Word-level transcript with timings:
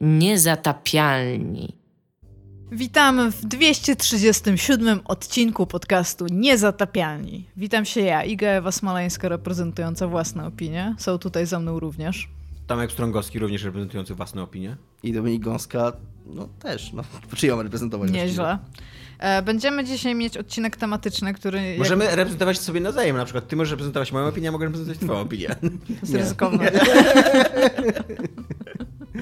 Niezatapialni. 0.00 1.76
Witamy 2.72 3.30
w 3.30 3.44
237 3.44 5.00
odcinku 5.04 5.66
podcastu 5.66 6.26
Niezatapialni. 6.30 7.48
Witam 7.56 7.84
się 7.84 8.00
ja, 8.00 8.24
Iga 8.24 8.48
Ewa 8.48 8.72
Smoleńska, 8.72 9.28
reprezentująca 9.28 10.08
własne 10.08 10.46
opinie. 10.46 10.94
Są 10.98 11.18
tutaj 11.18 11.46
za 11.46 11.60
mną 11.60 11.80
również. 11.80 12.28
Tomek 12.66 12.92
Strągowski, 12.92 13.38
również 13.38 13.64
reprezentujący 13.64 14.14
własne 14.14 14.42
opinie. 14.42 14.76
I 15.02 15.12
Dominik 15.12 15.42
Gąska, 15.42 15.92
no 16.26 16.48
też, 16.62 16.92
no. 16.92 17.02
Czy 17.36 17.46
ją 17.46 17.62
reprezentować? 17.62 18.10
Nieźle. 18.10 18.58
E, 19.18 19.42
będziemy 19.42 19.84
dzisiaj 19.84 20.14
mieć 20.14 20.36
odcinek 20.36 20.76
tematyczny, 20.76 21.34
który... 21.34 21.78
Możemy 21.78 22.04
jak... 22.04 22.14
reprezentować 22.14 22.58
sobie 22.58 22.80
nawzajem. 22.80 23.16
Na 23.16 23.24
przykład 23.24 23.48
ty 23.48 23.56
możesz 23.56 23.70
reprezentować 23.70 24.12
moją 24.12 24.26
opinię, 24.26 24.48
a 24.48 24.52
mogę 24.52 24.64
reprezentować 24.64 24.98
twoją 24.98 25.20
opinię. 25.20 25.48
To 25.48 25.66
jest 26.00 26.14
ryzykowne. 26.14 26.72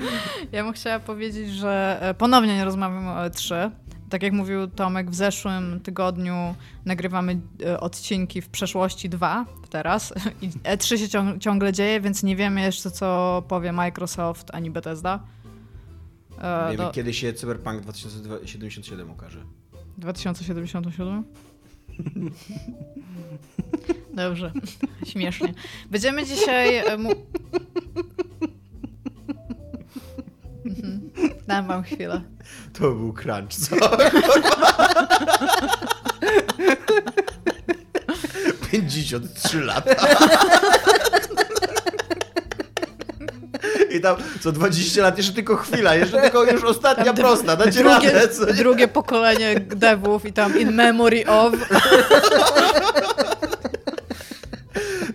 Ja 0.53 0.65
bym 0.65 0.73
chciała 0.73 1.01
powiedzieć, 1.01 1.51
że 1.51 1.99
e, 2.01 2.15
ponownie 2.15 2.57
nie 2.57 2.65
rozmawiamy 2.65 3.11
o 3.11 3.15
E3. 3.15 3.71
Tak 4.11 4.23
jak 4.23 4.33
mówił 4.33 4.67
Tomek, 4.67 5.11
w 5.11 5.15
zeszłym 5.15 5.81
tygodniu 5.81 6.55
nagrywamy 6.85 7.41
e, 7.67 7.81
odcinki 7.81 8.43
w 8.43 8.49
przeszłości 8.49 9.09
dwa 9.09 9.47
teraz. 9.71 10.15
I 10.43 10.51
E3 10.51 10.97
się 10.97 11.39
ciągle 11.41 11.73
dzieje, 11.73 12.01
więc 12.01 12.23
nie 12.23 12.37
wiemy 12.37 12.61
jeszcze, 12.61 12.91
co 12.91 13.43
powie 13.49 13.73
Microsoft 13.73 14.51
ani 14.53 14.71
Bethesda. 14.71 15.21
E, 16.39 16.71
wiemy, 16.71 16.85
do... 16.85 16.91
kiedy 16.91 17.15
się 17.15 17.33
Cyberpunk 17.33 17.81
2077 17.81 19.11
ukaże. 19.11 19.39
2077? 19.99 21.25
Dobrze, 24.15 24.53
śmiesznie. 25.07 25.55
Będziemy 25.91 26.27
dzisiaj. 26.27 26.79
Mhm. 26.79 27.15
Dam 31.49 31.67
wam 31.67 31.83
chwilę. 31.83 32.21
To 32.79 32.81
był 32.81 33.13
crunch, 33.13 33.55
co? 33.55 33.77
53 38.71 39.61
lata. 39.61 39.91
I 43.91 44.01
tam 44.01 44.17
co 44.41 44.53
20 44.53 45.03
lat, 45.03 45.17
jeszcze 45.19 45.33
tylko 45.33 45.57
chwila, 45.57 45.95
jeszcze 45.95 46.21
tylko 46.21 46.45
już 46.45 46.65
ostatnia 46.65 47.05
tam 47.05 47.17
prosta, 47.17 47.57
dacie 47.57 47.71
drugie, 47.83 48.11
radę. 48.13 48.29
Co? 48.29 48.47
Drugie 48.47 48.89
pokolenie 48.89 49.61
devów 49.61 50.25
i 50.25 50.33
tam 50.33 50.59
in 50.59 50.73
memory 50.73 51.27
of. 51.27 51.53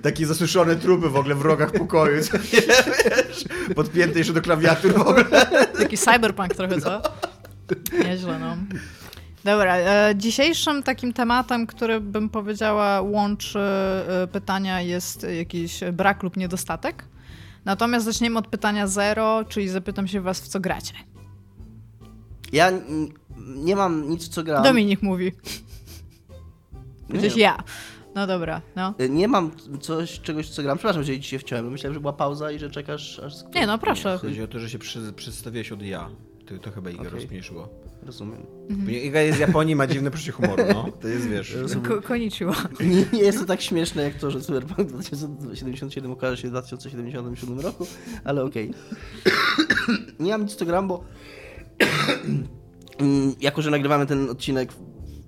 Takie 0.04 0.26
zasuszone 0.26 0.76
trupy 0.76 1.10
w 1.10 1.16
ogóle 1.16 1.36
w 1.36 1.42
rogach 1.42 1.72
pokoju, 1.72 2.24
co 2.24 2.38
nie 2.38 2.44
wiesz, 2.44 3.46
podpięte 3.76 4.18
jeszcze 4.18 4.34
do 4.34 4.42
klawiatur 4.42 4.94
w 4.94 5.02
ogóle. 5.02 5.26
Taki 5.78 5.98
cyberpunk 5.98 6.56
trochę, 6.56 6.82
co? 6.82 7.02
Nieźle, 8.04 8.40
no. 8.40 8.58
Dobra, 9.44 9.76
e, 9.78 10.14
dzisiejszym 10.16 10.84
takim 10.84 11.14
tematem, 11.14 11.68
który 11.68 12.02
bym 12.02 12.30
powiedziała 12.30 13.02
łączy 13.02 13.60
e, 13.60 14.28
pytania 14.32 14.82
jest 14.82 15.28
jakiś 15.38 15.80
brak 15.94 16.24
lub 16.24 16.38
niedostatek. 16.38 17.06
Natomiast 17.66 18.06
zaczniemy 18.06 18.40
od 18.40 18.48
pytania 18.48 18.88
zero, 18.88 19.46
czyli 19.50 19.70
zapytam 19.70 20.08
się 20.08 20.22
was, 20.22 20.42
w 20.42 20.48
co 20.48 20.60
gracie. 20.60 20.94
Ja 22.54 22.72
nie 23.38 23.76
mam 23.76 24.10
nic, 24.10 24.26
w 24.26 24.30
co 24.30 24.44
gram. 24.44 24.64
Dominik 24.64 25.02
mówi. 25.02 25.32
Gdzieś 27.10 27.36
ja. 27.38 27.58
No 28.16 28.28
dobra, 28.28 28.62
no. 28.76 28.94
Y, 29.02 29.10
nie 29.10 29.28
mam 29.28 29.52
coś, 29.82 30.20
czegoś, 30.20 30.50
co 30.50 30.64
gram. 30.64 30.78
Przepraszam, 30.78 31.04
że 31.04 31.20
dzisiaj 31.20 31.40
wciąłem. 31.40 31.72
Myślałem, 31.72 31.94
że 31.94 32.00
była 32.00 32.14
pauza 32.14 32.52
i 32.52 32.60
że 32.60 32.70
czekasz 32.70 33.20
aż... 33.20 33.34
Nie, 33.56 33.68
no 33.68 33.78
proszę. 33.78 34.12
Nie, 34.12 34.30
chodzi 34.30 34.42
o 34.42 34.48
to, 34.48 34.60
że 34.60 34.70
się 34.70 34.80
przy, 34.80 35.14
przedstawiłeś 35.14 35.72
od 35.72 35.82
ja. 35.82 36.10
To, 36.46 36.58
to 36.58 36.72
chyba 36.72 36.90
Iga 36.90 37.00
okay. 37.00 37.12
rozśmieszyło. 37.12 37.70
Rozumiem. 38.04 38.46
Mhm. 38.70 38.92
Iga 38.92 39.22
jest 39.22 39.38
z 39.38 39.42
Japonii, 39.42 39.76
ma 39.76 39.88
dziwne 39.88 40.12
poczucie 40.12 40.32
humoru, 40.32 40.64
no. 40.74 40.90
To 41.02 41.08
jest, 41.08 41.28
wiesz... 41.28 41.58
Ko 41.88 42.02
koniczyło. 42.02 42.54
Nie, 42.80 43.06
nie, 43.14 43.24
jest 43.24 43.40
to 43.40 43.46
tak 43.46 43.62
śmieszne, 43.62 44.04
jak 44.04 44.14
to, 44.14 44.32
że 44.32 44.42
Cyberpunk 44.42 44.90
2077 44.90 46.12
okaże 46.12 46.38
się 46.38 46.48
w 46.48 46.52
2077 46.52 47.60
roku, 47.60 47.88
ale 48.24 48.44
okej. 48.44 48.70
Okay. 48.70 49.98
nie 50.20 50.32
mam 50.32 50.42
nic, 50.42 50.56
co 50.56 50.66
gram, 50.66 50.88
bo 50.88 51.04
mm, 53.00 53.36
jako, 53.42 53.62
że 53.62 53.72
nagrywamy 53.72 54.06
ten 54.06 54.30
odcinek 54.30 54.74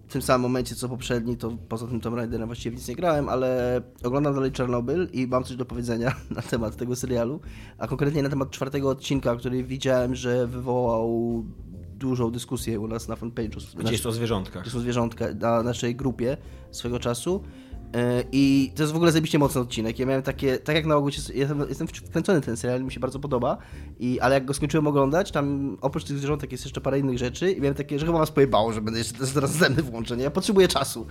tym 0.09 0.21
samym 0.21 0.41
momencie 0.41 0.75
co 0.75 0.89
poprzedni, 0.89 1.37
to 1.37 1.57
poza 1.69 1.87
tym 1.87 1.99
Tomb 1.99 2.17
Raiderem 2.17 2.47
właściwie 2.47 2.75
nic 2.75 2.87
nie 2.87 2.95
grałem, 2.95 3.29
ale 3.29 3.81
oglądam 4.03 4.33
dalej 4.33 4.51
Czarnobyl 4.51 5.09
i 5.13 5.27
mam 5.27 5.43
coś 5.43 5.57
do 5.57 5.65
powiedzenia 5.65 6.15
na 6.35 6.41
temat 6.41 6.75
tego 6.75 6.95
serialu, 6.95 7.39
a 7.77 7.87
konkretnie 7.87 8.23
na 8.23 8.29
temat 8.29 8.51
czwartego 8.51 8.89
odcinka, 8.89 9.35
który 9.35 9.63
widziałem, 9.63 10.15
że 10.15 10.47
wywołał 10.47 11.43
dużą 11.95 12.31
dyskusję 12.31 12.79
u 12.79 12.87
nas 12.87 13.07
na 13.07 13.15
fanpage'u. 13.15 13.77
Gdzie 13.77 13.91
jest 13.91 14.05
o 14.05 14.11
zwierzątkach. 14.11 14.61
Gdzie 14.61 14.71
są 14.71 14.79
zwierzątka 14.79 15.25
na 15.33 15.63
naszej 15.63 15.95
grupie 15.95 16.37
swego 16.71 16.99
czasu. 16.99 17.43
E, 17.93 18.23
I 18.31 18.71
to 18.75 18.83
jest 18.83 18.93
w 18.93 18.95
ogóle 18.95 19.11
zajebiście 19.11 19.39
mocny 19.39 19.61
odcinek. 19.61 19.99
Ja 19.99 20.05
miałem 20.05 20.23
takie, 20.23 20.57
tak 20.57 20.75
jak 20.75 20.85
na 20.85 20.95
ogół, 20.95 21.09
jestem, 21.33 21.65
jestem 21.69 21.87
wkręcony 21.87 22.41
ten 22.41 22.57
serial, 22.57 22.83
mi 22.83 22.91
się 22.91 22.99
bardzo 22.99 23.19
podoba, 23.19 23.57
i, 23.99 24.19
ale 24.19 24.35
jak 24.35 24.45
go 24.45 24.53
skończyłem 24.53 24.87
oglądać, 24.87 25.31
tam 25.31 25.77
oprócz 25.81 26.03
tych 26.03 26.17
zwierzątek 26.17 26.51
jest 26.51 26.65
jeszcze 26.65 26.81
parę 26.81 26.99
innych 26.99 27.17
rzeczy 27.17 27.51
i 27.51 27.61
miałem 27.61 27.75
takie, 27.75 27.99
że 27.99 28.05
chyba 28.05 28.19
was 28.19 28.31
pojebało, 28.31 28.73
że 28.73 28.81
będę 28.81 28.99
jeszcze 28.99 29.17
teraz 29.33 29.51
następny 29.51 29.83
włączenie. 29.83 30.23
Ja 30.23 30.31
potrzebuję 30.31 30.67
czasu. 30.67 31.05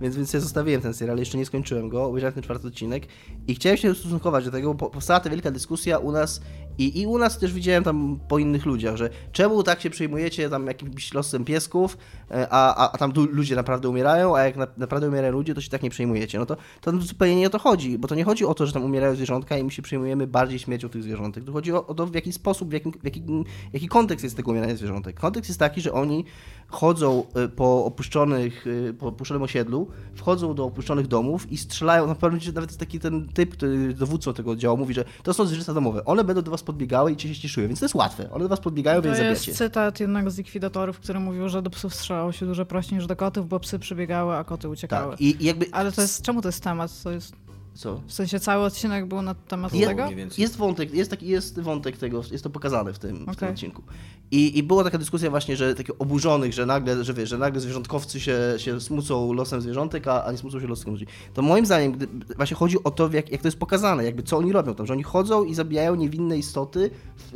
Więc, 0.00 0.16
więc 0.16 0.32
ja 0.32 0.40
zostawiłem 0.40 0.80
ten 0.80 0.94
serial, 0.94 1.18
jeszcze 1.18 1.38
nie 1.38 1.46
skończyłem 1.46 1.88
go, 1.88 2.04
obejrzałem 2.04 2.34
ten 2.34 2.42
czwarty 2.42 2.68
odcinek 2.68 3.06
i 3.48 3.54
chciałem 3.54 3.78
się 3.78 3.90
ustosunkować 3.90 4.44
do 4.44 4.50
tego, 4.50 4.74
bo 4.74 4.90
powstała 4.90 5.20
ta 5.20 5.30
wielka 5.30 5.50
dyskusja 5.50 5.98
u 5.98 6.12
nas 6.12 6.40
i, 6.78 7.00
i 7.00 7.06
u 7.06 7.18
nas 7.18 7.38
też 7.38 7.52
widziałem 7.52 7.84
tam 7.84 8.18
po 8.28 8.38
innych 8.38 8.66
ludziach, 8.66 8.96
że 8.96 9.10
czemu 9.32 9.62
tak 9.62 9.80
się 9.80 9.90
przejmujecie 9.90 10.50
tam 10.50 10.66
jakimś 10.66 11.14
losem 11.14 11.44
piesków, 11.44 11.98
e, 12.30 12.48
a, 12.50 12.74
a, 12.74 12.92
a 12.92 12.98
tam 12.98 13.12
ludzie 13.30 13.56
naprawdę 13.56 13.88
umierają, 13.88 14.36
a 14.36 14.42
jak 14.42 14.56
na, 14.56 14.66
naprawdę 14.76 15.08
umierają 15.08 15.32
ludzie, 15.32 15.54
to 15.54 15.60
się 15.60 15.70
tak 15.70 15.82
nie 15.82 15.90
przejmujecie. 15.90 16.38
No 16.38 16.46
to, 16.46 16.56
to 16.80 17.00
zupełnie 17.00 17.36
nie 17.36 17.46
o 17.46 17.50
to 17.50 17.58
chodzi, 17.58 17.98
bo 17.98 18.08
to 18.08 18.14
nie 18.14 18.24
chodzi 18.24 18.44
o 18.44 18.54
to, 18.54 18.66
że 18.66 18.72
tam 18.72 18.84
umierają 18.84 19.14
zwierzątka 19.14 19.58
i 19.58 19.64
my 19.64 19.70
się 19.70 19.82
przejmujemy 19.82 20.26
bardziej 20.26 20.58
śmiercią 20.58 20.88
tych 20.88 21.02
zwierzątek. 21.02 21.44
Tu 21.44 21.52
chodzi 21.52 21.72
o, 21.72 21.86
o 21.86 21.94
to, 21.94 22.06
w 22.06 22.14
jaki 22.14 22.32
sposób, 22.32 22.68
w 22.68 22.72
jakim, 22.72 22.92
w 22.92 23.04
jakim, 23.04 23.44
jaki 23.72 23.88
kontekst 23.88 24.24
jest 24.24 24.36
tego 24.36 24.50
umierania 24.50 24.76
zwierzątek. 24.76 25.20
Kontekst 25.20 25.50
jest 25.50 25.60
taki, 25.60 25.80
że 25.80 25.92
oni 25.92 26.24
chodzą 26.68 27.26
e, 27.34 27.48
po 27.48 27.84
opuszczonych, 27.84 28.66
e, 28.88 28.92
po 28.92 29.06
opuszczonym 29.06 29.42
osiedlu, 29.42 29.88
wchodzą 30.14 30.54
do 30.54 30.64
opuszczonych 30.64 31.06
domów 31.06 31.52
i 31.52 31.56
strzelają, 31.56 32.06
na 32.06 32.14
pewno 32.14 32.38
nawet 32.54 32.76
taki 32.76 33.00
ten 33.00 33.28
typ, 33.28 33.52
który 33.52 33.94
dowódcą 33.94 34.34
tego 34.34 34.50
oddziału 34.50 34.76
mówi, 34.76 34.94
że 34.94 35.04
to 35.22 35.34
są 35.34 35.46
zwierzęta 35.46 35.74
domowe, 35.74 36.04
one 36.04 36.24
będą 36.24 36.42
do 36.42 36.50
was 36.50 36.62
podbiegały 36.66 37.12
i 37.12 37.16
cię 37.16 37.34
się 37.34 37.40
cieszyły, 37.40 37.68
więc 37.68 37.80
to 37.80 37.84
jest 37.84 37.94
łatwe, 37.94 38.30
one 38.30 38.44
do 38.44 38.48
was 38.48 38.60
podbiegają, 38.60 39.00
to 39.00 39.04
więc 39.04 39.16
zabijacie. 39.16 39.44
To 39.44 39.50
jest 39.50 39.58
cytat 39.58 40.00
jednego 40.00 40.30
z 40.30 40.38
likwidatorów, 40.38 41.00
który 41.00 41.20
mówił, 41.20 41.48
że 41.48 41.62
do 41.62 41.70
psów 41.70 41.94
strzelało 41.94 42.32
się 42.32 42.46
dużo 42.46 42.66
prościej 42.66 42.98
niż 42.98 43.06
do 43.06 43.16
kotów, 43.16 43.48
bo 43.48 43.60
psy 43.60 43.78
przybiegały, 43.78 44.36
a 44.36 44.44
koty 44.44 44.68
uciekały. 44.68 45.10
Tak, 45.10 45.20
i 45.20 45.44
jakby... 45.44 45.66
Ale 45.72 45.92
to 45.92 46.02
jest, 46.02 46.22
czemu 46.22 46.42
to 46.42 46.48
jest 46.48 46.62
temat? 46.62 47.02
To 47.02 47.10
jest... 47.10 47.45
Co? 47.76 48.00
W 48.06 48.12
sensie 48.12 48.40
cały 48.40 48.64
odcinek 48.64 49.06
był 49.06 49.22
na 49.22 49.34
temat 49.34 49.74
jest, 49.74 49.88
tego? 49.88 50.08
Jest 50.38 50.56
wątek, 50.56 50.94
jest, 50.94 51.10
taki, 51.10 51.26
jest 51.28 51.60
wątek 51.60 51.96
tego, 51.96 52.22
jest 52.30 52.44
to 52.44 52.50
pokazane 52.50 52.92
w 52.92 52.98
tym, 52.98 53.22
okay. 53.22 53.34
w 53.34 53.38
tym 53.38 53.48
odcinku. 53.48 53.82
I, 54.30 54.58
I 54.58 54.62
była 54.62 54.84
taka 54.84 54.98
dyskusja 54.98 55.30
właśnie, 55.30 55.56
że 55.56 55.74
takich 55.74 56.00
oburzonych, 56.00 56.52
że 56.52 56.66
nagle, 56.66 57.04
że 57.04 57.14
wiesz, 57.14 57.28
że 57.28 57.38
nagle 57.38 57.60
zwierzątkowcy 57.60 58.20
się, 58.20 58.38
się 58.56 58.80
smucą 58.80 59.32
losem 59.32 59.60
zwierzątek, 59.60 60.08
a, 60.08 60.24
a 60.24 60.32
nie 60.32 60.38
smucą 60.38 60.60
się 60.60 60.66
losem 60.66 60.92
ludzi. 60.92 61.06
To 61.34 61.42
moim 61.42 61.66
zdaniem 61.66 61.92
gdy, 61.92 62.08
właśnie 62.36 62.56
chodzi 62.56 62.84
o 62.84 62.90
to, 62.90 63.10
jak, 63.12 63.30
jak 63.30 63.42
to 63.42 63.48
jest 63.48 63.58
pokazane, 63.58 64.04
jakby 64.04 64.22
co 64.22 64.36
oni 64.36 64.52
robią 64.52 64.74
tam, 64.74 64.86
że 64.86 64.92
oni 64.92 65.02
chodzą 65.02 65.44
i 65.44 65.54
zabijają 65.54 65.94
niewinne 65.94 66.38
istoty, 66.38 66.90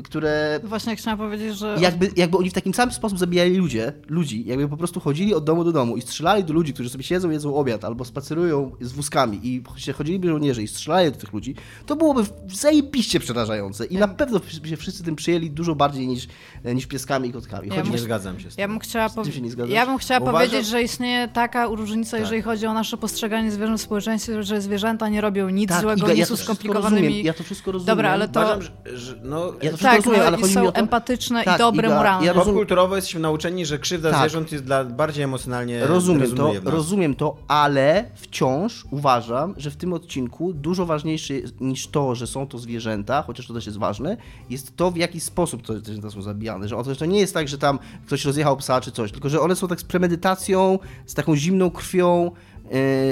które... 0.05 0.61
Właśnie 0.65 0.97
chciałam 0.97 1.19
powiedzieć, 1.19 1.59
że... 1.59 1.77
Jakby, 1.81 2.11
jakby 2.17 2.39
oni 2.39 2.51
w 2.51 2.53
takim 2.53 2.75
samym 2.75 2.95
sposób 2.95 3.19
zabijali 3.19 3.57
ludzie, 3.57 3.93
ludzi, 4.09 4.45
jakby 4.47 4.69
po 4.69 4.77
prostu 4.77 5.01
chodzili 5.01 5.34
od 5.34 5.45
domu 5.45 5.65
do 5.65 5.72
domu 5.72 5.97
i 5.97 6.03
strzelali 6.03 6.45
do 6.45 6.53
ludzi, 6.53 6.72
którzy 6.72 6.91
sobie 6.91 7.05
siedzą, 7.05 7.31
jedzą 7.31 7.55
obiad, 7.55 7.84
albo 7.84 8.05
spacerują 8.05 8.71
z 8.81 8.93
wózkami 8.93 9.41
i 9.43 9.62
chodziliby 9.95 10.30
żołnierze 10.31 10.63
i 10.63 10.69
strzelali 10.69 11.13
do 11.13 11.19
tych 11.19 11.33
ludzi, 11.33 11.55
to 11.87 11.97
byłoby 11.97 12.23
zajebiście 12.53 13.21
przerażające 13.21 13.85
i 13.85 13.97
na 13.97 14.09
pewno 14.09 14.41
by 14.63 14.69
się 14.69 14.77
wszyscy 14.77 15.05
tym 15.05 15.17
przyjęli 15.17 15.51
dużo 15.51 15.75
bardziej 15.75 16.09
niż, 16.09 16.29
niż 16.65 16.87
pieskami 16.87 17.29
i 17.29 17.33
kotkami. 17.33 17.69
Ja 17.69 17.83
nie 17.83 17.99
zgadzam 17.99 18.41
się 18.41 18.51
z 18.51 18.54
tym. 18.54 18.63
Ja 18.63 18.69
bym 18.69 18.78
chciała, 18.78 19.09
po... 19.09 19.22
ja 19.69 19.87
bym 19.87 19.99
chciała 19.99 20.33
powiedzieć, 20.33 20.66
że 20.66 20.83
istnieje 20.83 21.28
taka 21.28 21.66
różnica, 21.66 22.10
tak. 22.10 22.21
jeżeli 22.21 22.43
chodzi 22.43 22.66
o 22.66 22.75
nasze 22.75 22.97
postrzeganie 22.97 23.51
zwierząt 23.51 23.81
w 23.81 23.83
społeczeństwie, 23.83 24.43
że 24.43 24.60
zwierzęta 24.60 25.09
nie 25.09 25.21
robią 25.21 25.49
nic 25.49 25.69
tak, 25.69 25.81
złego, 25.81 26.07
Iga, 26.07 26.13
nie 26.13 26.21
ja 26.21 26.27
są 26.27 26.37
skomplikowanymi. 26.37 27.25
Ja 27.25 27.33
to 27.33 27.45
wszystko 27.45 27.72
rozumiem. 27.72 27.97
Dobra, 27.97 28.10
ale 28.10 28.28
to... 28.28 28.41
Uważam, 28.41 28.63
że, 28.95 29.21
no, 29.22 29.53
ja 29.63 29.71
to 29.71 29.78
tak, 29.78 29.97
rozumiem, 29.97 30.21
ale 30.27 30.37
chodzi 30.37 30.54
są 30.54 30.72
to... 30.72 30.75
empatyczne 30.75 31.45
tak, 31.45 31.57
i 31.57 31.59
dobre 31.59 31.89
Iga, 31.89 31.97
moralne. 31.97 32.27
Ja 32.27 32.33
rozum... 32.33 32.54
Kulturowo 32.54 32.97
jesteśmy 32.97 33.21
nauczeni, 33.21 33.66
że 33.66 33.78
krzywda 33.78 34.10
tak. 34.10 34.21
zwierząt 34.21 34.53
jest 34.53 34.65
dla 34.65 34.84
bardziej 34.84 35.25
emocjonalnie 35.25 35.87
Rozumiem 35.87 36.34
to, 36.34 36.53
rozumiem 36.65 37.15
to, 37.15 37.37
ale 37.49 38.10
wciąż 38.15 38.84
uważam, 38.91 39.54
że 39.57 39.71
w 39.71 39.77
tym 39.77 39.93
odcinku 39.93 40.20
dużo 40.55 40.87
ważniejsze 40.87 41.34
niż 41.61 41.89
to, 41.89 42.15
że 42.15 42.27
są 42.27 42.47
to 42.47 42.59
zwierzęta, 42.59 43.22
chociaż 43.22 43.47
to 43.47 43.55
też 43.55 43.67
jest 43.67 43.78
ważne, 43.78 44.17
jest 44.51 44.77
to, 44.77 44.91
w 44.91 44.97
jaki 44.97 45.21
sposób 45.21 45.67
te 45.67 45.78
zwierzęta 45.78 46.11
są 46.11 46.22
zabijane. 46.22 46.69
Że 46.69 46.97
to 46.99 47.07
nie 47.07 47.21
jest 47.21 47.34
tak, 47.34 47.49
że 47.49 47.59
tam 47.59 47.78
ktoś 48.07 48.25
rozjechał 48.25 48.57
psa 48.57 48.81
czy 48.81 48.93
coś, 48.93 49.13
tylko 49.13 49.28
że 49.28 49.41
one 49.41 49.57
są 49.57 49.69
tak 49.69 49.81
z 49.81 49.84
premedytacją, 49.84 50.78
z 51.07 51.15
taką 51.15 51.37
zimną 51.37 51.71
krwią, 51.71 52.31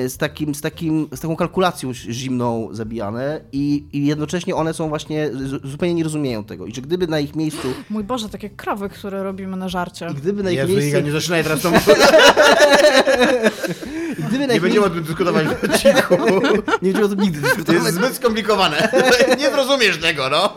z, 0.09 0.17
takim, 0.17 0.55
z, 0.55 0.61
takim, 0.61 1.09
z 1.15 1.21
taką 1.21 1.37
kalkulacją 1.37 1.95
zimną 1.95 2.69
zabijane 2.73 3.41
i, 3.53 3.85
i 3.93 4.07
jednocześnie 4.07 4.55
one 4.57 4.75
są 4.75 4.89
właśnie, 4.89 5.31
zupełnie 5.65 5.95
nie 5.95 6.05
rozumieją 6.05 6.45
tego 6.45 6.67
i 6.67 6.75
że 6.75 6.83
gdyby 6.83 7.07
na 7.07 7.21
ich 7.21 7.37
miejscu... 7.37 7.69
Mój 7.91 8.05
Boże, 8.05 8.29
takie 8.29 8.51
krowy, 8.51 8.89
które 8.89 9.23
robimy 9.23 9.57
na 9.57 9.69
żarcie. 9.69 10.09
I 10.11 10.15
gdyby 10.15 10.43
na 10.43 10.51
ich 10.51 10.57
Jezu, 10.57 10.73
miejscu... 10.73 10.89
Iga, 10.89 11.01
nie 11.01 11.13
zaczynaj 11.13 11.43
teraz 11.43 11.61
tą... 11.61 11.73
gdyby 14.29 14.47
na 14.47 14.55
Nie 14.55 14.61
będziemy 14.61 14.87
o 14.87 14.91
tym 14.91 15.03
dyskutować 15.03 15.47
w 15.47 15.65
odcinku. 15.65 16.15
Nie 16.83 16.93
będziemy 16.93 17.05
o 17.05 17.09
tym 17.09 17.21
nigdy 17.21 17.41
To 17.41 17.47
dyskutować. 17.47 17.83
jest 17.83 17.97
zbyt 17.97 18.15
skomplikowane. 18.15 18.93
Nie 19.41 19.51
zrozumiesz 19.51 19.99
tego, 19.99 20.29
no. 20.31 20.53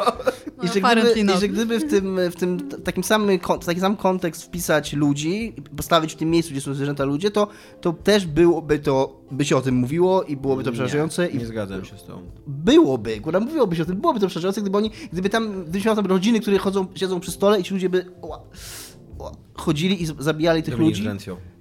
I 0.63 0.67
że, 0.67 0.73
apparently 0.79 1.13
gdyby. 1.23 1.33
I 1.37 1.41
że 1.41 1.47
gdyby 1.47 1.79
w 1.79 1.89
tym, 1.89 2.19
w 2.31 2.35
tym 2.35 2.69
takim 2.83 3.03
samym, 3.03 3.39
taki 3.65 3.79
sam 3.79 3.97
kontekst 3.97 4.43
wpisać 4.43 4.93
ludzi, 4.93 5.55
postawić 5.77 6.13
w 6.13 6.15
tym 6.15 6.29
miejscu, 6.29 6.51
gdzie 6.51 6.61
są 6.61 6.73
zwierzęta 6.73 7.03
ludzie, 7.05 7.31
to, 7.31 7.47
to 7.81 7.93
też 7.93 8.25
byłoby 8.25 8.79
to, 8.79 8.90
by 9.31 9.45
się 9.45 9.57
o 9.57 9.61
tym 9.61 9.75
mówiło 9.75 10.23
i 10.23 10.37
byłoby 10.37 10.63
to 10.63 10.71
przerażające. 10.71 11.27
Nie, 11.27 11.33
nie 11.37 11.43
I 11.43 11.45
zgadzam 11.45 11.85
się 11.85 11.97
z 11.97 12.03
tą. 12.03 12.21
byłoby, 12.47 13.19
kurwa, 13.19 13.39
mówiłoby 13.39 13.75
się 13.75 13.83
o 13.83 13.85
tym, 13.85 13.95
byłoby 14.01 14.19
to 14.19 14.27
przerażające, 14.27 14.61
gdyby 14.61 14.77
oni, 14.77 14.91
gdyby 15.13 15.29
tam, 15.29 15.63
gdybyś 15.63 15.85
miał 15.85 15.95
tam 15.95 16.05
rodziny, 16.05 16.39
które 16.39 16.57
chodzą, 16.57 16.85
siedzą 16.95 17.19
przy 17.19 17.31
stole 17.31 17.59
i 17.59 17.63
ci 17.63 17.73
ludzie 17.73 17.89
by 17.89 18.05
chodzili 19.53 20.03
i 20.03 20.05
zabijali 20.05 20.63
tych 20.63 20.77
ludzi, 20.77 21.03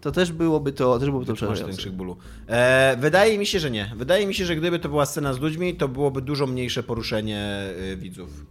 to 0.00 0.12
też 0.12 0.32
byłoby 0.32 0.72
to, 0.72 0.98
też 0.98 1.08
byłoby 1.08 1.26
to 1.26 1.32
Masz 1.32 1.40
ten 1.40 1.46
przerażające. 1.48 1.78
krzyk 1.78 1.92
bólu. 1.92 2.16
E, 2.46 2.96
wydaje 3.00 3.38
mi 3.38 3.46
się, 3.46 3.60
że 3.60 3.70
nie. 3.70 3.92
Wydaje 3.96 4.26
mi 4.26 4.34
się, 4.34 4.44
że 4.44 4.56
gdyby 4.56 4.78
to 4.78 4.88
była 4.88 5.06
scena 5.06 5.34
z 5.34 5.40
ludźmi, 5.40 5.74
to 5.74 5.88
byłoby 5.88 6.22
dużo 6.22 6.46
mniejsze 6.46 6.82
poruszenie 6.82 7.68
y, 7.92 7.96
widzów. 7.96 8.46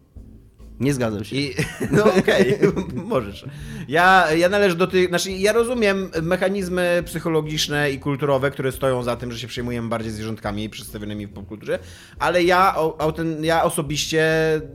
Nie 0.80 0.94
zgadzam 0.94 1.24
się. 1.24 1.36
I, 1.36 1.56
no 1.92 2.04
okej, 2.04 2.56
możesz. 2.94 3.46
Ja, 3.88 4.34
ja 4.34 4.50
należę 4.50 4.76
do 4.76 4.88
tych, 4.88 5.10
znaczy 5.10 5.32
ja 5.32 5.54
rozumiem 5.54 6.10
mechanizmy 6.22 7.04
psychologiczne 7.06 7.92
i 7.92 8.00
kulturowe, 8.00 8.52
które 8.52 8.72
stoją 8.72 9.04
za 9.04 9.16
tym, 9.16 9.32
że 9.32 9.40
się 9.40 9.48
przejmujemy 9.48 9.90
bardziej 9.90 10.12
zwierzątkami 10.12 10.70
przedstawionymi 10.70 11.28
w 11.28 11.34
popkulturze, 11.34 11.80
ale 12.20 12.44
ja, 12.44 12.76
o, 12.78 13.02
auten, 13.02 13.44
ja 13.44 13.64
osobiście 13.64 14.26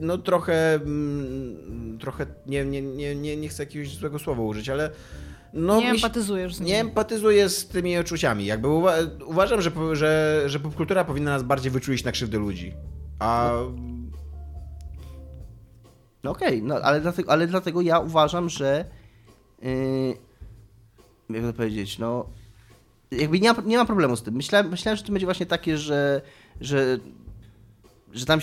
no 0.01 0.19
trochę, 0.19 0.75
mm, 0.75 1.99
trochę 2.01 2.27
nie, 2.47 2.65
nie, 2.65 2.83
nie, 2.83 3.15
nie, 3.15 3.37
nie 3.37 3.49
chcę 3.49 3.63
jakiegoś 3.63 3.97
złego 3.97 4.19
słowa 4.19 4.43
użyć, 4.43 4.69
ale 4.69 4.91
no, 5.53 5.81
nie 5.81 5.91
empatyzujesz 5.91 6.55
z 6.55 6.61
nimi. 6.61 6.71
nie 6.71 6.81
empatyzuję 6.81 7.49
z 7.49 7.69
tymi 7.69 7.99
uczuciami. 7.99 8.47
Jakby 8.47 8.69
uwa 8.69 8.95
uważam, 9.27 9.63
że, 9.63 9.71
że, 9.93 10.43
że 10.47 10.61
popkultura 10.61 11.05
powinna 11.05 11.31
nas 11.31 11.43
bardziej 11.43 11.73
wyczulić 11.73 12.05
na 12.05 12.13
krzywdę 12.13 12.39
ludzi. 12.39 12.75
A 13.19 13.51
No 13.53 14.04
okej, 16.31 16.63
no, 16.63 16.75
ale, 16.75 17.01
dlatego, 17.01 17.33
ale 17.33 17.47
dlatego 17.47 17.81
ja 17.81 17.99
uważam, 17.99 18.49
że 18.49 18.85
yy, 19.63 20.17
jak 21.31 21.43
to 21.43 21.53
powiedzieć, 21.53 21.99
no 21.99 22.27
jakby 23.11 23.41
nie 23.41 23.53
ma, 23.53 23.63
nie 23.67 23.77
ma 23.77 23.85
problemu 23.85 24.17
z 24.17 24.23
tym. 24.23 24.35
Myślałem, 24.35 24.71
myślałem, 24.71 24.97
że 24.97 25.03
to 25.03 25.13
będzie 25.13 25.27
właśnie 25.27 25.47
takie, 25.47 25.79
że 25.79 26.23
że, 26.61 26.99
że 28.13 28.27
tam 28.27 28.41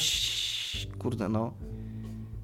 kurde, 1.00 1.30
no 1.30 1.54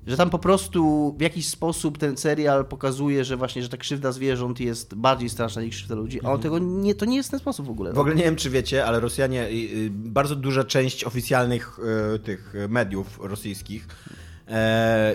że 0.07 0.17
tam 0.17 0.29
po 0.29 0.39
prostu 0.39 1.13
w 1.17 1.21
jakiś 1.21 1.47
sposób 1.47 1.97
ten 1.97 2.17
serial 2.17 2.65
pokazuje, 2.65 3.25
że 3.25 3.37
właśnie, 3.37 3.63
że 3.63 3.69
ta 3.69 3.77
krzywda 3.77 4.11
zwierząt 4.11 4.59
jest 4.59 4.95
bardziej 4.95 5.29
straszna 5.29 5.61
niż 5.61 5.75
krzywda 5.75 5.95
ludzi, 5.95 6.19
a 6.23 6.31
on 6.31 6.41
tego 6.41 6.59
nie, 6.59 6.95
to 6.95 7.05
nie 7.05 7.15
jest 7.17 7.31
ten 7.31 7.39
sposób 7.39 7.65
w 7.65 7.69
ogóle. 7.69 7.93
w 7.93 7.99
ogóle 7.99 8.15
nie 8.15 8.23
wiem, 8.23 8.35
czy 8.35 8.49
wiecie, 8.49 8.85
ale 8.85 8.99
Rosjanie, 8.99 9.43
y, 9.43 9.51
y, 9.53 9.89
bardzo 9.91 10.35
duża 10.35 10.63
część 10.63 11.03
oficjalnych 11.03 11.79
y, 12.15 12.19
tych 12.19 12.53
mediów 12.69 13.19
rosyjskich 13.21 13.87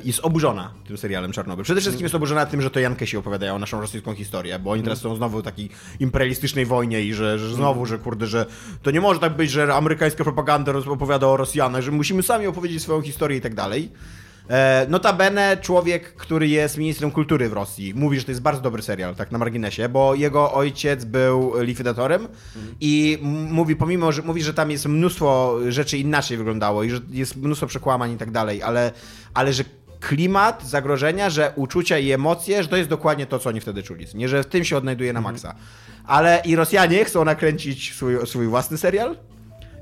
jest 0.05 0.20
oburzona 0.20 0.75
tym 0.87 0.99
serialem 0.99 1.32
Czarnobyl. 1.32 1.64
Przede 1.64 1.81
wszystkim 1.81 2.05
jest 2.05 2.14
oburzona 2.14 2.46
tym, 2.46 2.62
że 2.62 2.70
to 2.70 2.81
Jankesi 2.81 3.17
opowiadają 3.17 3.58
naszą 3.58 3.81
rosyjską 3.81 4.14
historię, 4.14 4.58
bo 4.58 4.70
oni 4.70 4.82
teraz 4.82 5.00
są 5.00 5.17
znowu 5.17 5.38
w 5.38 5.43
takiej 5.43 5.70
imperialistycznej 6.00 6.67
wojnie 6.67 7.00
i 7.02 7.14
że, 7.14 7.38
że 7.38 7.55
znowu, 7.55 7.87
że 7.87 7.99
kurde, 7.99 8.26
że 8.26 8.46
to 8.82 8.90
nie 8.90 9.00
może 9.00 9.20
tak 9.20 9.37
być, 9.37 9.50
że 9.50 9.75
amerykańska 9.75 10.25
propaganda 10.25 10.73
opowiada 10.73 11.26
o 11.26 11.37
Rosjanach, 11.37 11.82
że 11.82 11.90
musimy 11.90 12.23
sami 12.23 12.46
opowiedzieć 12.46 12.82
swoją 12.82 13.02
historię 13.02 13.38
i 13.38 13.40
tak 13.40 13.55
dalej. 13.55 13.90
E, 14.50 14.87
Notabene 14.89 15.56
człowiek, 15.56 16.15
który 16.15 16.49
jest 16.49 16.79
ministrem 16.79 17.11
kultury 17.11 17.49
w 17.49 17.53
Rosji, 17.53 17.94
mówi, 17.94 18.19
że 18.19 18.25
to 18.25 18.31
jest 18.31 18.43
bardzo 18.43 18.62
dobry 18.62 18.83
serial, 18.83 19.15
tak 19.15 19.33
na 19.33 19.39
marginesie, 19.39 19.89
bo 19.89 20.15
jego 20.15 20.53
ojciec 20.53 21.05
był 21.05 21.53
likwidatorem 21.61 22.29
i 22.81 23.19
mówi, 23.50 23.77
pomimo, 23.77 24.12
że 24.12 24.23
mówi, 24.23 24.43
że 24.43 24.55
tam 24.55 24.71
jest 24.71 24.87
mnóstwo 24.87 25.59
rzeczy 25.69 25.99
inaczej 25.99 26.37
wyglądało 26.37 26.83
i 26.83 26.91
że 26.91 27.00
jest 27.11 27.37
mnóstwo 27.37 27.67
przekłamań 27.67 28.12
i 28.12 28.17
tak 28.17 28.31
dalej, 28.31 28.62
ale, 28.62 28.93
ale 29.35 29.53
że 29.53 29.65
klimat 30.00 30.62
zagrożenia, 30.67 31.31
że 31.31 31.53
uczucia 31.56 31.99
i 31.99 32.12
emocje, 32.12 32.62
że 32.62 32.69
to 32.69 32.77
jest 32.77 32.89
dokładnie 32.89 33.27
to, 33.27 33.39
co 33.39 33.49
oni 33.49 33.61
wtedy 33.61 33.83
czuli. 33.83 34.06
Nie, 34.15 34.29
że 34.29 34.43
w 34.43 34.47
tym 34.47 34.65
się 34.65 34.77
odnajduje 34.77 35.12
na 35.12 35.21
maksa. 35.21 35.55
Ale 36.06 36.43
i 36.44 36.56
Rosjanie 36.56 37.05
chcą 37.05 37.25
nakręcić 37.25 37.94
swój, 37.94 38.27
swój 38.27 38.47
własny 38.47 38.79
serial, 38.79 39.17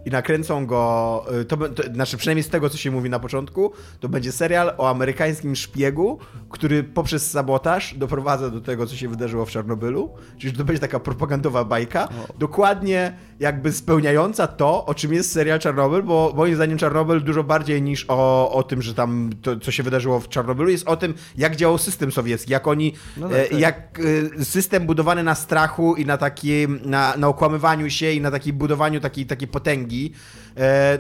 i 0.05 0.11
nakręcą 0.11 0.67
go, 0.67 1.25
y, 1.41 1.45
to, 1.45 1.57
to 1.57 1.83
znaczy 1.95 2.17
przynajmniej 2.17 2.43
z 2.43 2.49
tego, 2.49 2.71
co 2.71 2.77
się 2.77 2.91
mówi 2.91 3.11
na 3.11 3.19
początku, 3.19 3.73
to 4.01 4.09
będzie 4.09 4.33
serial 4.33 4.73
o 4.79 4.91
amerykańskim 4.91 5.57
szpiegu, 5.57 6.19
który 6.51 6.85
poprzez 6.85 7.31
sabotaż 7.31 7.95
doprowadza 7.95 8.51
do 8.51 8.61
tego, 8.61 8.87
co 8.87 8.97
się 8.97 9.09
wydarzyło 9.09 9.47
w 9.47 9.51
Czarnobylu, 9.51 10.11
czyli 10.39 10.57
to 10.57 10.65
będzie 10.65 10.81
taka 10.81 11.01
propagandowa 11.01 11.65
bajka, 11.65 12.09
dokładnie 12.39 13.17
jakby 13.41 13.73
spełniająca 13.73 14.47
to, 14.47 14.87
o 14.87 14.95
czym 14.95 15.13
jest 15.13 15.33
serial 15.33 15.59
Czarnobyl, 15.59 16.03
bo 16.03 16.33
moim 16.37 16.55
zdaniem 16.55 16.79
Czarnobyl 16.79 17.25
dużo 17.25 17.45
bardziej 17.45 17.83
niż 17.83 18.05
o, 18.09 18.53
o 18.53 18.63
tym, 18.63 18.83
że 18.83 18.95
tam 18.95 19.31
to, 19.43 19.57
co 19.57 19.71
się 19.71 19.83
wydarzyło 19.83 20.21
w 20.21 20.29
Czarnobylu, 20.29 20.71
jest 20.71 20.89
o 20.89 20.97
tym, 20.97 21.15
jak 21.37 21.57
działał 21.57 21.79
system 21.79 22.13
sowiecki, 22.13 22.53
jak 22.53 22.67
oni, 22.67 22.93
No 23.17 23.29
tak, 23.29 23.39
e, 23.39 23.49
tak. 23.49 23.61
jak 23.61 24.01
e, 24.41 24.45
system 24.45 24.87
budowany 24.87 25.23
na 25.23 25.35
strachu 25.35 25.95
i 25.95 26.07
na 26.07 26.17
takim, 26.17 26.81
na, 26.85 27.17
na 27.17 27.29
okłamywaniu 27.29 27.91
się 27.91 28.13
i 28.13 28.21
na 28.21 28.31
takiej 28.31 28.53
budowaniu 28.53 29.01
takiej, 29.01 29.27
takiej 29.27 29.49
potęgi, 29.49 30.13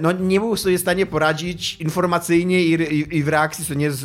no 0.01 0.13
nie 0.13 0.41
był 0.41 0.57
sobie 0.57 0.79
w 0.79 0.81
stanie 0.81 1.07
poradzić 1.07 1.77
informacyjnie 1.81 2.65
i, 2.65 2.73
i, 2.73 3.17
i 3.17 3.23
w 3.23 3.29
reakcji, 3.29 3.65
co 3.65 3.75
nie, 3.75 3.91
z, 3.91 3.99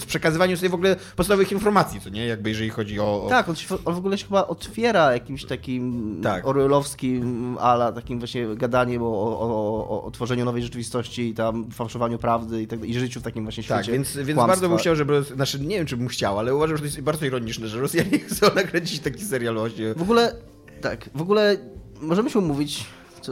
z 0.00 0.04
przekazywaniem 0.04 0.56
sobie 0.56 0.68
w 0.68 0.74
ogóle 0.74 0.96
podstawowych 1.16 1.52
informacji, 1.52 2.00
co 2.00 2.10
nie, 2.10 2.26
jakby 2.26 2.48
jeżeli 2.48 2.70
chodzi 2.70 3.00
o... 3.00 3.24
o... 3.24 3.28
Tak, 3.28 3.48
on, 3.48 3.54
on 3.84 3.94
w 3.94 3.98
ogóle 3.98 4.18
się 4.18 4.26
chyba 4.26 4.46
otwiera 4.46 5.12
jakimś 5.12 5.44
takim 5.44 6.20
Tak. 6.22 6.46
orwellowskim 6.46 7.56
ala, 7.60 7.92
takim 7.92 8.18
właśnie 8.18 8.46
gadaniem 8.56 9.02
o, 9.02 9.06
o, 9.06 9.86
o, 9.88 10.02
o 10.04 10.10
tworzeniu 10.10 10.44
nowej 10.44 10.62
rzeczywistości 10.62 11.28
i 11.28 11.34
tam 11.34 11.70
fałszowaniu 11.70 12.18
prawdy 12.18 12.62
i, 12.62 12.66
tak, 12.66 12.84
i 12.84 12.94
życiu 12.98 13.20
w 13.20 13.22
takim 13.22 13.44
właśnie 13.44 13.64
Tak, 13.64 13.84
świecie 13.84 13.92
więc, 13.92 14.16
więc 14.16 14.26
kłamstwa. 14.26 14.46
bardzo 14.46 14.68
bym 14.68 14.78
chciał, 14.78 14.96
żeby. 14.96 15.22
Znaczy, 15.22 15.60
nie 15.60 15.76
wiem, 15.76 15.86
czy 15.86 15.96
bym 15.96 16.08
chciał, 16.08 16.38
ale 16.38 16.54
uważam, 16.54 16.76
że 16.76 16.80
to 16.80 16.86
jest 16.86 17.00
bardzo 17.00 17.26
ironiczne, 17.26 17.68
że 17.68 17.80
Rosjanie 17.80 18.18
chcą 18.18 18.46
nakręcić 18.54 19.00
taki 19.00 19.24
serial 19.24 19.54
właśnie. 19.54 19.94
W 19.94 20.02
ogóle, 20.02 20.34
tak, 20.80 21.10
w 21.14 21.22
ogóle 21.22 21.56
możemy 22.00 22.30
się 22.30 22.38
umówić 22.38 22.84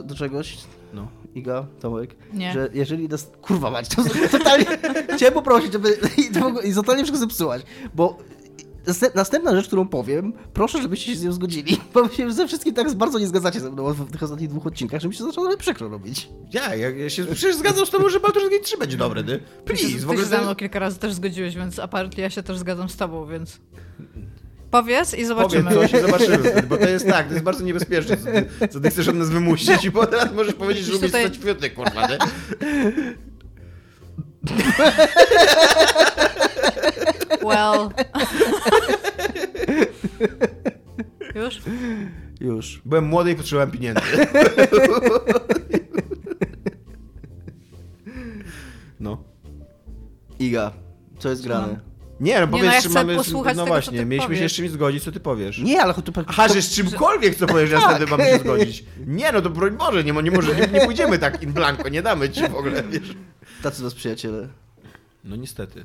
do 0.05 0.15
czegoś, 0.15 0.59
No. 0.95 1.09
Iga, 1.35 1.67
Tomek, 1.81 2.17
Nie. 2.33 2.53
że 2.53 2.69
jeżeli 2.75 3.09
nas... 3.09 3.31
Kurwa 3.43 3.71
mać, 3.71 3.89
to 3.89 4.03
totalnie... 4.33 4.65
Chciałem 5.17 5.35
poprosić, 5.35 5.73
żeby... 5.73 5.99
I, 6.17 6.25
to, 6.35 6.41
w 6.41 6.45
ogóle- 6.45 6.67
i 6.67 6.75
totalnie 6.75 7.03
wszystko 7.05 7.21
zepsułaś, 7.27 7.63
bo... 7.95 8.19
następ- 8.87 9.15
Następna 9.15 9.57
rzecz, 9.57 9.67
którą 9.67 9.89
powiem, 9.89 10.33
proszę, 10.53 10.83
żebyście 10.83 11.13
się 11.13 11.19
z 11.19 11.25
nią 11.25 11.33
zgodzili, 11.33 11.77
bo 11.95 12.09
się 12.09 12.33
ze 12.33 12.47
wszystkim 12.49 12.75
tak 12.75 12.95
bardzo 12.95 13.19
nie 13.19 13.27
zgadzacie 13.27 13.61
ze 13.61 13.71
mną 13.71 13.93
w 13.93 14.11
tych 14.13 14.23
ostatnich 14.23 14.49
dwóch 14.49 14.67
odcinkach, 14.67 15.01
że 15.01 15.09
mi 15.09 15.15
się 15.15 15.25
zaczęło 15.25 15.57
przykro 15.57 15.89
robić. 15.89 16.29
Ja, 16.53 16.75
ja, 16.75 16.91
ja 16.91 17.11
się 17.11 17.25
przecież 17.25 17.57
zgadzam 17.57 17.87
z 17.87 17.91
tobą, 17.91 18.09
że 18.09 18.21
Baldur's 18.21 18.51
Gate 18.51 18.65
3 18.65 18.79
będzie 18.79 18.97
dobry, 18.97 19.25
ty. 19.25 19.39
Ty 19.39 19.45
Please, 19.65 19.83
się, 19.83 19.97
w 19.97 20.01
ty 20.01 20.07
ogóle 20.07 20.19
się 20.19 20.25
ze 20.25 20.41
mną 20.41 20.55
kilka 20.55 20.79
razy 20.79 20.99
też 20.99 21.13
zgodziłeś, 21.13 21.57
więc 21.57 21.79
apparently 21.79 22.23
ja 22.23 22.31
się 22.31 22.43
też 22.43 22.59
zgadzam 22.59 22.89
z 22.89 22.97
tobą, 22.97 23.27
więc... 23.27 23.61
Powiedz 24.71 25.15
i 25.15 25.25
zobaczymy. 25.25 25.71
coś 25.75 25.93
i 25.93 25.99
zobaczymy, 26.01 26.63
bo 26.69 26.77
to 26.77 26.89
jest 26.89 27.07
tak, 27.09 27.27
to 27.27 27.33
jest 27.33 27.45
bardzo 27.45 27.65
niebezpieczne, 27.65 28.17
co 28.17 28.25
ty, 28.25 28.69
co 28.69 28.81
ty 28.81 28.91
chcesz 28.91 29.09
od 29.09 29.17
nas 29.17 29.31
wymusić 29.31 29.85
i 29.85 29.93
potem 29.93 30.35
możesz 30.35 30.55
powiedzieć, 30.55 30.85
że 30.85 30.93
umiesz 30.93 31.07
tutaj- 31.07 31.27
stać 31.27 31.39
kwiaty, 31.39 31.71
kurwa, 31.71 32.07
nie? 32.07 32.19
Well... 37.43 37.89
Już? 41.45 41.61
Już. 42.41 42.83
Byłem 42.85 43.05
młody 43.05 43.31
i 43.31 43.35
potrzebowałem 43.35 43.71
pieniędzy. 43.71 44.01
No. 49.01 49.25
Iga, 50.39 50.73
co 51.19 51.29
jest 51.31 51.45
grane? 51.45 51.81
Nie, 52.21 52.41
no 52.41 52.49
powiedz, 52.49 52.67
no 52.67 52.73
ja 52.73 52.83
czy 52.83 52.89
mamy... 52.89 53.17
posłuchać 53.17 53.57
no 53.57 53.63
tego, 53.63 53.75
właśnie, 53.75 53.93
co 53.93 53.99
ty 53.99 54.07
mieliśmy 54.07 54.35
się 54.35 54.39
powiesz. 54.39 54.53
z 54.53 54.57
czymś 54.57 54.71
zgodzić, 54.71 55.05
co 55.05 55.13
ty 55.13 55.21
powiesz. 55.21 55.59
Nie, 55.59 55.83
ale 55.83 55.95
to... 55.95 56.13
Aha, 56.27 56.49
że 56.49 56.63
z 56.63 56.71
czymkolwiek, 56.71 57.35
co 57.35 57.47
powiesz, 57.47 57.71
ja 57.71 57.81
wtedy 57.81 58.07
mamy 58.07 58.25
się 58.25 58.39
zgodzić. 58.45 58.85
Nie, 59.07 59.33
no 59.33 59.43
to 59.43 59.51
broń 59.51 59.77
Boże, 59.77 60.05
nie, 60.05 60.13
nie, 60.13 60.31
może, 60.31 60.55
nie, 60.55 60.67
nie 60.67 60.81
pójdziemy 60.81 61.19
tak 61.19 61.43
in 61.43 61.53
blanco, 61.53 61.89
nie 61.89 62.03
damy 62.03 62.31
ci 62.31 62.49
w 62.49 62.55
ogóle, 62.55 62.83
wiesz. 62.83 63.15
Tacy 63.63 63.83
nas 63.83 63.95
przyjaciele. 63.95 64.49
No 65.25 65.37
niestety. 65.37 65.85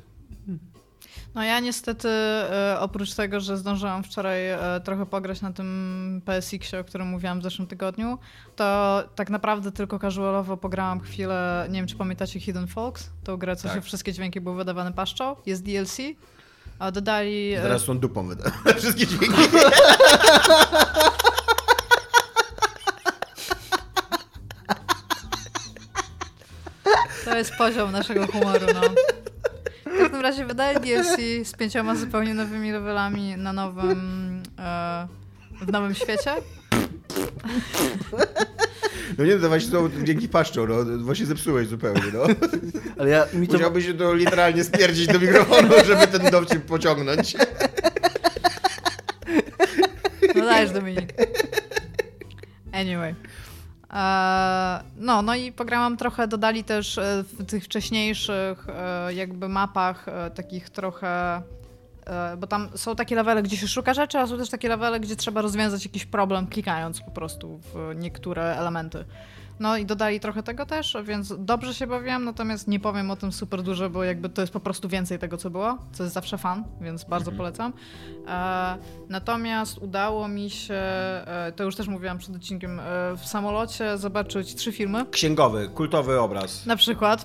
No 1.34 1.44
ja 1.44 1.60
niestety 1.60 2.08
e, 2.08 2.76
oprócz 2.80 3.14
tego, 3.14 3.40
że 3.40 3.56
zdążyłam 3.56 4.04
wczoraj 4.04 4.50
e, 4.50 4.58
trochę 4.84 5.06
pograć 5.06 5.42
na 5.42 5.52
tym 5.52 6.22
PSX-ie, 6.24 6.80
o 6.80 6.84
którym 6.84 7.06
mówiłam 7.08 7.40
w 7.40 7.42
zeszłym 7.42 7.68
tygodniu, 7.68 8.18
to 8.56 9.02
tak 9.14 9.30
naprawdę 9.30 9.72
tylko 9.72 9.98
casualowo 9.98 10.56
pograłam 10.56 11.00
chwilę, 11.00 11.66
nie 11.70 11.78
wiem 11.78 11.86
czy 11.86 11.96
pamiętacie 11.96 12.40
Hidden 12.40 12.66
Folks, 12.66 13.10
tą 13.24 13.36
grę, 13.36 13.56
co 13.56 13.68
tak. 13.68 13.76
się 13.76 13.82
wszystkie 13.82 14.12
dźwięki 14.12 14.40
były 14.40 14.56
wydawane 14.56 14.92
paszczą, 14.92 15.36
jest 15.46 15.62
DLC, 15.64 15.96
a 16.78 16.90
dodali... 16.90 17.54
Teraz 17.54 17.82
są 17.82 17.98
dupą 17.98 18.28
wyda 18.28 18.50
wszystkie 18.78 19.06
dźwięki. 19.06 19.42
To 27.24 27.36
jest 27.36 27.56
poziom 27.56 27.92
naszego 27.92 28.26
humoru, 28.26 28.66
no. 28.74 28.80
W 30.16 30.18
każdym 30.18 30.32
razie 30.32 30.46
wydaje 30.46 30.80
DLC 30.80 31.48
z 31.48 31.52
pięcioma 31.52 31.94
zupełnie 31.94 32.34
nowymi 32.34 32.72
levelami 32.72 33.36
na 33.36 33.52
nowym... 33.52 34.42
E, 34.58 35.08
w 35.60 35.72
nowym 35.72 35.94
świecie. 35.94 36.30
No 39.18 39.24
nie, 39.24 39.36
to 39.36 39.48
właśnie 39.48 39.72
to 39.72 39.88
dzięki 40.02 40.28
paszczą, 40.28 40.66
no. 40.66 40.98
Właśnie 40.98 41.26
zepsułeś 41.26 41.68
zupełnie, 41.68 42.02
no. 42.12 42.20
Ale 42.98 43.10
ja, 43.10 43.26
mi 43.32 43.48
to... 43.48 43.52
Musiałbyś 43.52 43.86
się 43.86 43.94
to 43.94 44.14
literalnie 44.14 44.64
stwierdzić 44.64 45.06
do 45.06 45.18
mikrofonu, 45.20 45.68
żeby 45.86 46.06
ten 46.06 46.30
dowcip 46.30 46.64
pociągnąć. 46.64 47.36
No 50.34 50.44
dajesz, 50.44 50.70
Dominik. 50.70 51.12
Anyway. 52.72 53.14
E, 53.96 54.80
no, 54.96 55.22
no 55.22 55.34
i 55.34 55.52
pograłam 55.52 55.96
trochę, 55.96 56.28
dodali 56.28 56.64
też 56.64 56.98
e, 56.98 57.24
w 57.38 57.46
tych 57.46 57.64
wcześniejszych 57.64 58.66
e, 58.68 59.14
jakby 59.14 59.48
mapach 59.48 60.06
takich 60.34 60.70
trochę 60.70 61.42
bo 62.38 62.46
tam 62.46 62.68
są 62.74 62.96
takie 62.96 63.16
levele, 63.16 63.42
gdzie 63.42 63.56
się 63.56 63.68
szuka 63.68 63.94
rzeczy, 63.94 64.18
a 64.18 64.26
są 64.26 64.38
też 64.38 64.50
takie 64.50 64.68
levele, 64.68 65.00
gdzie 65.00 65.16
trzeba 65.16 65.42
rozwiązać 65.42 65.84
jakiś 65.84 66.04
problem 66.04 66.46
klikając 66.46 67.00
po 67.00 67.10
prostu 67.10 67.58
w 67.58 67.94
niektóre 67.96 68.56
elementy. 68.56 69.04
No 69.60 69.76
i 69.76 69.86
dodali 69.86 70.20
trochę 70.20 70.42
tego 70.42 70.66
też, 70.66 70.96
więc 71.04 71.34
dobrze 71.38 71.74
się 71.74 71.86
bawiłam, 71.86 72.24
natomiast 72.24 72.68
nie 72.68 72.80
powiem 72.80 73.10
o 73.10 73.16
tym 73.16 73.32
super 73.32 73.62
dużo, 73.62 73.90
bo 73.90 74.04
jakby 74.04 74.28
to 74.28 74.40
jest 74.40 74.52
po 74.52 74.60
prostu 74.60 74.88
więcej 74.88 75.18
tego, 75.18 75.36
co 75.36 75.50
było, 75.50 75.78
co 75.92 76.02
jest 76.02 76.14
zawsze 76.14 76.38
fan, 76.38 76.64
więc 76.80 77.04
bardzo 77.04 77.30
Mhm. 77.30 77.36
polecam. 77.36 77.72
E, 78.28 78.78
natomiast 79.08 79.78
udało 79.78 80.28
mi 80.28 80.50
się, 80.50 80.74
e, 80.74 81.52
to 81.56 81.64
już 81.64 81.76
też 81.76 81.88
mówiłam 81.88 82.18
przed 82.18 82.36
odcinkiem, 82.36 82.80
e, 82.80 82.82
w 83.16 83.26
samolocie 83.26 83.98
zobaczyć 83.98 84.54
trzy 84.54 84.72
filmy. 84.72 85.06
Księgowy, 85.10 85.68
kultowy 85.74 86.20
obraz. 86.20 86.66
Na 86.66 86.76
przykład. 86.76 87.24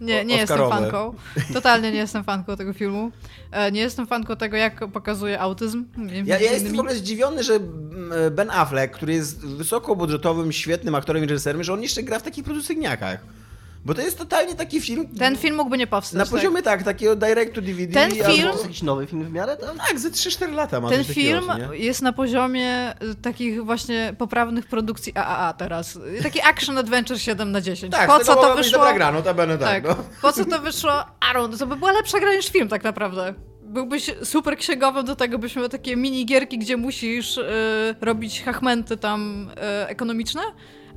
Nie, 0.00 0.24
nie 0.24 0.36
jestem 0.36 0.58
fanką. 0.70 1.14
Totalnie 1.52 1.92
nie 1.92 1.98
jestem 1.98 2.24
fanką 2.24 2.56
tego 2.56 2.72
filmu. 2.72 3.10
E, 3.52 3.72
Nie 3.72 3.80
jestem 3.80 4.06
fanką 4.06 4.36
tego, 4.36 4.56
jak 4.56 4.90
pokazuje 4.92 5.40
autyzm. 5.40 5.84
Ja, 6.24 6.38
ja 6.38 6.52
jestem 6.52 6.76
w 6.76 6.78
ogóle 6.78 6.94
zdziwiony, 6.94 7.42
że 7.44 7.54
mm, 7.54 8.34
Ben 8.34 8.50
Affleck, 8.50 8.94
który 8.94 9.12
jest 9.14 9.46
wysokobudżetowym, 9.46 10.52
świetnym 10.52 10.94
aktorem 10.94 11.24
i 11.24 11.26
reżyserem, 11.26 11.64
że 11.64 11.72
on 11.72 11.82
jeszcze 11.82 12.02
gra 12.02 12.18
w 12.18 12.22
takich 12.22 12.44
producygniakach. 12.44 13.20
Bo 13.84 13.94
to 13.94 14.00
jest 14.02 14.18
totalnie 14.18 14.54
taki 14.54 14.80
film... 14.80 15.08
Ten 15.18 15.36
film 15.36 15.56
mógłby 15.56 15.78
nie 15.78 15.86
powstać. 15.86 16.18
Na 16.18 16.24
tak. 16.24 16.30
poziomie 16.30 16.62
tak, 16.62 16.82
takiego 16.82 17.16
direct 17.16 17.54
to 17.54 17.60
DVD. 17.60 17.92
Ten 17.92 18.12
albo- 18.12 18.24
film- 18.34 18.42
To 18.46 18.52
jest 18.52 18.62
jakiś 18.64 18.82
nowy 18.82 19.06
film 19.06 19.24
w 19.24 19.32
miarę 19.32 19.56
tam? 19.56 19.78
Tak, 19.78 19.98
ze 19.98 20.10
3-4 20.10 20.52
lata 20.54 20.80
ma 20.80 20.88
Ten 20.88 21.04
takiego, 21.04 21.14
film 21.14 21.44
nie? 21.72 21.78
jest 21.78 22.02
na 22.02 22.12
poziomie 22.12 22.94
y, 23.02 23.14
takich 23.14 23.64
właśnie 23.64 24.14
poprawnych 24.18 24.66
produkcji 24.66 25.12
AAA 25.14 25.52
teraz. 25.52 25.98
Taki 26.22 26.40
Action 26.40 26.78
Adventure 26.78 27.18
7 27.20 27.52
na 27.52 27.60
10. 27.60 27.92
Tak, 27.92 28.06
po 28.10 28.24
co 28.24 28.34
to 28.36 28.56
wyszło? 28.56 28.72
dobra 28.78 28.92
gra, 28.94 29.12
notabene 29.12 29.58
tak, 29.58 29.68
Tak. 29.68 29.84
no. 29.98 30.04
Po 30.22 30.32
co 30.32 30.44
to 30.44 30.58
wyszło? 30.58 30.92
Aaron, 31.30 31.58
to 31.58 31.66
by 31.66 31.76
była 31.76 31.92
lepsza 31.92 32.20
gra 32.20 32.34
niż 32.34 32.48
film 32.48 32.68
tak 32.68 32.84
naprawdę. 32.84 33.34
Byłbyś 33.62 34.10
super 34.24 34.56
księgowym 34.56 35.04
do 35.04 35.16
tego, 35.16 35.38
byśmy 35.38 35.68
takie 35.68 35.96
minigierki, 35.96 36.58
gdzie 36.58 36.76
musisz 36.76 37.36
y, 37.36 37.44
robić 38.00 38.42
hachmenty 38.42 38.96
tam 38.96 39.50
y, 39.82 39.86
ekonomiczne, 39.86 40.42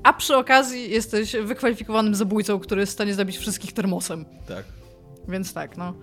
a 0.04 0.14
przy 0.14 0.36
okazji 0.38 0.92
jesteś 0.92 1.36
wykwalifikowanym 1.44 2.16
zabójcą, 2.16 2.60
który 2.60 2.82
jest 2.82 2.92
w 2.92 2.94
stanie 2.94 3.14
zabić 3.14 3.38
wszystkich 3.38 3.74
termosem. 3.74 4.26
Tak. 4.48 4.66
Więc 5.28 5.54
tak, 5.54 5.78
no. 5.78 5.94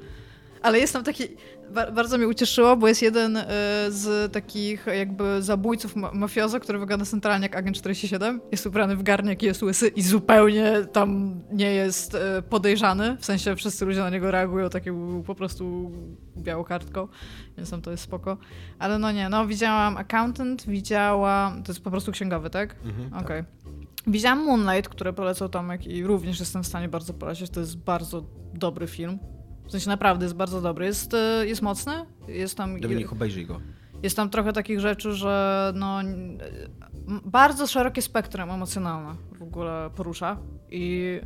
Ale 0.63 0.79
jest 0.79 0.93
tam 0.93 1.05
taki. 1.05 1.25
Ba 1.75 1.91
bardzo 1.91 2.19
mnie 2.19 2.29
ucieszyło, 2.29 2.77
bo 2.77 2.89
jest 2.89 3.03
jeden 3.03 3.37
y, 3.37 3.45
z 3.89 4.33
takich 4.33 4.87
jakby 4.87 5.43
zabójców 5.43 5.97
ma 5.97 6.13
mafiozo, 6.13 6.61
który 6.61 6.79
wygląda 6.79 7.05
centralnie 7.05 7.43
jak 7.43 7.57
agent 7.57 7.77
47. 7.77 8.41
Jest 8.53 8.67
ubrany 8.67 8.97
w 8.97 9.03
garniak, 9.03 9.43
jest 9.43 9.63
łysy 9.63 9.89
i 9.89 10.03
zupełnie 10.03 10.73
tam 10.93 11.41
nie 11.53 11.75
jest 11.75 12.15
y, 12.15 12.19
podejrzany. 12.43 13.17
W 13.21 13.25
sensie 13.25 13.57
wszyscy 13.57 13.85
ludzie 13.85 14.01
na 14.01 14.11
niego 14.11 14.31
reagują 14.31 14.71
tak 14.71 14.85
był 14.85 15.23
po 15.23 15.35
prostu 15.35 15.93
białą 16.37 16.65
kartką, 16.65 17.09
więc 17.57 17.71
tam 17.71 17.83
to 17.83 17.91
jest 17.91 18.03
spoko. 18.03 18.37
Ale 18.79 18.99
no 18.99 19.13
nie, 19.13 19.29
no 19.29 19.47
widziałam 19.47 19.97
Accountant, 19.97 20.67
widziałam. 20.67 21.63
To 21.63 21.73
jest 21.73 21.85
po 21.85 21.91
prostu 21.91 22.13
księgowy, 22.13 22.51
tak? 22.51 22.77
Mhm, 22.85 23.25
Okej. 23.25 23.45
Widziałam 24.07 24.45
Moonlight, 24.47 24.89
które 24.89 25.13
polecał 25.13 25.49
Tomek 25.49 25.87
i 25.87 26.05
również 26.05 26.41
jestem 26.41 26.63
w 26.63 26.67
stanie 26.67 26.89
bardzo 26.89 27.15
polecić. 27.15 27.51
To 27.51 27.61
jest 27.61 27.79
bardzo 27.79 28.25
dobry 28.55 28.87
film. 28.87 29.19
W 29.67 29.71
sensie 29.71 29.89
naprawdę 29.89 30.25
jest 30.25 30.37
bardzo 30.37 30.61
dobry. 30.61 30.87
Jest, 30.87 31.15
e, 31.15 31.47
jest 31.47 31.63
mocny, 31.63 31.93
jest 32.29 32.57
tam, 32.57 32.81
Dominik, 32.81 33.13
obejrzyj 33.13 33.47
go. 33.47 33.61
jest 34.03 34.17
tam 34.17 34.31
trochę 34.31 34.53
takich 34.53 34.81
rzeczy, 34.81 35.13
że 35.13 35.73
no, 35.77 35.99
bardzo 37.25 37.67
szerokie 37.67 38.03
spektrum 38.03 38.51
emocjonalne 38.51 39.15
w 39.39 39.43
ogóle 39.43 39.91
porusza 39.97 40.37
i 40.71 41.21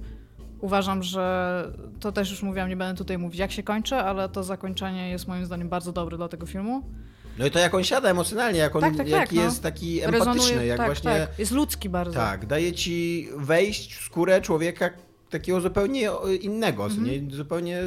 uważam, 0.61 1.03
że 1.03 1.65
to 2.01 2.13
też 2.13 2.31
już 2.31 2.43
mówiłam, 2.43 2.69
nie 2.69 2.77
będę 2.77 2.99
tutaj 2.99 3.19
mówić 3.19 3.39
jak 3.39 3.53
się 3.53 3.63
kończy, 3.63 3.97
ale 3.97 4.29
to 4.29 4.43
zakończenie 4.43 5.11
jest 5.11 5.29
moim 5.29 5.47
zdaniem 5.47 5.69
bardzo 5.69 5.93
dobre 5.93 6.17
dla 6.17 6.29
tego 6.29 6.47
filmu. 6.47 6.83
No 7.39 7.47
i 7.47 7.51
to 7.51 7.59
jak 7.59 7.75
on 7.75 7.85
siada 7.85 8.09
emocjonalnie, 8.11 8.59
jak 8.59 8.77
on 8.77 8.83
Tak, 8.83 8.97
tak, 8.97 9.09
jaki 9.09 9.27
tak, 9.29 9.33
no. 9.37 9.43
jest 9.43 9.63
taki 9.63 10.01
empatyczny, 10.03 10.35
Rezonuje, 10.35 10.67
jak 10.67 10.77
tak, 10.79 10.87
właśnie... 10.87 11.11
tak. 11.11 11.39
Jest 11.39 11.53
ludzki 11.53 11.89
bardzo. 11.89 12.15
Tak, 12.15 12.47
daje 12.47 12.73
ci 12.73 13.29
wejść 13.37 13.95
w 13.95 14.05
skórę 14.05 14.41
człowieka 14.41 14.91
takiego 15.31 15.61
zupełnie 15.61 16.11
innego, 16.41 16.85
Mhm. 16.85 17.05
nie? 17.05 17.37
Zupełnie... 17.37 17.83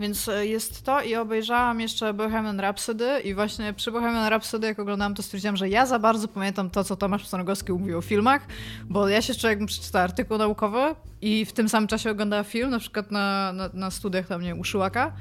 Więc 0.00 0.28
e, 0.28 0.46
jest 0.46 0.82
to 0.82 1.02
i 1.02 1.14
obejrzałam 1.14 1.80
jeszcze 1.80 2.14
Bohemian 2.14 2.60
Rhapsody 2.60 3.20
i 3.24 3.34
właśnie 3.34 3.72
przy 3.72 3.92
Bohemian 3.92 4.28
Rhapsody 4.28 4.66
jak 4.66 4.78
oglądałam 4.78 5.14
to 5.14 5.22
stwierdziłam, 5.22 5.56
że 5.56 5.68
ja 5.68 5.86
za 5.86 5.98
bardzo 5.98 6.28
pamiętam 6.28 6.70
to, 6.70 6.84
co 6.84 6.96
Tomasz 6.96 7.22
Pstrągowski 7.22 7.72
mówił 7.72 7.98
o 7.98 8.02
filmach, 8.02 8.46
bo 8.84 9.08
ja 9.08 9.22
się 9.22 9.34
czuję 9.34 9.48
jakbym 9.50 9.66
przeczytała 9.66 10.04
artykuł 10.04 10.38
naukowy 10.38 10.94
i 11.20 11.44
w 11.44 11.52
tym 11.52 11.68
samym 11.68 11.88
czasie 11.88 12.10
oglądała 12.10 12.44
film, 12.44 12.70
na 12.70 12.78
przykład 12.78 13.10
na, 13.10 13.52
na, 13.52 13.70
na 13.74 13.90
studiach 13.90 14.26
tam, 14.26 14.42
nie 14.42 14.48
wiem, 14.48 14.60
u 14.60 14.64
Szyłaka 14.64 15.12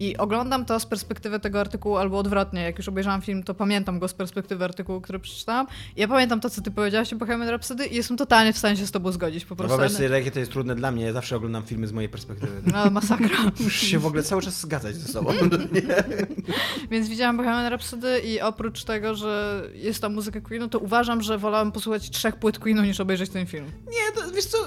i 0.00 0.16
oglądam 0.16 0.64
to 0.64 0.80
z 0.80 0.86
perspektywy 0.86 1.40
tego 1.40 1.60
artykułu 1.60 1.96
albo 1.96 2.18
odwrotnie, 2.18 2.62
jak 2.62 2.78
już 2.78 2.88
obejrzałam 2.88 3.22
film, 3.22 3.42
to 3.42 3.54
pamiętam 3.54 3.98
go 3.98 4.08
z 4.08 4.14
perspektywy 4.14 4.64
artykułu, 4.64 5.00
który 5.00 5.18
przeczytałam 5.18 5.66
ja 5.96 6.08
pamiętam 6.08 6.40
to, 6.40 6.50
co 6.50 6.62
ty 6.62 6.70
powiedziałaś 6.70 7.12
o 7.12 7.16
Bohemian 7.16 7.48
Rhapsody 7.48 7.86
i 7.86 7.94
jestem 7.96 8.16
totalnie 8.16 8.52
w 8.52 8.58
stanie 8.58 8.76
się 8.76 8.86
z 8.86 8.90
tobą 8.90 9.12
zgodzić 9.12 9.44
po 9.44 9.54
No 9.54 9.56
prostu. 9.56 9.68
wyobraź 9.68 9.92
sobie, 9.92 10.08
jakie 10.08 10.30
to 10.30 10.38
jest 10.38 10.52
trudne 10.52 10.74
dla 10.74 10.90
mnie. 10.90 11.04
Ja 11.04 11.12
zawsze 11.12 11.36
oglądam 11.36 11.62
filmy 11.62 11.86
z 11.86 11.92
mojej 11.92 12.08
perspektywy. 12.08 12.52
No, 12.72 12.90
masakra. 12.90 13.28
Muszę 13.60 13.86
się 13.86 13.98
w 13.98 14.06
ogóle 14.06 14.22
cały 14.26 14.42
czas 14.42 14.60
zgadzać 14.60 14.96
ze 14.96 15.12
sobą. 15.12 15.32
Więc 16.90 17.08
widziałam 17.08 17.36
Bohemian 17.36 17.66
Rhapsody 17.66 18.20
i 18.20 18.40
oprócz 18.40 18.84
tego, 18.84 19.14
że 19.14 19.62
jest 19.74 20.00
tam 20.00 20.14
muzyka 20.14 20.40
Queenu, 20.40 20.68
to 20.68 20.78
uważam, 20.78 21.22
że 21.22 21.38
wolałem 21.38 21.72
posłuchać 21.72 22.10
trzech 22.10 22.36
płyt 22.36 22.58
Queenu 22.58 22.82
niż 22.82 23.00
obejrzeć 23.00 23.30
ten 23.30 23.46
film. 23.46 23.66
Nie, 23.86 24.22
to 24.22 24.30
wiesz 24.30 24.44
co... 24.44 24.58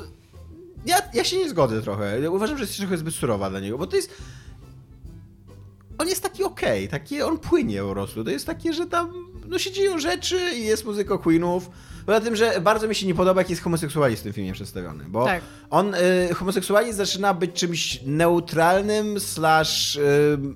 Ja, 0.86 0.98
ja 1.14 1.24
się 1.24 1.38
nie 1.38 1.50
zgodzę 1.50 1.82
trochę. 1.82 2.22
Ja 2.22 2.30
uważam, 2.30 2.58
że 2.58 2.64
jest 2.64 2.78
trochę 2.78 2.98
zbyt 2.98 3.16
surowa 3.16 3.50
dla 3.50 3.60
niego, 3.60 3.78
bo 3.78 3.88
to 3.88 3.96
jest... 3.96 4.14
On 5.98 6.08
jest 6.08 6.24
taki 6.24 6.44
okej, 6.44 6.88
taki 6.88 7.22
on 7.22 7.40
płynie 7.40 7.82
po 7.82 7.92
prostu. 7.92 8.24
To 8.24 8.30
jest 8.30 8.46
takie, 8.46 8.74
że 8.74 8.86
tam 8.86 9.30
no 9.48 9.60
się 9.60 9.72
dzieją 9.72 10.00
rzeczy 10.00 10.40
i 10.56 10.66
jest 10.66 10.86
muzyka 10.86 11.18
Queenów. 11.18 11.70
Poza 12.10 12.22
tym, 12.22 12.36
że 12.36 12.62
bardzo 12.62 12.88
mi 12.88 12.96
się 12.96 13.08
nie 13.08 13.16
podoba, 13.16 13.42
jak 13.42 13.50
jest 13.50 13.62
homoseksualizm 13.62 14.20
w 14.20 14.24
tym 14.24 14.34
filmie 14.34 14.54
przedstawiony, 14.54 15.04
bo 15.08 15.26
Tak. 15.26 15.42
on, 15.70 15.96
y, 15.96 16.34
homoseksualizm 16.34 16.98
zaczyna 16.98 17.34
być 17.34 17.54
czymś 17.54 18.00
neutralnym 18.06 19.20
slash 19.20 19.96
y, 19.96 20.02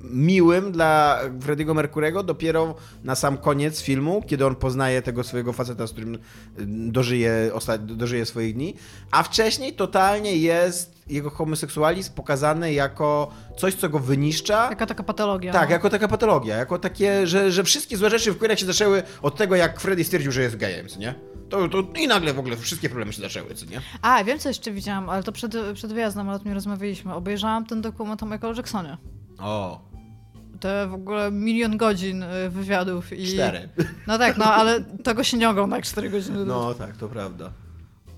miłym 0.04 0.72
dla 0.72 1.20
Freddie'ego 1.40 1.76
Mercurego 1.76 2.24
dopiero 2.24 2.76
na 3.04 3.16
sam 3.16 3.38
koniec 3.38 3.82
filmu, 3.82 4.24
kiedy 4.28 4.46
on 4.46 4.56
poznaje 4.56 5.02
tego 5.02 5.24
swojego 5.24 5.54
faceta, 5.54 5.88
z 5.88 5.92
którym 5.92 6.16
y, 6.16 6.20
dożyje, 6.68 7.52
dożyje 7.80 8.26
swoich 8.26 8.54
dni, 8.54 8.76
a 9.12 9.24
wcześniej 9.24 9.74
totalnie 9.74 10.38
jest 10.38 11.03
jego 11.08 11.30
homoseksualizm 11.30 12.14
pokazany 12.14 12.74
jako 12.74 13.32
coś, 13.58 13.76
co 13.76 13.90
go 13.90 14.00
wyniszcza. 14.00 14.70
Taka 14.70 14.86
taka 14.86 15.04
patologia. 15.04 15.54
Tak, 15.54 15.70
no. 15.70 15.74
jako 15.74 15.90
taka 15.90 16.08
patologia, 16.08 16.56
jako 16.56 16.80
takie, 16.80 17.28
że, 17.28 17.52
że 17.52 17.64
wszystkie 17.64 17.98
złe 17.98 18.10
rzeczy 18.10 18.32
w 18.32 18.38
Queenach 18.38 18.60
się 18.60 18.66
zaczęły 18.66 19.04
od 19.22 19.36
tego, 19.36 19.56
jak 19.56 19.80
Freddy 19.80 20.04
stwierdził, 20.04 20.32
że 20.32 20.42
jest 20.42 20.56
gejem, 20.56 20.88
co 20.88 21.00
nie? 21.00 21.16
To, 21.50 21.68
to 21.68 21.84
i 22.00 22.08
nagle 22.08 22.34
w 22.34 22.40
ogóle 22.40 22.58
wszystkie 22.58 22.90
problemy 22.90 23.14
się 23.14 23.22
zaczęły, 23.22 23.56
co 23.56 23.66
nie? 23.66 23.82
A, 24.02 24.24
wiem 24.24 24.40
co 24.40 24.50
jeszcze 24.50 24.72
widziałam, 24.72 25.10
ale 25.10 25.24
to 25.24 25.32
przed, 25.32 25.56
przed 25.74 25.94
wyjazdem, 25.94 26.30
ale 26.30 26.36
o 26.36 26.40
tym 26.40 26.48
nie 26.48 26.54
rozmawialiśmy. 26.54 27.14
Obejrzałam 27.14 27.66
ten 27.66 27.82
dokument 27.82 28.24
o 28.24 28.26
Michaelu 28.26 28.56
Jacksonie. 28.56 28.98
O, 29.40 29.82
Te 30.60 30.88
w 30.88 30.94
ogóle 30.94 31.32
milion 31.32 31.78
godzin 31.78 32.24
y, 32.24 32.50
wywiadów 32.50 33.14
i... 33.14 33.28
cztery. 33.28 33.70
No 34.08 34.18
tak, 34.18 34.38
no 34.38 34.46
ale 34.46 34.82
tego 34.82 35.24
się 35.24 35.38
nie 35.38 35.50
ogląda 35.50 35.76
jak 35.76 35.86
4 35.86 36.10
godziny. 36.10 36.46
No 36.46 36.74
tak, 36.74 36.98
to 36.98 37.10
prawda. 37.10 37.52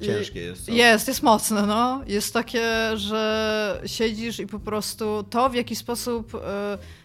Ciężkie 0.02 0.40
jest. 0.40 0.66
Co? 0.66 0.72
Jest, 0.72 1.08
jest 1.08 1.24
mocne, 1.24 1.62
no. 1.62 2.02
Jest 2.08 2.34
takie, 2.34 2.98
że 2.98 3.82
siedzisz 3.86 4.40
i 4.40 4.48
po 4.48 4.60
prostu 4.60 5.24
to, 5.30 5.50
w 5.50 5.56
jaki 5.56 5.76
sposób 5.76 6.36
y, 6.36 6.40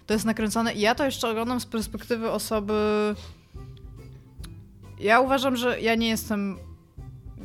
to 0.07 0.15
jest 0.15 0.25
nakręcone. 0.25 0.75
I 0.75 0.81
ja 0.81 0.95
to 0.95 1.05
jeszcze 1.05 1.29
oglądam 1.29 1.61
z 1.61 1.67
perspektywy 1.67 2.31
osoby. 2.31 2.75
Ja 5.01 5.21
uważam, 5.21 5.57
że 5.57 5.81
ja 5.81 5.95
nie 5.95 6.09
jestem. 6.09 6.59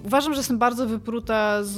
Uważam, 0.05 0.33
że 0.33 0.39
jestem 0.39 0.57
bardzo 0.57 0.87
wypruta 0.87 1.63
z 1.63 1.77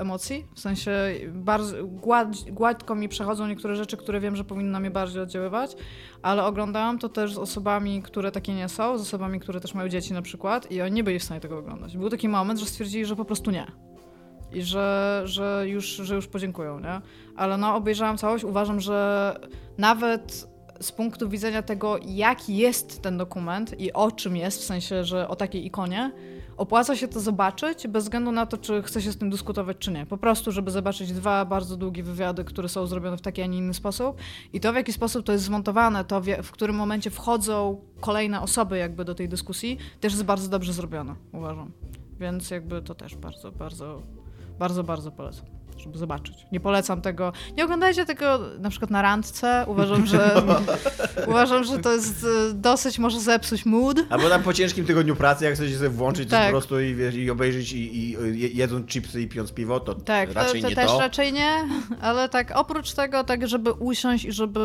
emocji. 0.00 0.46
W 0.54 0.60
sensie 0.60 0.92
bardzo 1.32 1.86
gład, 1.86 2.28
gładko 2.50 2.94
mi 2.94 3.08
przechodzą 3.08 3.46
niektóre 3.46 3.76
rzeczy, 3.76 3.96
które 3.96 4.20
wiem, 4.20 4.36
że 4.36 4.44
powinny 4.44 4.70
na 4.70 4.80
mnie 4.80 4.90
bardziej 4.90 5.22
oddziaływać, 5.22 5.76
ale 6.22 6.44
oglądałam 6.44 6.98
to 6.98 7.08
też 7.08 7.34
z 7.34 7.38
osobami, 7.38 8.02
które 8.02 8.32
takie 8.32 8.54
nie 8.54 8.68
są, 8.68 8.98
z 8.98 9.00
osobami, 9.00 9.40
które 9.40 9.60
też 9.60 9.74
mają 9.74 9.88
dzieci 9.88 10.12
na 10.12 10.22
przykład 10.22 10.70
i 10.72 10.82
oni 10.82 10.92
nie 10.92 11.04
byli 11.04 11.18
w 11.18 11.24
stanie 11.24 11.40
tego 11.40 11.58
oglądać. 11.58 11.96
Był 11.96 12.10
taki 12.10 12.28
moment, 12.28 12.60
że 12.60 12.66
stwierdzili, 12.66 13.04
że 13.04 13.16
po 13.16 13.24
prostu 13.24 13.50
nie. 13.50 13.66
i 14.52 14.62
że, 14.62 15.22
że, 15.24 15.64
już, 15.68 15.86
że 15.86 16.14
już 16.14 16.26
podziękują, 16.26 16.80
nie? 16.80 17.00
Ale 17.36 17.58
no, 17.58 17.74
obejrzałam 17.74 18.18
całość, 18.18 18.44
uważam, 18.44 18.80
że 18.80 19.34
nawet 19.78 20.48
z 20.80 20.92
punktu 20.92 21.28
widzenia 21.28 21.62
tego, 21.62 21.98
jaki 22.06 22.56
jest 22.56 23.02
ten 23.02 23.18
dokument 23.18 23.80
i 23.80 23.92
o 23.92 24.10
czym 24.12 24.36
jest, 24.36 24.60
w 24.60 24.64
sensie, 24.64 25.04
że 25.04 25.28
o 25.28 25.36
takiej 25.36 25.66
ikonie, 25.66 26.12
opłaca 26.58 26.96
się 26.96 27.08
to 27.08 27.20
zobaczyć, 27.20 27.88
bez 27.88 28.04
względu 28.04 28.32
na 28.32 28.46
to, 28.46 28.58
czy 28.58 28.82
chce 28.82 29.02
się 29.02 29.12
z 29.12 29.18
tym 29.18 29.30
dyskutować, 29.30 29.76
czy 29.78 29.90
nie. 29.92 30.06
Po 30.06 30.16
prostu, 30.16 30.52
żeby 30.52 30.70
zobaczyć 30.70 31.12
dwa 31.12 31.44
bardzo 31.44 31.76
długie 31.76 32.02
wywiady, 32.02 32.44
które 32.44 32.68
są 32.68 32.86
zrobione 32.86 33.16
w 33.16 33.20
taki, 33.20 33.42
a 33.42 33.46
nie 33.46 33.58
inny 33.58 33.74
sposób. 33.74 34.16
I 34.52 34.60
to, 34.60 34.72
w 34.72 34.76
jaki 34.76 34.92
sposób 34.92 35.26
to 35.26 35.32
jest 35.32 35.44
zmontowane, 35.44 36.04
to 36.04 36.22
w 36.42 36.50
którym 36.50 36.76
momencie 36.76 37.10
wchodzą 37.10 37.80
kolejne 38.00 38.40
osoby 38.40 38.78
jakby 38.78 39.04
do 39.04 39.14
tej 39.14 39.28
dyskusji, 39.28 39.78
też 40.00 40.12
jest 40.12 40.24
bardzo 40.24 40.48
dobrze 40.48 40.72
zrobione, 40.72 41.14
uważam. 41.32 41.72
Więc 42.20 42.50
jakby 42.50 42.82
to 42.82 42.94
też 42.94 43.16
bardzo, 43.16 43.52
bardzo, 43.52 44.02
bardzo, 44.58 44.84
bardzo 44.84 45.10
polecam 45.10 45.57
żeby 45.80 45.98
zobaczyć. 45.98 46.46
Nie 46.52 46.60
polecam 46.60 47.00
tego. 47.00 47.32
Nie 47.56 47.64
oglądajcie 47.64 48.04
tego 48.04 48.38
na 48.58 48.70
przykład 48.70 48.90
na 48.90 49.02
randce. 49.02 49.64
Uważam, 49.66 50.06
że 50.06 50.42
uważam, 51.28 51.64
że 51.64 51.78
to 51.78 51.92
jest 51.92 52.26
e, 52.50 52.54
dosyć 52.54 52.98
może 52.98 53.20
zepsuć 53.20 53.66
mood. 53.66 53.98
Albo 54.10 54.28
tam 54.28 54.42
po 54.42 54.52
ciężkim 54.52 54.84
tygodniu 54.84 55.16
pracy, 55.16 55.44
jak 55.44 55.54
chcecie 55.54 55.76
sobie 55.76 55.88
włączyć 55.88 56.30
tak. 56.30 56.44
po 56.44 56.50
prostu 56.50 56.80
i, 56.80 56.94
wiesz, 56.94 57.14
i 57.14 57.30
obejrzeć 57.30 57.72
i, 57.72 58.10
i 58.10 58.56
jedząc 58.56 58.86
chipsy 58.86 59.22
i 59.22 59.28
pijąc 59.28 59.52
piwo, 59.52 59.80
to 59.80 59.94
tak, 59.94 60.32
raczej 60.32 60.62
to, 60.62 60.66
to 60.66 60.70
nie 60.70 60.76
też 60.76 60.90
to. 60.90 60.98
raczej 60.98 61.32
nie, 61.32 61.50
ale 62.00 62.28
tak 62.28 62.52
oprócz 62.54 62.92
tego, 62.92 63.24
tak 63.24 63.48
żeby 63.48 63.72
usiąść 63.72 64.24
i 64.24 64.32
żeby 64.32 64.60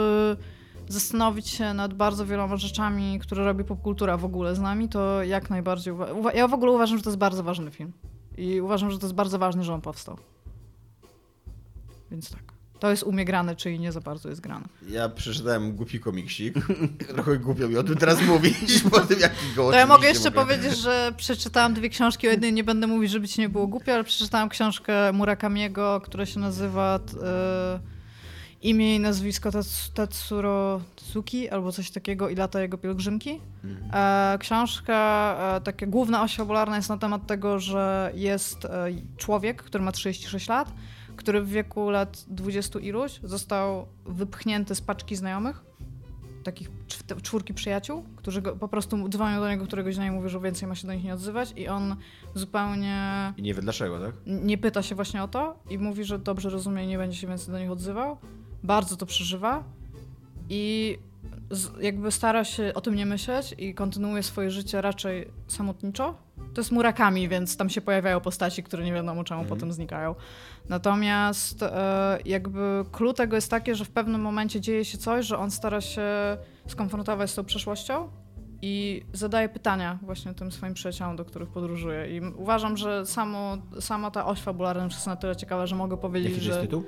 zastanowić 0.88 1.48
się 1.48 1.74
nad 1.74 1.94
bardzo 1.94 2.26
wieloma 2.26 2.58
rzeczami, 2.58 3.20
które 3.20 3.46
robi 3.46 3.64
popkultura 3.64 4.18
w 4.18 4.26
ogóle 4.26 4.56
z 4.56 4.60
nami, 4.60 4.90
to 4.90 5.24
jak 5.24 5.50
najbardziej. 5.50 5.94
Ja 6.34 6.48
w 6.48 6.54
ogóle 6.54 6.72
uważam, 6.72 6.98
że 6.98 7.04
to 7.04 7.10
jest 7.10 7.20
bardzo 7.20 7.44
ważny 7.44 7.72
film. 7.72 7.92
I 8.38 8.62
uważam, 8.62 8.92
że 8.92 9.00
to 9.00 9.06
jest 9.06 9.16
bardzo 9.16 9.40
ważne, 9.40 9.64
że 9.64 9.74
on 9.74 9.82
powstał. 9.82 10.18
Więc 12.14 12.30
tak. 12.30 12.54
To 12.80 12.90
jest 12.92 13.04
umie 13.04 13.26
grane, 13.26 13.56
czyli 13.56 13.80
nie 13.80 13.92
za 13.92 14.02
bardzo 14.02 14.30
jest 14.30 14.42
grane. 14.42 14.66
Ja 14.90 15.10
przeczytałem 15.10 15.76
głupi 15.76 16.00
komiksik. 16.00 16.56
Trochę 17.14 17.38
głupio 17.38 17.68
mi 17.68 17.78
o 17.78 17.84
tym 17.84 17.96
teraz 17.96 18.22
mówić, 18.22 18.84
po 18.92 19.00
tym 19.00 19.20
jaki 19.20 19.54
go 19.56 19.72
To 19.72 19.78
ja 19.78 19.86
mogę 19.88 20.08
jeszcze 20.08 20.30
mogę. 20.30 20.42
powiedzieć, 20.42 20.78
że 20.78 21.14
przeczytałam 21.18 21.74
dwie 21.74 21.90
książki. 21.90 22.28
O 22.28 22.32
jednej 22.32 22.54
nie 22.54 22.64
będę 22.64 22.88
mówić, 22.88 23.12
żeby 23.12 23.28
ci 23.28 23.42
nie 23.42 23.50
było 23.50 23.68
głupio, 23.68 23.94
ale 23.94 24.04
przeczytałam 24.04 24.50
książkę 24.50 25.14
Murakamiego, 25.14 26.02
która 26.04 26.26
się 26.26 26.40
nazywa 26.40 27.00
e, 27.24 27.80
imię 28.62 28.96
i 28.96 29.00
nazwisko 29.00 29.50
Tatsuro 29.94 30.82
Tsuki 30.96 31.50
albo 31.50 31.72
coś 31.72 31.92
takiego 31.92 32.30
i 32.30 32.36
lata 32.36 32.62
jego 32.62 32.78
pielgrzymki. 32.78 33.40
Mhm. 33.64 33.90
E, 33.94 34.38
książka, 34.38 35.36
e, 35.58 35.62
taka 35.62 35.86
główna 35.86 36.24
oś 36.24 36.36
fabularna 36.36 36.76
jest 36.76 36.90
na 36.90 36.98
temat 36.98 37.28
tego, 37.28 37.60
że 37.60 38.12
jest 38.16 38.66
e, 38.66 38.88
człowiek, 39.18 39.64
który 39.64 39.84
ma 39.84 39.92
36 39.92 40.48
lat, 40.48 40.72
który 41.24 41.42
w 41.42 41.50
wieku 41.50 41.90
lat 41.90 42.26
20 42.28 42.80
iluś 42.80 43.20
został 43.24 43.88
wypchnięty 44.06 44.76
z 44.76 44.82
paczki 44.82 45.16
znajomych, 45.16 45.64
takich 46.44 46.70
czwórki 47.22 47.54
przyjaciół, 47.54 48.04
którzy 48.16 48.42
go, 48.42 48.56
po 48.56 48.68
prostu 48.68 49.10
dzwonią 49.10 49.40
do 49.40 49.50
niego 49.50 49.66
któregoś 49.66 49.96
dnia 49.96 50.08
i 50.08 50.12
mówią, 50.12 50.30
że 50.30 50.40
więcej 50.40 50.68
ma 50.68 50.76
się 50.76 50.88
do 50.88 50.94
nich 50.94 51.04
nie 51.04 51.14
odzywać 51.14 51.54
i 51.56 51.68
on 51.68 51.96
zupełnie... 52.36 53.34
I 53.38 53.42
nie 53.42 53.54
wie 53.54 53.62
dlaczego, 53.62 54.00
tak? 54.00 54.16
Nie 54.26 54.58
pyta 54.58 54.82
się 54.82 54.96
właśnie 54.96 55.24
o 55.24 55.28
to 55.28 55.60
i 55.70 55.78
mówi, 55.78 56.04
że 56.04 56.20
dobrze 56.20 56.50
rozumie 56.50 56.84
i 56.84 56.88
nie 56.88 56.98
będzie 56.98 57.18
się 57.18 57.28
więcej 57.28 57.52
do 57.52 57.60
nich 57.60 57.72
odzywał. 57.72 58.18
Bardzo 58.64 58.98
to 58.98 59.06
przeżywa 59.06 59.64
i 60.50 60.98
jakby 61.82 62.12
stara 62.12 62.44
się 62.44 62.72
o 62.76 62.82
tym 62.82 62.96
nie 62.96 63.06
myśleć 63.06 63.56
i 63.58 63.74
kontynuuje 63.74 64.24
swoje 64.24 64.52
życie 64.52 64.82
raczej 64.82 65.28
samotniczo. 65.48 66.18
To 66.54 66.62
jest 66.62 66.72
Murakami, 66.72 67.30
więc 67.30 67.58
tam 67.58 67.70
się 67.70 67.82
pojawiają 67.82 68.20
postaci, 68.20 68.64
które 68.64 68.84
nie 68.84 68.94
wiadomo 68.94 69.24
czemu 69.24 69.42
mhm. 69.42 69.60
potem 69.60 69.74
znikają. 69.74 70.16
Natomiast 70.70 71.64
e, 71.64 72.20
jakby 72.26 72.86
clue 72.92 73.14
tego 73.14 73.36
jest 73.36 73.52
takie, 73.52 73.76
że 73.76 73.86
w 73.86 73.90
pewnym 73.90 74.22
momencie 74.22 74.62
dzieje 74.62 74.86
się 74.86 74.98
coś, 74.98 75.26
że 75.26 75.38
on 75.38 75.52
stara 75.52 75.82
się 75.82 76.38
skonfrontować 76.68 77.32
z 77.32 77.36
tą 77.36 77.44
przeszłością 77.44 78.10
i 78.62 79.06
zadaje 79.14 79.50
pytania 79.50 80.00
właśnie 80.02 80.34
tym 80.34 80.52
swoim 80.52 80.74
przyjaciołom, 80.74 81.16
do 81.16 81.26
których 81.26 81.50
podróżuje. 81.50 82.18
I 82.18 82.22
uważam, 82.22 82.78
że 82.78 83.06
samo, 83.06 83.58
sama 83.80 84.12
ta 84.12 84.26
oś 84.26 84.40
fabularna 84.40 84.84
jest 84.84 85.08
na 85.08 85.16
tyle 85.16 85.36
ciekawa, 85.36 85.66
że 85.66 85.76
mogę 85.76 85.98
powiedzieć, 85.98 86.32
Jaki 86.32 86.44
że... 86.44 86.50
jest 86.50 86.62
tytuł? 86.62 86.84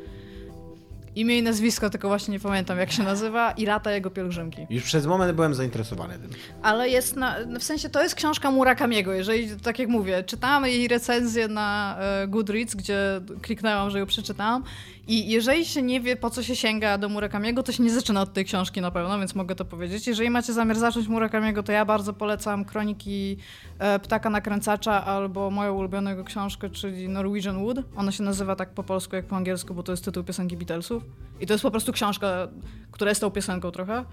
Imię 1.16 1.38
i 1.38 1.44
nazwisko, 1.44 1.90
tylko 1.90 2.08
właśnie 2.08 2.32
nie 2.32 2.40
pamiętam 2.40 2.78
jak 2.78 2.92
się 2.92 3.04
nazywa, 3.04 3.52
i 3.52 3.66
lata 3.66 3.92
jego 3.92 4.10
pielgrzymki. 4.10 4.68
Już 4.70 4.84
przez 4.84 5.06
moment 5.06 5.36
byłem 5.36 5.54
zainteresowany 5.54 6.20
tym. 6.20 6.30
Ale 6.62 6.90
jest 6.90 7.16
na, 7.16 7.36
w 7.60 7.64
sensie 7.64 7.90
to 7.90 8.04
jest 8.04 8.16
książka 8.16 8.52
Murakamiego, 8.52 9.14
jeżeli, 9.14 9.50
tak 9.60 9.80
jak 9.80 9.90
mówię, 9.90 10.24
czytałam 10.24 10.66
jej 10.66 10.88
recenzję 10.88 11.48
na 11.48 11.98
e, 12.00 12.28
Goodreads, 12.28 12.76
gdzie 12.76 13.22
kliknęłam, 13.42 13.90
że 13.90 14.00
ją 14.00 14.06
przeczytałam 14.06 14.64
i 15.08 15.30
jeżeli 15.30 15.66
się 15.66 15.82
nie 15.82 16.02
wie, 16.02 16.16
po 16.16 16.30
co 16.30 16.44
się 16.44 16.56
sięga 16.56 16.98
do 16.98 17.10
Murakamiego, 17.10 17.64
to 17.64 17.72
się 17.72 17.84
nie 17.84 17.94
zaczyna 17.94 18.22
od 18.22 18.34
tej 18.34 18.46
książki 18.46 18.82
na 18.82 18.92
pewno, 18.92 19.20
więc 19.20 19.36
mogę 19.36 19.56
to 19.56 19.66
powiedzieć. 19.66 20.08
Jeżeli 20.08 20.30
macie 20.30 20.54
zamiar 20.54 20.78
zacząć 20.78 21.08
Murakamiego, 21.08 21.64
to 21.64 21.72
ja 21.72 21.86
bardzo 21.86 22.14
polecam 22.14 22.66
Kroniki 22.66 23.38
e, 23.80 24.00
Ptaka 24.00 24.30
Nakręcacza 24.30 25.06
albo 25.06 25.52
moją 25.52 25.74
ulubioną 25.74 26.24
książkę, 26.24 26.70
czyli 26.70 27.10
Norwegian 27.10 27.64
Wood. 27.64 27.78
Ona 27.96 28.12
się 28.12 28.24
nazywa 28.24 28.56
tak 28.56 28.70
po 28.70 28.84
polsku 28.84 29.16
jak 29.16 29.26
po 29.26 29.36
angielsku, 29.36 29.74
bo 29.74 29.84
to 29.84 29.92
jest 29.92 30.06
tytuł 30.06 30.24
piosenki 30.24 30.58
Beatlesów. 30.58 31.04
I 31.42 31.46
to 31.46 31.54
jest 31.54 31.62
po 31.62 31.72
prostu 31.72 31.92
książka, 31.92 32.48
która 32.92 33.10
jest 33.12 33.22
tą 33.22 33.32
piosenką 33.32 33.72
trochę. 33.72 34.06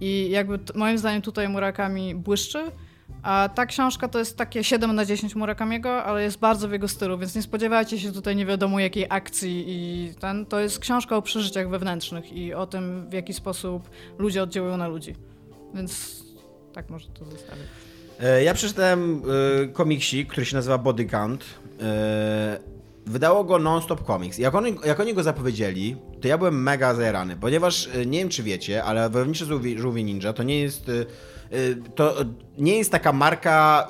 I 0.00 0.30
jakby 0.30 0.58
moim 0.74 0.98
zdaniem 0.98 1.22
tutaj 1.22 1.48
Murakami 1.48 2.14
błyszczy. 2.14 2.70
A 3.26 3.48
ta 3.54 3.66
książka 3.66 4.08
to 4.08 4.18
jest 4.18 4.36
takie 4.36 4.64
7 4.64 4.94
na 4.94 5.04
10 5.04 5.34
Murakamiego, 5.34 6.04
ale 6.04 6.22
jest 6.22 6.38
bardzo 6.38 6.68
w 6.68 6.72
jego 6.72 6.88
stylu, 6.88 7.18
więc 7.18 7.34
nie 7.34 7.42
spodziewajcie 7.42 8.00
się 8.00 8.12
tutaj 8.12 8.36
nie 8.36 8.46
wiadomo 8.46 8.80
jakiej 8.80 9.06
akcji 9.08 9.64
i 9.66 10.12
ten, 10.20 10.46
to 10.46 10.60
jest 10.60 10.78
książka 10.78 11.16
o 11.16 11.22
przeżyciach 11.22 11.70
wewnętrznych 11.70 12.32
i 12.32 12.54
o 12.54 12.66
tym, 12.66 13.10
w 13.10 13.12
jaki 13.12 13.32
sposób 13.32 13.90
ludzie 14.18 14.42
oddziałują 14.42 14.76
na 14.76 14.88
ludzi. 14.88 15.14
Więc 15.74 16.22
tak 16.72 16.90
może 16.90 17.08
to 17.08 17.24
zostawić. 17.24 17.64
E, 18.20 18.42
ja 18.42 18.54
przeczytałem 18.54 19.22
y, 19.64 19.68
komiksik, 19.68 20.28
który 20.28 20.46
się 20.46 20.56
nazywa 20.56 20.78
Body 20.78 21.04
Count. 21.04 21.44
Y, 21.44 21.46
wydało 23.06 23.44
go 23.44 23.58
Non-Stop 23.58 24.06
Comics. 24.06 24.38
Jak 24.38 24.54
oni, 24.54 24.76
jak 24.84 25.00
oni 25.00 25.14
go 25.14 25.22
zapowiedzieli, 25.22 25.96
to 26.20 26.28
ja 26.28 26.38
byłem 26.38 26.62
mega 26.62 26.94
zajarany, 26.94 27.36
ponieważ 27.36 27.88
nie 28.06 28.18
wiem 28.18 28.28
czy 28.28 28.42
wiecie, 28.42 28.84
ale 28.84 29.10
Wojownicze 29.10 29.44
Żółwie 29.76 30.04
Ninja 30.04 30.32
to 30.32 30.42
nie 30.42 30.60
jest 30.60 30.90
to 31.94 32.14
nie 32.58 32.78
jest 32.78 32.90
taka 32.90 33.12
marka 33.12 33.88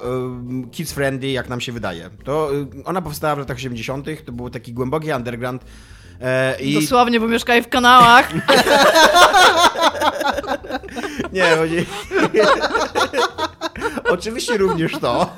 y, 0.66 0.70
kids 0.70 0.92
friendly, 0.92 1.30
jak 1.30 1.48
nam 1.48 1.60
się 1.60 1.72
wydaje. 1.72 2.10
To 2.24 2.54
y, 2.54 2.84
ona 2.84 3.02
powstała 3.02 3.36
w 3.36 3.38
latach 3.38 3.56
80., 3.56 4.06
to 4.24 4.32
był 4.32 4.50
taki 4.50 4.72
głęboki 4.72 5.12
underground. 5.12 5.64
E, 6.20 6.60
I... 6.60 6.74
Dosłownie, 6.74 7.20
bo 7.20 7.28
mieszkali 7.28 7.62
w 7.62 7.68
kanałach. 7.68 8.34
nie, 11.32 11.56
bo 11.56 11.66
nie... 11.66 11.84
Oczywiście 14.14 14.56
również 14.56 14.92
to. 14.92 15.34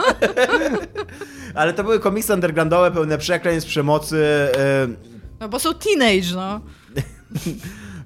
Ale 1.54 1.72
to 1.72 1.85
były 1.85 2.00
komiksy 2.00 2.35
undergroundowe, 2.35 2.90
pełne 2.90 3.18
przekleństw, 3.18 3.70
przemocy. 3.70 4.48
No 5.40 5.48
bo 5.48 5.59
są 5.59 5.74
teenage, 5.74 6.35
no 6.35 6.61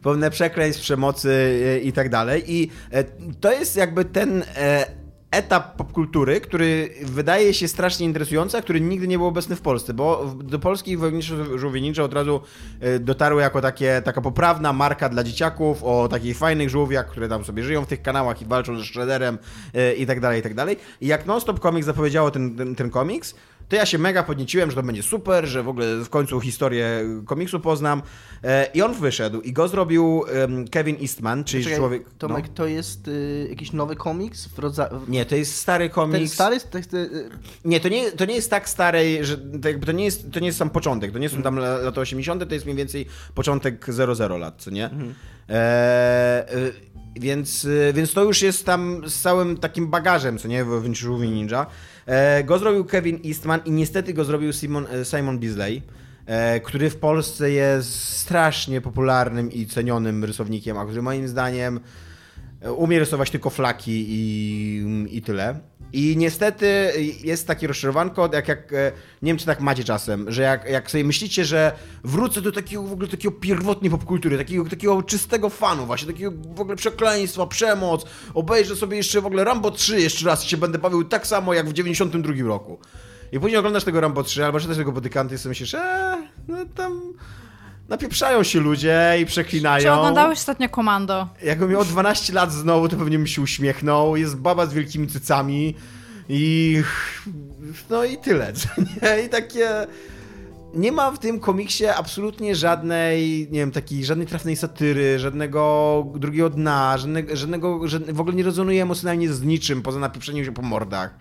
pełne 0.02 0.30
przekleństw, 0.30 0.82
przemocy 0.82 1.60
e, 1.66 1.78
i 1.78 1.92
tak 1.92 2.08
dalej. 2.08 2.44
I 2.46 2.70
e, 2.90 3.04
to 3.40 3.52
jest 3.52 3.76
jakby 3.76 4.04
ten 4.04 4.44
e, 4.56 5.02
etap 5.30 5.76
popkultury, 5.76 6.40
który 6.40 6.94
wydaje 7.02 7.54
się 7.54 7.68
strasznie 7.68 8.06
interesujący, 8.06 8.58
a 8.58 8.62
który 8.62 8.80
nigdy 8.80 9.08
nie 9.08 9.18
był 9.18 9.26
obecny 9.26 9.56
w 9.56 9.60
Polsce, 9.60 9.94
bo 9.94 10.34
do 10.44 10.58
Polski 10.58 10.96
wojownicze 10.96 11.58
żółwie 11.58 12.02
od 12.02 12.14
razu 12.14 12.40
dotarły 13.00 13.42
jako 13.42 13.60
takie, 13.60 14.02
taka 14.04 14.20
poprawna 14.20 14.72
marka 14.72 15.08
dla 15.08 15.24
dzieciaków 15.24 15.84
o 15.84 16.08
takich 16.08 16.36
fajnych 16.38 16.70
żółwiach, 16.70 17.08
które 17.08 17.28
tam 17.28 17.44
sobie 17.44 17.62
żyją 17.62 17.84
w 17.84 17.86
tych 17.86 18.02
kanałach 18.02 18.42
i 18.42 18.46
walczą 18.46 18.78
ze 18.78 18.84
Shredderem 18.84 19.38
i 19.98 20.06
tak 20.06 20.20
dalej, 20.20 20.40
i 20.40 20.42
tak 20.42 20.54
dalej. 20.54 20.76
I 21.00 21.06
jak 21.06 21.26
Non-Stop 21.26 21.60
Comics 21.60 21.86
zapowiedziało 21.86 22.30
ten, 22.30 22.56
ten, 22.56 22.74
ten 22.74 22.90
komiks, 22.90 23.34
to 23.72 23.76
ja 23.76 23.86
się 23.86 23.98
mega 23.98 24.22
podnieciłem, 24.22 24.70
że 24.70 24.76
to 24.76 24.82
będzie 24.82 25.02
super, 25.02 25.46
że 25.46 25.62
w 25.62 25.68
ogóle 25.68 25.96
w 26.04 26.08
końcu 26.08 26.40
historię 26.40 27.04
komiksu 27.26 27.60
poznam. 27.60 28.02
E, 28.44 28.66
I 28.74 28.82
on 28.82 28.94
wyszedł 28.94 29.40
i 29.40 29.52
go 29.52 29.68
zrobił 29.68 30.24
Kevin 30.70 30.96
Eastman, 31.00 31.44
czyli 31.44 31.64
Czekaj, 31.64 31.78
człowiek... 31.78 32.02
Tomek, 32.18 32.44
no. 32.48 32.54
to 32.54 32.66
jest 32.66 33.08
y, 33.08 33.46
jakiś 33.50 33.72
nowy 33.72 33.96
komiks? 33.96 34.46
W 34.48 34.58
rodza... 34.58 34.88
Nie, 35.08 35.26
to 35.26 35.36
jest 35.36 35.56
stary 35.56 35.88
komiks. 35.88 36.18
Ten 36.18 36.28
stary? 36.28 36.58
Jest, 36.74 36.94
y... 36.94 37.30
Nie, 37.64 37.80
to 37.80 37.88
nie, 37.88 38.12
to 38.12 38.24
nie 38.24 38.34
jest 38.34 38.50
tak 38.50 38.68
stary, 38.68 39.24
że 39.24 39.38
to, 39.38 39.68
jakby 39.68 39.86
to, 39.86 39.92
nie 39.92 40.04
jest, 40.04 40.32
to 40.32 40.40
nie 40.40 40.46
jest 40.46 40.58
sam 40.58 40.70
początek, 40.70 41.12
to 41.12 41.18
nie 41.18 41.28
są 41.28 41.42
tam 41.42 41.56
lata 41.58 42.00
80., 42.00 42.48
to 42.48 42.54
jest 42.54 42.66
mniej 42.66 42.76
więcej 42.76 43.06
początek 43.34 43.86
00 43.88 44.38
lat, 44.38 44.54
co 44.58 44.70
nie? 44.70 44.84
Mhm. 44.84 45.14
E, 45.48 46.54
y, 46.54 46.72
więc, 47.16 47.64
y, 47.64 47.92
więc 47.94 48.12
to 48.12 48.24
już 48.24 48.42
jest 48.42 48.66
tam 48.66 49.02
z 49.06 49.20
całym 49.20 49.56
takim 49.56 49.90
bagażem, 49.90 50.38
co 50.38 50.48
nie, 50.48 50.64
w 50.64 50.90
Ninja. 51.20 51.66
E, 52.06 52.44
go 52.44 52.58
zrobił 52.58 52.84
Kevin 52.84 53.20
Eastman 53.26 53.60
i 53.64 53.70
niestety 53.70 54.14
go 54.14 54.24
zrobił 54.24 54.52
Simon, 54.52 54.86
e, 54.86 55.04
Simon 55.04 55.38
Beasley, 55.38 55.82
e, 56.26 56.60
który 56.60 56.90
w 56.90 56.96
Polsce 56.96 57.50
jest 57.50 58.08
strasznie 58.08 58.80
popularnym 58.80 59.52
i 59.52 59.66
cenionym 59.66 60.24
rysownikiem, 60.24 60.78
a 60.78 60.84
który 60.84 61.02
moim 61.02 61.28
zdaniem 61.28 61.80
Umie 62.76 62.98
rysować 62.98 63.30
tylko 63.30 63.50
flaki 63.50 64.04
i, 64.08 65.06
i 65.10 65.22
tyle. 65.22 65.60
I 65.92 66.14
niestety 66.16 66.92
jest 67.24 67.46
takie 67.46 67.66
rozczarowanko, 67.66 68.30
jak, 68.32 68.48
jak 68.48 68.72
e, 68.72 68.92
nie 69.22 69.30
wiem 69.30 69.36
czy 69.36 69.46
tak 69.46 69.60
macie 69.60 69.84
czasem, 69.84 70.32
że 70.32 70.42
jak, 70.42 70.70
jak 70.70 70.90
sobie 70.90 71.04
myślicie, 71.04 71.44
że 71.44 71.72
wrócę 72.04 72.40
do 72.40 72.52
takiego 72.52 72.82
w 72.82 72.92
ogóle 72.92 73.08
takiego 73.08 73.34
pierwotnej 73.34 73.90
popkultury, 73.90 74.38
takiego, 74.38 74.70
takiego 74.70 75.02
czystego 75.02 75.48
fanu 75.48 75.86
właśnie, 75.86 76.12
takiego 76.12 76.32
w 76.54 76.60
ogóle 76.60 76.76
przekleństwa, 76.76 77.46
przemoc, 77.46 78.04
obejrzę 78.34 78.76
sobie 78.76 78.96
jeszcze 78.96 79.20
w 79.20 79.26
ogóle 79.26 79.44
Rambo 79.44 79.70
3 79.70 80.00
jeszcze 80.00 80.26
raz 80.26 80.44
się 80.44 80.56
będę 80.56 80.78
bawił 80.78 81.04
tak 81.04 81.26
samo 81.26 81.54
jak 81.54 81.68
w 81.68 81.72
92 81.72 82.32
roku. 82.44 82.78
I 83.32 83.40
później 83.40 83.58
oglądasz 83.58 83.84
tego 83.84 84.00
Rambo 84.00 84.22
3 84.22 84.44
albo 84.44 84.60
czytasz 84.60 84.76
tego 84.76 84.92
Bodykanty 84.92 85.34
i 85.34 85.38
sobie 85.38 85.48
myślisz, 85.50 85.74
eee, 85.74 86.28
no 86.48 86.56
tam 86.74 87.00
napieprzają 87.88 88.42
się 88.42 88.60
ludzie 88.60 89.16
i 89.22 89.26
przeklinają. 89.26 89.82
Czy 89.82 89.92
oglądałeś 89.92 90.38
ostatnio 90.38 90.68
Komando? 90.68 91.28
Jakbym 91.42 91.70
miał 91.70 91.84
12 91.84 92.32
lat 92.32 92.52
znowu, 92.52 92.88
to 92.88 92.96
pewnie 92.96 93.18
bym 93.18 93.26
się 93.26 93.42
uśmiechnął. 93.42 94.16
Jest 94.16 94.36
baba 94.36 94.66
z 94.66 94.74
wielkimi 94.74 95.06
cycami 95.06 95.74
i... 96.28 96.82
no 97.90 98.04
i 98.04 98.16
tyle? 98.18 98.52
I 99.26 99.28
takie... 99.28 99.86
Nie 100.74 100.92
ma 100.92 101.10
w 101.10 101.18
tym 101.18 101.40
komiksie 101.40 101.86
absolutnie 101.86 102.56
żadnej, 102.56 103.48
nie 103.50 103.58
wiem, 103.58 103.70
takiej, 103.70 104.04
żadnej 104.04 104.26
trafnej 104.26 104.56
satyry, 104.56 105.18
żadnego 105.18 106.06
drugiego 106.14 106.50
dna, 106.50 106.98
żadnego, 106.98 107.36
żadnego, 107.36 107.88
żadnego 107.88 108.16
w 108.16 108.20
ogóle 108.20 108.36
nie 108.36 108.42
rezonuje 108.42 108.82
emocjonalnie 108.82 109.32
z 109.32 109.42
niczym, 109.42 109.82
poza 109.82 110.00
napieprzeniem 110.00 110.44
się 110.44 110.52
po 110.52 110.62
mordach. 110.62 111.14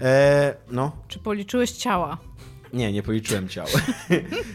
Eee, 0.00 0.54
no. 0.70 0.92
Czy 1.08 1.18
policzyłeś 1.18 1.70
ciała? 1.70 2.18
Nie, 2.72 2.92
nie 2.92 3.02
policzyłem 3.02 3.48
ciał. 3.48 3.66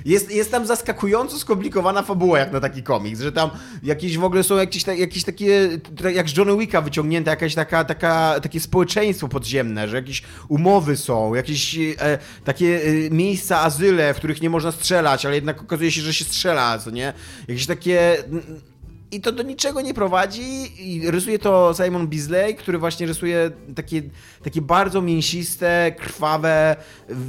Jest, 0.06 0.32
jest 0.32 0.52
tam 0.52 0.66
zaskakująco 0.66 1.40
skomplikowana 1.40 2.02
fabuła 2.02 2.40
jak 2.40 2.52
na 2.52 2.60
taki 2.60 2.84
komiks, 2.84 3.22
że 3.22 3.32
tam 3.32 3.50
jakieś 3.84 4.18
w 4.18 4.24
ogóle 4.24 4.44
są 4.44 4.58
jakieś, 4.58 4.88
jakieś 4.88 5.24
takie, 5.24 5.80
jak 6.14 6.30
z 6.30 6.38
Johnny 6.38 6.58
Wicka 6.58 6.82
wyciągnięte, 6.82 7.32
jakaś 7.32 7.56
taka, 7.56 7.84
taka, 7.84 8.40
takie 8.40 8.60
społeczeństwo 8.60 9.28
podziemne, 9.28 9.88
że 9.88 9.96
jakieś 9.96 10.24
umowy 10.48 10.98
są, 10.98 11.34
jakieś 11.34 11.78
e, 11.78 12.18
takie 12.44 12.82
e, 12.84 13.10
miejsca, 13.10 13.60
azyle, 13.60 14.14
w 14.14 14.18
których 14.18 14.42
nie 14.42 14.50
można 14.50 14.72
strzelać, 14.72 15.26
ale 15.26 15.36
jednak 15.36 15.62
okazuje 15.62 15.92
się, 15.92 16.02
że 16.02 16.14
się 16.14 16.26
strzela, 16.26 16.80
co 16.80 16.92
nie? 16.92 17.14
Jakieś 17.48 17.66
takie 17.66 18.18
i 19.14 19.22
to 19.22 19.32
do 19.32 19.44
niczego 19.44 19.82
nie 19.82 19.94
prowadzi. 19.94 20.44
I 20.90 21.12
rysuje 21.12 21.40
to 21.40 21.74
Simon 21.84 22.08
Beasley, 22.08 22.56
który 22.56 22.78
właśnie 22.78 23.08
rysuje 23.08 23.52
takie, 23.76 24.02
takie 24.44 24.62
bardzo 24.62 25.02
mięsiste, 25.02 25.96
krwawe, 25.98 26.76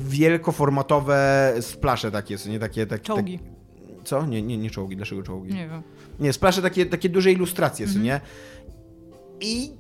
wielkoformatowe 0.08 1.52
splasze 1.60 2.10
takie, 2.10 2.36
nie 2.46 2.58
takie... 2.58 2.86
Tak, 2.86 3.02
czołgi. 3.02 3.38
Tak, 3.38 4.04
co? 4.04 4.26
Nie, 4.26 4.42
nie, 4.42 4.58
nie 4.58 4.70
czołgi. 4.70 4.96
Dlaczego 4.96 5.22
czołgi? 5.22 5.54
Nie 5.54 5.68
wiem. 5.68 5.82
Nie, 6.20 6.32
splasze 6.32 6.62
takie, 6.62 6.86
takie 6.86 7.08
duże 7.08 7.32
ilustracje, 7.32 7.86
co 7.88 7.98
nie? 7.98 8.20
I 9.40 9.72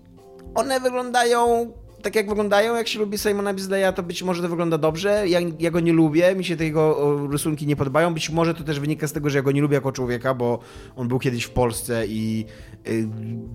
one 0.54 0.80
wyglądają 0.80 1.72
tak 2.04 2.16
jak 2.16 2.28
wyglądają, 2.28 2.74
jak 2.74 2.88
się 2.88 2.98
lubi 2.98 3.18
Simona 3.18 3.54
Beasleya, 3.54 3.92
to 3.94 4.02
być 4.02 4.22
może 4.22 4.42
to 4.42 4.48
wygląda 4.48 4.78
dobrze. 4.78 5.28
Ja, 5.28 5.40
ja 5.58 5.70
go 5.70 5.80
nie 5.80 5.92
lubię, 5.92 6.34
mi 6.34 6.44
się 6.44 6.56
tego 6.56 7.28
rysunki 7.30 7.66
nie 7.66 7.76
podobają. 7.76 8.14
Być 8.14 8.30
może 8.30 8.54
to 8.54 8.64
też 8.64 8.80
wynika 8.80 9.08
z 9.08 9.12
tego, 9.12 9.30
że 9.30 9.38
ja 9.38 9.42
go 9.42 9.52
nie 9.52 9.62
lubię 9.62 9.74
jako 9.74 9.92
człowieka, 9.92 10.34
bo 10.34 10.58
on 10.96 11.08
był 11.08 11.18
kiedyś 11.18 11.44
w 11.44 11.50
Polsce 11.50 12.06
i 12.06 12.44
y, 12.88 13.04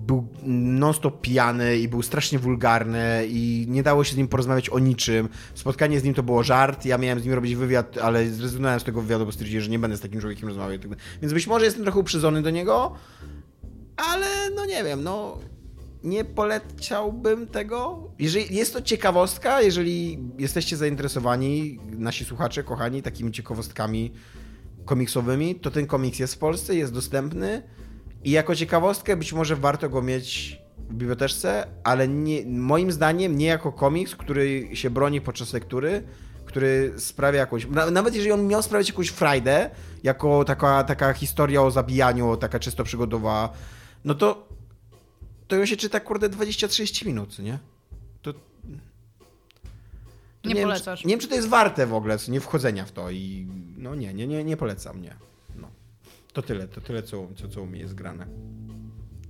był 0.06 0.26
non-stop 0.42 1.20
pijany 1.20 1.78
i 1.78 1.88
był 1.88 2.02
strasznie 2.02 2.38
wulgarny 2.38 3.26
i 3.28 3.66
nie 3.68 3.82
dało 3.82 4.04
się 4.04 4.14
z 4.14 4.16
nim 4.16 4.28
porozmawiać 4.28 4.68
o 4.68 4.78
niczym. 4.78 5.28
Spotkanie 5.54 6.00
z 6.00 6.04
nim 6.04 6.14
to 6.14 6.22
było 6.22 6.42
żart, 6.42 6.84
ja 6.84 6.98
miałem 6.98 7.20
z 7.20 7.24
nim 7.24 7.34
robić 7.34 7.54
wywiad, 7.54 7.98
ale 7.98 8.28
zrezygnowałem 8.28 8.80
z 8.80 8.84
tego 8.84 9.02
wywiadu, 9.02 9.26
bo 9.26 9.32
stwierdziłem, 9.32 9.64
że 9.64 9.70
nie 9.70 9.78
będę 9.78 9.96
z 9.96 10.00
takim 10.00 10.20
człowiekiem 10.20 10.48
rozmawiał. 10.48 10.78
Więc 11.22 11.32
być 11.32 11.46
może 11.46 11.64
jestem 11.64 11.82
trochę 11.82 11.98
uprzedzony 11.98 12.42
do 12.42 12.50
niego, 12.50 12.92
ale 13.96 14.26
no 14.54 14.66
nie 14.66 14.84
wiem, 14.84 15.02
no 15.02 15.38
nie 16.04 16.24
poleciałbym 16.24 17.46
tego. 17.46 18.08
Jeżeli 18.18 18.56
jest 18.56 18.72
to 18.72 18.82
ciekawostka, 18.82 19.62
jeżeli 19.62 20.18
jesteście 20.38 20.76
zainteresowani, 20.76 21.78
nasi 21.90 22.24
słuchacze, 22.24 22.62
kochani, 22.62 23.02
takimi 23.02 23.32
ciekawostkami 23.32 24.12
komiksowymi, 24.84 25.54
to 25.54 25.70
ten 25.70 25.86
komiks 25.86 26.18
jest 26.18 26.34
w 26.34 26.38
Polsce, 26.38 26.74
jest 26.74 26.92
dostępny 26.92 27.62
i 28.24 28.30
jako 28.30 28.54
ciekawostkę 28.54 29.16
być 29.16 29.32
może 29.32 29.56
warto 29.56 29.88
go 29.88 30.02
mieć 30.02 30.58
w 30.78 30.94
biblioteczce, 30.94 31.66
ale 31.84 32.08
nie, 32.08 32.46
moim 32.46 32.92
zdaniem 32.92 33.38
nie 33.38 33.46
jako 33.46 33.72
komiks, 33.72 34.16
który 34.16 34.76
się 34.76 34.90
broni 34.90 35.20
podczas 35.20 35.52
lektury, 35.52 36.02
który 36.44 36.92
sprawia 36.96 37.40
jakąś. 37.40 37.66
Nawet 37.92 38.14
jeżeli 38.14 38.32
on 38.32 38.46
miał 38.46 38.62
sprawiać 38.62 38.88
jakąś 38.88 39.08
frajdę, 39.08 39.70
jako 40.02 40.44
taka, 40.44 40.84
taka 40.84 41.12
historia 41.12 41.62
o 41.62 41.70
zabijaniu, 41.70 42.36
taka 42.36 42.58
czysto 42.58 42.84
przygodowa, 42.84 43.52
no 44.04 44.14
to 44.14 44.49
to 45.50 45.56
ją 45.56 45.66
się 45.66 45.76
czyta, 45.76 46.00
kurde, 46.00 46.28
20-30 46.28 47.06
minut, 47.06 47.38
nie? 47.38 47.58
To... 48.22 48.32
to 48.32 48.38
nie, 50.44 50.54
nie 50.54 50.62
polecasz. 50.62 50.86
Wiem, 50.86 50.96
czy, 50.96 51.06
nie 51.06 51.12
wiem, 51.12 51.20
czy 51.20 51.28
to 51.28 51.34
jest 51.34 51.48
warte 51.48 51.86
w 51.86 51.94
ogóle, 51.94 52.16
nie 52.28 52.40
wchodzenia 52.40 52.84
w 52.84 52.92
to 52.92 53.10
i 53.10 53.46
no 53.76 53.94
nie, 53.94 54.14
nie, 54.14 54.26
nie, 54.26 54.44
nie 54.44 54.56
polecam, 54.56 55.02
nie. 55.02 55.14
No. 55.56 55.70
To 56.32 56.42
tyle, 56.42 56.68
to 56.68 56.80
tyle, 56.80 57.02
co, 57.02 57.28
co, 57.36 57.48
co 57.48 57.62
u 57.62 57.66
mnie 57.66 57.80
jest 57.80 57.94
grane. 57.94 58.26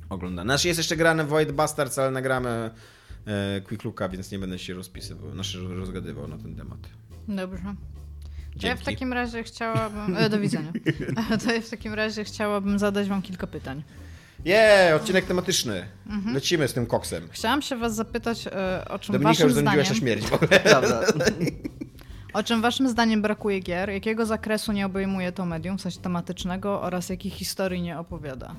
Ogląda. 0.09 0.44
Nasz 0.44 0.64
jest 0.64 0.78
jeszcze 0.78 0.96
grane 0.96 1.24
Void 1.24 1.52
Bastards, 1.52 1.98
ale 1.98 2.11
nagramy 2.11 2.70
e, 3.26 3.61
Quick 3.61 3.85
Looka, 3.85 4.09
więc 4.09 4.30
nie 4.30 4.38
będę 4.38 4.59
się 4.59 4.74
rozpisywał, 4.74 5.35
nasz 5.35 5.54
rozgadywał 5.54 6.28
na 6.28 6.38
ten 6.38 6.56
temat. 6.56 6.78
Dobrze. 7.28 7.74
To 8.61 8.66
ja 8.66 8.76
w 8.76 8.83
takim 8.83 9.12
razie 9.12 9.42
chciałabym. 9.42 10.16
E, 10.16 10.30
do 10.30 10.40
widzenia. 10.40 10.72
To 11.44 11.52
ja 11.52 11.61
w 11.61 11.70
takim 11.70 11.94
razie 11.94 12.24
chciałabym 12.24 12.78
zadać 12.78 13.09
Wam 13.09 13.22
kilka 13.22 13.46
pytań. 13.46 13.83
Nie, 14.44 14.92
odcinek 14.96 15.24
tematyczny. 15.24 15.87
Mhm. 16.07 16.35
Lecimy 16.35 16.68
z 16.68 16.72
tym 16.72 16.87
koksem. 16.87 17.29
Chciałam 17.31 17.62
się 17.62 17.76
was 17.76 17.94
zapytać, 17.94 18.46
e, 18.46 18.85
o 18.88 18.98
czym 18.98 19.12
Dominika 19.12 19.29
waszym 19.31 19.46
już 19.46 19.53
zdaniem... 19.53 19.79
na 19.79 19.94
śmierć 19.94 20.26
w 20.26 20.33
ogóle. 20.35 20.61
O 22.33 22.42
czym 22.42 22.62
waszym 22.62 22.88
zdaniem 22.88 23.22
brakuje 23.22 23.61
gier? 23.61 23.90
Jakiego 23.90 24.26
zakresu 24.26 24.72
nie 24.72 24.87
obejmuje 24.87 25.33
to 25.33 25.46
medium, 25.46 25.79
w 25.79 25.81
sensie 25.81 26.00
tematycznego 26.00 26.83
oraz 26.83 27.09
jakich 27.09 27.35
historii 27.35 27.83
nie 27.83 27.98
opowiada? 27.98 28.55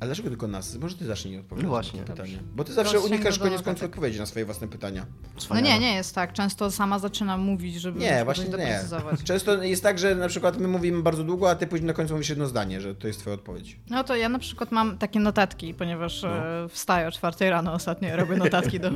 Ale 0.00 0.08
dlaczego 0.08 0.28
tylko 0.28 0.48
nas? 0.48 0.76
Może 0.76 0.96
ty 0.96 1.04
zacznij 1.04 1.38
odpowiadać 1.38 1.64
no 1.64 1.70
właśnie, 1.70 2.00
na 2.00 2.06
to 2.06 2.12
pytanie. 2.12 2.38
Bo 2.54 2.64
ty 2.64 2.72
zawsze 2.72 3.00
unikasz 3.00 3.38
koniec 3.38 3.62
końców 3.62 3.84
odpowiedzi 3.84 4.18
na 4.18 4.26
swoje 4.26 4.44
własne 4.44 4.68
pytania. 4.68 5.06
No 5.50 5.60
nie, 5.60 5.78
nie 5.78 5.94
jest 5.94 6.14
tak. 6.14 6.32
Często 6.32 6.70
sama 6.70 6.98
zaczynam 6.98 7.40
mówić, 7.40 7.74
żeby 7.74 8.00
Nie, 8.00 8.24
właśnie 8.24 8.44
nie. 8.44 8.80
Często 9.24 9.62
jest 9.62 9.82
tak, 9.82 9.98
że 9.98 10.14
na 10.14 10.28
przykład 10.28 10.58
my 10.58 10.68
mówimy 10.68 11.02
bardzo 11.02 11.24
długo, 11.24 11.50
a 11.50 11.54
ty 11.54 11.66
później 11.66 11.86
na 11.86 11.92
końcu 11.92 12.14
mówisz 12.14 12.28
jedno 12.28 12.46
zdanie, 12.46 12.80
że 12.80 12.94
to 12.94 13.06
jest 13.06 13.20
twoja 13.20 13.34
odpowiedź. 13.34 13.76
No 13.90 14.04
to 14.04 14.16
ja 14.16 14.28
na 14.28 14.38
przykład 14.38 14.72
mam 14.72 14.98
takie 14.98 15.20
notatki, 15.20 15.74
ponieważ 15.74 16.22
no. 16.22 16.28
E, 16.28 16.68
wstaję 16.68 17.08
o 17.08 17.12
czwartej 17.12 17.50
rano 17.50 17.72
ostatnio, 17.72 18.16
robię 18.16 18.36
notatki 18.36 18.80
do 18.80 18.90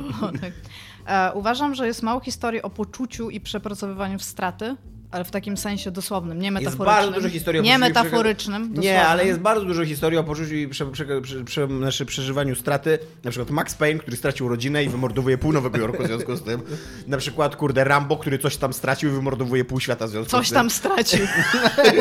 e, 1.05 1.31
Uważam, 1.33 1.75
że 1.75 1.87
jest 1.87 2.03
mało 2.03 2.19
historii 2.19 2.61
o 2.61 2.69
poczuciu 2.69 3.29
i 3.29 3.39
przepracowywaniu 3.39 4.19
w 4.19 4.23
straty, 4.23 4.75
ale 5.13 5.23
w 5.23 5.31
takim 5.31 5.57
sensie 5.57 5.91
dosłownym, 5.91 6.39
nie 6.39 6.51
metaforycznym. 6.51 6.87
Jest 6.87 7.01
bardzo 7.01 7.11
dużo 7.11 7.29
historii 7.29 7.61
o 7.61 7.63
Nie 7.63 7.77
metaforycznym. 7.77 8.73
Nie, 8.73 9.05
ale 9.05 9.25
jest 9.25 9.39
bardzo 9.39 9.65
dużo 9.65 9.85
historii 9.85 10.17
o 10.17 10.23
poczuciu 10.23 10.55
i 10.55 10.67
prze, 10.67 10.85
prze, 10.91 11.21
prze, 11.21 11.43
prze, 11.43 11.67
znaczy 11.67 12.05
przeżywaniu 12.05 12.55
straty. 12.55 12.99
Na 13.23 13.31
przykład 13.31 13.49
Max 13.49 13.75
Payne, 13.75 13.99
który 13.99 14.17
stracił 14.17 14.47
rodzinę 14.47 14.83
i 14.83 14.89
wymordowuje 14.89 15.37
pół 15.37 15.53
Nowego 15.53 15.77
Jorku 15.77 16.03
w 16.03 16.07
związku 16.07 16.35
z 16.35 16.43
tym. 16.43 16.61
Na 17.07 17.17
przykład, 17.17 17.55
kurde, 17.55 17.83
Rambo, 17.83 18.17
który 18.17 18.39
coś 18.39 18.57
tam 18.57 18.73
stracił 18.73 19.09
i 19.09 19.11
wymordowuje 19.11 19.65
pół 19.65 19.79
świata 19.79 20.07
w 20.07 20.09
związku 20.09 20.31
coś 20.31 20.47
z 20.47 20.49
tym. 20.49 20.69
Coś 20.69 20.79
tam 20.81 20.93
stracił. 20.93 21.27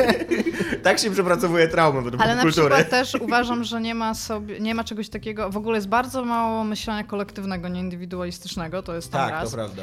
tak 0.83 0.99
się 0.99 1.11
przepracowuje 1.11 1.69
traumę 1.69 2.03
według 2.03 2.23
Ale 2.23 2.37
na 2.37 2.47
przykład 2.47 2.91
też 2.91 3.15
uważam, 3.15 3.65
że 3.65 3.81
nie 3.81 3.95
ma, 3.95 4.15
sobie, 4.15 4.61
nie 4.61 4.75
ma 4.75 4.85
czegoś 4.85 5.09
takiego, 5.09 5.51
w 5.51 5.57
ogóle 5.57 5.77
jest 5.77 5.89
bardzo 5.89 6.25
mało 6.25 6.65
myślenia 6.65 7.05
kolektywnego, 7.05 7.69
nieindywidualistycznego, 7.69 8.83
to 8.83 8.95
jest 8.95 9.13
tam 9.13 9.21
tak, 9.21 9.31
raz. 9.31 9.51
to 9.51 9.57
prawda. 9.57 9.83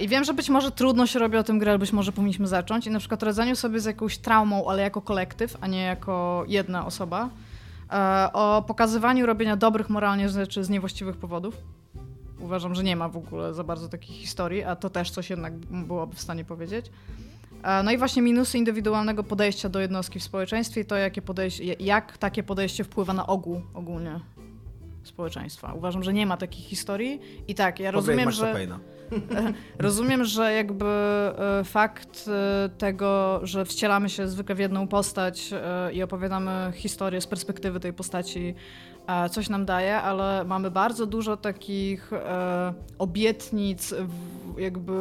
I 0.00 0.08
wiem, 0.08 0.24
że 0.24 0.34
być 0.34 0.48
może 0.48 0.70
trudno 0.70 1.06
się 1.06 1.18
robi 1.18 1.36
o 1.36 1.44
tym 1.44 1.58
grę, 1.58 1.70
ale 1.70 1.78
być 1.78 1.92
może 1.92 2.12
powinniśmy 2.12 2.46
zacząć 2.46 2.69
i 2.86 2.90
na 2.90 2.98
przykład 2.98 3.22
radzeniu 3.22 3.56
sobie 3.56 3.80
z 3.80 3.84
jakąś 3.84 4.18
traumą, 4.18 4.70
ale 4.70 4.82
jako 4.82 5.02
kolektyw, 5.02 5.56
a 5.60 5.66
nie 5.66 5.82
jako 5.82 6.44
jedna 6.48 6.86
osoba, 6.86 7.28
e, 7.92 8.30
o 8.32 8.64
pokazywaniu 8.66 9.26
robienia 9.26 9.56
dobrych 9.56 9.90
moralnie 9.90 10.28
rzeczy 10.28 10.64
z 10.64 10.68
niewłaściwych 10.68 11.16
powodów. 11.16 11.56
Uważam, 12.40 12.74
że 12.74 12.84
nie 12.84 12.96
ma 12.96 13.08
w 13.08 13.16
ogóle 13.16 13.54
za 13.54 13.64
bardzo 13.64 13.88
takich 13.88 14.16
historii, 14.16 14.64
a 14.64 14.76
to 14.76 14.90
też 14.90 15.10
coś 15.10 15.30
jednak 15.30 15.52
byłoby 15.58 16.14
w 16.14 16.20
stanie 16.20 16.44
powiedzieć. 16.44 16.90
E, 17.62 17.82
no 17.82 17.90
i 17.90 17.98
właśnie 17.98 18.22
minusy 18.22 18.58
indywidualnego 18.58 19.22
podejścia 19.22 19.68
do 19.68 19.80
jednostki 19.80 20.18
w 20.20 20.22
społeczeństwie 20.22 20.80
i 20.80 20.84
to, 20.84 20.96
jakie 20.96 21.22
podejście, 21.22 21.64
jak 21.64 22.18
takie 22.18 22.42
podejście 22.42 22.84
wpływa 22.84 23.12
na 23.12 23.26
ogół 23.26 23.62
ogólnie 23.74 24.20
społeczeństwa. 25.02 25.72
Uważam, 25.74 26.02
że 26.02 26.12
nie 26.12 26.26
ma 26.26 26.36
takich 26.36 26.64
historii 26.64 27.20
i 27.48 27.54
tak, 27.54 27.80
ja 27.80 27.90
rozumiem, 27.90 28.30
że... 28.30 28.54
Rozumiem, 29.78 30.24
że 30.24 30.52
jakby 30.52 30.84
e, 30.84 31.64
fakt 31.64 32.28
e, 32.28 32.68
tego, 32.68 33.40
że 33.42 33.64
wcielamy 33.64 34.08
się 34.08 34.28
zwykle 34.28 34.54
w 34.54 34.58
jedną 34.58 34.88
postać 34.88 35.50
e, 35.52 35.92
i 35.92 36.02
opowiadamy 36.02 36.72
historię 36.74 37.20
z 37.20 37.26
perspektywy 37.26 37.80
tej 37.80 37.92
postaci, 37.92 38.54
coś 39.30 39.48
nam 39.48 39.66
daje, 39.66 39.96
ale 39.96 40.44
mamy 40.44 40.70
bardzo 40.70 41.06
dużo 41.06 41.36
takich 41.36 42.10
obietnic, 42.98 43.94
jakby 44.58 44.92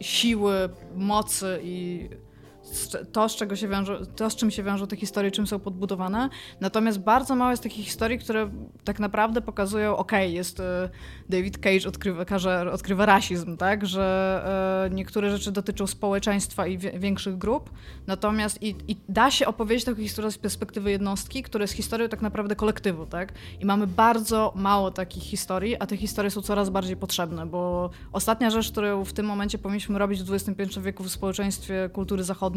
siły, 0.00 0.68
mocy 0.94 1.60
i 1.62 2.08
to, 3.12 3.28
z 3.28 3.36
czego 3.36 3.56
się 3.56 3.68
wiążą, 3.68 3.94
to, 4.16 4.30
z 4.30 4.36
czym 4.36 4.50
się 4.50 4.62
wiążą 4.62 4.86
te 4.86 4.96
historie, 4.96 5.30
czym 5.30 5.46
są 5.46 5.58
podbudowane. 5.58 6.28
Natomiast 6.60 6.98
bardzo 6.98 7.36
mało 7.36 7.50
jest 7.50 7.62
takich 7.62 7.84
historii, 7.84 8.18
które 8.18 8.50
tak 8.84 8.98
naprawdę 8.98 9.40
pokazują, 9.40 9.96
ok, 9.96 10.12
jest 10.12 10.60
e, 10.60 10.90
David 11.28 11.58
Cage 11.58 11.88
odkrywa, 11.88 12.24
odkrywa 12.72 13.06
rasizm, 13.06 13.56
tak, 13.56 13.86
że 13.86 14.86
e, 14.90 14.94
niektóre 14.94 15.30
rzeczy 15.30 15.52
dotyczą 15.52 15.86
społeczeństwa 15.86 16.66
i 16.66 16.78
większych 16.78 17.38
grup, 17.38 17.70
natomiast 18.06 18.62
i, 18.62 18.76
i 18.88 18.96
da 19.08 19.30
się 19.30 19.46
opowiedzieć 19.46 19.84
taką 19.84 20.00
historię 20.00 20.30
z 20.30 20.38
perspektywy 20.38 20.90
jednostki, 20.90 21.42
która 21.42 21.62
jest 21.62 21.74
historią 21.74 22.08
tak 22.08 22.22
naprawdę 22.22 22.56
kolektywu, 22.56 23.06
tak, 23.06 23.32
i 23.60 23.66
mamy 23.66 23.86
bardzo 23.86 24.52
mało 24.56 24.90
takich 24.90 25.22
historii, 25.22 25.76
a 25.76 25.86
te 25.86 25.96
historie 25.96 26.30
są 26.30 26.42
coraz 26.42 26.70
bardziej 26.70 26.96
potrzebne, 26.96 27.46
bo 27.46 27.90
ostatnia 28.12 28.50
rzecz, 28.50 28.70
którą 28.72 29.04
w 29.04 29.12
tym 29.12 29.26
momencie 29.26 29.58
powinniśmy 29.58 29.98
robić 29.98 30.22
w 30.22 30.34
XXI 30.34 30.80
wieku 30.80 31.04
w 31.04 31.10
społeczeństwie 31.10 31.90
kultury 31.92 32.24
zachodniej, 32.24 32.55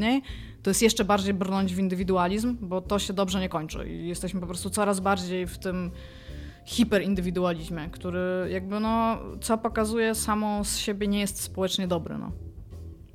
to 0.64 0.70
jest 0.70 0.82
jeszcze 0.82 1.06
bardziej 1.06 1.34
brnąć 1.34 1.76
w 1.76 1.80
indywidualizm, 1.80 2.58
bo 2.62 2.82
to 2.82 3.00
się 3.00 3.14
dobrze 3.14 3.40
nie 3.40 3.50
kończy 3.50 3.90
i 3.90 4.08
jesteśmy 4.08 4.40
po 4.40 4.48
prostu 4.48 4.70
coraz 4.70 5.00
bardziej 5.00 5.48
w 5.48 5.58
tym 5.58 5.92
hiperindywidualizmie, 6.66 7.90
który 7.92 8.48
jakby 8.50 8.80
no, 8.80 9.18
co 9.42 9.58
pokazuje 9.58 10.16
samo 10.16 10.64
z 10.64 10.78
siebie 10.78 11.08
nie 11.08 11.20
jest 11.20 11.42
społecznie 11.42 11.88
dobry, 11.88 12.18
no. 12.18 12.32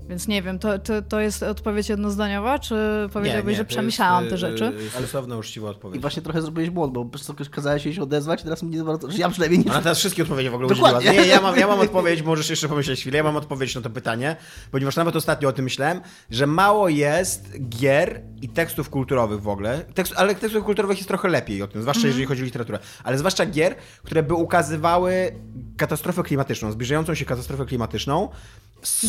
Więc 0.09 0.29
nie 0.29 0.43
wiem, 0.43 0.59
to, 0.59 0.79
to, 0.79 1.03
to 1.03 1.21
jest 1.21 1.43
odpowiedź 1.43 1.88
jednozdaniowa, 1.88 2.59
czy 2.59 2.75
powiedziałbyś, 3.12 3.45
nie, 3.45 3.51
nie, 3.51 3.57
że 3.57 3.64
przemyślałam 3.64 4.29
te 4.29 4.35
y, 4.35 4.38
rzeczy? 4.38 4.73
Yy, 4.79 4.90
sensowna, 4.90 5.37
uczciwa 5.37 5.69
odpowiedź. 5.69 5.99
I 5.99 6.01
właśnie 6.01 6.23
trochę 6.23 6.43
zrobiłeś 6.43 6.71
błąd, 6.71 6.93
bo 6.93 7.05
po 7.05 7.11
prostu 7.11 7.35
kazałeś 7.51 7.83
się 7.95 8.03
odezwać, 8.03 8.43
teraz 8.43 8.62
mnie 8.62 8.85
że 9.09 9.19
ja 9.19 9.29
przynajmniej 9.29 9.64
nie... 9.64 9.71
Ona 9.71 9.83
teraz 9.83 9.99
wszystkie 9.99 10.23
odpowiedzi 10.23 10.51
w 10.51 10.55
ogóle 10.55 10.69
udzieliła. 10.69 11.01
Nie, 11.01 11.27
ja 11.27 11.40
mam, 11.40 11.59
ja 11.59 11.67
mam 11.67 11.81
odpowiedź, 11.81 12.23
możesz 12.23 12.51
jeszcze 12.51 12.69
pomyśleć 12.69 13.01
chwilę, 13.01 13.17
ja 13.17 13.25
mam 13.25 13.37
odpowiedź 13.37 13.75
na 13.75 13.81
to 13.81 13.90
pytanie, 13.90 14.37
ponieważ 14.71 14.97
nawet 14.97 15.17
ostatnio 15.17 15.49
o 15.49 15.53
tym 15.53 15.64
myślałem, 15.64 16.01
że 16.31 16.47
mało 16.47 16.88
jest 16.88 17.69
gier 17.69 18.23
i 18.43 18.49
tekstów 18.49 18.90
kulturowych 18.90 19.43
w 19.43 19.49
ogóle, 19.49 19.85
tekst, 19.95 20.12
ale 20.17 20.35
tekstów 20.35 20.64
kulturowych 20.64 20.99
jest 20.99 21.09
trochę 21.09 21.29
lepiej 21.29 21.62
o 21.62 21.67
tym, 21.67 21.83
zwłaszcza 21.83 22.01
mm 22.01 22.05
-hmm. 22.05 22.09
jeżeli 22.09 22.27
chodzi 22.27 22.43
o 22.43 22.45
literaturę, 22.45 22.79
ale 23.05 23.19
zwłaszcza 23.19 23.47
gier, 23.47 23.77
które 24.03 24.23
by 24.23 24.35
ukazywały 24.35 25.33
katastrofę 25.77 26.23
klimatyczną, 26.23 26.73
zbliżającą 26.73 27.14
się 27.14 27.25
katastrofę 27.25 27.67
klimatyczną, 27.67 28.29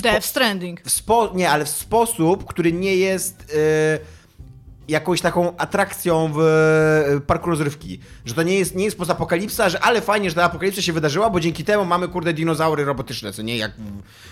Death 0.02 0.26
Stranding. 0.26 0.82
W 0.82 0.90
spo, 0.90 1.32
nie, 1.36 1.50
ale 1.50 1.66
w 1.66 1.70
sposób, 1.70 2.46
który 2.46 2.74
nie 2.74 2.96
jest 2.96 3.42
y, 3.42 4.00
jakąś 4.88 5.22
taką 5.22 5.58
atrakcją 5.58 6.32
w 6.34 6.40
y, 7.18 7.22
parku 7.22 7.50
rozrywki. 7.50 8.00
Że 8.26 8.34
to 8.34 8.44
nie 8.44 8.60
jest, 8.60 8.76
nie 8.76 8.86
jest 8.86 8.98
pozapokalipsa, 8.98 9.70
że 9.70 9.80
ale 9.80 10.02
fajnie, 10.02 10.30
że 10.30 10.36
ta 10.36 10.44
apokalipsa 10.44 10.82
się 10.82 10.94
wydarzyła, 10.94 11.30
bo 11.30 11.40
dzięki 11.40 11.64
temu 11.64 11.86
mamy 11.86 12.08
kurde 12.08 12.34
dinozaury 12.34 12.86
robotyczne, 12.86 13.34
co 13.34 13.42
nie 13.42 13.58
jak 13.58 13.72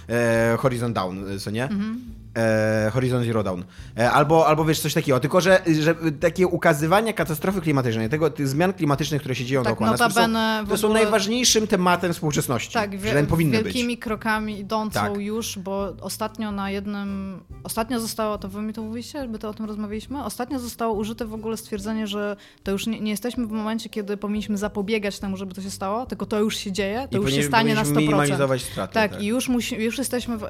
e, 0.09 0.57
Horizon 0.59 0.93
Down, 0.93 1.39
co 1.39 1.51
nie? 1.51 1.63
Mhm 1.63 2.22
e, 2.37 2.91
Horizon 2.93 3.23
Zero 3.23 3.43
Dawn. 3.43 3.61
E, 3.97 4.11
albo, 4.11 4.47
albo 4.47 4.65
wiesz, 4.65 4.79
coś 4.79 4.93
takiego. 4.93 5.19
Tylko, 5.19 5.41
że, 5.41 5.61
że 5.81 5.95
takie 6.19 6.47
ukazywania 6.47 7.13
katastrofy 7.13 7.61
klimatycznej, 7.61 8.09
tego, 8.09 8.29
tych 8.29 8.47
zmian 8.47 8.73
klimatycznych, 8.73 9.21
które 9.21 9.35
się 9.35 9.45
dzieją 9.45 9.63
tak, 9.63 9.71
dookoła 9.71 9.91
nas, 9.91 9.99
to 9.99 10.09
są, 10.09 10.33
to 10.69 10.77
są 10.77 10.93
najważniejszym 10.93 11.67
tematem 11.67 12.13
współczesności. 12.13 12.73
Tak, 12.73 12.97
wie, 12.97 13.23
powinny 13.23 13.63
wielkimi 13.63 13.93
być. 13.93 14.03
krokami 14.03 14.59
idącą 14.59 14.99
tak. 14.99 15.17
już, 15.17 15.59
bo 15.59 15.93
ostatnio 16.01 16.51
na 16.51 16.69
jednym, 16.69 17.39
ostatnio 17.63 17.99
zostało, 17.99 18.37
to 18.37 18.49
wy 18.49 18.61
mi 18.61 18.73
to 18.73 18.81
mówiliście, 18.81 19.27
by 19.27 19.39
to 19.39 19.49
o 19.49 19.53
tym 19.53 19.65
rozmawialiśmy, 19.65 20.23
ostatnio 20.23 20.59
zostało 20.59 20.93
użyte 20.93 21.25
w 21.25 21.33
ogóle 21.33 21.57
stwierdzenie, 21.57 22.07
że 22.07 22.35
to 22.63 22.71
już 22.71 22.87
nie, 22.87 22.99
nie 22.99 23.11
jesteśmy 23.11 23.47
w 23.47 23.51
momencie, 23.51 23.89
kiedy 23.89 24.17
powinniśmy 24.17 24.57
zapobiegać 24.57 25.19
temu, 25.19 25.37
żeby 25.37 25.55
to 25.55 25.61
się 25.61 25.71
stało, 25.71 26.05
tylko 26.05 26.25
to 26.25 26.39
już 26.39 26.57
się 26.57 26.71
dzieje, 26.71 27.07
to 27.11 27.17
I 27.17 27.21
już 27.21 27.33
się 27.33 27.43
stanie 27.43 27.75
na 27.75 27.83
100%. 27.83 27.97
minimalizować 27.97 28.61
straty. 28.61 28.93
Tak, 28.93 29.11
tak, 29.11 29.21
i 29.21 29.25
już, 29.25 29.49
musi, 29.49 29.75
już 29.75 29.97
jesteśmy 29.97 30.37
w, 30.37 30.45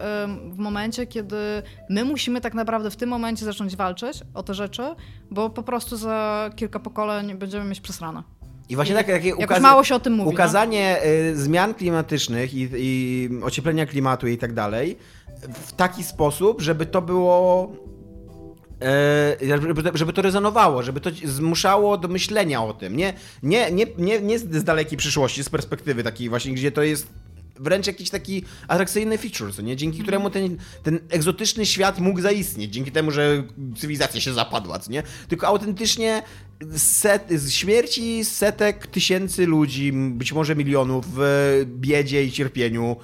w 0.52 0.58
momencie, 0.58 1.08
kiedy 1.08 1.36
My 1.89 2.05
musimy 2.05 2.41
tak 2.41 2.53
naprawdę 2.53 2.91
w 2.91 2.95
tym 2.95 3.09
momencie 3.09 3.45
zacząć 3.45 3.75
walczyć 3.75 4.19
o 4.33 4.43
te 4.43 4.53
rzeczy, 4.53 4.83
bo 5.31 5.49
po 5.49 5.63
prostu 5.63 5.97
za 5.97 6.49
kilka 6.55 6.79
pokoleń 6.79 7.36
będziemy 7.36 7.65
mieć 7.65 7.81
przesrane. 7.81 8.23
I 8.69 8.75
właśnie 8.75 8.95
tak, 8.95 9.07
takie 9.07 9.36
ukaz... 9.36 9.62
mało 9.62 9.83
się 9.83 9.95
o 9.95 9.99
tym 9.99 10.13
mówi. 10.13 10.25
No. 10.25 10.33
Ukazanie 10.33 10.97
no? 11.33 11.41
zmian 11.41 11.73
klimatycznych 11.73 12.53
i, 12.53 12.69
i 12.73 13.29
ocieplenia 13.43 13.86
klimatu 13.86 14.27
i 14.27 14.38
tak 14.38 14.53
dalej 14.53 14.97
w 15.65 15.73
taki 15.73 16.03
sposób, 16.03 16.62
żeby 16.62 16.86
to 16.86 17.01
było 17.01 17.71
e, 18.81 19.57
żeby, 19.57 19.97
żeby 19.97 20.13
to 20.13 20.21
rezonowało, 20.21 20.83
żeby 20.83 21.01
to 21.01 21.09
zmuszało 21.23 21.97
do 21.97 22.07
myślenia 22.07 22.63
o 22.63 22.73
tym. 22.73 22.97
Nie, 22.97 23.13
nie, 23.43 23.71
nie, 23.71 23.86
nie, 23.97 24.21
nie 24.21 24.39
z 24.39 24.63
dalekiej 24.63 24.97
przyszłości, 24.97 25.43
z 25.43 25.49
perspektywy 25.49 26.03
takiej 26.03 26.29
właśnie, 26.29 26.53
gdzie 26.53 26.71
to 26.71 26.83
jest 26.83 27.07
wręcz 27.56 27.88
jakiś 27.88 28.10
taki 28.10 28.44
atrakcyjny 28.68 29.18
feature, 29.18 29.54
co 29.54 29.62
nie? 29.62 29.76
Dzięki 29.76 29.98
mm. 29.98 30.04
któremu 30.06 30.30
ten, 30.30 30.58
ten 30.84 31.00
egzotyczny 31.10 31.66
świat 31.66 32.00
mógł 32.00 32.22
zaistnieć, 32.22 32.74
dzięki 32.74 32.92
temu, 32.92 33.12
że 33.12 33.44
cywilizacja 33.78 34.22
się 34.22 34.34
zapadła, 34.34 34.80
co 34.80 34.92
nie? 34.92 35.04
Tylko 35.28 35.48
autentycznie 35.48 36.24
set, 36.78 37.30
śmierci 37.50 38.26
setek 38.26 38.88
tysięcy 38.88 39.46
ludzi, 39.46 39.94
być 39.94 40.34
może 40.34 40.56
milionów 40.56 41.06
w 41.16 41.66
biedzie 41.66 42.24
i 42.24 42.32
cierpieniu, 42.32 42.96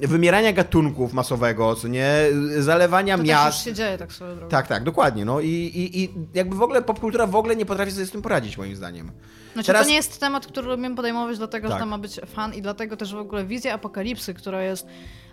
wymierania 0.00 0.52
gatunków 0.52 1.12
masowego, 1.12 1.74
co 1.76 1.88
nie? 1.88 2.12
Zalewania 2.58 3.16
to 3.16 3.22
miast. 3.22 3.58
To 3.58 3.64
się 3.64 3.74
dzieje 3.74 3.98
tak 3.98 4.12
swoją 4.12 4.34
drogą. 4.34 4.50
Tak, 4.50 4.66
tak, 4.66 4.84
dokładnie. 4.84 5.24
No 5.24 5.40
i, 5.40 5.48
i, 5.48 6.02
i 6.02 6.10
jakby 6.34 6.56
w 6.56 6.62
ogóle 6.62 6.82
popkultura 6.82 7.26
w 7.26 7.36
ogóle 7.36 7.56
nie 7.56 7.66
potrafi 7.66 7.92
sobie 7.92 8.06
z 8.06 8.10
tym 8.10 8.22
poradzić, 8.22 8.58
moim 8.58 8.76
zdaniem. 8.76 9.10
Znaczy, 9.52 9.66
Teraz... 9.66 9.82
to 9.82 9.88
nie 9.88 9.96
jest 9.96 10.20
temat, 10.20 10.46
który 10.46 10.68
lubimy 10.68 10.96
podejmować, 10.96 11.38
dlatego 11.38 11.68
tak. 11.68 11.76
że 11.76 11.80
to 11.80 11.86
ma 11.86 11.98
być 11.98 12.20
fan 12.26 12.54
i 12.54 12.62
dlatego 12.62 12.96
też 12.96 13.14
w 13.14 13.18
ogóle 13.18 13.44
wizja 13.44 13.74
apokalipsy, 13.74 14.34
która 14.34 14.62
jest 14.62 14.86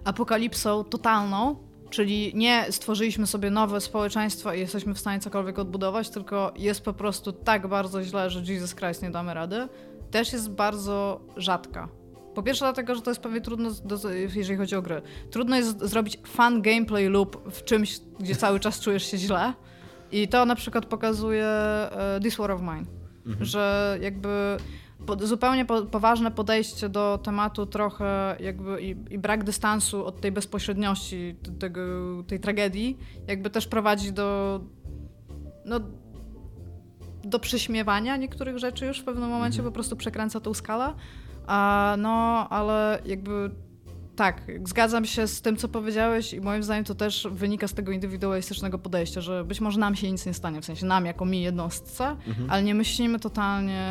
apokalipsą 0.04 0.84
totalną, 0.84 1.56
czyli 1.90 2.32
nie 2.36 2.66
stworzyliśmy 2.70 3.28
sobie 3.28 3.50
nowe 3.52 3.82
społeczeństwo 3.82 4.54
i 4.54 4.60
jesteśmy 4.60 4.94
w 4.94 5.00
stanie 5.00 5.20
cokolwiek 5.20 5.60
odbudować, 5.60 6.10
tylko 6.10 6.54
jest 6.58 6.82
po 6.82 6.94
prostu 6.94 7.32
tak 7.32 7.68
bardzo 7.68 8.04
źle, 8.04 8.30
że 8.30 8.54
Jesus 8.54 8.76
Christ 8.76 9.04
nie 9.04 9.12
damy 9.12 9.34
rady, 9.34 9.68
też 10.12 10.34
jest 10.34 10.52
bardzo 10.52 11.22
rzadka. 11.38 11.90
Po 12.36 12.44
pierwsze 12.44 12.66
dlatego, 12.66 12.96
że 12.96 13.02
to 13.02 13.12
jest 13.12 13.22
pewnie 13.22 13.42
trudno, 13.42 13.70
jeżeli 14.36 14.58
chodzi 14.58 14.76
o 14.76 14.82
gry. 14.82 15.02
Trudno 15.32 15.56
jest 15.56 15.80
zrobić 15.80 16.20
fun 16.28 16.62
gameplay 16.62 17.10
loop 17.10 17.52
w 17.52 17.64
czymś, 17.64 18.00
gdzie 18.20 18.36
cały 18.36 18.60
czas 18.60 18.80
czujesz 18.80 19.12
się 19.12 19.18
źle. 19.18 19.54
I 20.12 20.28
to 20.28 20.46
na 20.46 20.56
przykład 20.56 20.86
pokazuje 20.86 21.48
uh, 21.92 22.24
This 22.24 22.36
War 22.36 22.52
of 22.52 22.62
Mine 22.62 22.86
mhm. 23.26 23.46
że 23.46 23.98
jakby 24.02 24.58
po, 25.06 25.28
zupełnie 25.28 25.66
po, 25.66 25.82
poważne 25.82 26.32
podejście 26.32 26.90
do 26.90 27.20
tematu 27.24 27.66
trochę 27.66 28.36
jakby 28.40 28.82
i, 28.82 28.96
i, 29.10 29.20
brak 29.20 29.44
dystansu 29.44 30.06
od 30.06 30.22
tej 30.22 30.32
bezpośredniości 30.32 31.36
tego, 31.60 31.82
tej 32.28 32.40
tragedii 32.40 32.98
jakby 33.28 33.50
też 33.50 33.68
prowadzi 33.68 34.14
do 34.14 34.60
no, 35.66 35.80
do 37.24 37.40
przyśmiewania 37.40 38.18
niektórych 38.18 38.58
rzeczy 38.58 38.86
już 38.86 39.00
w 39.00 39.04
pewnym 39.04 39.30
momencie 39.30 39.58
mhm. 39.58 39.72
po 39.72 39.74
prostu 39.74 39.96
przekręca 39.96 40.40
tą 40.40 40.54
skalę. 40.54 40.94
A, 41.48 41.96
no, 42.00 42.50
ale 42.50 43.02
jakby 43.06 43.52
tak, 44.16 44.42
zgadzam 44.66 45.06
się 45.06 45.28
z 45.28 45.42
tym, 45.42 45.58
co 45.58 45.68
powiedziałeś 45.68 46.34
i 46.34 46.42
moim 46.42 46.64
zdaniem 46.64 46.86
to 46.86 46.96
też 46.96 47.28
wynika 47.32 47.68
z 47.68 47.74
tego 47.74 47.92
indywidualistycznego 47.92 48.80
podejścia, 48.80 49.22
że 49.22 49.44
być 49.44 49.62
może 49.62 49.80
nam 49.80 49.96
się 49.96 50.12
nic 50.12 50.26
nie 50.26 50.34
stanie, 50.34 50.62
w 50.62 50.66
sensie 50.66 50.86
nam 50.86 51.06
jako 51.06 51.26
mi 51.26 51.42
jednostce, 51.42 52.16
mhm. 52.28 52.50
ale 52.50 52.64
nie 52.64 52.76
myślimy 52.76 53.20
totalnie... 53.20 53.82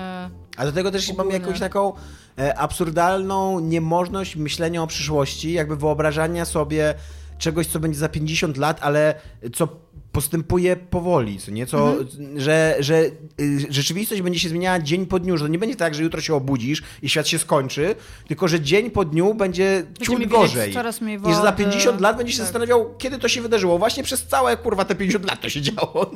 A 0.56 0.64
do 0.64 0.72
tego 0.72 0.90
też 0.90 1.10
ogólnie. 1.10 1.30
mamy 1.32 1.44
jakąś 1.44 1.60
taką 1.60 1.92
e, 2.38 2.58
absurdalną 2.58 3.60
niemożność 3.60 4.36
myślenia 4.36 4.82
o 4.82 4.86
przyszłości, 4.86 5.52
jakby 5.52 5.76
wyobrażania 5.76 6.44
sobie 6.44 6.94
czegoś, 7.38 7.66
co 7.66 7.80
będzie 7.80 7.98
za 7.98 8.08
50 8.08 8.56
lat, 8.56 8.78
ale 8.80 9.14
co 9.52 9.68
postępuje 10.14 10.76
powoli, 10.76 11.38
co 11.38 11.50
nie? 11.50 11.62
mhm. 11.62 12.06
że, 12.36 12.76
że 12.80 13.04
y, 13.40 13.66
rzeczywistość 13.70 14.22
będzie 14.22 14.40
się 14.40 14.48
zmieniała 14.48 14.78
dzień 14.78 15.06
po 15.06 15.18
dniu, 15.18 15.36
że 15.36 15.44
to 15.44 15.48
nie 15.48 15.58
będzie 15.58 15.76
tak, 15.76 15.94
że 15.94 16.02
jutro 16.02 16.20
się 16.20 16.34
obudzisz 16.34 16.82
i 17.02 17.08
świat 17.08 17.28
się 17.28 17.38
skończy, 17.38 17.94
tylko 18.28 18.48
że 18.48 18.60
dzień 18.60 18.90
po 18.90 19.04
dniu 19.04 19.34
będzie 19.34 19.84
ciut 20.02 20.26
gorzej. 20.26 20.72
Coraz 20.72 21.00
mniej 21.00 21.18
wody. 21.18 21.32
I 21.32 21.36
że 21.36 21.42
za 21.42 21.52
50 21.52 22.00
lat 22.00 22.16
będzie 22.16 22.32
się 22.32 22.38
tak. 22.38 22.46
zastanawiał, 22.46 22.94
kiedy 22.98 23.18
to 23.18 23.28
się 23.28 23.42
wydarzyło. 23.42 23.78
Właśnie 23.78 24.02
przez 24.02 24.26
całe, 24.26 24.56
kurwa, 24.56 24.84
te 24.84 24.94
50 24.94 25.26
lat 25.26 25.40
to 25.40 25.48
się 25.48 25.60
działo. 25.60 26.10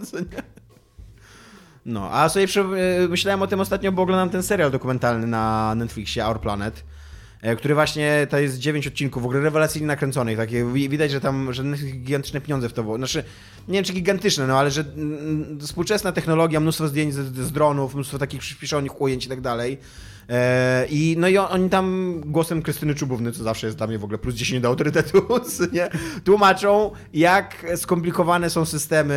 No, 1.86 2.10
a 2.12 2.28
sobie 2.28 2.46
y, 3.04 3.08
myślałem 3.08 3.42
o 3.42 3.46
tym 3.46 3.60
ostatnio, 3.60 3.92
bo 3.92 4.02
oglądam 4.02 4.30
ten 4.30 4.42
serial 4.42 4.70
dokumentalny 4.70 5.26
na 5.26 5.74
Netflixie, 5.74 6.26
Our 6.26 6.40
Planet. 6.40 6.84
E, 7.42 7.56
który 7.56 7.74
właśnie, 7.74 8.26
to 8.30 8.38
jest 8.38 8.58
9 8.58 8.86
odcinków, 8.86 9.22
w 9.22 9.26
ogóle 9.26 9.40
rewelacyjnie 9.40 9.86
nakręconych, 9.86 10.36
takie, 10.36 10.64
widać, 10.72 11.10
że 11.10 11.20
tam, 11.20 11.52
że 11.52 11.64
gigantyczne 11.78 12.40
pieniądze 12.40 12.68
w 12.68 12.72
to 12.72 12.82
było, 12.82 12.96
znaczy, 12.96 13.24
nie 13.68 13.74
wiem 13.74 13.84
czy 13.84 13.92
gigantyczne, 13.92 14.46
no 14.46 14.58
ale 14.58 14.70
że 14.70 14.84
współczesna 15.60 16.12
technologia, 16.12 16.60
mnóstwo 16.60 16.88
zdjęć 16.88 17.14
z, 17.14 17.36
z 17.36 17.52
dronów, 17.52 17.94
mnóstwo 17.94 18.18
takich 18.18 18.40
przyspieszonych 18.40 19.00
ujęć 19.00 19.26
i 19.26 19.28
tak 19.28 19.40
dalej, 19.40 19.78
I, 20.90 21.16
no 21.18 21.28
i 21.28 21.38
oni 21.38 21.70
tam 21.70 22.14
głosem 22.26 22.62
Krystyny 22.62 22.94
Czubówny, 22.94 23.32
co 23.32 23.44
zawsze 23.44 23.66
jest 23.66 23.78
dla 23.78 23.86
mnie 23.86 23.98
w 23.98 24.04
ogóle 24.04 24.18
plus 24.18 24.34
10 24.34 24.62
do 24.62 24.68
autorytetu, 24.68 25.22
nie? 25.72 25.88
tłumaczą, 26.24 26.90
jak 27.14 27.66
skomplikowane 27.76 28.50
są 28.50 28.64
systemy 28.64 29.16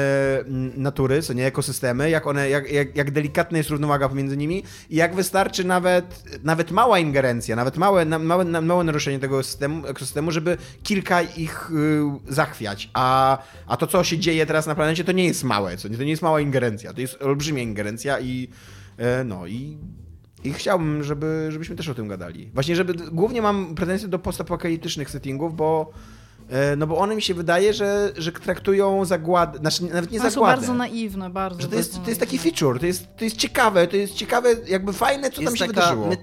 natury, 0.78 1.22
co 1.22 1.34
nie 1.34 1.46
ekosystemy, 1.46 2.10
jak 2.10 2.28
one, 2.28 2.50
jak, 2.50 2.72
jak, 2.72 2.96
jak 2.96 3.12
delikatna 3.12 3.58
jest 3.58 3.70
równowaga 3.70 4.10
pomiędzy 4.10 4.38
nimi 4.38 4.64
i 4.90 4.96
jak 4.96 5.16
wystarczy 5.16 5.64
nawet, 5.64 6.24
nawet 6.44 6.72
mała 6.72 7.00
ingerencja, 7.00 7.56
nawet 7.56 7.78
małe 7.78 8.06
na, 8.06 8.20
małe, 8.20 8.46
na, 8.46 8.62
małe 8.62 8.84
naruszenie 8.84 9.20
tego 9.20 9.44
systemu, 9.44 9.88
ekosystemu, 9.88 10.32
żeby 10.32 10.58
kilka 10.84 11.22
ich 11.22 11.72
y, 11.72 12.34
zachwiać. 12.34 12.90
A, 12.94 13.38
a 13.68 13.78
to, 13.78 13.88
co 13.88 14.04
się 14.04 14.18
dzieje 14.18 14.46
teraz 14.46 14.68
na 14.68 14.76
planecie, 14.76 15.04
to 15.04 15.12
nie 15.12 15.26
jest 15.26 15.44
małe. 15.44 15.78
Co, 15.78 15.90
to 15.90 16.04
nie 16.04 16.10
jest 16.10 16.22
mała 16.22 16.42
ingerencja. 16.42 16.94
To 16.94 17.02
jest 17.02 17.22
olbrzymia 17.22 17.64
ingerencja 17.64 18.20
i 18.20 18.48
e, 18.98 19.24
no 19.24 19.48
i 19.48 19.78
i 20.44 20.54
chciałbym, 20.54 21.04
żeby, 21.04 21.48
żebyśmy 21.50 21.76
też 21.76 21.90
o 21.90 21.96
tym 21.96 22.08
gadali. 22.08 22.50
Właśnie, 22.54 22.76
żeby 22.76 22.94
głównie 22.94 23.42
mam 23.42 23.76
pretensje 23.76 24.08
do 24.08 24.20
postapokaliptycznych 24.20 25.10
settingów, 25.10 25.56
bo 25.56 25.92
no 26.78 26.88
bo 26.88 26.98
one 26.98 27.16
mi 27.16 27.22
się 27.22 27.34
wydaje, 27.34 27.74
że, 27.74 28.12
że 28.18 28.32
traktują 28.32 29.06
zagładę, 29.06 29.58
znaczy 29.60 29.84
nawet 29.84 30.12
nie 30.12 30.20
One 30.20 30.30
są 30.30 30.34
zagładę. 30.34 30.56
bardzo 30.58 30.74
naiwne, 30.74 31.30
bardzo. 31.30 31.62
Że 31.62 31.68
to 31.68 31.76
jest, 31.76 32.04
to 32.04 32.08
jest 32.10 32.20
taki 32.20 32.38
feature, 32.38 32.80
to 32.80 32.86
jest, 32.86 33.08
to 33.18 33.24
jest 33.24 33.38
ciekawe, 33.38 33.88
to 33.88 33.96
jest 33.98 34.14
ciekawe, 34.14 34.50
jakby 34.68 34.94
fajne, 34.94 35.32
co 35.32 35.42
tam 35.42 35.56
się 35.58 35.68
wydarzyło. 35.68 36.08
my- 36.08 36.18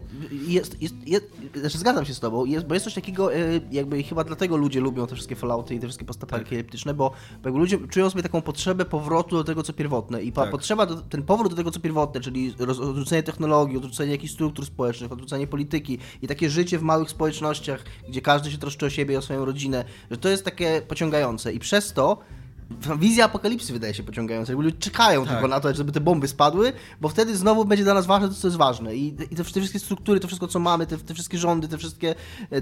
jest, 0.48 0.82
jest, 0.82 0.94
jest, 1.06 1.24
znaczy 1.56 1.78
zgadzam 1.78 2.04
się 2.04 2.14
z 2.14 2.20
tobą, 2.20 2.44
jest, 2.44 2.66
bo 2.66 2.74
jest 2.74 2.84
coś 2.84 2.94
takiego, 2.94 3.34
e, 3.34 3.38
jakby 3.72 4.02
chyba 4.02 4.24
dlatego 4.24 4.56
ludzie 4.56 4.80
lubią 4.80 5.06
te 5.06 5.14
wszystkie 5.14 5.36
Fallouty 5.36 5.74
i 5.74 5.78
te 5.78 5.86
wszystkie 5.86 6.04
postapokaliptyczne, 6.04 6.94
bo, 6.94 7.10
bo 7.42 7.48
jakby 7.48 7.58
ludzie 7.60 7.78
czują 7.90 8.10
sobie 8.10 8.22
taką 8.22 8.42
potrzebę 8.42 8.84
powrotu 8.84 9.36
do 9.36 9.44
tego, 9.44 9.62
co 9.62 9.72
pierwotne 9.72 10.22
i 10.22 10.32
Tak. 10.32 10.50
potrzeba, 10.50 10.86
do, 10.86 10.96
ten 10.96 11.22
powrót 11.22 11.50
do 11.52 11.56
tego, 11.56 11.70
co 11.70 11.80
pierwotne, 11.80 12.20
czyli 12.20 12.54
odrzucenie 12.58 13.22
technologii, 13.22 13.76
odrzucenie 13.76 14.12
jakichś 14.12 14.32
struktur 14.32 14.66
społecznych, 14.66 15.12
odrzucenie 15.12 15.46
polityki 15.46 15.98
i 16.22 16.28
takie 16.28 16.50
życie 16.50 16.78
w 16.78 16.82
małych 16.82 17.10
społecznościach, 17.10 17.84
gdzie 18.08 18.20
każdy 18.22 18.50
się 18.50 18.58
troszczy 18.58 18.86
o 18.86 18.90
siebie 18.90 19.14
i 19.14 19.16
o 19.16 19.22
swoją 19.22 19.44
rodzinę, 19.44 19.84
że 20.10 20.16
to 20.18 20.28
jest 20.28 20.44
takie 20.44 20.82
pociągające. 20.88 21.52
I 21.52 21.58
przez 21.58 21.92
to 21.92 22.18
Wizja 22.98 23.24
apokalipsy 23.24 23.72
wydaje 23.72 23.94
się 23.94 24.02
pociągająca. 24.02 24.52
Ludzie 24.52 24.72
czekają 24.78 25.24
Tak. 25.24 25.32
tylko 25.32 25.48
na 25.48 25.60
to, 25.60 25.74
żeby 25.74 25.92
te 25.92 26.00
bomby 26.00 26.28
spadły, 26.28 26.72
bo 27.00 27.08
wtedy 27.08 27.36
znowu 27.36 27.64
będzie 27.64 27.84
dla 27.84 27.94
nas 27.94 28.06
ważne 28.06 28.28
to, 28.28 28.34
co 28.34 28.48
jest 28.48 28.56
ważne. 28.56 28.96
I, 28.96 29.06
i 29.06 29.12
te, 29.12 29.44
te 29.44 29.60
wszystkie 29.60 29.78
struktury, 29.78 30.20
to 30.20 30.26
wszystko, 30.26 30.48
co 30.48 30.58
mamy, 30.58 30.86
te, 30.86 30.98
te 30.98 31.14
wszystkie 31.14 31.38
rządy, 31.38 31.68
te 31.68 31.78
wszystkie, 31.78 32.14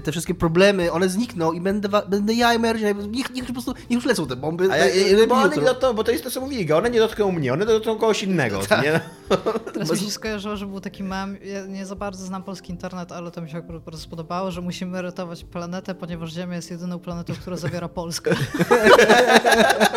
te 0.03 0.11
wszystkie 0.11 0.35
problemy, 0.35 0.91
one 0.91 1.09
znikną 1.09 1.51
i 1.51 1.61
będę, 1.61 1.89
będę 2.07 2.33
ja 2.33 2.53
i 2.53 2.59
Mary, 2.59 2.95
niech, 3.09 3.33
niech 3.33 3.45
po 3.45 3.53
prostu, 3.53 3.73
niech 3.89 3.97
już 3.97 4.05
lecą 4.05 4.27
te 4.27 4.35
bomby. 4.35 4.71
A 4.71 4.77
ja, 4.77 4.85
e, 4.85 5.23
e, 5.23 5.27
bo, 5.27 5.35
one 5.35 5.55
nie 5.55 5.61
dotkną, 5.61 5.93
bo 5.93 6.03
to 6.03 6.11
jest 6.11 6.23
to, 6.23 6.31
co 6.31 6.41
mówili, 6.41 6.73
one 6.73 6.89
nie 6.89 6.99
dotkną 6.99 7.31
mnie, 7.31 7.53
one 7.53 7.65
dotkną 7.65 7.95
kogoś 7.95 8.23
innego, 8.23 8.59
co 8.59 8.81
nie? 8.81 8.99
Teraz 9.73 9.91
mi 9.91 9.97
się 9.97 10.11
skojarzyło, 10.11 10.55
że 10.55 10.65
był 10.65 10.79
taki 10.79 11.03
mem, 11.03 11.37
ja 11.43 11.65
nie 11.65 11.85
za 11.85 11.95
bardzo 11.95 12.25
znam 12.25 12.43
polski 12.43 12.71
internet, 12.71 13.11
ale 13.11 13.31
to 13.31 13.41
mi 13.41 13.49
się 13.49 13.57
akurat 13.57 13.83
bardzo 13.83 14.01
spodobało, 14.01 14.51
że 14.51 14.61
musimy 14.61 15.01
ratować 15.01 15.43
planetę, 15.43 15.95
ponieważ 15.95 16.33
Ziemia 16.33 16.55
jest 16.55 16.71
jedyną 16.71 16.99
planetą, 16.99 17.33
która 17.33 17.57
zawiera 17.57 17.89
Polskę. 17.89 18.35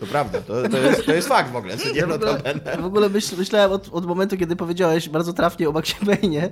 To 0.00 0.06
prawda, 0.06 0.40
to, 0.40 0.68
to, 0.68 0.78
jest, 0.78 1.06
to 1.06 1.14
jest 1.14 1.28
fakt 1.28 1.52
w 1.52 1.56
ogóle, 1.56 1.76
nie? 1.76 2.00
Ja 2.00 2.06
w 2.06 2.12
ogóle, 2.12 2.40
w 2.80 2.84
ogóle 2.84 3.08
myśl, 3.08 3.36
myślałem 3.38 3.72
od, 3.72 3.88
od 3.92 4.06
momentu, 4.06 4.36
kiedy 4.36 4.56
powiedziałeś 4.56 5.08
bardzo 5.08 5.32
trafnie 5.32 5.68
o 5.68 5.72
Maxie 5.72 6.06
Payne, 6.06 6.48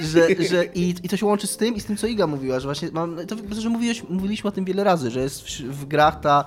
że, 0.00 0.28
że 0.48 0.64
i, 0.64 0.94
i 1.02 1.08
to 1.08 1.16
się 1.16 1.26
łączy 1.26 1.46
z 1.46 1.56
tym 1.56 1.74
i 1.74 1.80
z 1.80 1.84
tym, 1.84 1.96
co 1.96 2.06
Iga 2.06 2.26
mówiła, 2.26 2.60
że 2.60 2.68
właśnie 2.68 2.88
mam, 2.92 3.16
to, 3.26 3.60
że 3.60 3.68
mówiłeś, 3.68 4.02
mówiliśmy 4.08 4.48
o 4.48 4.52
tym 4.52 4.64
wiele 4.64 4.84
razy, 4.84 5.10
że 5.10 5.20
jest 5.20 5.42
w, 5.42 5.60
w 5.62 5.84
grach 5.84 6.20
ta 6.20 6.44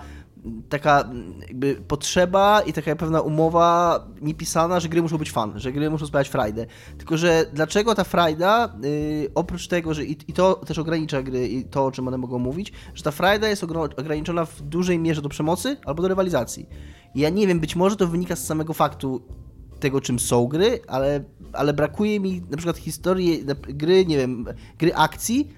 taka 0.69 1.09
jakby 1.47 1.75
potrzeba 1.75 2.61
i 2.61 2.73
taka 2.73 2.95
pewna 2.95 3.21
umowa 3.21 3.99
niepisana, 4.21 4.79
że 4.79 4.89
gry 4.89 5.01
muszą 5.01 5.17
być 5.17 5.31
fan, 5.31 5.53
że 5.55 5.71
gry 5.71 5.89
muszą 5.89 6.05
sprawiać 6.07 6.29
frajdę. 6.29 6.65
Tylko, 6.97 7.17
że 7.17 7.45
dlaczego 7.53 7.95
ta 7.95 8.03
frajda, 8.03 8.75
yy, 8.83 9.29
oprócz 9.35 9.67
tego, 9.67 9.93
że 9.93 10.05
i, 10.05 10.17
i 10.27 10.33
to 10.33 10.53
też 10.53 10.79
ogranicza 10.79 11.23
gry 11.23 11.47
i 11.47 11.65
to, 11.65 11.85
o 11.85 11.91
czym 11.91 12.07
one 12.07 12.17
mogą 12.17 12.39
mówić, 12.39 12.73
że 12.93 13.03
ta 13.03 13.11
frajda 13.11 13.47
jest 13.47 13.63
ograniczona 13.97 14.45
w 14.45 14.61
dużej 14.61 14.99
mierze 14.99 15.21
do 15.21 15.29
przemocy 15.29 15.77
albo 15.85 16.01
do 16.01 16.07
rywalizacji. 16.07 16.69
Ja 17.15 17.29
nie 17.29 17.47
wiem, 17.47 17.59
być 17.59 17.75
może 17.75 17.95
to 17.95 18.07
wynika 18.07 18.35
z 18.35 18.45
samego 18.45 18.73
faktu 18.73 19.21
tego, 19.79 20.01
czym 20.01 20.19
są 20.19 20.47
gry, 20.47 20.79
ale, 20.87 21.23
ale 21.53 21.73
brakuje 21.73 22.19
mi 22.19 22.41
na 22.49 22.57
przykład 22.57 22.77
historii 22.77 23.45
gry, 23.61 24.05
nie 24.05 24.17
wiem, 24.17 24.45
gry 24.77 24.95
akcji, 24.95 25.49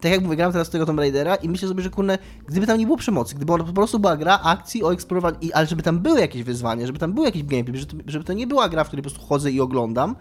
tak 0.00 0.12
jak 0.12 0.22
mówię, 0.22 0.36
gram 0.36 0.52
teraz 0.52 0.70
tego 0.70 0.86
Tomb 0.86 0.98
Raidera 0.98 1.34
i 1.34 1.48
myślę 1.48 1.68
sobie, 1.68 1.82
że 1.82 1.90
kurne, 1.90 2.18
gdyby 2.46 2.66
tam 2.66 2.78
nie 2.78 2.86
było 2.86 2.98
przemocy, 2.98 3.34
gdyby 3.34 3.58
po 3.58 3.72
prostu 3.72 3.98
była 3.98 4.16
gra 4.16 4.40
akcji 4.42 4.84
o 4.84 4.92
eksplorowaniu, 4.92 5.36
ale 5.54 5.66
żeby 5.66 5.82
tam 5.82 5.98
były 5.98 6.20
jakieś 6.20 6.42
wyzwania, 6.42 6.86
żeby 6.86 6.98
tam 6.98 7.12
był 7.12 7.24
jakiś 7.24 7.44
gameplay, 7.44 7.80
żeby 7.80 8.02
to, 8.02 8.10
żeby 8.10 8.24
to 8.24 8.32
nie 8.32 8.46
była 8.46 8.68
gra, 8.68 8.84
w 8.84 8.86
której 8.86 9.02
po 9.02 9.10
prostu 9.10 9.26
chodzę 9.26 9.50
i 9.50 9.60
oglądam, 9.60 10.16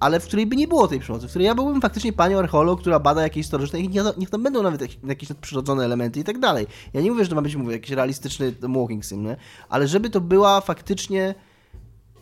ale 0.00 0.20
w 0.20 0.24
której 0.24 0.46
by 0.46 0.56
nie 0.56 0.68
było 0.68 0.88
tej 0.88 1.00
przemocy, 1.00 1.26
w 1.26 1.30
której 1.30 1.46
ja 1.46 1.54
byłbym 1.54 1.80
faktycznie 1.80 2.12
panią 2.12 2.38
archeolog, 2.38 2.80
która 2.80 2.98
bada 2.98 3.22
jakieś 3.22 3.42
historyczne 3.42 3.80
i 3.80 3.88
niech, 4.18 4.30
tam 4.30 4.42
będą 4.42 4.62
nawet 4.62 4.80
jakieś, 4.80 5.28
nadprzyrodzone 5.28 5.84
elementy 5.84 6.20
i 6.20 6.24
tak 6.24 6.38
dalej. 6.38 6.66
Ja 6.92 7.00
nie 7.00 7.10
mówię, 7.10 7.24
że 7.24 7.30
to 7.30 7.36
ma 7.36 7.42
być, 7.42 7.56
mówię, 7.56 7.72
jakiś 7.72 7.90
realistyczny 7.90 8.54
walking 8.60 9.04
sim, 9.04 9.24
nie? 9.24 9.36
ale 9.68 9.88
żeby 9.88 10.10
to 10.10 10.20
była 10.20 10.60
faktycznie 10.60 11.34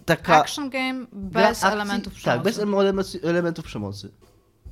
taka... 0.05 0.37
Action 0.37 0.70
game 0.70 1.07
bez 1.12 1.61
akcji- 1.61 1.73
elementów 1.73 2.12
przemocy. 2.12 2.38
Tak, 2.38 2.42
bez 2.42 2.59
elementów, 2.59 3.07
elementów 3.23 3.64
przemocy. 3.64 4.11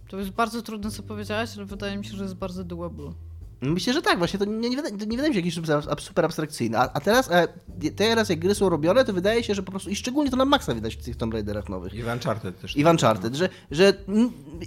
To 0.09 0.19
jest 0.19 0.31
bardzo 0.31 0.63
trudne, 0.63 0.91
co 0.91 1.03
powiedziałaś, 1.03 1.51
ale 1.57 1.67
wydaje 1.67 1.97
mi 1.99 2.05
się, 2.05 2.17
że 2.17 2.23
jest 2.23 2.35
bardzo 2.37 2.65
doable. 2.65 3.13
Myślę, 3.61 3.93
że 3.93 4.03
tak, 4.03 4.19
właśnie 4.19 4.39
to 4.39 4.45
nie, 4.45 4.71
nie, 4.71 4.77
nie 4.77 4.83
wydaje 5.17 5.29
mi 5.29 5.35
się 5.35 5.41
jakieś 5.41 5.55
super, 5.99 6.25
abstrakcyjne. 6.25 6.79
A, 6.79 6.93
a 6.93 7.01
teraz, 7.01 7.31
e, 7.31 7.49
teraz 7.97 8.29
jak 8.29 8.39
gry 8.39 8.55
są 8.55 8.69
robione, 8.69 9.05
to 9.05 9.13
wydaje 9.13 9.45
się, 9.45 9.55
że 9.55 9.63
po 9.63 9.71
prostu, 9.71 9.91
i 9.91 9.97
szczególnie 9.97 10.31
to 10.31 10.37
na 10.37 10.45
maksa 10.45 10.75
widać 10.75 10.95
w 10.97 11.03
tych 11.05 11.17
Tomb 11.17 11.33
Raiderach 11.35 11.69
nowych. 11.69 11.95
I 11.95 12.03
w 12.03 12.07
Uncharted 12.07 12.61
też. 12.61 12.77
I 12.77 12.85
w 12.85 12.87
Uncharted, 12.87 13.35
że, 13.35 13.49
że 13.71 13.95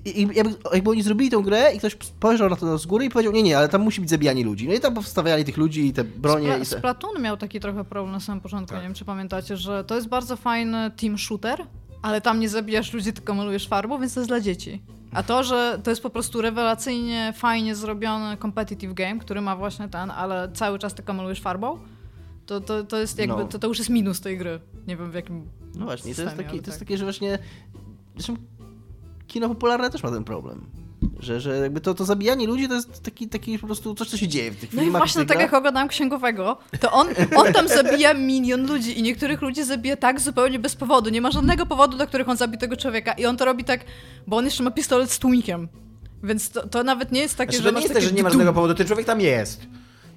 i- 0.05 0.21
i 0.21 0.27
jakby, 0.35 0.55
jakby 0.73 0.89
oni 0.89 1.03
zrobili 1.03 1.31
tę 1.31 1.41
grę 1.43 1.71
i 1.75 1.79
ktoś 1.79 1.97
spojrzał 2.01 2.49
na 2.49 2.55
to 2.55 2.77
z 2.77 2.85
góry 2.85 3.05
i 3.05 3.09
powiedział, 3.09 3.33
nie, 3.33 3.43
nie, 3.43 3.57
ale 3.57 3.69
tam 3.69 3.81
musi 3.81 4.01
być 4.01 4.09
zabijanie 4.09 4.43
ludzi. 4.43 4.67
No 4.67 4.73
i 4.73 4.79
tam 4.79 4.93
powstawiali 4.93 5.45
tych 5.45 5.57
ludzi 5.57 5.87
i 5.87 5.93
te 5.93 6.03
bronie 6.03 6.47
Spla- 6.49 6.57
i 6.57 6.59
te... 6.59 6.77
Splatoon 6.77 7.21
miał 7.21 7.37
taki 7.37 7.59
trochę 7.59 7.83
problem 7.85 8.11
na 8.11 8.19
samym 8.19 8.41
początku, 8.41 8.69
Tak. 8.73 8.77
nie 8.83 8.87
wiem 8.87 8.93
czy 8.95 9.05
pamiętacie, 9.05 9.57
że 9.57 9.83
to 9.83 9.95
jest 9.95 10.07
bardzo 10.07 10.35
fajny 10.35 10.91
team 10.97 11.17
shooter, 11.17 11.65
ale 12.01 12.21
tam 12.21 12.39
nie 12.39 12.49
zabijasz 12.49 12.93
ludzi, 12.93 13.13
tylko 13.13 13.33
malujesz 13.33 13.67
farbą, 13.67 13.99
więc 13.99 14.13
to 14.13 14.19
jest 14.19 14.29
dla 14.29 14.39
dzieci. 14.39 14.81
A 15.13 15.23
to, 15.23 15.43
że 15.43 15.79
to 15.83 15.89
jest 15.89 16.03
po 16.03 16.09
prostu 16.09 16.41
rewelacyjnie, 16.41 17.33
fajnie 17.37 17.75
zrobiony 17.75 18.37
competitive 18.37 18.93
game, 18.93 19.19
który 19.19 19.41
ma 19.41 19.55
właśnie 19.55 19.87
ten, 19.89 20.11
ale 20.11 20.51
cały 20.53 20.79
czas 20.79 20.93
tylko 20.93 21.13
malujesz 21.13 21.41
farbą, 21.41 21.79
to, 22.45 22.61
to, 22.61 22.83
to 22.83 22.97
jest 22.97 23.19
jakby, 23.19 23.35
No. 23.35 23.45
to, 23.45 23.59
to 23.59 23.67
już 23.67 23.77
jest 23.77 23.89
minus 23.89 24.21
tej 24.21 24.37
gry. 24.37 24.59
Nie 24.87 24.97
wiem 24.97 25.11
w 25.11 25.13
jakim 25.13 25.49
No 25.75 25.85
właśnie, 25.85 26.11
i 26.11 26.15
to 26.15 26.21
jest, 26.21 26.31
systemie, 26.31 26.49
taki, 26.49 26.61
to 26.61 26.69
jest 26.69 26.79
tak. 26.79 26.87
takie, 26.87 26.97
że 26.97 27.05
właśnie... 27.05 27.39
Zresztą 28.15 28.35
kino 29.27 29.49
popularne 29.49 29.89
też 29.89 30.03
ma 30.03 30.11
ten 30.11 30.23
problem. 30.23 30.65
Że, 31.19 31.41
że 31.41 31.57
jakby 31.57 31.81
to, 31.81 31.93
to 31.93 32.05
zabijanie 32.05 32.47
ludzi 32.47 32.67
to 32.67 32.73
jest 32.75 33.03
taki, 33.03 33.27
taki 33.29 33.59
po 33.59 33.65
prostu 33.67 33.95
coś, 33.95 34.07
co 34.09 34.17
się 34.17 34.27
dzieje 34.27 34.51
w 34.51 34.55
tych 34.55 34.73
No 34.73 34.81
i 34.81 34.85
filmach. 34.85 34.99
właśnie 34.99 35.25
tak 35.25 35.39
jak 35.39 35.53
oglądam 35.53 35.87
księgowego, 35.87 36.57
to 36.79 36.91
on, 36.91 37.07
on 37.35 37.53
tam 37.53 37.67
zabija 37.67 38.13
milion 38.13 38.67
ludzi 38.67 38.99
i 38.99 39.03
niektórych 39.03 39.41
ludzi 39.41 39.63
zabija 39.63 39.95
tak 39.97 40.19
zupełnie 40.19 40.59
bez 40.59 40.75
powodu. 40.75 41.09
Nie 41.09 41.21
ma 41.21 41.31
żadnego 41.31 41.65
powodu, 41.65 41.97
dla 41.97 42.05
których 42.05 42.29
on 42.29 42.37
zabi 42.37 42.57
tego 42.57 42.77
człowieka. 42.77 43.13
I 43.13 43.25
on 43.25 43.37
to 43.37 43.45
robi 43.45 43.63
tak, 43.63 43.85
bo 44.27 44.37
on 44.37 44.45
jeszcze 44.45 44.63
ma 44.63 44.71
pistolet 44.71 45.11
z 45.11 45.19
tłumikiem. 45.19 45.67
Więc 46.23 46.49
to, 46.49 46.67
to 46.67 46.83
nawet 46.83 47.11
nie 47.11 47.21
jest 47.21 47.35
takie, 47.37 47.51
Znaczy, 47.51 47.63
że 47.63 47.69
to 47.73 47.75
nie 47.79 47.83
jest 47.83 47.93
tak, 47.93 48.03
że 48.03 48.11
nie 48.11 48.23
ma 48.23 48.29
żadnego 48.29 48.53
powodu, 48.53 48.73
ten 48.75 48.87
człowiek 48.87 49.05
tam 49.05 49.21
jest. 49.21 49.61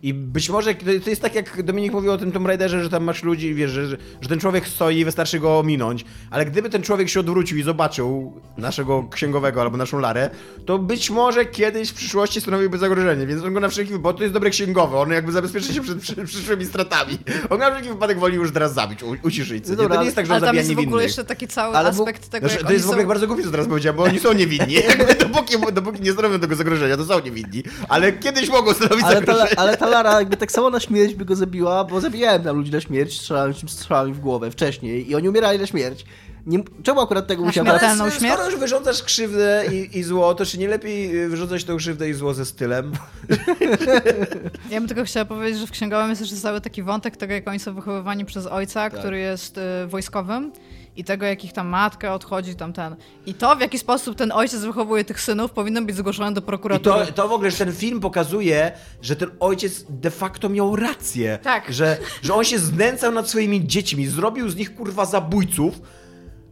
I 0.04 0.14
być 0.14 0.50
może 0.50 0.74
to 0.74 1.10
jest 1.10 1.22
tak, 1.22 1.34
jak 1.34 1.62
Dominik 1.62 1.92
mówił 1.92 2.12
o 2.12 2.18
tym 2.18 2.32
Tomb 2.32 2.46
Raiderze, 2.46 2.82
że 2.82 2.90
tam 2.90 3.04
masz 3.04 3.22
ludzi 3.22 3.54
wiesz, 3.54 3.70
że, 3.70 3.86
że, 3.88 4.28
ten 4.28 4.40
człowiek 4.40 4.68
stoi 4.68 4.98
i 4.98 5.04
wystarczy 5.04 5.40
go 5.40 5.58
ominąć, 5.58 6.04
ale 6.30 6.46
gdyby 6.46 6.70
ten 6.70 6.82
człowiek 6.82 7.08
się 7.08 7.20
odwrócił 7.20 7.58
i 7.58 7.62
zobaczył 7.62 8.32
naszego 8.56 9.08
księgowego 9.10 9.62
albo 9.62 9.76
naszą 9.76 9.98
Larę, 9.98 10.30
to 10.66 10.78
być 10.78 11.10
może 11.10 11.44
kiedyś 11.44 11.90
w 11.90 11.94
przyszłości 11.94 12.40
stanowiłby 12.40 12.78
zagrożenie, 12.78 13.26
więc 13.26 13.42
on 13.42 13.54
go 13.54 13.60
na 13.60 13.68
wszelki 13.68 13.92
wypadek, 13.92 14.02
bo 14.02 14.18
to 14.18 14.22
jest 14.22 14.34
dobry 14.34 14.50
księgowy, 14.50 14.96
on 14.96 15.10
jakby 15.10 15.32
zabezpieczy 15.32 15.74
się 15.74 15.82
przed 15.82 15.98
przy, 15.98 16.24
przyszłymi 16.24 16.66
stratami. 16.66 17.18
On 17.50 17.58
na 17.58 17.70
wszelki 17.70 17.88
wypadek 17.88 18.18
woli 18.18 18.36
już 18.36 18.52
teraz 18.52 18.74
zabić, 18.74 19.02
u, 19.02 19.16
uciszyć. 19.22 19.64
No 19.68 19.76
dobra, 19.76 19.94
to 19.94 20.00
nie 20.00 20.04
jest 20.04 20.16
tak, 20.16 20.26
że 20.26 20.32
on 20.32 20.36
Ale 20.36 20.40
tam 20.40 20.46
zabija 20.46 20.60
jest 20.60 20.68
w 20.68 20.70
niewinnych. 20.70 20.88
ogóle 20.88 21.02
jeszcze 21.02 21.24
taki 21.24 21.48
cały 21.48 21.76
Ale 21.76 21.88
aspekt 21.88 22.28
tego, 22.28 22.48
Znaczy, 22.48 22.62
to 22.62 22.66
oni 22.66 22.74
jest 22.74 22.86
w 22.86 22.88
ogóle 22.88 23.02
są... 23.02 23.08
bardzo 23.08 23.26
głupie, 23.26 23.42
co 23.42 23.50
teraz 23.50 23.66
powiedziałem, 23.66 23.96
bo 23.96 24.02
oni 24.02 24.18
są 24.20 24.32
niewinni. 24.32 24.76
Dopóki, 25.20 25.54
dopóki 25.72 26.02
nie 26.02 26.12
stanowią 26.12 26.40
tego 26.40 26.54
zagrożenia, 26.54 26.96
to 26.96 27.04
są 27.04 27.20
niewinni. 27.20 27.62
Ale 27.88 28.12
kiedyś 28.12 28.50
mogą 28.50 28.72
stanowić 28.74 29.04
Ale 29.04 29.22
ta, 29.22 29.32
zagrożenie. 29.32 29.58
ale 29.58 29.76
ta 29.76 29.93
Lara 29.94 30.18
jakby 30.18 30.36
tak 30.36 30.52
samo 30.52 30.70
na 30.70 30.80
śmierć 30.80 31.14
by 31.14 31.24
go 31.24 31.36
zabiła, 31.36 31.84
bo 31.84 32.00
zabijałem 32.00 32.42
tam 32.42 32.56
ludzi 32.56 32.72
na 32.72 32.80
śmierć, 32.80 33.20
strzelałem 33.20 33.54
strzałami 33.54 34.12
w 34.12 34.20
głowę 34.20 34.50
wcześniej 34.50 35.10
i 35.10 35.14
oni 35.14 35.28
umierali 35.28 35.58
na 35.58 35.66
śmierć. 35.66 36.04
Nie, 36.46 36.58
czemu 36.82 37.00
akurat 37.00 37.26
tego 37.26 37.42
brać? 37.42 37.58
Ale 37.58 38.10
śmierć? 38.10 38.34
skoro 38.34 38.50
już 38.50 38.60
wyrządzasz 38.60 39.02
krzywdę 39.02 39.64
i, 39.72 39.98
i 39.98 40.02
zło, 40.02 40.34
to 40.34 40.46
czy 40.46 40.58
nie 40.58 40.68
lepiej 40.68 41.20
y, 41.24 41.28
wyrządzać 41.28 41.64
tą 41.64 41.76
krzywdę 41.76 42.08
i 42.08 42.14
zło 42.14 42.34
ze 42.34 42.44
stylem? 42.44 42.92
Ja 44.70 44.80
bym 44.80 44.88
tylko 44.88 45.04
chciała 45.04 45.24
powiedzieć, 45.24 45.60
że 45.60 45.66
w 45.66 45.70
księgowym 45.70 46.08
jest 46.10 46.20
jeszcze 46.20 46.36
cały 46.36 46.60
taki 46.60 46.82
wątek 46.82 47.16
tego, 47.16 47.34
jak 47.34 47.48
oni 47.48 47.58
są 47.58 47.74
wychowywani 47.74 48.24
przez 48.24 48.46
ojca, 48.46 48.90
Tak. 48.90 48.98
który 49.00 49.18
jest 49.18 49.58
y, 49.58 49.86
wojskowym 49.86 50.52
i 50.96 51.04
tego, 51.04 51.26
jak 51.26 51.44
ich 51.44 51.52
tam 51.52 51.68
matka 51.68 52.14
odchodzi, 52.14 52.54
tam 52.54 52.72
ten. 52.72 52.96
I 53.26 53.34
to, 53.34 53.56
w 53.56 53.60
jaki 53.60 53.78
sposób 53.78 54.16
ten 54.16 54.32
ojciec 54.32 54.60
wychowuje 54.60 55.04
tych 55.04 55.20
synów, 55.20 55.50
powinno 55.50 55.82
być 55.82 55.96
zgłoszone 55.96 56.32
do 56.32 56.40
I 56.40 56.44
prokuratury. 56.44 57.06
to, 57.06 57.12
to 57.12 57.28
w 57.28 57.32
ogóle, 57.32 57.50
że 57.50 57.56
ten 57.56 57.72
film 57.72 58.00
pokazuje, 58.00 58.72
że 59.02 59.16
ten 59.16 59.30
ojciec 59.40 59.84
de 59.88 60.10
facto 60.10 60.48
miał 60.48 60.76
rację. 60.76 61.38
Tak. 61.42 61.72
Że, 61.72 61.96
że 62.22 62.34
on 62.34 62.44
się 62.44 62.58
znęcał 62.58 63.12
nad 63.12 63.28
swoimi 63.28 63.66
dziećmi, 63.66 64.06
zrobił 64.06 64.48
z 64.48 64.56
nich 64.56 64.74
kurwa 64.74 65.04
zabójców. 65.04 65.80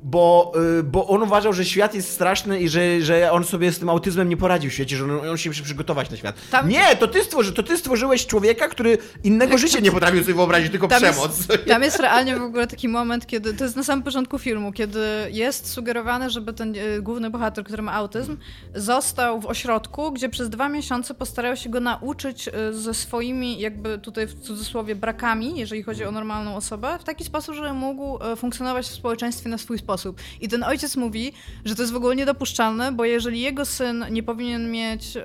Bo, 0.05 0.53
y, 0.79 0.83
bo 0.83 1.09
on 1.09 1.23
uważał, 1.23 1.53
że 1.53 1.65
świat 1.65 1.95
jest 1.95 2.11
straszny 2.13 2.61
i 2.61 2.69
że, 2.69 3.01
że 3.03 3.33
on 3.33 3.45
sobie 3.45 3.73
z 3.73 3.79
tym 3.79 3.89
autyzmem 3.89 4.29
nie 4.29 4.37
poradził 4.37 4.71
w 4.71 4.75
świecie, 4.75 4.97
że 4.97 5.05
on, 5.05 5.29
on 5.29 5.37
się 5.37 5.51
musi 5.51 5.63
przygotować 5.63 6.11
na 6.11 6.17
świat. 6.17 6.37
Tam- 6.51 6.69
Nie, 6.69 6.97
to 6.97 7.09
ty, 7.09 7.25
stworzy, 7.25 7.53
to 7.53 7.63
ty 7.63 7.77
stworzyłeś 7.79 8.27
człowieka, 8.27 8.69
który 8.69 8.99
innego 9.25 9.59
życia 9.59 9.81
nie 9.81 9.93
potrafił 9.93 10.23
sobie 10.23 10.35
wyobrazić, 10.35 10.71
tylko 10.71 10.89
Tam 10.89 11.03
przemoc. 11.03 11.39
Jest, 11.49 11.65
tam 11.67 11.83
jest 11.83 12.01
realnie 12.01 12.37
w 12.37 12.43
ogóle 12.43 12.67
taki 12.67 12.89
moment, 12.89 13.27
kiedy 13.27 13.55
to 13.55 13.65
jest 13.65 13.77
na 13.77 13.85
samym 13.85 14.03
początku 14.03 14.39
filmu, 14.39 14.73
kiedy 14.73 15.01
jest 15.31 15.71
sugerowane, 15.71 16.31
żeby 16.31 16.53
ten 16.53 16.75
e, 16.77 17.01
główny 17.01 17.31
bohater, 17.31 17.65
który 17.65 17.83
ma 17.83 17.93
autyzm, 17.93 18.37
został 18.75 19.41
w 19.41 19.47
ośrodku, 19.47 20.13
gdzie 20.13 20.29
przez 20.29 20.51
dwa 20.51 20.69
miesiące 20.69 21.15
postarają 21.15 21.55
się 21.55 21.71
go 21.71 21.81
nauczyć 21.81 22.49
e, 22.49 22.73
ze 22.73 22.95
swoimi, 22.95 23.61
jakby 23.61 23.99
tutaj 23.99 24.27
w 24.27 24.41
cudzysłowie, 24.41 24.95
brakami, 24.95 25.59
jeżeli 25.59 25.83
chodzi 25.83 26.05
o 26.05 26.11
normalną 26.11 26.57
osobę, 26.57 26.99
w 27.01 27.05
taki 27.05 27.25
sposób, 27.25 27.55
żeby 27.55 27.73
mógł 27.73 28.19
funkcjonować 28.37 28.87
w 28.87 28.95
społeczeństwie 28.95 29.49
na 29.49 29.59
swój 29.59 29.79
sposób. 29.79 29.92
I 30.41 30.49
ten 30.49 30.63
ojciec 30.65 30.97
mówi, 30.97 31.33
że 31.65 31.75
to 31.75 31.83
jest 31.83 31.93
w 31.93 31.97
ogóle 31.97 32.17
niedopuszczalne, 32.17 32.93
bo 32.93 33.05
jeżeli 33.05 33.41
jego 33.41 33.65
syn 33.65 34.05
nie 34.11 34.23
powinien 34.23 34.71
mieć, 34.71 35.17
e, 35.17 35.23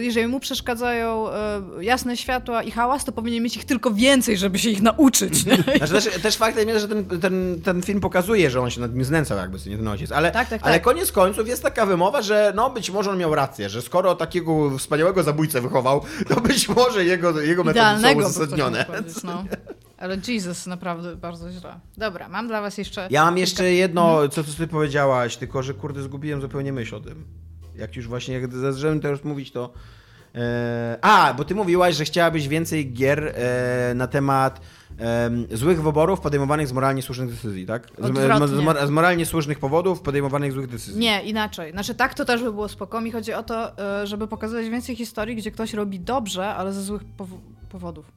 jeżeli 0.00 0.26
mu 0.26 0.40
przeszkadzają 0.40 1.30
e, 1.30 1.62
jasne 1.80 2.16
światła 2.16 2.62
i 2.62 2.70
hałas, 2.70 3.04
to 3.04 3.12
powinien 3.12 3.42
mieć 3.42 3.56
ich 3.56 3.64
tylko 3.64 3.90
więcej, 3.90 4.36
żeby 4.36 4.58
się 4.58 4.70
ich 4.70 4.82
nauczyć. 4.82 5.36
Znaczy, 5.76 5.92
też, 5.92 6.22
też 6.22 6.36
faktem 6.36 6.68
jest, 6.68 6.80
że 6.80 6.88
ten, 6.88 7.20
ten, 7.20 7.60
ten 7.64 7.82
film 7.82 8.00
pokazuje, 8.00 8.50
że 8.50 8.60
on 8.60 8.70
się 8.70 8.80
nad 8.80 8.94
nim 8.94 9.04
znęcał 9.04 9.38
jakby, 9.38 9.58
co 9.58 9.70
nie 9.70 9.76
ten 9.76 9.88
ojciec. 9.88 10.12
Ale, 10.12 10.30
Tak, 10.32 10.48
tak, 10.48 10.60
ale 10.64 10.74
tak. 10.74 10.82
koniec 10.82 11.12
końców 11.12 11.48
jest 11.48 11.62
taka 11.62 11.86
wymowa, 11.86 12.22
że 12.22 12.52
no 12.56 12.70
być 12.70 12.90
może 12.90 13.10
on 13.10 13.18
miał 13.18 13.34
rację, 13.34 13.68
że 13.68 13.82
skoro 13.82 14.14
takiego 14.14 14.78
wspaniałego 14.78 15.22
zabójcę 15.22 15.60
wychował, 15.60 16.00
to 16.28 16.40
być 16.40 16.68
może 16.68 17.04
jego, 17.04 17.40
jego 17.40 17.64
metody 17.64 17.80
są 17.86 17.98
Idealnego, 17.98 18.20
by 18.20 18.26
uzasadnione. 18.26 18.84
powiedzieć, 18.84 19.22
no. 19.22 19.44
Ale 19.98 20.16
Jesus, 20.28 20.66
naprawdę 20.66 21.16
bardzo 21.16 21.50
źle. 21.52 21.80
Dobra, 21.96 22.28
mam 22.28 22.48
dla 22.48 22.60
was 22.60 22.78
jeszcze... 22.78 23.08
Ja 23.10 23.24
mam 23.24 23.38
jeszcze 23.38 23.72
jedno, 23.72 24.28
co, 24.28 24.44
co 24.44 24.52
ty 24.52 24.66
powiedziałaś, 24.66 25.36
tylko 25.36 25.62
że 25.62 25.74
kurde 25.74 26.02
zgubiłem 26.02 26.40
zupełnie 26.40 26.72
myśl 26.72 26.94
o 26.94 27.00
tym. 27.00 27.24
Jak 27.76 27.96
już 27.96 28.08
właśnie, 28.08 28.34
jak 28.40 28.54
zacząłem 28.54 29.00
teraz 29.00 29.24
mówić, 29.24 29.52
to... 29.52 29.72
E, 30.34 30.98
a, 31.02 31.34
bo 31.34 31.44
ty 31.44 31.54
mówiłaś, 31.54 31.96
że 31.96 32.04
chciałabyś 32.04 32.48
więcej 32.48 32.92
gier 32.92 33.32
e, 33.36 33.92
na 33.94 34.06
temat 34.06 34.60
em, 34.98 35.46
złych 35.52 35.82
wyborów 35.82 36.20
podejmowanych 36.20 36.68
z 36.68 36.72
moralnie 36.72 37.02
słusznych 37.02 37.30
decyzji, 37.30 37.66
tak? 37.66 37.88
Z, 37.98 38.06
z, 38.50 38.60
mor- 38.60 38.86
z 38.86 38.90
moralnie 38.90 39.26
słusznych 39.26 39.58
powodów 39.58 40.00
podejmowanych 40.00 40.52
złych 40.52 40.66
decyzji. 40.66 41.00
Nie, 41.00 41.22
inaczej. 41.22 41.72
Znaczy 41.72 41.94
tak 41.94 42.14
to 42.14 42.24
też 42.24 42.42
by 42.42 42.52
było 42.52 42.68
spoko. 42.68 43.00
Mi 43.00 43.10
chodzi 43.12 43.32
o 43.32 43.42
to, 43.42 43.78
e, 44.02 44.06
żeby 44.06 44.28
pokazać 44.28 44.68
więcej 44.68 44.96
historii, 44.96 45.36
gdzie 45.36 45.50
ktoś 45.50 45.74
robi 45.74 46.00
dobrze, 46.00 46.54
ale 46.54 46.72
ze 46.72 46.82
złych 46.82 47.02
powo- 47.18 47.40
powodów. 47.68 48.12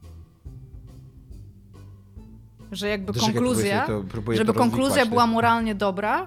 Że 2.72 2.88
jakby 2.88 3.12
konkluzja, 3.12 3.86
to- 3.86 4.04
żeby 4.34 4.52
konkluzja 4.52 5.06
była 5.06 5.26
moralnie 5.26 5.74
dobra, 5.74 6.26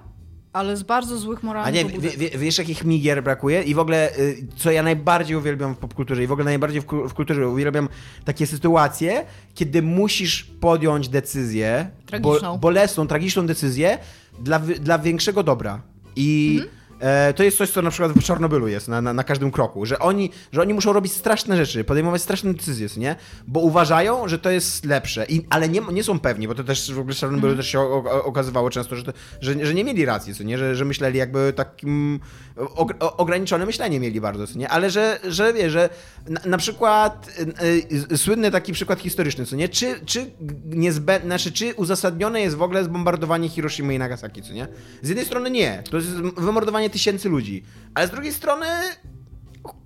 ale 0.54 0.78
z 0.78 0.84
bardzo 0.84 1.18
złych 1.18 1.40
A 1.44 1.46
moralnych 1.46 1.74
nie, 1.76 1.86
pobudek. 1.90 2.18
wie, 2.18 2.30
wie, 2.30 2.38
wiesz 2.38 2.58
jakich 2.58 2.84
mi 2.86 3.02
gier 3.02 3.24
brakuje? 3.24 3.64
I 3.64 3.74
w 3.76 3.80
ogóle, 3.80 4.18
y, 4.18 4.48
co 4.56 4.72
ja 4.72 4.84
najbardziej 4.84 5.38
uwielbiam 5.38 5.76
w 5.76 5.78
popkulturze 5.78 6.24
i 6.24 6.28
w 6.28 6.32
ogóle 6.32 6.46
najbardziej 6.46 6.82
w, 6.82 6.86
w 6.86 7.14
kulturze 7.14 7.50
uwielbiam 7.50 7.90
takie 8.26 8.48
sytuacje, 8.48 9.26
kiedy 9.54 9.82
musisz 9.82 10.44
podjąć 10.44 11.10
decyzję, 11.10 11.90
Tragiczną. 12.06 12.52
Bo, 12.52 12.58
bolesną, 12.58 13.08
tragiczną 13.08 13.46
decyzję 13.48 13.98
dla, 14.40 14.60
dla 14.60 15.00
większego 15.00 15.44
dobra. 15.44 15.82
I 16.16 16.52
Mhm. 16.62 16.83
E, 17.04 17.34
to 17.34 17.44
jest 17.44 17.58
coś, 17.58 17.70
co 17.70 17.82
na 17.82 17.90
przykład 17.90 18.12
w 18.12 18.24
Czarnobylu 18.24 18.68
jest 18.68 18.88
na, 18.88 19.02
na, 19.02 19.14
na 19.14 19.24
każdym 19.24 19.52
kroku, 19.52 19.86
że 19.86 20.00
oni, 20.00 20.30
że 20.52 20.62
oni 20.62 20.74
muszą 20.74 20.94
robić 20.94 21.14
straszne 21.14 21.58
rzeczy, 21.58 21.84
podejmować 21.84 22.22
straszne 22.22 22.54
decyzje, 22.54 22.88
nie? 22.98 23.16
Bo 23.48 23.60
uważają, 23.60 24.28
że 24.28 24.40
to 24.40 24.50
jest 24.50 24.86
lepsze, 24.86 25.26
I, 25.30 25.46
ale 25.50 25.70
nie, 25.70 25.82
nie 25.92 26.04
są 26.04 26.20
pewni, 26.20 26.48
bo 26.48 26.56
to 26.56 26.64
też 26.64 26.94
w 26.94 27.00
ogóle 27.00 27.16
w 27.16 27.18
Czarnobylu 27.18 27.48
Mhm. 27.48 27.58
też 27.58 27.72
się 27.72 27.80
o, 27.80 28.04
o, 28.04 28.24
okazywało 28.26 28.70
często, 28.70 28.96
że, 28.96 29.04
to, 29.04 29.14
że, 29.42 29.66
że 29.66 29.74
nie 29.74 29.84
mieli 29.84 30.06
racji, 30.06 30.36
co 30.36 30.44
nie? 30.44 30.58
Że, 30.58 30.76
że 30.76 30.86
myśleli 30.86 31.20
jakby 31.20 31.54
takim 31.56 32.20
o, 32.58 33.18
ograniczone 33.18 33.66
myślenie 33.66 34.00
mieli 34.00 34.22
bardzo, 34.22 34.48
co 34.48 34.60
nie? 34.60 34.70
Ale 34.70 34.90
że, 34.90 35.20
że 35.28 35.54
wie, 35.54 35.70
że 35.70 35.90
na, 36.28 36.42
na 36.46 36.58
przykład 36.58 37.30
y, 37.64 38.14
y, 38.14 38.18
słynny 38.18 38.52
taki 38.52 38.74
przykład 38.74 39.00
historyczny, 39.00 39.46
co 39.46 39.56
nie? 39.56 39.70
Czy, 39.70 40.00
czy 40.06 40.32
niezbędne, 40.66 41.28
znaczy, 41.28 41.52
czy 41.52 41.74
uzasadnione 41.76 42.42
jest 42.42 42.56
w 42.56 42.62
ogóle 42.62 42.84
zbombardowanie 42.84 43.50
Hiroshimy 43.50 43.96
i 43.96 44.00
Nagasaki, 44.00 44.42
co 44.42 44.54
nie? 44.54 44.68
Z 45.02 45.10
jednej 45.10 45.26
strony 45.26 45.52
nie, 45.52 45.84
to 45.90 45.98
jest 45.98 46.10
wymordowanie 46.38 46.90
tysięcy 46.94 47.30
ludzi, 47.30 47.64
ale 47.94 48.08
z 48.08 48.12
drugiej 48.12 48.34
strony 48.34 48.66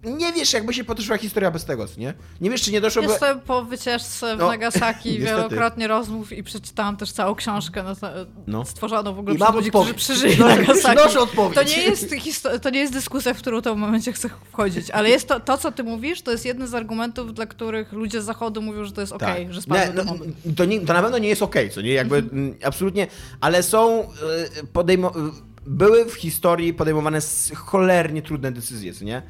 nie 0.04 0.34
wiesz, 0.34 0.54
jakby 0.54 0.74
się 0.74 0.84
potoczyła 0.84 1.18
historia 1.18 1.52
bez 1.52 1.66
tego, 1.66 1.86
nie? 1.98 2.14
Nie 2.42 2.50
wiesz, 2.50 2.62
czy 2.62 2.72
nie 2.72 2.82
doszło... 2.82 3.02
Jestem 3.04 3.40
po 3.40 3.64
wycieczce 3.66 4.36
w 4.36 4.40
No, 4.40 4.48
Nagasaki 4.58 5.20
wielokrotnie 5.20 5.88
rozmów 5.88 6.32
i 6.32 6.44
przeczytałam 6.44 6.98
też 6.98 7.12
całą 7.12 7.36
książkę 7.36 7.84
na, 7.84 7.96
No. 8.48 8.66
stworzoną 8.66 9.14
w 9.14 9.20
ogóle 9.20 9.36
I 9.36 9.38
przez 9.40 9.54
ludzi, 9.56 9.70
którzy 9.70 9.82
odpowiedź. 9.90 9.98
przeżyli 10.04 10.36
Przynoszę- 10.44 10.88
Nagasaki. 10.88 11.56
To 11.56 11.64
nie, 11.64 11.84
jest 11.84 12.12
histo- 12.12 12.60
to 12.60 12.70
nie 12.70 12.80
jest 12.80 12.94
dyskusja, 12.94 13.34
w 13.34 13.38
którą 13.38 13.60
w 13.62 13.64
tym 13.64 13.78
momencie 13.80 14.14
chcę 14.14 14.30
wchodzić, 14.52 14.92
ale 14.92 15.10
jest 15.10 15.28
to, 15.28 15.40
to, 15.40 15.58
co 15.58 15.72
ty 15.72 15.84
mówisz, 15.84 16.22
to 16.22 16.32
jest 16.32 16.46
jeden 16.46 16.68
z 16.68 16.74
argumentów, 16.74 17.34
dla 17.34 17.46
których 17.46 17.92
ludzie 17.94 18.22
z 18.22 18.26
zachodu 18.26 18.62
mówią, 18.62 18.86
że 18.86 18.92
to 18.92 19.02
jest 19.02 19.14
okej, 19.14 19.48
że 19.54 19.62
spadły 19.62 19.84
Tak. 19.86 19.90
nie, 19.96 20.04
domowy. 20.04 20.26
no, 20.46 20.52
to, 20.58 20.66
nie, 20.66 20.80
to 20.82 20.94
na 20.94 21.02
pewno 21.02 21.18
nie 21.18 21.30
jest 21.30 21.42
okej, 21.44 21.70
co 21.70 21.82
nie? 21.82 21.92
Jakby 21.94 22.18
mm, 22.18 22.56
absolutnie, 22.66 23.08
ale 23.42 23.64
są 23.64 24.02
y, 24.04 24.06
podejmo- 24.74 25.28
y, 25.28 25.47
były 25.68 26.06
w 26.06 26.14
historii 26.14 26.74
podejmowane 26.74 27.20
cholernie 27.56 28.22
trudne 28.22 28.52
decyzje, 28.52 28.94
co 28.94 29.06
nie? 29.06 29.22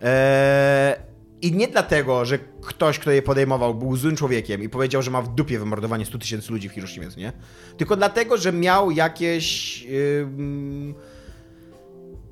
Eee, 0.00 0.94
I 1.42 1.52
nie 1.52 1.68
dlatego, 1.68 2.24
że 2.24 2.38
ktoś, 2.62 2.98
kto 2.98 3.10
je 3.10 3.22
podejmował, 3.22 3.74
był 3.74 3.96
złym 3.96 4.16
człowiekiem 4.16 4.62
i 4.62 4.68
powiedział, 4.68 5.02
że 5.02 5.10
ma 5.10 5.22
w 5.22 5.34
dupie 5.34 5.58
wymordowanie 5.58 6.06
100 6.06 6.18
tysięcy 6.18 6.52
ludzi 6.52 6.68
w 6.68 6.72
Hiroshimie, 6.72 7.08
nie? 7.16 7.32
Tylko 7.76 7.96
dlatego, 7.96 8.36
że 8.36 8.52
miał 8.52 8.90
jakieś... 8.90 9.86
ym, 10.20 10.94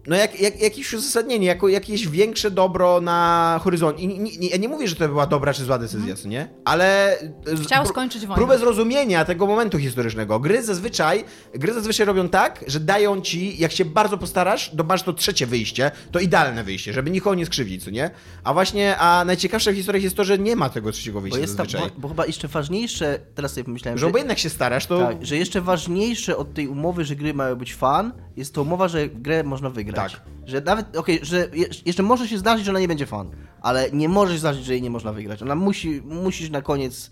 no 0.07 0.17
jak, 0.17 0.41
jak, 0.41 0.61
jakieś 0.61 0.93
uzasadnienie, 0.95 1.47
jako, 1.47 1.69
jakieś 1.69 2.09
większe 2.09 2.51
dobro 2.51 3.01
na 3.01 3.61
horyzoncie. 3.65 4.03
I 4.03 4.09
nie, 4.09 4.37
nie, 4.39 4.49
ja 4.49 4.57
nie 4.57 4.69
mówię, 4.69 4.89
że 4.89 4.97
to 4.97 5.09
była 5.09 5.27
dobra 5.27 5.55
czy 5.55 5.65
zła 5.65 5.79
decyzja, 5.79 6.15
co 6.17 6.29
nie? 6.29 6.49
Ale... 6.65 7.19
z- 7.47 7.63
Chciał 7.67 7.85
pró- 7.85 7.89
skończyć 7.89 8.21
wojnę. 8.27 8.35
Próbę 8.37 8.59
zrozumienia 8.59 9.25
tego 9.25 9.47
momentu 9.47 9.79
historycznego. 9.79 10.41
Gry 10.41 10.63
zazwyczaj, 10.63 11.25
gry 11.55 11.73
zazwyczaj 11.75 12.07
robią 12.07 12.29
tak, 12.29 12.65
że 12.67 12.81
dają 12.81 13.21
ci, 13.21 13.59
jak 13.59 13.73
się 13.73 13.85
bardzo 13.85 14.19
postarasz, 14.19 14.71
to 14.79 14.85
masz 14.85 15.03
to 15.03 15.13
trzecie 15.13 15.47
wyjście, 15.47 15.91
to 16.13 16.19
idealne 16.21 16.65
wyjście, 16.65 16.93
żeby 16.93 17.11
nikogo 17.11 17.35
nie 17.35 17.47
skrzywdzić, 17.47 17.85
co 17.85 17.91
nie? 17.91 18.11
A 18.45 18.53
właśnie, 18.55 18.97
a 18.99 19.25
najciekawsze 19.25 19.73
w 19.73 19.77
historii 19.77 20.05
jest 20.05 20.17
to, 20.17 20.25
że 20.25 20.39
nie 20.39 20.57
ma 20.57 20.69
tego 20.71 20.93
trzeciego 20.93 21.19
Bo, 21.19 21.23
wyjścia 21.23 21.41
jest 21.41 21.57
ta, 21.57 21.65
zazwyczaj. 21.65 21.91
bo, 21.95 22.01
bo 22.01 22.09
chyba 22.09 22.27
jeszcze 22.27 22.49
ważniejsze, 22.49 23.19
teraz 23.35 23.53
sobie 23.53 23.65
pomyślałem, 23.65 23.99
Że 23.99 24.07
obojętnie 24.07 24.33
jak 24.33 24.39
się 24.39 24.51
starasz, 24.51 24.87
to... 24.87 24.99
tak, 25.07 25.27
że 25.27 25.37
jeszcze 25.37 25.61
ważniejsze 25.61 26.37
od 26.37 26.55
tej 26.55 26.69
umowy, 26.69 27.05
że 27.05 27.17
gry 27.17 27.35
mają 27.35 27.57
być 27.57 27.75
fan, 27.75 28.13
jest 28.37 28.55
to 28.55 28.63
umowa, 28.63 28.89
że 28.89 29.09
grę 29.09 29.43
można 29.45 29.71
wygrać. 29.71 30.13
Tak. 30.13 30.23
Że 30.47 30.61
nawet, 30.61 30.97
okej, 30.97 31.19
że 31.23 31.49
je, 31.53 31.67
jeszcze 31.87 32.03
może 32.03 32.29
się 32.29 32.39
zdarzyć, 32.39 32.65
że 32.65 32.71
ona 32.73 32.81
nie 32.81 32.89
będzie 32.89 33.07
fan, 33.07 33.31
ale 33.63 33.91
nie 33.91 34.09
może 34.09 34.33
się 34.33 34.39
zdarzyć, 34.39 34.65
że 34.65 34.73
jej 34.73 34.83
nie 34.83 34.91
można 34.91 35.13
wygrać. 35.13 35.43
Ona 35.43 35.55
musi, 35.55 36.03
musisz 36.05 36.51
na 36.51 36.63
koniec 36.63 37.11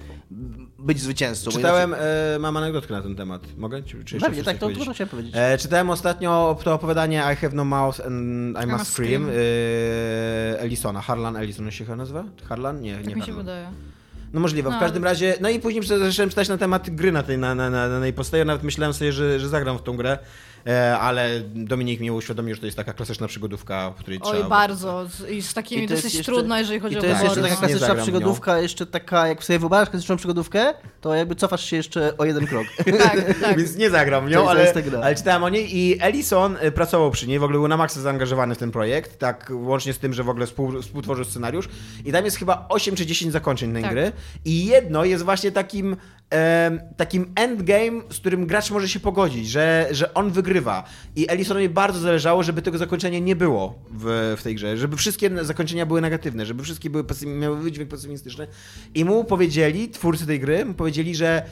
być 0.78 1.00
zwycięzcą. 1.00 1.50
Czytałem, 1.50 1.94
e, 1.94 2.38
mam 2.40 2.56
anegdotkę 2.56 2.94
na 2.94 3.02
ten 3.02 3.16
temat. 3.16 3.42
Mogę? 3.56 3.82
Czy, 3.82 4.04
czy 4.04 4.18
Pewnie, 4.18 4.42
tak, 4.44 4.58
to, 4.58 4.66
powiedzieć? 4.66 4.88
chciałem 4.94 5.08
powiedzieć. 5.08 5.32
E, 5.36 5.58
czytałem 5.58 5.90
ostatnio 5.90 6.56
to 6.64 6.74
opowiadanie 6.74 7.22
I 7.32 7.36
have 7.36 7.54
no 7.54 7.64
mouth 7.64 8.00
and 8.06 8.56
I, 8.64 8.66
must, 8.66 8.78
must 8.78 8.92
scream, 8.92 9.22
scream. 9.22 9.30
e, 10.54 10.60
Ellisona. 10.60 11.00
Harlan 11.00 11.36
Ellison 11.36 11.70
się 11.70 11.84
chyba 11.84 11.96
nazywa? 11.96 12.24
Harlan? 12.48 12.80
Nie, 12.80 12.94
Tak 12.96 13.06
nie 13.06 13.14
mi 13.14 13.20
się 13.20 13.26
Harlan. 13.26 13.46
wydaje. 13.46 13.66
No 14.32 14.40
możliwe, 14.40 14.70
w 14.70 14.72
No, 14.72 14.80
każdym 14.80 15.02
ale- 15.02 15.10
razie. 15.10 15.34
No 15.40 15.48
i 15.48 15.60
później 15.60 15.82
zacząłem 15.84 16.30
czytać 16.30 16.48
na 16.48 16.58
temat 16.58 16.90
gry 16.90 17.12
na 17.12 17.22
tej, 17.22 17.38
na, 17.38 17.54
na, 17.54 17.70
na, 17.70 17.88
na 17.88 18.00
tej 18.00 18.12
podstawie. 18.12 18.44
Nawet 18.44 18.62
myślałem 18.62 18.94
sobie, 18.94 19.12
że, 19.12 19.40
że 19.40 19.48
zagram 19.48 19.78
w 19.78 19.82
tą 19.82 19.96
grę, 19.96 20.18
ale 21.00 21.40
Dominik 21.54 22.00
mi 22.00 22.10
uświadomił, 22.10 22.54
że 22.54 22.60
to 22.60 22.66
jest 22.66 22.76
taka 22.76 22.92
klasyczna 22.92 23.26
przygodówka, 23.26 23.90
w 23.90 23.94
której 23.94 24.18
Oj, 24.22 24.32
trzeba. 24.32 24.48
bardzo. 24.48 25.08
Z- 25.08 25.30
I 25.30 25.42
z 25.42 25.54
takimi 25.54 25.84
I 25.84 25.86
to 25.88 25.92
jest 25.94 26.04
dosyć 26.04 26.18
jeszcze- 26.18 26.32
trudno, 26.32 26.58
jeżeli 26.58 26.80
chodzi 26.80 26.94
I 26.94 26.98
o 26.98 27.00
to 27.00 27.06
jest 27.06 27.22
jeszcze 27.22 27.42
taka 27.42 27.54
no. 27.54 27.58
Klasyczna 27.58 27.94
przygodówka, 27.94 28.58
jeszcze 28.58 28.86
taka, 28.86 29.28
jak 29.28 29.44
sobie 29.44 29.58
wyobrażasz 29.58 29.90
klasyczną 29.90 30.16
przygodówkę, 30.16 30.74
to 31.00 31.14
jakby 31.14 31.34
cofasz 31.34 31.64
się 31.64 31.76
jeszcze 31.76 32.16
o 32.18 32.24
jeden 32.24 32.46
krok. 32.46 32.66
Tak, 32.98 33.40
tak. 33.40 33.58
Więc 33.58 33.76
nie 33.76 33.90
zagram 33.90 34.28
nią, 34.28 34.48
ale, 34.50 34.72
gra. 34.82 35.00
ale 35.00 35.14
czytałem 35.14 35.44
o 35.44 35.48
niej 35.48 35.76
i 35.76 35.96
Ellison 36.02 36.56
y, 36.64 36.72
pracował 36.72 37.10
przy 37.10 37.26
niej, 37.26 37.38
w 37.38 37.42
ogóle 37.44 37.58
był 37.58 37.68
na 37.68 37.76
maksa 37.76 38.00
zaangażowany 38.00 38.54
w 38.54 38.58
ten 38.58 38.70
projekt, 38.70 39.18
tak 39.18 39.52
łącznie 39.54 39.92
z 39.92 39.98
tym, 39.98 40.12
że 40.12 40.22
w 40.24 40.28
ogóle 40.28 40.46
współ, 40.46 40.82
współtworzył 40.82 41.24
scenariusz 41.24 41.68
i 42.04 42.12
tam 42.12 42.24
jest 42.24 42.36
chyba 42.36 42.66
8 42.68 42.96
czy 42.96 43.06
10 43.06 43.32
zakończeń 43.32 43.72
tej 43.72 43.82
Tak. 43.82 43.92
gry 43.92 44.12
i 44.44 44.66
jedno 44.66 45.04
jest 45.04 45.24
właśnie 45.24 45.52
takim 45.52 45.96
takim 46.96 47.32
endgame, 47.36 48.02
z 48.10 48.16
którym 48.16 48.46
gracz 48.46 48.70
może 48.70 48.88
się 48.88 49.00
pogodzić, 49.00 49.48
że, 49.48 49.88
że 49.90 50.14
on 50.14 50.30
wygrywa 50.30 50.84
i 51.16 51.30
Ellisonowi 51.30 51.68
bardzo 51.68 52.00
zależało, 52.00 52.42
żeby 52.42 52.62
tego 52.62 52.78
zakończenia 52.78 53.18
nie 53.18 53.36
było 53.36 53.78
w, 53.90 54.34
w 54.38 54.42
tej 54.42 54.54
grze, 54.54 54.76
żeby 54.76 54.96
wszystkie 54.96 55.44
zakończenia 55.44 55.86
były 55.86 56.00
negatywne, 56.00 56.46
żeby 56.46 56.62
wszystkie 56.62 56.90
były 56.90 57.04
miały 57.26 57.62
wydźwięk 57.62 57.90
pesymistyczny 57.90 58.46
i 58.94 59.04
mu 59.04 59.24
powiedzieli, 59.24 59.88
twórcy 59.88 60.26
tej 60.26 60.40
gry, 60.40 60.64
mu 60.64 60.74
powiedzieli, 60.74 61.14
że 61.14 61.42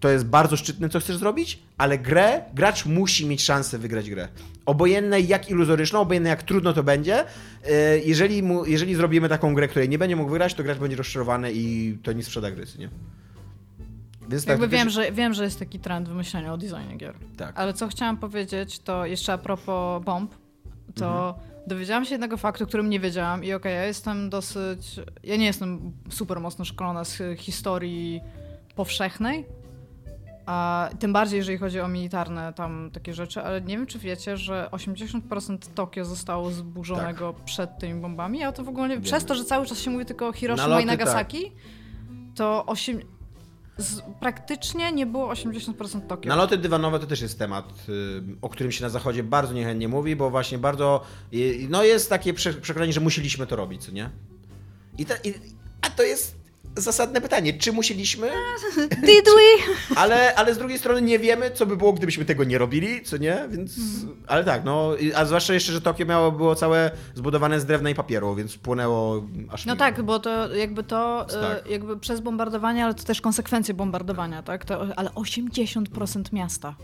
to 0.00 0.08
jest 0.08 0.24
bardzo 0.24 0.56
szczytne, 0.56 0.88
co 0.88 1.00
chcesz 1.00 1.16
zrobić, 1.16 1.58
ale 1.78 1.98
grę, 1.98 2.42
gracz 2.54 2.86
musi 2.86 3.26
mieć 3.26 3.42
szansę 3.42 3.78
wygrać 3.78 4.10
grę. 4.10 4.28
Obojętne 4.66 5.20
jak 5.20 5.50
iluzoryczną, 5.50 6.00
obojętne 6.00 6.30
jak 6.30 6.42
trudno 6.42 6.72
to 6.72 6.82
będzie, 6.82 7.24
yy, 7.64 7.70
jeżeli, 8.04 8.42
mu, 8.42 8.66
jeżeli 8.66 8.94
zrobimy 8.94 9.28
taką 9.28 9.54
grę, 9.54 9.68
której 9.68 9.88
nie 9.88 9.98
będzie 9.98 10.16
mógł 10.16 10.30
wygrać, 10.30 10.54
to 10.54 10.62
gracz 10.62 10.78
będzie 10.78 10.96
rozczarowany 10.96 11.50
i 11.54 11.96
to 12.02 12.12
nie 12.12 12.24
sprzeda 12.24 12.50
gry, 12.50 12.66
nie? 12.78 12.88
Więc 14.28 14.46
Jakby 14.46 14.66
to 14.66 14.70
wiem, 14.72 14.86
też- 14.86 14.94
że, 14.94 15.12
wiem, 15.12 15.34
że 15.34 15.44
jest 15.44 15.58
taki 15.58 15.78
trend 15.78 16.08
wymyślania 16.08 16.52
o 16.52 16.56
designie 16.56 16.96
gier. 16.96 17.14
Tak. 17.36 17.58
Ale 17.58 17.72
co 17.72 17.88
chciałam 17.88 18.16
powiedzieć, 18.16 18.78
to 18.78 19.06
jeszcze 19.06 19.32
a 19.32 19.38
propos 19.38 20.04
bomb, 20.04 20.34
to 20.94 21.28
Mhm. 21.28 21.34
dowiedziałam 21.66 22.04
się 22.04 22.10
jednego 22.14 22.36
faktu, 22.36 22.66
którym 22.66 22.90
nie 22.90 23.00
wiedziałam 23.00 23.44
i 23.44 23.52
okej, 23.52 23.74
ja 23.74 23.84
jestem 23.84 24.30
dosyć... 24.30 25.00
Ja 25.24 25.36
nie 25.36 25.44
jestem 25.46 25.92
super 26.10 26.40
mocno 26.40 26.64
szkolona 26.64 27.04
z 27.04 27.22
historii 27.38 28.20
powszechnej, 28.74 29.44
a 30.46 30.88
tym 30.98 31.12
bardziej, 31.12 31.36
jeżeli 31.36 31.58
chodzi 31.58 31.80
o 31.80 31.88
militarne 31.88 32.52
tam 32.52 32.90
takie 32.92 33.14
rzeczy, 33.14 33.42
ale 33.42 33.60
nie 33.60 33.76
wiem, 33.76 33.86
czy 33.86 33.98
wiecie, 33.98 34.36
że 34.36 34.68
80% 34.72 35.58
Tokio 35.74 36.04
zostało 36.04 36.50
zburzonego 36.50 37.34
przed 37.44 37.78
tymi 37.78 38.00
bombami, 38.00 38.42
a 38.44 38.52
to 38.52 38.64
w 38.64 38.68
ogóle 38.68 38.88
nie... 38.88 38.94
Wiemy. 38.94 39.04
Przez 39.04 39.24
to, 39.24 39.34
że 39.34 39.44
cały 39.44 39.66
czas 39.66 39.78
się 39.78 39.90
mówi 39.90 40.04
tylko 40.04 40.28
o 40.28 40.32
Hiroshima 40.32 40.68
Naloty, 40.68 40.82
i 40.82 40.86
Nagasaki, 40.86 41.52
to 42.34 42.66
8... 42.66 43.00
Z, 43.76 44.00
praktycznie 44.20 44.92
nie 44.92 45.06
było 45.06 45.32
80% 45.32 46.06
Tokio. 46.06 46.28
Naloty 46.28 46.58
dywanowe 46.58 46.98
to 46.98 47.06
też 47.06 47.20
jest 47.20 47.38
temat, 47.38 47.72
y, 47.88 48.22
o 48.42 48.48
którym 48.48 48.72
się 48.72 48.82
na 48.84 48.88
zachodzie 48.90 49.22
bardzo 49.22 49.52
niechętnie 49.52 49.88
mówi, 49.88 50.16
bo 50.16 50.30
właśnie 50.30 50.58
bardzo, 50.58 51.02
y, 51.34 51.66
no 51.70 51.84
jest 51.84 52.10
takie 52.10 52.34
prze- 52.34 52.60
przekonanie, 52.60 52.92
że 52.92 53.00
musieliśmy 53.00 53.46
to 53.46 53.56
robić, 53.56 53.84
co 53.84 53.92
nie? 53.92 54.10
I, 54.98 55.06
ta, 55.06 55.14
i 55.24 55.34
A 55.80 55.90
to 55.90 56.02
jest 56.02 56.41
zasadne 56.76 57.20
pytanie, 57.20 57.52
czy 57.52 57.72
musieliśmy? 57.72 58.30
Did 59.06 59.24
we? 59.24 59.96
Ale, 59.96 60.34
ale 60.34 60.54
z 60.54 60.58
drugiej 60.58 60.78
strony 60.78 61.02
nie 61.02 61.18
wiemy, 61.18 61.50
co 61.50 61.66
by 61.66 61.76
było, 61.76 61.92
gdybyśmy 61.92 62.24
tego 62.24 62.44
nie 62.44 62.58
robili, 62.58 63.02
co 63.02 63.16
nie? 63.16 63.38
Więc, 63.50 63.74
ale 64.26 64.44
tak, 64.44 64.64
no, 64.64 64.90
a 65.16 65.24
zwłaszcza 65.24 65.54
jeszcze, 65.54 65.72
że 65.72 65.80
Tokio 65.80 66.06
miało, 66.06 66.32
było 66.32 66.54
całe 66.54 66.90
zbudowane 67.14 67.60
z 67.60 67.64
drewna 67.66 67.90
i 67.90 67.94
papieru, 67.94 68.34
więc 68.34 68.56
płynęło 68.56 69.22
aż 69.50 69.66
No 69.66 69.76
tak, 69.76 70.02
bo 70.02 70.18
to 70.18 70.54
jakby 70.54 70.82
to 70.82 71.26
Tak. 71.30 71.66
e, 71.66 71.70
jakby 71.72 71.98
przez 71.98 72.20
bombardowanie, 72.20 72.84
ale 72.84 72.94
to 72.94 73.04
też 73.04 73.20
konsekwencje 73.20 73.74
bombardowania, 73.74 74.42
tak? 74.42 74.64
To, 74.64 74.86
ale 74.96 75.10
80% 75.10 76.32
miasta. 76.32 76.74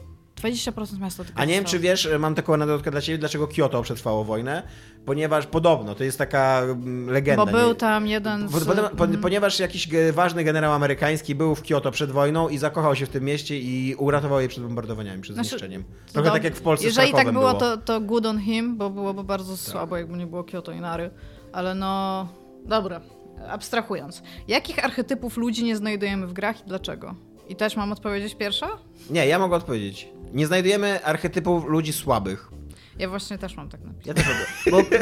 20% 0.41 1.01
miasta 1.01 1.25
tylko 1.25 1.41
A 1.41 1.45
nie 1.45 1.55
wiem, 1.55 1.65
czy 1.65 1.79
wiesz, 1.79 2.09
mam 2.19 2.35
taką 2.35 2.55
anegdotkę 2.55 2.91
dla 2.91 3.01
ciebie, 3.01 3.19
dlaczego 3.19 3.49
Kyoto 3.49 3.83
przetrwało 3.83 4.25
wojnę, 4.25 4.63
ponieważ 5.07 5.47
podobno, 5.47 5.95
to 5.95 6.05
jest 6.05 6.19
taka 6.19 6.61
mm, 6.63 7.11
legenda. 7.11 7.47
Bo 7.47 7.53
był 7.53 7.69
nie? 7.69 7.75
tam 7.75 8.07
jeden 8.07 8.49
z... 8.49 8.69
Mhm. 8.69 9.21
Ponieważ 9.21 9.61
jakiś 9.61 9.89
ge- 9.89 10.13
ważny 10.13 10.45
generał 10.45 10.73
amerykański 10.73 11.35
był 11.35 11.55
w 11.55 11.63
Kyoto 11.63 11.91
przed 11.91 12.11
wojną 12.11 12.49
i 12.49 12.59
zakochał 12.59 12.97
się 12.97 13.07
w 13.07 13.09
tym 13.09 13.25
mieście 13.25 13.59
i 13.59 13.95
uratował 13.99 14.41
je 14.41 14.49
przed 14.49 14.65
bombardowaniami, 14.65 15.23
przed 15.23 15.35
Znaczy, 15.35 15.49
zniszczeniem. 15.49 15.85
Trochę 16.13 16.31
tak 16.31 16.45
jak 16.45 16.55
w 16.55 16.63
Polsce 16.63 16.87
Jeżeli 16.87 17.13
tak 17.13 17.15
Krakowem 17.15 17.35
było, 17.41 17.55
to, 17.55 17.77
to 17.77 18.01
good 18.01 18.27
on 18.27 18.41
him, 18.41 18.77
bo 18.77 18.91
byłoby 18.91 19.25
bardzo 19.25 19.57
słabo, 19.57 19.97
jakby 19.97 20.17
nie 20.17 20.27
było 20.27 20.45
Kyoto 20.45 20.73
i 20.73 20.81
Nary. 20.81 21.11
Ale 21.53 21.75
no... 21.75 22.29
Dobra, 22.67 23.01
abstrahując. 23.49 24.23
Jakich 24.49 24.85
archetypów 24.85 25.37
ludzi 25.37 25.65
nie 25.65 25.77
znajdujemy 25.77 26.27
w 26.27 26.33
grach 26.33 26.61
i 26.61 26.69
dlaczego? 26.69 27.15
I 27.49 27.57
też 27.57 27.77
mam 27.77 27.93
odpowiedzieć 27.93 28.35
pierwsza? 28.35 28.69
Nie, 29.11 29.27
ja 29.27 29.39
mogę 29.39 29.57
odpowiedzieć. 29.57 30.09
Nie 30.33 30.47
znajdujemy 30.47 31.05
archetypów 31.05 31.65
ludzi 31.65 31.93
słabych. 31.93 32.51
Ja 32.99 33.09
właśnie 33.09 33.39
też 33.39 33.57
mam 33.57 33.69
tak 33.69 33.81
napisane. 33.85 34.03
Ja 34.07 34.15
też 34.15 34.27
robię. 34.27 34.45
Bo 34.71 34.99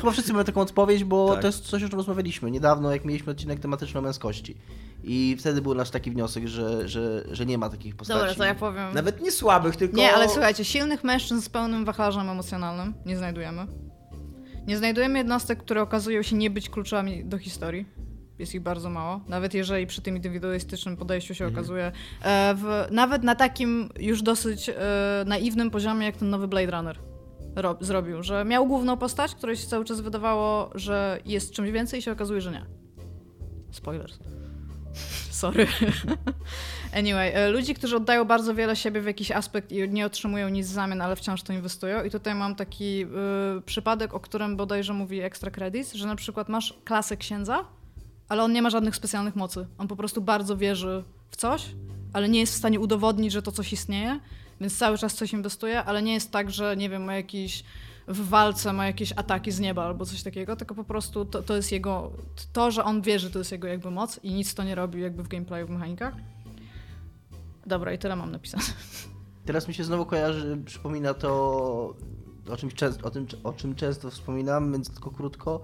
chyba 0.00 0.10
wszyscy 0.12 0.32
mamy 0.32 0.44
taką 0.44 0.60
odpowiedź, 0.60 1.04
bo 1.04 1.32
Tak. 1.32 1.40
to 1.40 1.46
jest 1.46 1.64
coś, 1.64 1.82
o 1.82 1.88
czym 1.88 1.98
rozmawialiśmy 1.98 2.50
niedawno, 2.50 2.92
jak 2.92 3.04
mieliśmy 3.04 3.32
odcinek 3.32 3.60
tematyczny 3.60 4.00
o 4.00 4.02
męskości. 4.02 4.56
I 5.02 5.36
wtedy 5.40 5.62
był 5.62 5.74
nasz 5.74 5.90
taki 5.90 6.10
wniosek, 6.10 6.46
że, 6.46 6.88
że, 6.88 7.24
że 7.30 7.46
nie 7.46 7.58
ma 7.58 7.70
takich 7.70 7.96
postaci. 7.96 8.20
Dobra, 8.20 8.34
to 8.34 8.44
ja 8.44 8.54
powiem... 8.54 8.94
Nawet 8.94 9.20
nie 9.20 9.32
słabych, 9.32 9.76
tylko... 9.76 9.96
Nie, 9.96 10.12
ale 10.14 10.28
słuchajcie, 10.28 10.64
silnych 10.64 11.04
mężczyzn 11.04 11.40
z 11.40 11.48
pełnym 11.48 11.84
wachlarzem 11.84 12.30
emocjonalnym 12.30 12.94
nie 13.06 13.16
znajdujemy. 13.16 13.66
Nie 14.66 14.76
znajdujemy 14.78 15.18
jednostek, 15.18 15.58
które 15.58 15.82
okazują 15.82 16.22
się 16.22 16.36
nie 16.36 16.50
być 16.50 16.70
kluczami 16.70 17.24
do 17.24 17.38
historii. 17.38 17.86
Jest 18.38 18.54
ich 18.54 18.60
bardzo 18.60 18.90
mało. 18.90 19.20
Nawet 19.28 19.54
jeżeli 19.54 19.86
przy 19.86 20.02
tym 20.02 20.16
indywidualistycznym 20.16 20.96
podejściu 20.96 21.34
się 21.34 21.46
okazuje. 21.46 21.92
E, 22.22 22.54
w, 22.54 22.86
nawet 22.90 23.22
na 23.22 23.34
takim 23.34 23.88
już 23.98 24.22
dosyć 24.22 24.68
e, 24.68 24.74
naiwnym 25.26 25.70
poziomie, 25.70 26.06
jak 26.06 26.16
ten 26.16 26.30
nowy 26.30 26.48
Blade 26.48 26.70
Runner 26.70 26.98
ro, 27.56 27.76
zrobił, 27.80 28.22
że 28.22 28.44
miał 28.44 28.66
główną 28.66 28.96
postać, 28.96 29.34
której 29.34 29.56
się 29.56 29.66
cały 29.66 29.84
czas 29.84 30.00
wydawało, 30.00 30.70
że 30.74 31.18
jest 31.24 31.52
czymś 31.52 31.70
więcej 31.70 31.98
i 32.00 32.02
się 32.02 32.12
okazuje, 32.12 32.40
że 32.40 32.52
nie. 32.52 32.66
Spoilers. 33.70 34.18
Sorry. 35.30 35.66
Anyway, 36.96 37.32
e, 37.34 37.50
ludzi, 37.50 37.74
którzy 37.74 37.96
oddają 37.96 38.24
bardzo 38.24 38.54
wiele 38.54 38.76
siebie 38.76 39.00
w 39.00 39.06
jakiś 39.06 39.30
aspekt 39.30 39.72
i 39.72 39.88
nie 39.88 40.06
otrzymują 40.06 40.48
nic 40.48 40.66
w 40.66 40.70
zamian, 40.70 41.02
ale 41.02 41.16
wciąż 41.16 41.42
to 41.42 41.52
inwestują. 41.52 42.04
I 42.04 42.10
tutaj 42.10 42.34
mam 42.34 42.54
taki 42.54 43.02
y, 43.02 43.62
przypadek, 43.66 44.14
o 44.14 44.20
którym 44.20 44.56
bodajże 44.56 44.92
mówi 44.92 45.20
Extra 45.20 45.50
Credits, 45.50 45.94
że 45.94 46.06
na 46.06 46.16
przykład 46.16 46.48
masz 46.48 46.74
klasę 46.84 47.16
księdza, 47.16 47.64
ale 48.28 48.42
on 48.42 48.52
nie 48.52 48.62
ma 48.62 48.70
żadnych 48.70 48.96
specjalnych 48.96 49.36
mocy. 49.36 49.66
On 49.78 49.88
po 49.88 49.96
prostu 49.96 50.20
bardzo 50.20 50.56
wierzy 50.56 51.04
w 51.30 51.36
coś, 51.36 51.74
ale 52.12 52.28
nie 52.28 52.40
jest 52.40 52.54
w 52.54 52.56
stanie 52.56 52.80
udowodnić, 52.80 53.32
że 53.32 53.42
to 53.42 53.52
coś 53.52 53.72
istnieje, 53.72 54.20
więc 54.60 54.78
cały 54.78 54.98
czas 54.98 55.14
coś 55.14 55.32
inwestuje, 55.32 55.84
ale 55.84 56.02
nie 56.02 56.14
jest 56.14 56.30
tak, 56.30 56.50
że 56.50 56.76
nie 56.76 56.88
wiem, 56.88 57.04
ma 57.04 57.14
jakiś 57.14 57.64
w 58.08 58.28
walce 58.28 58.72
ma 58.72 58.86
jakieś 58.86 59.12
ataki 59.12 59.52
z 59.52 59.60
nieba 59.60 59.84
albo 59.84 60.06
coś 60.06 60.22
takiego, 60.22 60.56
tylko 60.56 60.74
po 60.74 60.84
prostu 60.84 61.24
to, 61.24 61.42
to 61.42 61.56
jest 61.56 61.72
jego, 61.72 62.10
to, 62.52 62.70
że 62.70 62.84
on 62.84 63.02
wierzy, 63.02 63.30
to 63.30 63.38
jest 63.38 63.52
jego 63.52 63.68
jakby 63.68 63.90
moc 63.90 64.20
i 64.22 64.32
nic 64.32 64.54
to 64.54 64.62
nie 64.62 64.74
robi 64.74 65.00
jakby 65.00 65.22
w 65.22 65.28
gameplayu, 65.28 65.66
w 65.66 65.70
mechanikach. 65.70 66.14
Dobra, 67.66 67.92
i 67.92 67.98
tyle 67.98 68.16
mam 68.16 68.30
napisane. 68.30 68.64
Teraz 69.46 69.68
mi 69.68 69.74
się 69.74 69.84
znowu 69.84 70.06
kojarzy, 70.06 70.58
przypomina 70.64 71.14
to, 71.14 71.30
o 72.50 72.56
czym, 72.56 72.70
często, 72.70 73.06
o, 73.06 73.10
tym, 73.10 73.26
o 73.44 73.52
czym 73.52 73.74
często 73.74 74.10
wspominam, 74.10 74.72
więc 74.72 74.90
tylko 74.90 75.10
krótko, 75.10 75.62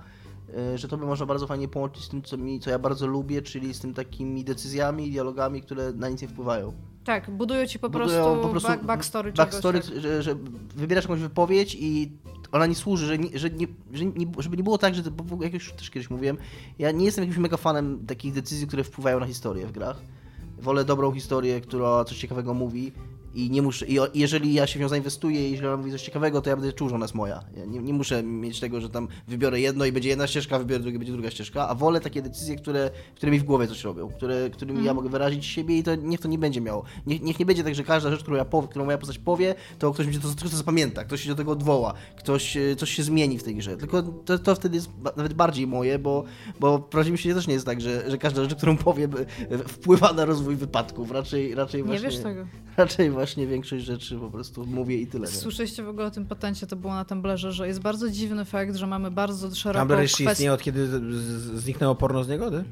że 0.75 0.89
to 0.89 0.97
by 0.97 1.07
można 1.07 1.27
bardzo 1.27 1.47
fajnie 1.47 1.69
połączyć 1.69 2.05
z 2.05 2.09
tym, 2.09 2.23
co, 2.23 2.37
mi, 2.37 2.61
co 2.61 2.71
ja 2.71 2.79
bardzo 2.79 3.07
lubię, 3.07 3.43
czyli 3.43 3.75
z 3.75 3.81
tym 3.81 3.95
takimi 3.95 4.45
decyzjami, 4.45 5.11
dialogami, 5.11 5.63
które 5.63 5.93
na 5.93 6.09
nic 6.09 6.23
nie 6.23 6.29
wpływają. 6.29 6.73
Tak, 7.05 7.31
budują 7.31 7.67
ci 7.67 7.79
po 7.79 7.91
Budują 7.91 8.09
prostu, 8.09 8.43
po 8.43 8.49
prostu 8.49 8.69
back, 8.69 8.85
backstory, 8.85 9.33
backstory 9.33 9.81
czegoś. 9.81 9.95
Tak. 9.95 10.03
że, 10.03 10.23
że 10.23 10.35
wybierasz 10.77 11.05
jakąś 11.05 11.21
wypowiedź 11.21 11.77
i 11.81 12.13
ona 12.53 12.67
nie 12.67 12.75
służy, 12.75 13.07
że 13.07 13.19
nie, 13.19 13.39
że 13.39 13.51
nie, 13.51 13.67
że 13.93 14.05
nie, 14.05 14.27
żeby 14.39 14.57
nie 14.57 14.63
było 14.63 14.79
tak, 14.79 14.95
że, 14.95 15.03
bo 15.03 15.45
jak 15.45 15.55
już 15.55 15.73
też 15.73 15.91
kiedyś 15.91 16.11
mówiłem, 16.11 16.37
ja 16.79 16.91
nie 16.91 17.05
jestem 17.05 17.25
jakimś 17.25 17.39
mega 17.39 17.57
fanem 17.57 18.07
takich 18.07 18.33
decyzji, 18.33 18.67
które 18.67 18.85
wpływają 18.85 19.21
na 19.21 19.27
historię 19.27 19.67
w 19.67 19.73
grach. 19.73 20.03
Wolę 20.59 20.85
dobrą 20.85 21.13
historię, 21.13 21.61
która 21.61 22.05
coś 22.05 22.19
ciekawego 22.19 22.55
mówi 22.55 22.93
i 23.35 23.51
nie 23.51 23.63
muszę, 23.63 23.87
i 23.87 23.99
jeżeli 24.15 24.55
ja 24.55 24.67
się 24.67 24.79
w 24.79 24.83
nią 24.83 24.89
zainwestuję 24.89 25.49
i 25.49 25.51
jeżeli 25.51 25.69
ona 25.69 25.77
mówi 25.77 25.91
coś 25.93 26.03
ciekawego, 26.03 26.43
to 26.43 26.51
ja 26.51 26.57
będę 26.57 26.73
czuł, 26.73 26.89
że 26.89 26.95
ona 26.95 27.05
jest 27.05 27.15
moja. 27.15 27.45
Ja 27.57 27.65
nie, 27.65 27.79
nie 27.79 27.93
muszę 27.93 28.23
mieć 28.23 28.61
tego, 28.61 28.81
że 28.81 28.89
tam 28.89 29.09
wybiorę 29.29 29.61
jedno 29.61 29.85
i 29.85 29.93
będzie 29.93 30.09
jedna 30.09 30.27
ścieżka, 30.27 30.59
wybiorę 30.59 30.83
drugie, 30.83 30.99
będzie 30.99 31.13
druga 31.13 31.31
ścieżka, 31.31 31.69
a 31.69 31.75
wolę 31.75 32.01
takie 32.01 32.23
decyzje, 32.23 32.57
które, 32.57 32.91
które 33.15 33.33
mi 33.33 33.39
w 33.39 33.45
głowie 33.45 33.67
coś 33.67 33.85
robią, 33.85 34.09
które, 34.09 34.51
którymi 34.51 34.71
Mhm. 34.79 34.87
ja 34.87 34.95
mogę 34.95 35.09
wyrazić 35.09 35.47
siebie 35.47 35.79
i 35.79 35.83
to 35.83 35.95
niech 35.95 36.21
to 36.21 36.29
nie 36.29 36.39
będzie 36.39 36.61
miało. 36.61 36.85
Niech, 37.07 37.23
niech 37.23 37.39
nie 37.39 37.47
będzie 37.47 37.65
tak, 37.65 37.75
że 37.75 37.85
każda 37.85 38.11
rzecz, 38.11 38.23
którą, 38.23 38.37
ja 38.37 38.45
powie, 38.45 38.69
którą 38.69 38.85
moja 38.85 38.99
postać 38.99 39.19
powie, 39.19 39.55
to 39.79 39.93
ktoś 39.93 40.07
mi 40.07 40.15
się 40.15 40.21
to, 40.21 40.29
ktoś 40.29 40.51
to 40.51 40.57
zapamięta, 40.57 41.05
ktoś 41.05 41.23
się 41.23 41.29
do 41.29 41.35
tego 41.35 41.53
odwoła, 41.53 41.95
ktoś, 42.19 42.57
e, 42.57 42.77
coś 42.77 42.91
się 42.91 43.03
zmieni 43.03 43.39
w 43.39 43.43
tej 43.43 43.55
grze. 43.57 43.77
Tylko 43.77 44.03
to, 44.03 44.39
to 44.39 44.55
wtedy 44.55 44.77
jest 44.77 44.91
nawet 45.17 45.35
bardziej 45.35 45.67
moje, 45.67 45.99
bo, 45.99 46.25
bo 46.61 46.79
w 46.79 46.85
prawdziwym 46.85 47.19
świecie 47.19 47.35
też 47.35 47.47
nie 47.47 47.55
jest 47.55 47.67
tak, 47.67 47.81
że, 47.81 48.11
że 48.11 48.19
każda 48.19 48.43
rzecz, 48.43 48.55
którą 48.55 48.77
powie, 48.77 49.09
by- 49.09 49.27
wpływa 49.69 50.13
na 50.13 50.25
rozwój 50.25 50.57
wypadków. 50.57 51.11
Raczej, 51.11 51.55
raczej 51.55 51.81
Nie 51.81 51.87
właśnie, 51.87 52.09
wiesz 52.09 52.19
tego. 52.19 52.47
Raczej 52.77 53.11
właśnie 53.21 53.47
większość 53.47 53.85
rzeczy 53.85 54.19
po 54.19 54.31
prostu 54.31 54.67
mówię 54.67 54.97
i 54.97 55.07
tyle. 55.07 55.27
Nie? 55.27 55.33
Słyszeliście 55.35 55.83
w 55.83 55.89
ogóle 55.89 56.07
o 56.07 56.11
tym 56.11 56.27
patencie, 56.27 56.67
to 56.67 56.77
było 56.77 56.95
na 56.95 57.05
Tumblerze, 57.05 57.53
że 57.53 57.67
jest 57.67 57.81
bardzo 57.81 58.11
dziwny 58.11 58.45
fakt, 58.45 58.77
że 58.77 58.87
mamy 58.87 59.11
bardzo 59.11 59.55
szeroką 59.55 59.81
Tumblr 59.81 60.03
jeszcze 60.03 60.17
kwestię... 60.17 60.33
istnieje 60.33 60.53
od 60.53 60.63
kiedy 60.63 60.89
zniknęło 61.59 61.95
porno 61.95 62.25
z 62.25 62.29
niegody? 62.29 62.65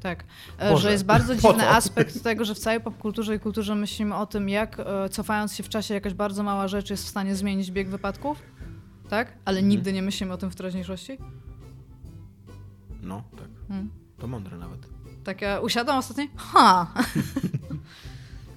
Tak, 0.00 0.24
e, 0.58 0.70
Boże, 0.70 0.82
że 0.82 0.92
jest 0.92 1.04
bardzo 1.04 1.36
dziwny 1.40 1.68
aspekt 1.68 2.22
tego, 2.22 2.44
że 2.44 2.54
w 2.54 2.58
całej 2.58 2.80
popkulturze 2.80 3.34
i 3.34 3.40
kulturze 3.40 3.74
myślimy 3.74 4.14
o 4.16 4.26
tym, 4.26 4.48
jak 4.48 4.80
e, 4.80 5.08
cofając 5.08 5.54
się 5.54 5.62
w 5.62 5.68
czasie 5.68 5.94
jakaś 5.94 6.14
bardzo 6.14 6.42
mała 6.42 6.68
rzecz 6.68 6.90
jest 6.90 7.04
w 7.04 7.08
stanie 7.08 7.36
zmienić 7.36 7.70
bieg 7.70 7.88
wypadków, 7.88 8.42
tak? 9.08 9.32
Ale 9.44 9.58
Mhm. 9.58 9.68
nigdy 9.68 9.92
nie 9.92 10.02
myślimy 10.02 10.32
o 10.32 10.36
tym 10.36 10.50
w 10.50 10.56
teraźniejszości. 10.56 11.18
No, 13.02 13.22
tak. 13.36 13.48
Hmm. 13.68 13.90
To 14.18 14.26
mądre 14.26 14.58
nawet. 14.58 14.80
Tak, 15.24 15.42
ja 15.42 15.60
usiadłam 15.60 15.98
ostatnio, 15.98 16.24
ha! 16.36 16.94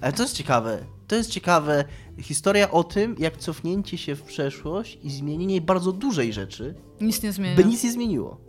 Ale 0.00 0.12
to 0.12 0.22
jest 0.22 0.36
ciekawe. 0.36 0.84
To 1.14 1.18
jest 1.18 1.30
ciekawe. 1.30 1.84
Historia 2.20 2.70
o 2.70 2.84
tym, 2.84 3.16
jak 3.18 3.36
cofnięcie 3.36 3.98
się 3.98 4.14
w 4.14 4.22
przeszłość 4.22 4.98
i 5.02 5.10
zmienienie 5.10 5.60
bardzo 5.60 5.92
dużej 5.92 6.32
rzeczy, 6.32 6.74
Nic 7.00 7.22
nie 7.22 7.32
zmienia. 7.32 7.56
by 7.56 7.64
nic 7.64 7.84
nie 7.84 7.92
zmieniło. 7.92 8.40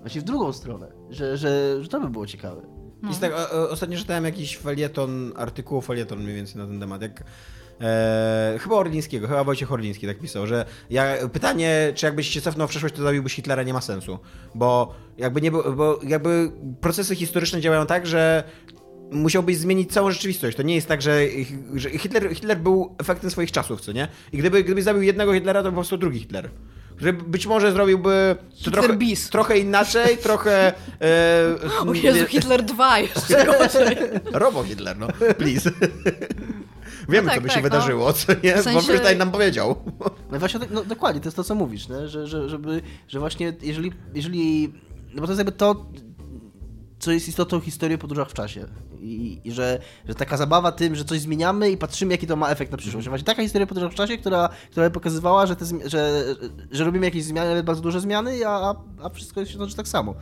Właśnie 0.00 0.20
w 0.20 0.24
drugą 0.24 0.52
stronę. 0.52 0.92
Że, 1.10 1.36
że, 1.36 1.78
że 1.82 1.88
to 1.88 2.00
by 2.00 2.08
było 2.08 2.26
ciekawe. 2.26 2.62
No. 3.02 3.08
Jest 3.08 3.20
tak, 3.20 3.32
o, 3.32 3.52
o, 3.52 3.70
ostatnio 3.70 3.98
czytałem 3.98 4.24
jakiś 4.24 4.56
felieton, 4.56 5.32
artykuł 5.36 5.80
felieton 5.80 6.22
mniej 6.22 6.34
więcej 6.36 6.56
na 6.56 6.66
ten 6.66 6.80
temat, 6.80 7.02
jak 7.02 7.24
e, 7.80 8.58
chyba 8.60 8.76
Orlińskiego, 8.76 9.28
chyba 9.28 9.44
Wojciech 9.44 9.72
Orliński 9.72 10.06
tak 10.06 10.18
pisał, 10.18 10.46
że 10.46 10.64
ja, 10.90 11.28
pytanie, 11.32 11.92
czy 11.94 12.06
jakbyś 12.06 12.28
się 12.28 12.40
cofnął 12.40 12.66
w 12.66 12.70
przeszłość, 12.70 12.94
to 12.94 13.02
zabiłbyś 13.02 13.34
Hitlera, 13.34 13.62
nie 13.62 13.72
ma 13.72 13.80
sensu, 13.80 14.18
bo 14.54 14.94
jakby 15.18 15.40
nie 15.40 15.50
było, 15.50 15.72
bo 15.72 15.98
jakby 16.02 16.52
procesy 16.80 17.16
historyczne 17.16 17.60
działają 17.60 17.86
tak, 17.86 18.06
że 18.06 18.44
musiałbyś 19.10 19.56
zmienić 19.56 19.92
całą 19.92 20.10
rzeczywistość. 20.10 20.56
To 20.56 20.62
nie 20.62 20.74
jest 20.74 20.88
tak, 20.88 21.02
że, 21.02 21.20
że 21.74 21.90
Hitler, 21.90 22.34
Hitler 22.34 22.58
był 22.58 22.94
efektem 22.98 23.30
swoich 23.30 23.52
czasów, 23.52 23.80
co 23.80 23.92
nie? 23.92 24.08
I 24.32 24.38
gdyby, 24.38 24.64
gdybyś 24.64 24.84
zabił 24.84 25.02
jednego 25.02 25.34
Hitlera, 25.34 25.62
to 25.62 25.68
po 25.68 25.74
prostu 25.74 25.96
drugi 25.96 26.18
Hitler. 26.18 26.50
który 26.96 27.12
być 27.12 27.46
może 27.46 27.72
zrobiłby 27.72 28.36
to 28.50 28.56
Hitler 28.56 28.72
trochę, 28.72 28.96
bis. 28.96 29.30
trochę 29.30 29.58
inaczej, 29.58 30.18
trochę... 30.18 30.72
E, 31.00 31.56
O 31.88 31.94
Jezu, 31.94 32.26
Hitler 32.26 32.62
2 32.62 32.98
jeszcze 32.98 33.44
gorzej. 33.46 33.96
Robo 34.32 34.64
Hitler, 34.64 34.98
no, 34.98 35.08
please. 35.38 35.70
Wiemy, 37.08 37.26
tak, 37.26 37.34
co 37.34 37.40
by 37.40 37.48
tak, 37.48 37.56
się 37.56 37.62
no. 37.62 37.70
wydarzyło, 37.70 38.12
co 38.12 38.32
nie? 38.42 38.56
W 38.56 38.62
sensie- 38.62 39.00
Bo 39.02 39.14
nam 39.18 39.30
powiedział. 39.30 39.76
No 40.32 40.38
właśnie, 40.38 40.60
tak- 40.60 40.70
no, 40.70 40.84
dokładnie, 40.84 41.20
to 41.20 41.26
jest 41.26 41.36
to, 41.36 41.44
co 41.44 41.54
mówisz, 41.54 41.88
nie? 41.88 42.08
Że, 42.08 42.26
że, 42.26 42.48
żeby, 42.48 42.82
że 43.08 43.18
właśnie 43.18 43.52
jeżeli, 43.62 43.92
jeżeli, 44.14 44.72
no 45.14 45.20
bo 45.20 45.26
to 45.26 45.32
jest 45.32 45.38
jakby 45.38 45.52
to, 45.52 45.86
co 47.00 47.12
jest 47.12 47.28
istotą 47.28 47.60
historii 47.60 47.94
o 47.94 47.98
podróżach 47.98 48.30
w 48.30 48.34
czasie. 48.34 48.66
I, 49.00 49.40
i 49.44 49.52
że, 49.52 49.78
że 50.08 50.14
taka 50.14 50.36
zabawa 50.36 50.72
tym, 50.72 50.94
że 50.94 51.04
coś 51.04 51.20
zmieniamy 51.20 51.70
i 51.70 51.76
patrzymy, 51.76 52.12
jaki 52.12 52.26
to 52.26 52.36
ma 52.36 52.48
efekt 52.48 52.72
na 52.72 52.78
przyszłość. 52.78 53.08
Właśnie 53.08 53.24
taka 53.24 53.42
historia 53.42 53.64
o 53.64 53.68
podróżach 53.68 53.92
w 53.92 53.94
czasie, 53.94 54.18
która, 54.18 54.48
która 54.70 54.90
pokazywała, 54.90 55.46
że, 55.46 55.56
te, 55.56 55.64
że, 55.88 56.24
że 56.70 56.84
robimy 56.84 57.06
jakieś 57.06 57.24
zmiany, 57.24 57.48
nawet 57.48 57.66
bardzo 57.66 57.82
duże 57.82 58.00
zmiany, 58.00 58.46
a, 58.46 58.74
a, 59.02 59.08
wszystko 59.08 59.46
się 59.46 59.58
toczy 59.58 59.76
tak 59.76 59.88
samo. 59.88 60.14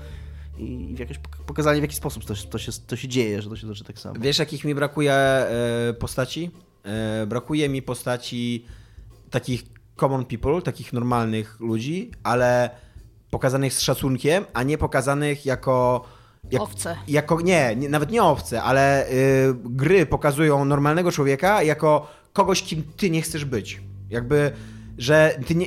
I 0.58 0.94
w 0.96 0.98
jakieś 0.98 1.18
pok- 1.18 1.44
pokazanie, 1.46 1.80
w 1.80 1.82
jaki 1.82 1.96
sposób 1.96 2.24
to, 2.24 2.34
to, 2.50 2.58
się, 2.58 2.72
to 2.86 2.96
się 2.96 3.08
dzieje, 3.08 3.42
że 3.42 3.50
to 3.50 3.56
się 3.56 3.66
toczy 3.66 3.84
tak 3.84 3.98
samo. 3.98 4.20
Wiesz, 4.20 4.38
jakich 4.38 4.64
mi 4.64 4.74
brakuje 4.74 5.12
e, 5.12 5.94
postaci? 5.98 6.50
E, 6.84 7.26
brakuje 7.26 7.68
mi 7.68 7.82
postaci 7.82 8.64
takich 9.30 9.62
common 9.96 10.24
people, 10.24 10.62
takich 10.62 10.92
normalnych 10.92 11.60
ludzi, 11.60 12.10
ale 12.22 12.70
pokazanych 13.30 13.74
z 13.74 13.80
szacunkiem, 13.80 14.44
a 14.54 14.62
nie 14.62 14.78
pokazanych 14.78 15.46
jako... 15.46 16.04
Jak, 16.50 16.62
Owce. 16.62 16.96
Jako, 17.08 17.40
nie, 17.40 17.76
nie, 17.76 17.88
nawet 17.88 18.10
nie 18.10 18.22
owce, 18.22 18.62
ale 18.62 19.10
y, 19.10 19.54
gry 19.64 20.06
pokazują 20.06 20.64
normalnego 20.64 21.12
człowieka 21.12 21.62
jako 21.62 22.10
kogoś, 22.32 22.62
kim 22.62 22.82
ty 22.96 23.10
nie 23.10 23.22
chcesz 23.22 23.44
być. 23.44 23.80
Jakby, 24.10 24.52
że 24.98 25.38
ty, 25.46 25.54
nie, 25.54 25.66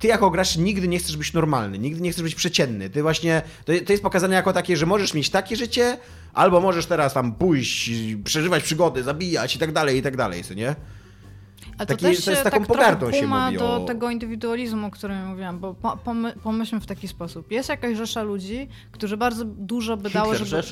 ty 0.00 0.08
jako 0.08 0.30
gracz 0.30 0.56
nigdy 0.56 0.88
nie 0.88 0.98
chcesz 0.98 1.16
być 1.16 1.32
normalny, 1.32 1.78
nigdy 1.78 2.00
nie 2.00 2.12
chcesz 2.12 2.22
być 2.22 2.34
przeciętny. 2.34 2.90
Ty 2.90 3.02
właśnie, 3.02 3.42
to, 3.64 3.72
to 3.86 3.92
jest 3.92 4.02
pokazane 4.02 4.34
jako 4.34 4.52
takie, 4.52 4.76
że 4.76 4.86
możesz 4.86 5.14
mieć 5.14 5.30
takie 5.30 5.56
życie, 5.56 5.98
albo 6.34 6.60
możesz 6.60 6.86
teraz 6.86 7.14
tam 7.14 7.34
pójść, 7.34 7.90
przeżywać 8.24 8.62
przygody, 8.62 9.02
zabijać 9.02 9.56
i 9.56 9.58
tak 9.58 9.72
dalej, 9.72 9.98
i 9.98 10.02
tak 10.02 10.16
dalej, 10.16 10.44
co 10.44 10.54
nie? 10.54 10.74
A 11.78 11.86
to 11.86 11.86
Taki- 11.86 12.04
też 12.04 12.24
to 12.24 12.30
jest 12.30 12.42
taką 12.42 12.58
tak 12.58 12.66
pogardą 12.66 12.98
trochę 13.06 13.18
się 13.18 13.26
mówi 13.26 13.58
do 13.58 13.76
o- 13.76 13.84
tego 13.84 14.10
indywidualizmu, 14.10 14.86
o 14.86 14.90
którym 14.90 15.26
mówiłam, 15.26 15.58
bo 15.58 15.74
po, 15.74 15.96
pomy, 15.96 16.32
pomyślmy 16.42 16.80
w 16.80 16.86
taki 16.86 17.08
sposób. 17.08 17.50
Jest 17.50 17.68
jakaś 17.68 17.96
rzesza 17.96 18.22
ludzi, 18.22 18.68
którzy 18.92 19.16
bardzo 19.16 19.44
dużo 19.44 19.96
by 19.96 20.10
dało, 20.10 20.34
żeby, 20.34 20.62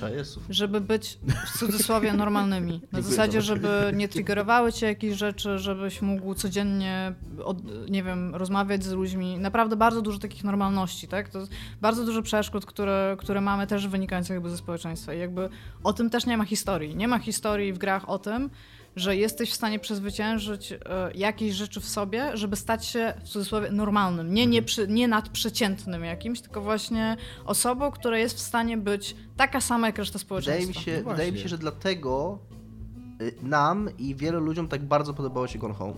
żeby 0.51 0.81
być 0.81 1.19
w 1.47 1.59
cudzysłowie 1.59 2.13
normalnymi. 2.25 2.81
Na 2.93 3.03
zasadzie, 3.03 3.41
za 3.41 3.47
żeby 3.47 3.93
nie 3.95 4.09
triggerowały 4.09 4.73
cię 4.73 4.87
jakieś 4.87 5.15
rzeczy, 5.17 5.59
żebyś 5.59 6.03
mógł 6.03 6.35
codziennie, 6.35 7.13
od, 7.45 7.59
nie 7.91 8.03
wiem, 8.03 8.35
rozmawiać 8.35 8.85
z 8.85 8.93
ludźmi. 8.93 9.39
Naprawdę 9.39 9.77
bardzo 9.77 10.03
dużo 10.03 10.19
takich 10.19 10.45
normalności, 10.45 11.09
tak? 11.09 11.29
To 11.29 11.39
jest 11.39 11.53
bardzo 11.81 12.05
dużo 12.05 12.23
przeszkód, 12.23 12.67
które, 12.67 13.17
które 13.19 13.41
mamy 13.41 13.67
też 13.67 13.89
wynikających 13.89 14.35
jakby 14.35 14.51
ze 14.51 14.57
społeczeństwa. 14.57 15.15
I 15.15 15.19
jakby 15.19 15.49
o 15.85 15.93
tym 15.93 16.11
też 16.11 16.27
nie 16.27 16.37
ma 16.37 16.45
historii. 16.45 16.97
Nie 16.97 17.09
ma 17.09 17.19
historii 17.19 17.73
w 17.73 17.79
grach 17.79 18.09
o 18.09 18.19
tym, 18.19 18.51
że 18.97 19.17
jesteś 19.17 19.51
w 19.51 19.55
stanie 19.55 19.79
przezwyciężyć 19.79 20.73
e, 20.73 20.79
jakieś 21.15 21.55
rzeczy 21.55 21.81
w 21.81 21.89
sobie, 21.89 22.37
żeby 22.37 22.57
stać 22.57 22.87
się 22.87 23.15
w 23.25 23.29
cudzysłowie 23.29 23.71
normalnym. 23.71 24.35
Nie, 24.35 24.47
nie, 24.47 24.63
przy, 24.63 24.89
nie 24.89 25.09
nadprzeciętnym 25.09 26.05
jakimś, 26.05 26.41
tylko 26.41 26.61
właśnie 26.61 27.17
osobą, 27.45 27.91
która 27.91 28.19
jest 28.19 28.37
w 28.37 28.41
stanie 28.41 28.77
być 28.77 29.17
taka 29.37 29.61
sama 29.61 29.87
jak 29.87 29.99
reszta 29.99 30.19
społeczeństwa. 30.19 30.81
Wydaje 30.81 30.97
mi, 30.97 30.99
się, 30.99 31.05
No 31.05 31.11
wydaje 31.11 31.33
mi 31.33 31.39
się, 31.39 31.49
że 31.49 31.59
dlatego 31.59 32.39
y, 33.23 33.35
nam 33.43 33.89
i 33.99 34.15
wielu 34.15 34.41
ludziom 34.41 34.69
tak 34.69 34.85
bardzo 34.85 35.15
podobało 35.15 35.47
się 35.47 35.59
Gone 35.59 35.75
Home. 35.75 35.95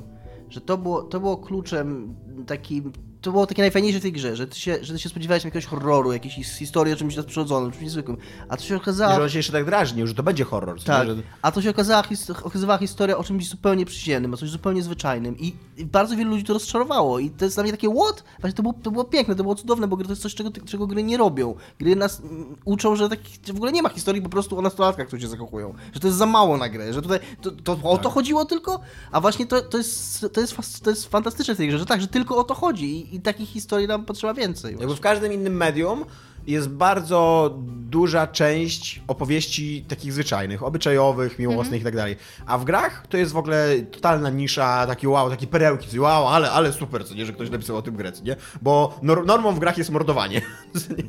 Że 0.50 0.60
to 0.60 0.78
było, 0.78 1.02
to 1.02 1.20
było 1.20 1.36
kluczem 1.36 2.16
takim. 2.46 2.92
To 3.20 3.32
było 3.32 3.46
takie 3.46 3.62
najfajniejsze 3.62 3.98
w 3.98 4.02
tej 4.02 4.12
grze, 4.12 4.36
że 4.36 4.46
ty 4.46 4.60
się, 4.60 4.78
że 4.82 4.92
ty 4.92 4.98
się 4.98 5.08
spodziewałeś 5.08 5.44
jakiegoś 5.44 5.66
horroru, 5.66 6.12
jakiejś 6.12 6.34
his- 6.38 6.58
historii 6.58 6.92
o 6.94 6.96
czymś 6.96 7.16
nadprzyrodzonym, 7.16 7.70
czymś 7.70 7.82
niezwykłym. 7.84 8.16
A 8.48 8.56
to 8.56 8.62
się 8.62 8.74
I 8.74 8.76
okazało. 8.76 9.14
że 9.14 9.22
on 9.22 9.28
się 9.28 9.38
jeszcze 9.38 9.52
tak 9.52 9.64
drażnił, 9.64 10.06
że 10.06 10.14
to 10.14 10.22
będzie 10.22 10.44
horror. 10.44 10.82
Tak? 10.84 11.08
Że... 11.08 11.16
a 11.42 11.52
to 11.52 11.62
się 11.62 11.70
okazała, 11.70 12.02
his- 12.02 12.30
okazywała 12.42 12.78
historia 12.78 13.18
o 13.18 13.24
czymś 13.24 13.48
zupełnie 13.48 13.86
przyziemnym, 13.86 14.34
o 14.34 14.36
czymś 14.36 14.50
zupełnie 14.50 14.82
zwyczajnym 14.82 15.38
i, 15.38 15.56
i 15.76 15.84
bardzo 15.86 16.16
wielu 16.16 16.30
ludzi 16.30 16.44
to 16.44 16.52
rozczarowało 16.52 17.18
i 17.18 17.30
to 17.30 17.44
jest 17.44 17.56
dla 17.56 17.62
mnie 17.62 17.72
takie 17.72 17.88
what? 17.88 18.24
Właśnie 18.40 18.56
to 18.56 18.62
było, 18.62 18.74
to 18.82 18.90
było 18.90 19.04
piękne, 19.04 19.34
to 19.34 19.42
było 19.42 19.54
cudowne, 19.54 19.88
bo 19.88 19.96
to 19.96 20.10
jest 20.10 20.22
coś, 20.22 20.34
czego, 20.34 20.50
czego 20.66 20.86
gry 20.86 21.02
nie 21.02 21.16
robią. 21.16 21.54
Gry 21.78 21.96
nas 21.96 22.20
mm, 22.20 22.56
uczą, 22.64 22.96
że, 22.96 23.08
takich, 23.08 23.40
w 23.54 23.56
ogóle 23.56 23.72
nie 23.72 23.82
ma 23.82 23.88
historii 23.88 24.22
po 24.22 24.28
prostu 24.28 24.58
o 24.58 24.62
nastolatkach, 24.62 25.06
którzy 25.06 25.22
się 25.22 25.28
zakochują, 25.28 25.74
że 25.92 26.00
to 26.00 26.06
jest 26.06 26.18
za 26.18 26.26
mało 26.26 26.56
na 26.56 26.68
grę, 26.68 26.92
że 26.92 27.02
tutaj 27.02 27.18
to, 27.42 27.50
to 27.50 27.78
o 27.82 27.98
to 27.98 28.10
chodziło 28.10 28.44
tylko, 28.44 28.80
a 29.12 29.20
właśnie 29.20 29.46
to, 29.46 29.62
to, 29.62 29.78
jest, 29.78 30.26
to, 30.32 30.40
jest, 30.40 30.84
to 30.84 30.90
jest 30.90 31.06
fantastyczne 31.08 31.54
w 31.54 31.56
tej 31.56 31.68
grze, 31.68 31.78
że 31.78 31.86
tak, 31.86 32.00
że 32.00 32.06
tylko 32.08 32.36
o 32.36 32.44
to 32.44 32.54
chodzi 32.54 33.05
i, 33.12 33.16
i 33.16 33.20
takich 33.20 33.48
historii 33.48 33.88
nam 33.88 34.04
potrzeba 34.04 34.34
więcej. 34.34 34.76
Jakby 34.80 34.96
w 34.96 35.00
każdym 35.00 35.32
innym 35.32 35.56
medium 35.56 36.04
jest 36.46 36.68
bardzo 36.68 37.54
duża 37.90 38.26
część 38.26 39.02
opowieści 39.08 39.84
takich 39.88 40.12
zwyczajnych, 40.12 40.62
obyczajowych, 40.62 41.38
miłosnych 41.38 41.80
i 41.80 41.84
tak 41.84 41.96
dalej. 41.96 42.16
A 42.46 42.58
w 42.58 42.64
grach 42.64 43.06
to 43.06 43.16
jest 43.16 43.32
w 43.32 43.36
ogóle 43.36 43.68
totalna 43.90 44.30
nisza, 44.30 44.86
takie 44.86 45.08
wow, 45.08 45.30
takie 45.30 45.46
perełki, 45.46 46.00
wow, 46.00 46.28
ale, 46.28 46.50
ale 46.50 46.72
super, 46.72 47.06
co 47.06 47.14
nie, 47.14 47.26
że 47.26 47.32
ktoś 47.32 47.50
napisał 47.50 47.76
o 47.76 47.82
tym 47.82 47.96
grę, 47.96 48.12
nie? 48.24 48.36
Bo 48.62 48.98
nor- 49.02 49.26
normą 49.26 49.52
w 49.52 49.58
grach 49.58 49.78
jest 49.78 49.90
mordowanie. 49.90 50.42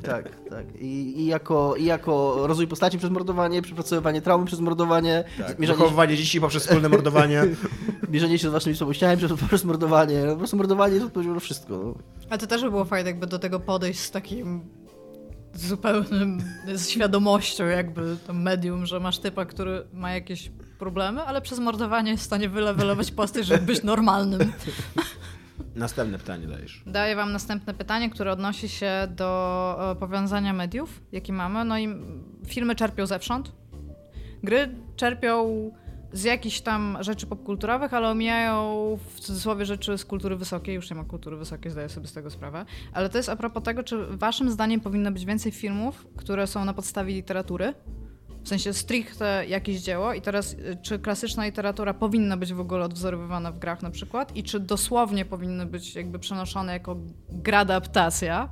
Tak, 0.03 0.29
tak. 0.49 0.65
I, 0.79 1.21
i, 1.21 1.25
jako, 1.25 1.75
I 1.75 1.85
jako 1.85 2.47
rozwój 2.47 2.67
postaci 2.67 2.97
przez 2.97 3.09
mordowanie, 3.11 3.61
przepracowywanie 3.61 4.21
traumy 4.21 4.45
przez 4.45 4.59
mordowanie, 4.59 5.23
Tak, 5.37 5.59
mierzenie, 5.59 5.77
wychowywanie 5.77 6.17
dzieci 6.17 6.41
poprzez 6.41 6.63
wspólne 6.63 6.89
mordowanie. 6.89 7.43
mierzenie 8.09 8.39
się 8.39 8.49
z 8.49 8.51
waszymi 8.51 8.75
słabościami 8.75 9.17
przez, 9.17 9.31
przez 9.47 9.63
mordowanie. 9.63 10.23
Po 10.29 10.35
prostu 10.35 10.57
mordowanie 10.57 10.93
jest 10.93 11.05
odpowiedzią 11.05 11.33
na 11.33 11.39
wszystko. 11.39 11.77
No. 11.77 11.93
A 12.29 12.37
to 12.37 12.47
też 12.47 12.61
by 12.61 12.69
było 12.71 12.85
fajne, 12.85 13.09
jakby 13.09 13.27
do 13.27 13.39
tego 13.39 13.59
podejść 13.59 13.99
z 13.99 14.11
takim 14.11 14.61
zupełnym 15.59 16.39
z 16.73 16.89
świadomością 16.89 17.65
jakby 17.65 18.17
to 18.27 18.33
medium, 18.33 18.85
że 18.85 18.99
masz 18.99 19.17
typa, 19.19 19.45
który 19.45 19.87
ma 19.93 20.13
jakieś 20.13 20.51
problemy, 20.79 21.21
ale 21.21 21.41
przez 21.41 21.59
mordowanie 21.59 22.11
jest 22.11 22.23
w 22.23 22.25
stanie 22.25 22.49
wylewelować 22.49 23.11
postać, 23.11 23.45
żeby 23.45 23.65
być 23.65 23.83
normalnym. 23.83 24.53
Następne 25.75 26.17
pytanie 26.17 26.47
dajesz. 26.47 26.83
Daję 26.85 27.15
wam 27.15 27.31
następne 27.31 27.73
pytanie, 27.73 28.09
które 28.09 28.31
odnosi 28.31 28.69
się 28.69 29.07
do 29.09 29.91
e, 29.91 29.95
powiązania 29.95 30.53
mediów, 30.53 31.01
jakie 31.11 31.33
mamy. 31.33 31.65
No 31.65 31.79
i 31.79 31.95
filmy 32.47 32.75
czerpią 32.75 33.05
zewsząd. 33.05 33.51
Gry 34.43 34.75
czerpią 34.95 35.71
z 36.13 36.23
jakichś 36.23 36.61
tam 36.61 36.97
rzeczy 36.99 37.27
popkulturowych, 37.27 37.93
ale 37.93 38.09
omijają 38.09 38.97
w 39.13 39.19
cudzysłowie 39.19 39.65
rzeczy 39.65 39.97
z 39.97 40.05
kultury 40.05 40.35
wysokiej. 40.35 40.75
Już 40.75 40.89
nie 40.89 40.95
ma 40.95 41.03
kultury 41.03 41.37
wysokiej, 41.37 41.71
zdaję 41.71 41.89
sobie 41.89 42.07
z 42.07 42.13
tego 42.13 42.29
sprawę. 42.29 42.65
Ale 42.93 43.09
to 43.09 43.17
jest 43.17 43.29
a 43.29 43.35
propos 43.35 43.63
tego, 43.63 43.83
czy 43.83 44.05
waszym 44.05 44.51
zdaniem 44.51 44.79
powinno 44.79 45.11
być 45.11 45.25
więcej 45.25 45.51
filmów, 45.51 46.07
które 46.15 46.47
są 46.47 46.65
na 46.65 46.73
podstawie 46.73 47.13
literatury? 47.13 47.73
W 48.43 48.49
sensie 48.49 48.73
stricte 48.73 49.45
jakieś 49.47 49.81
dzieło 49.81 50.13
i 50.13 50.21
teraz 50.21 50.53
y, 50.53 50.77
czy 50.81 50.99
klasyczna 50.99 51.45
literatura 51.45 51.93
powinna 51.93 52.37
być 52.37 52.53
w 52.53 52.59
ogóle 52.59 52.85
odwzorowywana 52.85 53.51
w 53.51 53.59
grach 53.59 53.81
na 53.81 53.91
przykład 53.91 54.35
i 54.35 54.43
czy 54.43 54.59
dosłownie 54.59 55.25
powinny 55.25 55.65
być 55.65 55.95
jakby 55.95 56.19
przenoszone 56.19 56.73
jako 56.73 56.97
gradaptacja, 57.29 58.49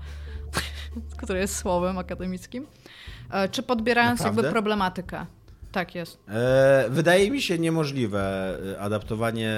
które 1.21 1.39
jest 1.39 1.55
słowem 1.55 1.97
akademickim, 1.97 2.67
e, 3.31 3.49
czy 3.49 3.63
podbierając 3.63 4.19
Naprawdę? 4.19 4.41
jakby 4.41 4.53
problematykę. 4.53 5.25
Tak 5.75 5.95
jest. 5.95 6.19
E, 6.27 6.85
wydaje 6.89 7.31
mi 7.31 7.41
się 7.41 7.59
niemożliwe 7.59 8.57
e, 8.75 8.79
adaptowanie 8.79 9.53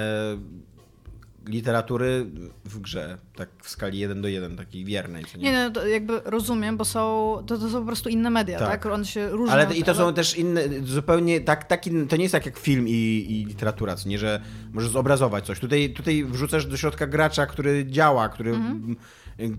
literatury 1.46 2.26
w 2.64 2.80
grze, 2.80 3.18
tak 3.36 3.48
w 3.62 3.68
skali 3.68 3.98
1 3.98 4.22
do 4.22 4.28
1, 4.28 4.56
takiej 4.56 4.84
wiernej. 4.84 5.24
Co 5.24 5.38
nie? 5.38 5.44
Nie, 5.44 5.52
no, 5.52 5.70
to 5.70 5.86
jakby 5.86 6.20
rozumiem, 6.24 6.76
bo 6.76 6.84
są, 6.84 7.36
to, 7.46 7.58
to 7.58 7.70
są 7.70 7.80
po 7.80 7.86
prostu 7.86 8.08
inne 8.08 8.30
media, 8.30 8.58
tak? 8.58 8.82
Tak. 8.82 8.92
One 8.92 9.04
się 9.04 9.28
różnią. 9.28 9.52
Ale 9.52 9.74
i 9.76 9.82
to 9.82 9.90
ale- 9.90 9.98
są 9.98 10.14
też 10.14 10.36
inne, 10.36 10.62
zupełnie 10.84 11.40
tak, 11.40 11.64
tak 11.64 11.86
in, 11.86 12.08
to 12.08 12.16
nie 12.16 12.22
jest 12.22 12.32
tak 12.32 12.46
jak 12.46 12.58
film 12.58 12.88
i, 12.88 13.26
i 13.28 13.44
literatura, 13.44 13.96
co 13.96 14.08
nie, 14.08 14.18
że 14.18 14.40
możesz 14.72 14.90
zobrazować 14.90 15.46
coś. 15.46 15.60
Tutaj, 15.60 15.92
tutaj 15.92 16.24
wrzucasz 16.24 16.66
do 16.66 16.76
środka 16.76 17.06
gracza, 17.06 17.46
który 17.46 17.86
działa, 17.86 18.28
który, 18.28 18.50
m, 18.50 18.96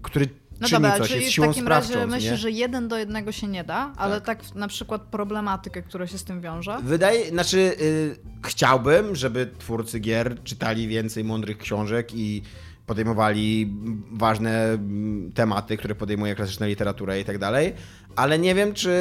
który 0.02 0.26
Mhm. 0.26 0.49
No 0.62 0.68
czyni 0.68 0.82
dobra, 0.82 0.98
coś, 0.98 1.08
czyli 1.08 1.20
jest 1.20 1.32
w 1.32 1.36
siłą 1.36 1.48
takim 1.48 1.64
sprawczą. 1.64 1.94
razie 1.94 2.08
myślę, 2.08 2.38
że 2.38 2.52
jeden 2.52 2.88
do 2.88 2.98
jednego 2.98 3.32
się 3.32 3.48
nie 3.48 3.64
da, 3.64 3.94
ale 3.98 4.22
tak, 4.22 4.56
na 4.56 4.68
przykład 4.68 5.02
problematykę, 5.02 5.82
która 5.82 6.08
się 6.08 6.18
z 6.18 6.24
tym 6.24 6.42
wiąże. 6.42 6.78
Wydaje, 6.84 7.30
znaczy 7.30 7.58
y, 7.82 8.16
chciałbym, 8.48 9.16
żeby 9.16 9.52
twórcy 9.60 10.00
gier 10.00 10.44
czytali 10.44 10.88
więcej 10.88 11.24
mądrych 11.24 11.58
książek 11.58 12.10
i 12.14 12.42
podejmowali 12.90 13.74
ważne 14.12 14.64
mm, 14.66 15.32
tematy, 15.32 15.78
które 15.78 15.96
podejmuje 15.96 16.36
klasyczna 16.36 16.66
literatura 16.68 17.18
i 17.18 17.26
tak 17.26 17.38
dalej, 17.38 17.74
ale 18.16 18.40
nie 18.40 18.56
wiem, 18.56 18.74
czy, 18.74 18.92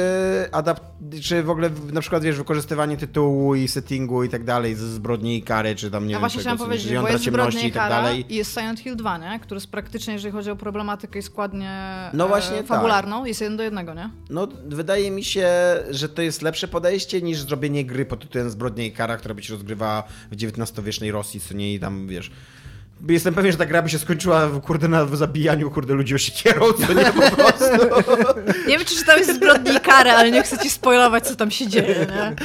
adap- 0.51 1.19
czy 1.23 1.43
w 1.43 1.49
ogóle 1.49 1.69
na 1.93 2.01
przykład, 2.01 2.23
wiesz, 2.23 2.35
wykorzystywanie 2.37 2.97
tytułu 2.97 3.55
i 3.55 3.67
settingu 3.67 4.23
i 4.23 4.29
tak 4.29 4.43
dalej 4.43 4.75
z 4.75 4.79
zbrodni 4.79 5.37
i 5.37 5.41
kary, 5.43 5.75
czy 5.75 5.91
tam, 5.91 6.03
nie 6.07 6.11
Ja 6.11 6.17
wiem, 6.17 6.19
właśnie 6.19 6.43
czego, 6.43 6.55
chciałam 6.55 6.69
powiedzieć, 6.71 6.93
bo 7.01 7.07
jest 7.09 7.23
ciemności 7.23 7.67
i 7.67 7.71
tak 7.71 7.89
dalej. 7.89 8.25
i 8.33 8.35
jest 8.35 8.53
Silent 8.53 8.79
Hill 8.79 8.95
2, 8.95 9.17
nie? 9.17 9.39
który 9.39 9.55
jest 9.57 9.71
praktycznie, 9.71 10.13
jeżeli 10.13 10.31
chodzi 10.31 10.51
o 10.51 10.55
problematykę 10.55 11.19
i 11.19 11.21
składnię 11.21 11.71
No 12.13 12.27
właśnie 12.27 12.55
e, 12.55 12.59
tak. 12.59 12.67
fabularną, 12.67 13.25
jest 13.25 13.41
jeden 13.41 13.57
do 13.57 13.63
jednego, 13.63 13.93
nie? 13.93 14.09
No, 14.29 14.47
wydaje 14.67 15.11
mi 15.11 15.23
się, 15.23 15.49
że 15.89 16.09
to 16.09 16.21
jest 16.21 16.41
lepsze 16.41 16.67
podejście 16.67 17.21
niż 17.21 17.41
zrobienie 17.41 17.85
gry 17.85 18.05
pod 18.05 18.19
tytułem 18.21 18.49
Zbrodnia 18.49 18.85
i 18.85 18.91
Kara, 18.91 19.17
która 19.17 19.33
by 19.35 19.43
się 19.43 19.53
rozgrywała 19.53 20.03
w 20.31 20.33
XIX-wiecznej 20.35 21.11
Rosji, 21.11 21.39
co 21.39 21.53
nie 21.53 21.73
i 21.73 21.79
tam, 21.79 22.07
wiesz, 22.07 22.31
Jestem 23.07 23.33
pewien, 23.33 23.51
że 23.51 23.57
ta 23.57 23.65
gra 23.65 23.81
by 23.81 23.89
się 23.89 23.99
skończyła 23.99 24.49
kurde 24.63 24.87
na 24.87 25.05
zabijaniu 25.05 25.71
kurde 25.71 25.93
ludzi 25.93 26.15
osikierą, 26.15 26.65
co 26.73 26.93
nie 26.93 27.05
po 27.05 27.35
prostu. 27.35 27.65
Nie 28.67 28.77
wiem, 28.77 28.87
czy 28.87 28.95
czytałeś 28.95 29.25
Zbrodni 29.35 29.75
i 29.75 29.79
Karę, 29.79 30.13
ale 30.13 30.31
nie 30.31 30.43
chcę 30.43 30.57
ci 30.57 30.69
spoilować, 30.69 31.27
co 31.27 31.35
tam 31.35 31.51
się 31.51 31.67
dzieje, 31.67 32.07
nie? 32.15 32.35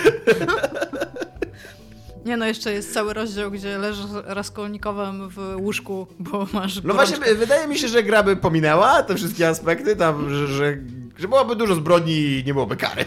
Nie 2.25 2.37
no, 2.37 2.47
jeszcze 2.47 2.73
jest 2.73 2.95
cały 2.95 3.15
rozdział, 3.15 3.51
gdzie 3.51 3.79
leżysz 3.79 4.05
raskolnikowym 4.25 5.29
w 5.29 5.57
łóżku, 5.57 6.07
bo 6.19 6.47
masz 6.53 6.83
No 6.83 6.95
właśnie, 6.95 7.35
wydaje 7.35 7.69
mi 7.69 7.79
się, 7.79 7.89
że 7.89 8.03
gra 8.03 8.23
by 8.23 8.37
pominęła 8.37 9.03
te 9.03 9.15
wszystkie 9.15 9.49
aspekty, 9.49 9.97
tam, 9.97 10.31
że, 10.31 10.47
że, 10.47 10.77
że 11.19 11.29
byłoby 11.29 11.57
dużo 11.57 11.75
zbrodni 11.75 12.13
i 12.13 12.43
nie 12.47 12.55
byłoby 12.55 12.77
kary. 12.77 13.05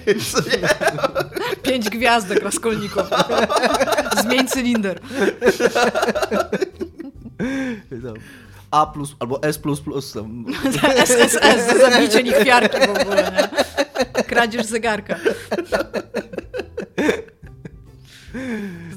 Pięć 1.64 1.90
gwiazdek 1.90 2.44
raskolnikowych. 2.44 3.20
Zmień 4.22 4.48
cylinder. 4.48 5.00
A 8.72 8.86
plus, 8.86 9.16
albo 9.20 9.44
S 9.44 9.58
plus 9.58 9.82
plus. 9.82 10.12
Tam. 10.14 10.46
SSS, 10.98 11.68
za 11.68 11.90
zabicie 11.90 12.24
lichwiarki 12.24 12.78
w 12.88 12.90
ogóle, 12.90 13.32
nie? 13.32 14.24
Kradzież 14.24 14.66
zegarka. 14.66 15.20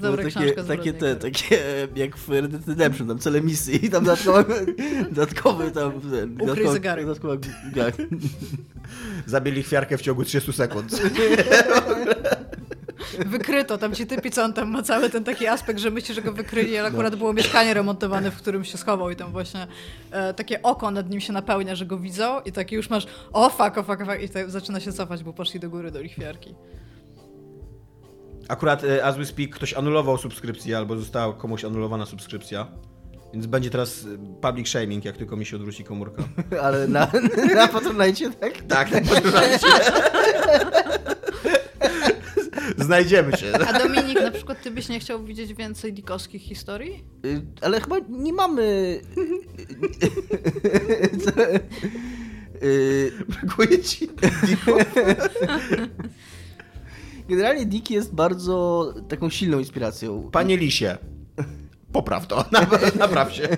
dobra 0.01 0.23
no, 0.23 0.29
książka 0.31 0.65
takie, 0.65 0.93
te, 0.93 1.17
takie 1.17 1.59
jak 1.97 2.17
w 2.17 2.29
Red 2.29 2.51
Dead 2.51 2.69
Redemption, 2.69 3.09
tam 3.09 3.19
cele 3.19 3.41
misji 3.41 3.87
i 3.87 3.91
tam 3.91 4.05
dodatkowy, 4.05 4.67
dodatkowy 5.11 5.71
tam... 5.71 6.01
Ten, 6.01 6.51
Ukryj 6.51 6.69
zegarek. 6.69 7.07
Dodatkowa, 7.07 7.37
Zabili 9.27 9.63
chwiarkę 9.63 9.99
w 9.99 10.01
ciągu 10.01 10.25
30 10.25 10.53
sekund. 10.53 10.93
Wykryto, 13.27 13.79
tam 13.79 13.95
ci 13.95 14.07
typi, 14.07 14.31
co 14.31 14.45
on 14.45 14.53
tam 14.53 14.71
ma 14.71 14.83
cały 14.83 15.11
ten 15.11 15.25
taki 15.25 15.47
aspekt, 15.47 15.81
że 15.81 15.91
myśli, 15.91 16.15
że 16.15 16.23
go 16.23 16.33
wykryli, 16.33 16.79
ale 16.79 16.89
akurat 16.89 17.17
było 17.17 17.33
mieszkanie 17.33 17.75
remontowane, 17.75 18.31
w 18.31 18.37
którym 18.37 18.65
się 18.65 18.79
schował 18.79 19.11
i 19.11 19.17
tam 19.17 19.33
właśnie 19.33 19.67
e, 20.11 20.35
takie 20.35 20.63
oko 20.63 20.91
nad 20.91 21.11
nim 21.11 21.21
się 21.21 21.33
napełnia, 21.33 21.75
że 21.75 21.87
go 21.87 21.99
widzą 21.99 22.41
i 22.41 22.53
taki 22.53 22.75
już 22.75 22.91
masz 22.91 23.07
o 23.33 23.51
fuck, 23.51 23.79
o 23.79 23.83
fuck, 23.83 24.01
o 24.01 24.07
fuck 24.07 24.23
i 24.23 24.29
to 24.29 24.51
zaczyna 24.51 24.81
się 24.81 24.93
cofać, 24.93 25.25
bo 25.25 25.33
poszli 25.33 25.61
do 25.61 25.71
góry 25.71 25.91
do 25.91 26.01
lichwiarki. 26.01 26.55
Akurat 28.49 28.85
e, 28.85 29.05
as 29.05 29.17
we 29.17 29.27
speak 29.27 29.51
ktoś 29.51 29.75
anulował 29.75 30.19
subskrypcję 30.19 30.77
albo 30.77 30.97
została 30.97 31.35
komuś 31.35 31.65
anulowana 31.65 32.07
subskrypcja. 32.07 32.67
Więc 33.33 33.47
będzie 33.47 33.71
teraz 33.71 34.05
e, 34.05 34.41
public 34.41 34.69
shaming, 34.69 35.05
jak 35.05 35.17
tylko 35.17 35.37
mi 35.37 35.47
się 35.47 35.57
odwróci 35.57 35.85
komórka. 35.85 36.23
Ale 36.63 36.89
na, 36.89 37.09
na 37.55 37.69
Patronite, 37.69 38.31
tak? 38.31 38.53
Tak, 38.69 38.91
na 38.91 39.01
Patronite. 39.15 40.80
Znajdziemy 42.91 43.37
się. 43.37 43.53
A 43.69 43.79
Dominik, 43.79 44.23
na 44.23 44.31
przykład 44.31 44.63
ty 44.63 44.71
byś 44.71 44.89
nie 44.89 45.01
chciał 45.01 45.25
widzieć 45.25 45.55
więcej 45.55 45.93
dikowskich 45.93 46.43
historii? 46.43 47.05
Y, 47.27 47.43
ale 47.61 47.81
chyba 47.81 47.97
nie 48.09 48.33
mamy... 48.33 49.01
Brakuje 53.29 53.79
ci 53.79 54.09
Generalnie 57.29 57.67
Dick 57.67 57.91
jest 57.91 58.15
bardzo 58.15 58.95
taką 59.09 59.31
silną 59.31 59.59
inspiracją. 59.59 60.31
Panie 60.33 60.57
Lisie, 60.57 60.99
popraw 61.93 62.27
to, 62.27 62.45
napraw 62.99 63.35
się. 63.35 63.49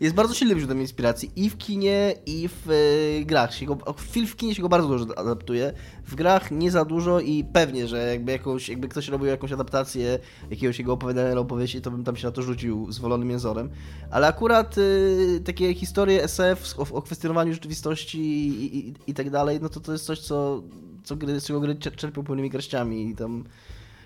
Jest 0.00 0.14
bardzo 0.14 0.34
silnym 0.34 0.58
źródłem 0.58 0.80
inspiracji 0.80 1.32
i 1.36 1.50
w 1.50 1.58
kinie, 1.58 2.14
i 2.26 2.48
w 2.48 2.70
e, 2.70 3.24
grach. 3.24 3.54
Się 3.54 3.66
go, 3.66 3.94
film 3.98 4.26
w 4.26 4.36
kinie 4.36 4.54
się 4.54 4.62
go 4.62 4.68
bardzo 4.68 4.88
dużo 4.88 5.18
adaptuje, 5.18 5.72
w 6.06 6.14
grach 6.14 6.50
nie 6.50 6.70
za 6.70 6.84
dużo 6.84 7.20
i 7.20 7.44
pewnie, 7.44 7.88
że 7.88 7.98
jakby, 7.98 8.32
jakąś, 8.32 8.68
jakby 8.68 8.88
ktoś 8.88 9.08
robił 9.08 9.26
jakąś 9.26 9.52
adaptację 9.52 10.18
jakiegoś 10.50 10.78
jego 10.78 10.92
opowiadania 10.92 11.38
opowieści, 11.40 11.80
to 11.80 11.90
bym 11.90 12.04
tam 12.04 12.16
się 12.16 12.26
na 12.26 12.32
to 12.32 12.42
rzucił 12.42 12.92
zwolonym 12.92 13.30
jęzorem. 13.30 13.70
Ale 14.10 14.26
akurat 14.26 14.78
y, 14.78 15.42
takie 15.44 15.74
historie 15.74 16.22
SF 16.22 16.78
o, 16.78 16.94
o 16.94 17.02
kwestionowaniu 17.02 17.52
rzeczywistości 17.52 18.18
i, 18.18 18.78
i, 18.78 18.94
i, 19.06 19.14
tak 19.14 19.30
dalej, 19.30 19.58
no 19.62 19.68
to 19.68 19.80
to 19.80 19.92
jest 19.92 20.04
coś, 20.04 20.20
co 20.20 20.62
co 21.04 21.16
gry, 21.16 21.40
z 21.40 21.44
czego 21.44 21.60
gry 21.60 21.76
czerpią 21.76 22.24
pełnymi 22.24 22.50
garściami 22.50 23.08
i 23.08 23.14
tam 23.14 23.44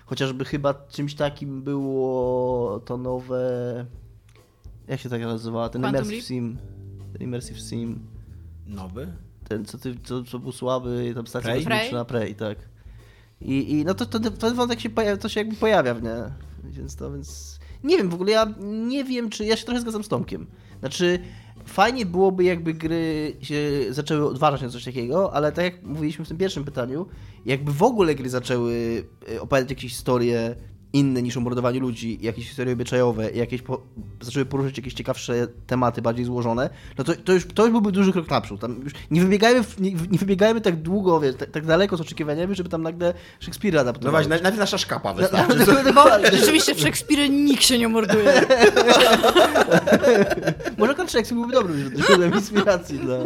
chociażby 0.05 0.45
chyba 0.45 0.73
czymś 0.73 1.15
takim 1.15 1.61
było 1.61 2.79
to 2.79 2.97
nowe 2.97 3.85
jak 4.89 4.99
się 4.99 5.09
tak 5.09 5.21
nazywała? 5.21 5.69
Ten 5.69 5.81
Quantum 5.81 6.01
Immersive 6.01 6.25
Sim. 6.25 6.57
Ten 7.13 7.21
Immersive 7.21 7.59
Sim. 7.59 7.99
Nowy? 8.67 9.13
Ten, 9.47 9.65
co, 9.65 9.77
ty, 9.77 9.95
co, 10.03 10.23
co 10.23 10.39
był 10.39 10.51
słaby, 10.51 11.11
tam 11.15 11.27
stacja 11.27 11.51
Prey? 11.51 11.65
kosmiczna, 11.65 12.05
Prey, 12.05 12.35
tak. 12.35 12.57
I, 13.41 13.71
i 13.71 13.85
no 13.85 13.93
to, 13.93 14.05
to, 14.05 14.19
ten 14.19 14.55
wątek 14.55 14.79
się, 14.79 14.89
pojawia, 14.89 15.17
to 15.17 15.29
się 15.29 15.39
jakby 15.39 15.55
pojawia 15.55 15.93
w 15.93 16.03
nie. 16.03 16.15
Więc 16.63 16.95
to, 16.95 17.11
więc... 17.11 17.59
Nie 17.83 17.97
wiem, 17.97 18.09
w 18.09 18.13
ogóle 18.13 18.31
ja 18.31 18.53
nie 18.61 19.03
wiem, 19.03 19.29
czy... 19.29 19.45
Ja 19.45 19.57
się 19.57 19.65
trochę 19.65 19.81
zgadzam 19.81 20.03
z 20.03 20.07
Tomkiem. 20.07 20.47
Znaczy, 20.79 21.19
fajnie 21.65 22.05
byłoby, 22.05 22.43
jakby 22.43 22.73
gry 22.73 23.35
się 23.41 23.71
zaczęły 23.89 24.29
odważać 24.29 24.61
na 24.61 24.69
coś 24.69 24.85
takiego, 24.85 25.33
ale 25.33 25.51
tak 25.51 25.65
jak 25.65 25.83
mówiliśmy 25.83 26.25
w 26.25 26.27
tym 26.27 26.37
pierwszym 26.37 26.63
pytaniu, 26.63 27.05
jakby 27.45 27.73
w 27.73 27.83
ogóle 27.83 28.15
gry 28.15 28.29
zaczęły 28.29 29.03
e, 29.35 29.41
opowiadać 29.41 29.69
jakieś 29.69 29.91
historie 29.91 30.55
inne 30.93 31.21
niż 31.21 31.37
o 31.37 31.41
mordowaniu 31.41 31.79
ludzi, 31.79 32.17
jakieś 32.21 32.47
historie 32.47 32.73
obyczajowe, 32.73 33.31
jakieś 33.31 33.61
po, 33.61 33.81
zaczęły 34.21 34.45
poruszyć 34.45 34.77
jakieś 34.77 34.93
ciekawsze 34.93 35.47
tematy, 35.67 36.01
bardziej 36.01 36.25
złożone, 36.25 36.69
no 36.97 37.03
to, 37.03 37.13
to, 37.15 37.33
już, 37.33 37.47
to 37.47 37.63
już 37.63 37.71
byłby 37.71 37.91
duży 37.91 38.13
krok 38.13 38.29
naprzód. 38.29 38.61
Tam 38.61 38.81
już 38.83 38.93
nie, 39.11 39.21
wybiegajmy, 39.21 39.63
nie, 39.79 39.91
nie 39.91 40.17
wybiegajmy 40.17 40.61
tak 40.61 40.81
długo, 40.81 41.19
wiesz, 41.19 41.35
tak, 41.35 41.51
tak, 41.51 41.65
daleko 41.65 41.97
z 41.97 42.01
oczekiwaniami, 42.01 42.55
żeby 42.55 42.69
tam 42.69 42.83
nagle 42.83 43.13
Szekspira 43.39 43.81
adaptować. 43.81 44.05
No 44.05 44.11
właśnie, 44.11 44.43
nawet 44.43 44.59
nasza 44.59 44.77
szkapa 44.77 45.13
wystarczy. 45.13 45.65
Bo 45.95 46.03
rzeczywiście 46.37 46.75
w 46.75 46.79
Szekspirze 46.79 47.29
nikt 47.29 47.63
się 47.63 47.77
nie 47.77 47.87
morduje. 47.87 48.33
Może 50.77 50.95
Szekspir 51.07 51.37
byłby 51.37 51.53
dobrym 51.53 51.91
źródłem 52.07 52.33
inspiracji 52.33 52.99
dla... 52.99 53.17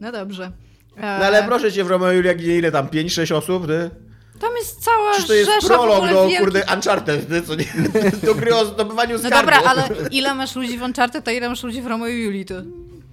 No 0.00 0.12
dobrze. 0.12 0.52
No 0.96 1.06
ale 1.06 1.44
proszę 1.44 1.72
cię, 1.72 1.84
w 1.84 1.88
Romeo 1.88 2.12
Julia, 2.12 2.32
ile 2.32 2.72
tam, 2.72 2.86
5-6 2.86 3.34
osób, 3.34 3.66
ty? 3.66 4.05
Tam 4.40 4.56
jest 4.56 4.84
cała 4.84 5.10
Przecież 5.10 5.26
to 5.28 5.34
jest 5.34 5.50
rzesza 5.50 5.68
prolog 5.74 6.08
do 6.10 6.28
wielki... 6.28 6.36
kurde 6.44 6.62
Uncharted, 6.74 7.26
co 7.46 7.54
nie? 7.54 7.64
do 8.26 8.34
gry 8.34 8.54
o 8.56 8.64
zdobywaniu 8.64 9.12
No 9.12 9.18
skarbu. 9.18 9.36
dobra, 9.50 9.70
ale 9.70 9.88
ile 10.10 10.34
masz 10.34 10.56
ludzi 10.56 10.78
w 10.78 10.82
Uncharted, 10.82 11.24
to 11.24 11.30
ile 11.30 11.48
masz 11.48 11.62
ludzi 11.62 11.82
w 11.82 11.86
Romeo 11.86 12.08
i 12.08 12.22
Julii, 12.22 12.44
ty? 12.44 12.64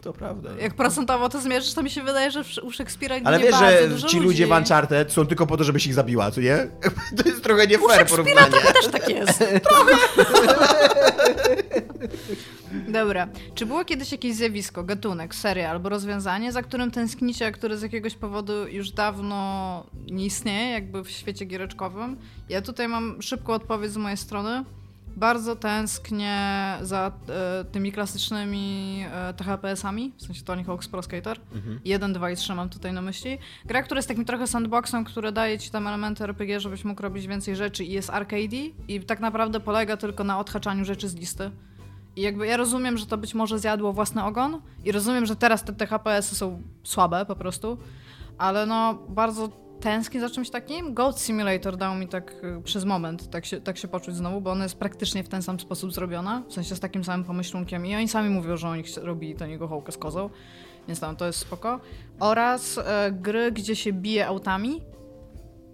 To 0.01 0.13
prawda. 0.13 0.49
Jak 0.59 0.73
procentowo 0.73 1.29
to 1.29 1.41
zmierzysz, 1.41 1.73
to 1.73 1.83
mi 1.83 1.89
się 1.89 2.03
wydaje, 2.03 2.31
że 2.31 2.43
u 2.61 2.71
Szekspira 2.71 3.15
Ale 3.23 3.37
nie 3.37 3.43
wiesz, 3.43 3.51
bardzo 3.51 3.97
że 3.97 4.07
ci 4.07 4.15
ludzi. 4.17 4.19
ludzie 4.27 4.47
w 4.47 4.51
Uncharted 4.51 5.11
są 5.13 5.27
tylko 5.27 5.47
po 5.47 5.57
to, 5.57 5.63
żebyś 5.63 5.85
ich 5.85 5.93
zabiła, 5.93 6.31
co 6.31 6.41
nie? 6.41 6.57
To 7.23 7.29
jest 7.29 7.43
trochę 7.43 7.67
nie 7.67 7.79
U 7.79 7.87
fair 7.87 7.99
Szekspira 7.99 8.23
porównanie. 8.23 8.51
trochę 8.51 8.73
też 8.73 8.87
tak 8.87 9.09
jest. 9.09 9.43
Trochę. 9.69 9.93
Dobra. 12.87 13.27
Czy 13.55 13.65
było 13.65 13.85
kiedyś 13.85 14.11
jakieś 14.11 14.35
zjawisko, 14.35 14.83
gatunek, 14.83 15.35
seria 15.35 15.71
albo 15.71 15.89
rozwiązanie, 15.89 16.51
za 16.51 16.61
którym 16.61 16.91
tęsknicie, 16.91 17.47
a 17.47 17.51
które 17.51 17.77
z 17.77 17.81
jakiegoś 17.81 18.15
powodu 18.15 18.67
już 18.67 18.91
dawno 18.91 19.85
nie 20.11 20.25
istnieje, 20.25 20.71
jakby 20.71 21.03
w 21.03 21.09
świecie 21.09 21.45
giereczkowym? 21.45 22.17
Ja 22.49 22.61
tutaj 22.61 22.87
mam 22.87 23.21
szybką 23.21 23.53
odpowiedź 23.53 23.91
z 23.91 23.97
mojej 23.97 24.17
strony. 24.17 24.63
Bardzo 25.15 25.55
tęsknię 25.55 26.37
za 26.81 27.11
e, 27.29 27.65
tymi 27.65 27.91
klasycznymi 27.91 29.05
e, 29.11 29.33
THPS-ami, 29.33 30.11
w 30.17 30.21
sensie 30.21 30.43
Tony 30.43 30.63
Hawk's 30.63 30.89
Pro 30.89 31.03
Skater. 31.03 31.39
Mhm. 31.55 31.79
1, 31.85 32.13
2 32.13 32.31
i 32.31 32.35
3 32.35 32.55
mam 32.55 32.69
tutaj 32.69 32.93
na 32.93 33.01
myśli. 33.01 33.37
Gra, 33.65 33.83
która 33.83 33.97
jest 33.97 34.07
takim 34.07 34.25
trochę 34.25 34.47
sandboxem, 34.47 35.03
który 35.03 35.31
daje 35.31 35.59
ci 35.59 35.71
tam 35.71 35.87
elementy 35.87 36.23
RPG, 36.23 36.59
żebyś 36.59 36.85
mógł 36.85 37.01
robić 37.01 37.27
więcej 37.27 37.55
rzeczy 37.55 37.83
i 37.83 37.91
jest 37.91 38.09
arcade 38.09 38.57
i 38.87 38.99
tak 38.99 39.19
naprawdę 39.19 39.59
polega 39.59 39.97
tylko 39.97 40.23
na 40.23 40.39
odhaczaniu 40.39 40.85
rzeczy 40.85 41.09
z 41.09 41.15
listy. 41.15 41.51
I 42.15 42.21
jakby 42.21 42.47
ja 42.47 42.57
rozumiem, 42.57 42.97
że 42.97 43.05
to 43.05 43.17
być 43.17 43.33
może 43.33 43.59
zjadło 43.59 43.93
własny 43.93 44.23
ogon 44.23 44.61
i 44.85 44.91
rozumiem, 44.91 45.25
że 45.25 45.35
teraz 45.35 45.63
te 45.63 45.73
THPS-y 45.73 46.35
są 46.35 46.61
słabe 46.83 47.25
po 47.25 47.35
prostu, 47.35 47.77
ale 48.37 48.65
no 48.65 48.93
bardzo 49.09 49.49
tęsknię 49.79 50.21
za 50.21 50.29
czymś 50.29 50.49
takim. 50.49 50.93
Goat 50.93 51.21
Simulator 51.21 51.77
dał 51.77 51.95
mi 51.95 52.07
tak 52.07 52.33
y, 52.43 52.61
przez 52.63 52.85
moment 52.85 53.29
tak 53.29 53.45
się, 53.45 53.61
tak 53.61 53.77
się 53.77 53.87
poczuć 53.87 54.15
znowu, 54.15 54.41
bo 54.41 54.51
ona 54.51 54.63
jest 54.63 54.75
praktycznie 54.77 55.23
w 55.23 55.29
ten 55.29 55.41
sam 55.41 55.59
sposób 55.59 55.93
zrobiona, 55.93 56.43
w 56.49 56.53
sensie 56.53 56.75
z 56.75 56.79
takim 56.79 57.03
samym 57.03 57.25
pomyślunkiem 57.25 57.85
i 57.85 57.95
oni 57.95 58.07
sami 58.07 58.29
mówią, 58.29 58.57
że 58.57 58.69
oni 58.69 58.83
robili 59.01 59.35
to 59.35 59.45
niego 59.45 59.67
hołkę 59.67 59.91
z 59.91 59.97
kozą, 59.97 60.29
więc 60.87 60.99
tam 60.99 61.15
to 61.15 61.25
jest 61.25 61.39
spoko. 61.39 61.79
Oraz 62.19 62.77
e, 62.77 63.11
gry, 63.11 63.51
gdzie 63.51 63.75
się 63.75 63.93
bije 63.93 64.27
autami, 64.27 64.81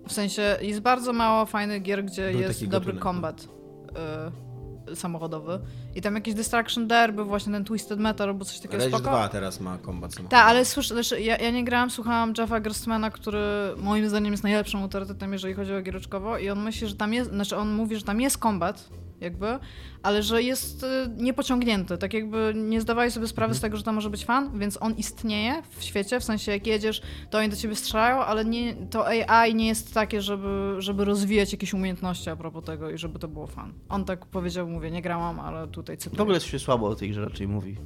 w 0.08 0.14
sensie 0.14 0.58
jest 0.62 0.80
bardzo 0.80 1.14
mało 1.14 1.46
fajnych 1.46 1.82
gier, 1.82 2.06
gdzie 2.06 2.32
Był 2.32 2.42
jest 2.42 2.66
dobry 2.66 2.94
gatunek, 2.94 3.04
kombat. 3.04 3.44
y, 3.44 4.49
samochodowy. 4.96 5.60
I 5.96 6.02
tam 6.02 6.16
jakiś 6.16 6.34
Distraction 6.34 6.88
Derby, 6.88 7.24
właśnie 7.24 7.54
ten 7.54 7.66
Twisted 7.66 8.00
Metal 8.00 8.28
albo 8.28 8.46
coś 8.46 8.60
takiego 8.60 8.84
Rage 8.84 8.90
spoko. 8.90 9.10
2 9.10 9.30
teraz 9.30 9.60
ma 9.60 9.78
kombat 9.78 10.14
samochodowy. 10.14 10.42
Tak, 10.42 10.46
ale 10.50 10.66
słyszę, 10.66 10.94
znaczy, 10.94 11.22
ja, 11.22 11.38
ja 11.38 11.52
nie 11.52 11.64
grałam, 11.64 11.90
słuchałam 11.90 12.34
Jeffa 12.38 12.60
Gerstmana, 12.60 13.10
który 13.12 13.40
moim 13.78 14.10
zdaniem 14.10 14.34
jest 14.34 14.44
najlepszym 14.44 14.80
autorytetem, 14.82 15.34
jeżeli 15.34 15.54
chodzi 15.54 15.74
o 15.74 15.82
giereczkowo 15.82 16.38
i 16.38 16.50
on 16.50 16.64
myśli, 16.64 16.88
że 16.88 16.96
tam 16.96 17.14
jest, 17.14 17.30
znaczy 17.30 17.58
on 17.58 17.74
mówi, 17.74 17.96
że 17.96 18.02
tam 18.02 18.22
jest 18.22 18.38
kombat, 18.38 18.90
jakby, 19.22 19.60
ale 20.04 20.24
że 20.24 20.44
jest 20.44 20.84
y, 20.84 20.88
niepociągnięty, 21.18 21.98
tak 21.98 22.14
jakby 22.14 22.54
nie 22.56 22.82
zdawali 22.82 23.12
sobie 23.12 23.28
sprawy 23.28 23.56
z 23.56 23.62
tego, 23.62 23.78
że 23.78 23.84
to 23.84 23.94
może 23.94 24.10
być 24.10 24.26
fan, 24.26 24.60
więc 24.60 24.78
on 24.82 24.96
istnieje 24.96 25.62
w 25.78 25.84
świecie, 25.84 26.20
w 26.20 26.24
sensie 26.24 26.52
jak 26.52 26.68
jedziesz, 26.68 27.02
to 27.30 27.38
oni 27.38 27.50
do 27.50 27.56
ciebie 27.56 27.76
strzelają, 27.76 28.18
ale 28.18 28.46
nie, 28.46 28.76
to 28.76 29.08
AI 29.08 29.56
nie 29.56 29.68
jest 29.68 29.94
takie, 29.94 30.22
żeby, 30.22 30.76
żeby 30.78 31.06
rozwijać 31.06 31.52
jakieś 31.52 31.74
umiejętności 31.74 32.30
a 32.30 32.36
propos 32.36 32.64
tego 32.66 32.90
i 32.90 32.98
żeby 32.98 33.20
to 33.20 33.28
było 33.28 33.48
fan. 33.48 33.74
On 33.90 34.06
tak 34.06 34.26
powiedział, 34.26 34.68
mówię, 34.68 34.92
nie 34.92 35.02
grałam, 35.02 35.40
ale 35.40 35.68
tutaj 35.68 35.98
cytuję. 35.98 36.18
W 36.18 36.22
ogóle 36.22 36.40
się 36.40 36.60
słabo 36.60 36.88
o 36.88 36.96
tej 36.96 37.10
grze 37.10 37.26
raczej 37.26 37.48
mówi. 37.48 37.78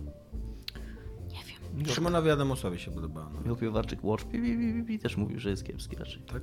Nie 1.31 1.39
wiem. 1.83 1.85
Szymonowi 1.85 2.29
Adamusowi 2.29 2.79
się 2.79 2.91
podobało. 2.91 3.29
No. 3.33 3.39
Michał 3.41 3.55
Piłowarczyk 3.55 4.03
Watch 4.03 4.23
pi, 4.23 4.39
pi, 4.39 4.57
pi, 4.57 4.83
pi, 4.87 4.99
też 4.99 5.17
mówił, 5.17 5.39
że 5.39 5.49
jest 5.49 5.65
kiepski 5.65 5.95
raczej. 5.95 6.21
Tak? 6.21 6.41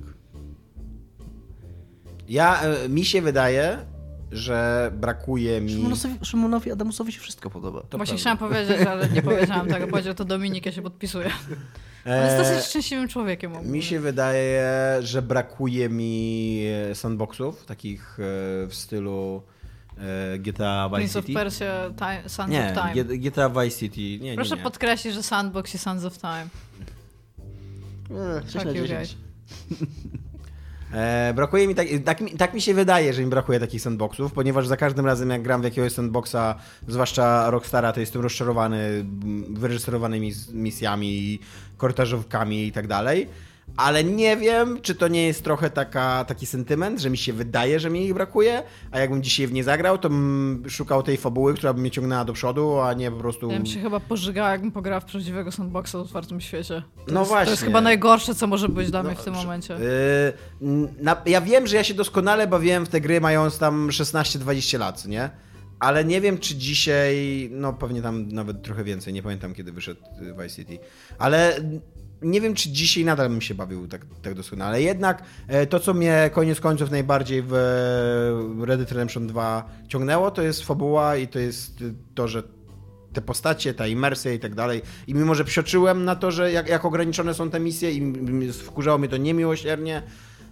Ja, 2.29 2.61
e, 2.61 2.89
mi 2.89 3.05
się 3.05 3.21
wydaje, 3.21 3.85
że 4.31 4.91
brakuje 4.95 5.61
mi... 5.61 5.71
Szymonowi, 5.71 6.09
Szymonowi 6.23 6.71
Adamusowi 6.71 7.11
się 7.11 7.19
wszystko 7.19 7.49
podoba. 7.49 7.81
To 7.89 7.97
Właśnie 7.97 8.17
chciałam 8.17 8.37
powiedzieć, 8.37 8.77
ale 8.81 9.09
nie 9.09 9.21
powiedziałam 9.31 9.67
tego. 9.67 9.87
Powiedział 9.87 10.13
to 10.13 10.25
Dominik, 10.25 10.65
ja 10.65 10.71
się 10.71 10.81
podpisuję. 10.81 11.29
On 12.05 12.11
jest 12.11 12.35
E, 12.35 12.37
dosyć 12.37 12.65
szczęśliwym 12.69 13.07
człowiekiem. 13.07 13.51
ogólnie. 13.53 13.71
Mi 13.71 13.83
się 13.83 13.99
wydaje, 13.99 14.67
że 15.01 15.21
brakuje 15.21 15.89
mi 15.89 16.63
e, 16.91 16.95
sandboxów, 16.95 17.65
takich 17.65 18.17
e, 18.19 18.23
w 18.67 18.71
stylu 18.71 19.41
GTA 20.39 20.89
Vice 20.89 20.97
Prince 20.97 21.15
of 21.15 21.25
City. 21.25 21.39
Persia, 21.39 21.89
time, 21.97 22.29
Sons 22.29 22.49
Nie, 22.51 22.73
of 22.77 22.91
Time. 22.93 23.05
GTA 23.17 23.49
Vice 23.49 23.77
City. 23.77 24.01
Nie, 24.01 24.17
nie, 24.29 24.35
Proszę 24.35 24.55
nie. 24.55 24.61
podkreślić, 24.63 25.13
że 25.13 25.23
Sandbox 25.23 25.75
i 25.75 25.77
Sons 25.77 26.05
of 26.05 26.17
Time. 26.17 26.47
Eee, 28.11 28.41
6 28.43 28.53
Fuck 28.53 28.65
na 28.65 28.71
you 28.71 28.87
10. 28.87 29.17
E, 30.93 31.33
brakuje 31.35 31.67
mi 31.67 31.75
tak, 31.75 31.87
tak, 32.05 32.19
tak 32.37 32.53
mi 32.53 32.61
się 32.61 32.73
wydaje, 32.73 33.13
że 33.13 33.21
mi 33.23 33.29
brakuje 33.29 33.59
takich 33.59 33.81
sandboxów, 33.81 34.33
ponieważ 34.33 34.67
za 34.67 34.77
każdym 34.77 35.05
razem 35.05 35.29
jak 35.29 35.41
gram 35.41 35.61
w 35.61 35.63
jakiegoś 35.63 35.91
sandboxa, 35.91 36.55
zwłaszcza 36.87 37.49
Rockstara, 37.49 37.93
to 37.93 37.99
jestem 37.99 38.21
rozczarowany 38.21 39.05
wyreżyserowanymi 39.49 40.31
misjami, 40.53 41.39
korytarzówkami 41.77 42.67
i 42.67 42.71
tak 42.71 42.87
dalej. 42.87 43.27
Ale 43.77 44.03
nie 44.03 44.37
wiem, 44.37 44.81
czy 44.81 44.95
to 44.95 45.07
nie 45.07 45.27
jest 45.27 45.43
trochę 45.43 45.69
taka, 45.69 46.25
taki 46.25 46.45
sentyment, 46.45 46.99
że 46.99 47.09
mi 47.09 47.17
się 47.17 47.33
wydaje, 47.33 47.79
że 47.79 47.89
mi 47.89 48.05
ich 48.05 48.13
brakuje, 48.13 48.63
a 48.91 48.99
jakbym 48.99 49.23
dzisiaj 49.23 49.47
w 49.47 49.53
nie 49.53 49.63
zagrał, 49.63 49.97
to 49.97 50.09
bym 50.09 50.63
szukał 50.69 51.03
tej 51.03 51.17
fabuły, 51.17 51.53
która 51.53 51.73
by 51.73 51.81
mnie 51.81 51.91
ciągnęła 51.91 52.25
do 52.25 52.33
przodu, 52.33 52.79
a 52.79 52.93
nie 52.93 53.11
po 53.11 53.17
prostu... 53.17 53.51
Ja 53.51 53.57
bym 53.57 53.65
się 53.65 53.79
chyba 53.79 53.99
pożygała, 53.99 54.49
jakbym 54.51 54.71
pograła 54.71 54.99
w 54.99 55.05
prawdziwego 55.05 55.51
sandboxa 55.51 55.91
w 55.93 55.95
otwartym 55.95 56.41
świecie. 56.41 56.83
To 57.07 57.13
No 57.13 57.19
jest, 57.19 57.29
To 57.29 57.35
właśnie. 57.35 57.51
jest 57.51 57.63
chyba 57.63 57.81
najgorsze, 57.81 58.35
co 58.35 58.47
może 58.47 58.69
być 58.69 58.91
dla 58.91 59.03
mnie 59.03 59.13
No, 59.15 59.21
w 59.21 59.23
tym 59.23 59.33
momencie. 59.33 59.73
Yy, 60.61 60.87
na, 61.01 61.21
ja 61.25 61.41
wiem, 61.41 61.67
że 61.67 61.75
ja 61.75 61.83
się 61.83 61.93
doskonale 61.93 62.47
bawiłem 62.47 62.85
w 62.85 62.89
te 62.89 63.01
gry 63.01 63.21
mając 63.21 63.57
tam 63.57 63.87
16-20 63.87 64.79
lat, 64.79 65.05
nie? 65.05 65.29
Ale 65.79 66.05
nie 66.05 66.21
wiem, 66.21 66.37
czy 66.37 66.55
dzisiaj, 66.55 67.49
no 67.51 67.73
pewnie 67.73 68.01
tam 68.01 68.27
nawet 68.27 68.63
trochę 68.63 68.83
więcej, 68.83 69.13
nie 69.13 69.23
pamiętam 69.23 69.53
kiedy 69.53 69.71
wyszedł 69.71 70.01
y, 70.21 70.33
Vice 70.43 70.49
City, 70.49 70.79
ale 71.19 71.55
nie 72.21 72.41
wiem, 72.41 72.53
czy 72.53 72.69
dzisiaj 72.69 73.05
nadal 73.05 73.29
bym 73.29 73.41
się 73.41 73.55
bawił 73.55 73.87
tak, 73.87 74.05
tak 74.21 74.33
doskonale. 74.33 74.81
Jednak 74.81 75.23
e, 75.47 75.67
to, 75.67 75.79
co 75.79 75.93
mnie 75.93 76.29
koniec 76.33 76.59
końców 76.59 76.91
najbardziej 76.91 77.43
w 77.47 77.51
Red 78.65 78.79
Dead 78.79 78.91
Redemption 78.91 79.27
2 79.27 79.69
ciągnęło, 79.87 80.31
to 80.31 80.41
jest 80.41 80.65
fabuła 80.65 81.15
i 81.15 81.27
to 81.27 81.39
jest 81.39 81.83
to, 82.15 82.27
że 82.27 82.43
te 83.13 83.21
postacie, 83.21 83.73
ta 83.73 83.87
imersja 83.87 84.33
i 84.33 84.39
tak 84.39 84.55
dalej. 84.55 84.81
I 85.07 85.13
mimo, 85.13 85.35
że 85.35 85.45
psioczyłem 85.45 86.05
na 86.05 86.15
to, 86.15 86.31
że 86.31 86.51
jak, 86.51 86.69
jak 86.69 86.85
ograniczone 86.85 87.33
są 87.33 87.49
te 87.49 87.59
misje 87.59 87.91
i 87.91 88.51
wkurzało 88.51 88.97
mnie 88.97 89.07
to 89.07 89.17
niemiłosiernie, 89.17 90.03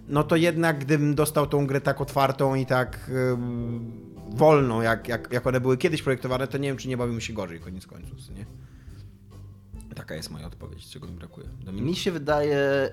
no 0.08 0.24
to 0.24 0.36
jednak 0.36 0.78
gdybym 0.78 1.14
dostał 1.14 1.46
tą 1.46 1.66
grę 1.66 1.80
tak 1.80 2.00
otwartą 2.00 2.54
i 2.54 2.66
tak 2.66 3.10
ym, 3.32 4.10
wolną, 4.30 4.82
jak, 4.82 5.08
jak, 5.08 5.32
jak 5.32 5.46
one 5.46 5.60
były 5.60 5.76
kiedyś 5.76 6.02
projektowane, 6.02 6.46
to 6.46 6.58
nie 6.58 6.68
wiem, 6.68 6.76
czy 6.76 6.88
nie 6.88 6.96
bawiłbym 6.96 7.20
się 7.20 7.32
gorzej 7.32 7.60
koniec 7.60 7.86
końców, 7.86 8.18
nie? 8.36 8.69
Taka 10.00 10.14
jest 10.14 10.30
moja 10.30 10.46
odpowiedź, 10.46 10.88
czego 10.88 11.06
mi 11.06 11.12
brakuje. 11.12 11.46
Dominik? 11.64 11.86
Mi 11.86 11.96
się 11.96 12.12
wydaje, 12.12 12.90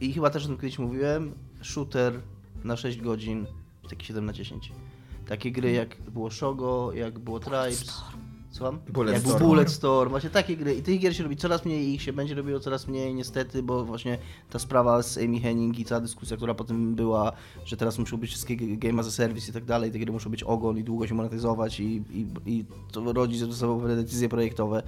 i 0.00 0.12
chyba 0.12 0.30
też 0.30 0.44
o 0.44 0.46
tym 0.46 0.56
kiedyś 0.56 0.78
mówiłem, 0.78 1.34
shooter 1.62 2.20
na 2.64 2.76
6 2.76 3.00
godzin, 3.00 3.46
taki 3.90 4.06
7 4.06 4.26
na 4.26 4.32
10. 4.32 4.72
Takie 5.28 5.52
gry 5.52 5.72
jak 5.72 5.96
było 6.10 6.30
Shogo, 6.30 6.92
jak 6.92 7.18
było 7.18 7.40
Tribes. 7.40 8.02
Słucham? 8.50 8.78
Bulletstorm. 8.88 9.28
Jak 9.30 9.38
był 9.38 9.48
Bulletstorm, 9.48 10.10
właśnie 10.10 10.30
takie 10.30 10.56
gry. 10.56 10.74
I 10.74 10.82
tych 10.82 11.00
gier 11.00 11.16
się 11.16 11.22
robi 11.22 11.36
coraz 11.36 11.64
mniej 11.64 11.88
i 11.88 11.94
ich 11.94 12.02
się 12.02 12.12
będzie 12.12 12.34
robiło 12.34 12.60
coraz 12.60 12.88
mniej 12.88 13.14
niestety, 13.14 13.62
bo 13.62 13.84
właśnie 13.84 14.18
ta 14.50 14.58
sprawa 14.58 15.02
z 15.02 15.18
Amy 15.18 15.40
Henning 15.40 15.78
i 15.78 15.84
cała 15.84 16.00
dyskusja, 16.00 16.36
która 16.36 16.54
potem 16.54 16.94
była, 16.94 17.32
że 17.64 17.76
teraz 17.76 17.98
muszą 17.98 18.16
być 18.16 18.30
wszystkie 18.30 18.56
game 18.56 19.00
as 19.00 19.06
a 19.06 19.10
service 19.10 19.50
i 19.50 19.54
tak 19.54 19.64
dalej, 19.64 19.92
te 19.92 19.98
gry 19.98 20.12
muszą 20.12 20.30
być 20.30 20.42
ogon 20.42 20.78
i 20.78 20.84
długo 20.84 21.06
się 21.06 21.14
monetyzować 21.14 21.80
i, 21.80 22.02
i, 22.10 22.26
i 22.46 22.64
to 22.92 23.12
rodzi 23.12 23.38
ze 23.38 23.52
sobą 23.52 23.80
pewne 23.80 23.96
decyzje 23.96 24.28
projektowe. 24.28 24.82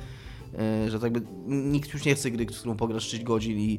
E, 0.59 0.91
że 0.91 1.01
tak 1.01 1.15
jakby 1.15 1.29
nikt 1.47 1.95
już 1.95 2.05
nie 2.05 2.15
chce 2.15 2.31
gry, 2.31 2.47
z 2.51 2.59
którą 2.59 2.77
pograsz 2.77 3.09
6 3.09 3.23
godzin 3.23 3.59
i, 3.59 3.79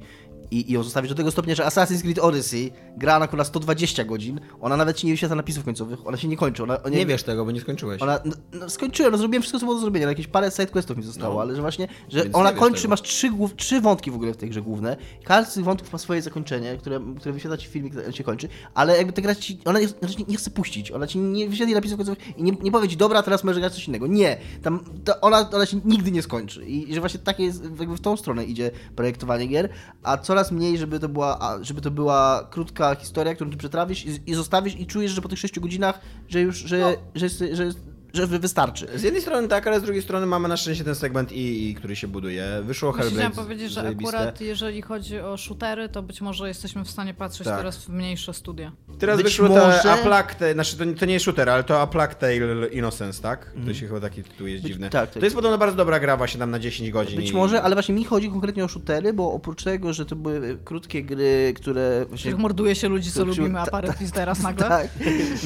i, 0.51 0.69
i 0.71 0.73
ją 0.73 0.83
zostawić 0.83 1.09
do 1.09 1.15
tego 1.15 1.31
stopnia, 1.31 1.55
że 1.55 1.63
Assassin's 1.63 2.01
Creed 2.01 2.19
Odyssey 2.19 2.71
gra 2.97 3.19
na 3.19 3.27
kurwa 3.27 3.43
120 3.43 4.03
godzin, 4.03 4.39
ona 4.61 4.77
nawet 4.77 4.99
się 4.99 5.07
nie 5.07 5.13
wyświetla 5.13 5.35
napisów 5.35 5.65
końcowych, 5.65 6.07
ona 6.07 6.17
się 6.17 6.27
nie 6.27 6.37
kończy. 6.37 6.63
Ona, 6.63 6.77
Nie 6.91 7.05
wiesz 7.05 7.23
tego, 7.23 7.45
bo 7.45 7.51
nie 7.51 7.61
skończyłeś. 7.61 8.01
ona, 8.01 8.19
no, 8.25 8.31
no, 8.53 8.69
skończyłem, 8.69 9.11
no, 9.11 9.17
zrobiłem 9.17 9.41
wszystko, 9.41 9.59
co 9.59 9.65
było 9.65 9.75
do 9.75 9.81
zrobienia, 9.81 10.05
ale 10.05 10.11
jakieś 10.11 10.27
parę 10.27 10.51
sidequestów 10.51 10.97
mi 10.97 11.03
zostało, 11.03 11.33
No. 11.35 11.41
ale 11.41 11.55
że 11.55 11.61
właśnie, 11.61 11.87
że 12.09 12.23
Więc 12.23 12.35
ona 12.35 12.51
kończy, 12.51 12.81
tego. 12.81 12.89
masz 12.89 13.01
trzy, 13.01 13.29
głów, 13.29 13.55
trzy 13.55 13.81
wątki 13.81 14.11
w 14.11 14.15
ogóle 14.15 14.33
w 14.33 14.37
tej 14.37 14.49
grze 14.49 14.61
główne, 14.61 14.97
każdy 15.23 15.51
z 15.51 15.53
tych 15.53 15.63
wątków 15.63 15.93
ma 15.93 15.99
swoje 15.99 16.21
zakończenie, 16.21 16.77
które, 16.77 16.99
które 17.19 17.33
wyświetla 17.33 17.57
ci 17.57 17.67
w 17.67 17.71
filmie, 17.71 17.89
który 17.89 18.13
się 18.13 18.23
kończy, 18.23 18.49
ale 18.73 18.97
jakby 18.97 19.13
ta 19.13 19.21
gra 19.21 19.35
ci, 19.35 19.59
ona 19.65 19.79
nie, 19.79 19.87
znaczy 19.87 20.15
nie, 20.27 20.37
chce 20.37 20.51
puścić, 20.51 20.91
ona 20.91 21.07
ci 21.07 21.17
nie 21.19 21.49
wyświetli 21.49 21.73
napisów 21.73 21.97
końcowych 21.97 22.37
i 22.37 22.43
nie, 22.43 22.51
nie 22.51 22.71
powie 22.71 22.87
ci, 22.87 22.97
dobra, 22.97 23.23
teraz 23.23 23.43
możesz 23.43 23.59
grać 23.59 23.73
coś 23.73 23.87
innego. 23.87 24.07
Nie, 24.07 24.37
tam 24.63 24.83
to 25.05 25.21
ona, 25.21 25.49
ona 25.53 25.65
się 25.65 25.81
nigdy 25.85 26.11
nie 26.11 26.21
skończy 26.21 26.65
i, 26.65 26.93
że 26.93 26.99
właśnie 26.99 27.19
takie 27.19 27.43
jest, 27.43 27.63
jakby 27.79 27.95
w 27.97 28.01
tą 28.01 28.17
stronę 28.17 28.45
idzie 28.45 28.71
projektowanie 28.95 29.45
gier, 29.47 29.69
a 30.03 30.17
coraz 30.17 30.38
mniej, 30.51 30.77
żeby 30.77 30.99
to 30.99 31.09
była, 31.09 31.59
żeby 31.61 31.81
to 31.81 31.91
była 31.91 32.47
krótka 32.51 32.95
historia, 32.95 33.35
którą 33.35 33.49
ty 33.51 33.57
przetrawisz 33.57 34.05
i, 34.05 34.19
i 34.25 34.33
zostawisz 34.33 34.75
i 34.79 34.85
czujesz, 34.87 35.11
że 35.11 35.21
po 35.21 35.29
tych 35.29 35.39
6 35.39 35.59
godzinach, 35.59 35.99
że 36.27 36.41
już, 36.41 36.57
że, 36.57 36.79
No. 36.79 36.91
że, 37.15 37.29
że, 37.55 37.65
jest, 37.65 37.79
że 38.13 38.27
wy- 38.27 38.39
wystarczy. 38.39 38.87
Z 38.95 39.03
jednej 39.03 39.21
strony 39.21 39.47
tak, 39.47 39.67
ale 39.67 39.79
z 39.79 39.83
drugiej 39.83 40.01
strony 40.01 40.25
mamy 40.25 40.47
na 40.47 40.57
szczęście 40.57 40.83
ten 40.83 40.95
segment 40.95 41.31
i, 41.31 41.69
i 41.69 41.75
który 41.75 41.95
się 41.95 42.07
buduje. 42.07 42.47
Wyszło 42.63 42.91
Hellblade. 42.91 43.15
chciałam 43.29 43.45
powiedzieć, 43.47 43.71
że 43.71 43.81
zajebiste. 43.81 44.17
akurat 44.17 44.41
jeżeli 44.41 44.81
chodzi 44.81 45.19
o 45.19 45.37
shootery, 45.37 45.89
to 45.89 46.01
być 46.03 46.21
może 46.21 46.47
jesteśmy 46.47 46.85
w 46.85 46.89
stanie 46.91 47.13
patrzeć 47.13 47.47
Tak. 47.47 47.57
teraz 47.57 47.77
w 47.77 47.89
mniejsze 47.89 48.33
studia. 48.33 48.71
Teraz 48.99 49.17
Być 49.17 49.23
wyszło 49.25 49.47
może- 49.49 49.79
te 49.83 49.91
A 49.93 49.97
Plague 49.97 50.33
Tale, 50.39 50.53
znaczy 50.53 50.77
to, 50.77 50.85
nie- 50.85 50.93
to 50.95 51.05
nie 51.05 51.13
jest 51.13 51.25
shooter, 51.25 51.49
ale 51.49 51.63
to 51.63 51.81
A 51.81 51.87
Plague 51.87 52.15
Tale 52.15 52.67
Innocence, 52.71 53.21
tak? 53.21 53.51
To 53.65 53.73
się 53.73 53.87
chyba 53.87 53.99
taki 53.99 54.23
tytuł 54.23 54.47
jest 54.47 54.63
Być- 54.63 54.71
dziwny. 54.73 54.89
tak, 54.89 55.09
to 55.09 55.13
tak. 55.13 55.23
jest 55.23 55.35
podobno 55.35 55.57
bardzo 55.57 55.77
dobra 55.77 55.99
gra 55.99 56.17
właśnie 56.17 56.39
tam 56.39 56.51
na 56.51 56.59
10 56.59 56.91
godzin. 56.91 57.15
Być 57.19 57.29
i... 57.29 57.33
może, 57.33 57.61
ale 57.61 57.75
właśnie 57.75 57.95
mi 57.95 58.03
chodzi 58.05 58.29
konkretnie 58.29 58.63
o 58.63 58.67
shootery, 58.67 59.13
bo 59.13 59.33
oprócz 59.33 59.63
tego, 59.63 59.93
że 59.93 60.05
to 60.05 60.15
były 60.15 60.57
krótkie 60.65 61.03
gry, 61.03 61.53
które 61.55 61.99
właśnie... 62.09 62.17
których 62.17 62.39
morduje 62.39 62.75
się 62.75 62.87
ludzi, 62.89 63.11
co 63.11 63.19
To- 63.19 63.25
lubimy, 63.25 63.59
a 63.59 63.65
ta- 63.65 63.71
parę 63.71 63.93
pis 63.99 64.11
teraz 64.11 64.39
nagle. 64.49 64.67
Tak, 64.67 64.87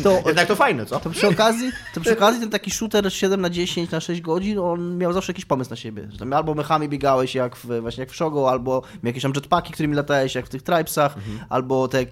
to, 0.03 0.22
Jednak 0.26 0.47
to 0.47 0.55
fajne, 0.55 0.86
co? 0.86 0.99
to 0.99 1.09
przy 1.09 1.28
okazji, 1.28 1.72
to 1.93 2.01
przy 2.01 2.14
okazji 2.14 2.39
ten 2.41 2.49
taki 2.54 2.72
shooter 2.72 3.14
7 3.14 3.41
na 3.41 3.49
10 3.49 3.91
na 3.91 3.99
6 3.99 4.22
godzin, 4.22 4.60
on 4.60 4.97
miał 4.97 5.14
zawsze 5.14 5.32
jakiś 5.32 5.45
pomysł 5.45 5.70
na 5.70 5.76
siebie. 5.76 6.08
Albo 6.32 6.54
mechami 6.54 6.89
biegałeś 6.89 7.36
jak 7.36 7.56
w, 7.56 7.82
właśnie 7.82 8.01
jak 8.01 8.12
w 8.12 8.16
Shogo, 8.16 8.49
albo 8.49 8.82
jakieś 9.04 9.24
tam 9.24 9.32
jetpacki, 9.36 9.74
którymi 9.74 9.95
latałeś 9.95 10.36
jak 10.36 10.45
w 10.45 10.49
tych 10.49 10.62
Tribesach, 10.62 11.16
albo 11.49 11.88
te, 11.88 12.06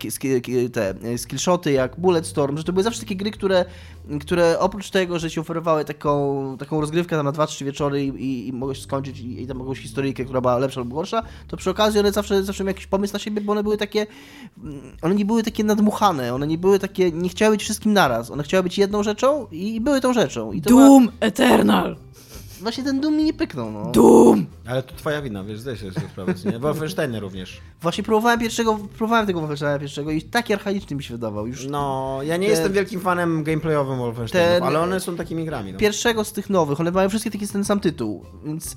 te 0.74 0.89
e, 0.89 1.18
skillshoty 1.18 1.72
jak 1.72 2.00
Bulletstorm, 2.00 2.58
że 2.58 2.64
to 2.64 2.74
były 2.74 2.84
zawsze 2.84 3.00
takie 3.00 3.16
gry, 3.16 3.32
które, 3.32 3.66
które 4.22 4.60
oprócz 4.60 4.89
tego, 4.89 5.20
że 5.20 5.32
ci 5.32 5.39
oferowały 5.39 5.86
taką, 5.86 6.56
taką 6.60 6.82
rozgrywkę 6.82 7.16
tam 7.16 7.26
na 7.26 7.32
2-3 7.32 7.66
wieczory 7.66 8.04
i, 8.04 8.08
i, 8.08 8.47
i 8.47 8.54
mogłeś 8.54 8.82
skończyć 8.82 9.20
i, 9.20 9.41
i 9.41 9.47
tam 9.47 9.60
jakąś 9.60 9.80
historyjkę, 9.80 10.24
która 10.24 10.41
była 10.41 10.58
lepsza 10.58 10.80
lub 10.80 10.93
gorsza, 10.93 11.24
to 11.47 11.58
przy 11.58 11.70
okazji 11.70 11.99
one 11.99 12.12
zawsze, 12.12 12.43
zawsze 12.43 12.64
miały 12.64 12.70
jakiś 12.72 12.88
pomysł 12.88 13.14
na 13.14 13.20
siebie, 13.20 13.41
bo 13.41 13.52
one 13.52 13.64
były 13.64 13.78
takie 13.78 14.08
mm, 14.64 14.97
one 15.02 15.16
nie 15.16 15.26
były 15.26 15.43
takie 15.43 15.64
nadmuchane, 15.64 16.34
one 16.34 16.47
nie 16.47 16.58
były 16.58 16.80
takie, 16.80 17.12
nie 17.12 17.30
chciały 17.30 17.56
być 17.56 17.64
wszystkim 17.64 17.93
naraz, 17.93 18.32
one 18.32 18.43
chciały 18.43 18.64
być 18.64 18.78
jedną 18.78 19.04
rzeczą 19.04 19.47
i 19.52 19.82
były 19.82 20.02
tą 20.02 20.14
rzeczą. 20.14 20.52
I 20.52 20.62
Doom 20.62 21.12
Eternal! 21.20 21.97
Właśnie 22.62 22.84
ten 22.84 23.01
Doom 23.01 23.16
mi 23.18 23.24
nie 23.24 23.34
pyknął, 23.34 23.72
no. 23.72 23.91
Doom! 23.91 24.45
Ale 24.68 24.84
to 24.84 24.95
twoja 24.95 25.22
wina, 25.22 25.43
wiesz, 25.43 25.59
zdajesz 25.59 25.80
sobie 25.80 26.07
sprawę, 26.12 26.34
nie? 26.45 26.59
Wolfenstein 26.59 27.16
również. 27.16 27.62
Właśnie 27.82 28.03
próbowałem 28.03 28.39
pierwszego, 28.39 28.80
próbowałem 28.97 29.28
tego 29.28 29.39
Wolfensteina 29.39 29.80
pierwszego 29.80 30.12
i 30.12 30.22
taki 30.22 30.53
archaiczny 30.53 30.95
mi 30.95 31.03
się 31.03 31.14
wydawał. 31.14 31.47
Już 31.47 31.66
No, 31.68 32.20
ja 32.24 32.38
nie 32.38 32.47
Te- 32.47 32.51
jestem 32.51 32.74
wielkim 32.74 32.99
fanem 33.01 33.43
gameplayowym 33.43 33.97
Wolfensteinów, 33.97 34.53
Ten- 34.53 34.64
ale 34.64 34.80
one 34.80 34.99
są 34.99 35.16
takimi 35.16 35.45
grami, 35.45 35.74
no. 35.74 35.80
pierwszego 35.80 36.24
z 36.24 36.32
tych 36.34 36.49
nowych, 36.49 36.80
one 36.80 36.91
mają 36.91 37.09
wszystkie 37.09 37.32
taki 37.32 37.47
ten 37.47 37.64
sam 37.64 37.80
tytuł, 37.80 38.26
więc 38.45 38.76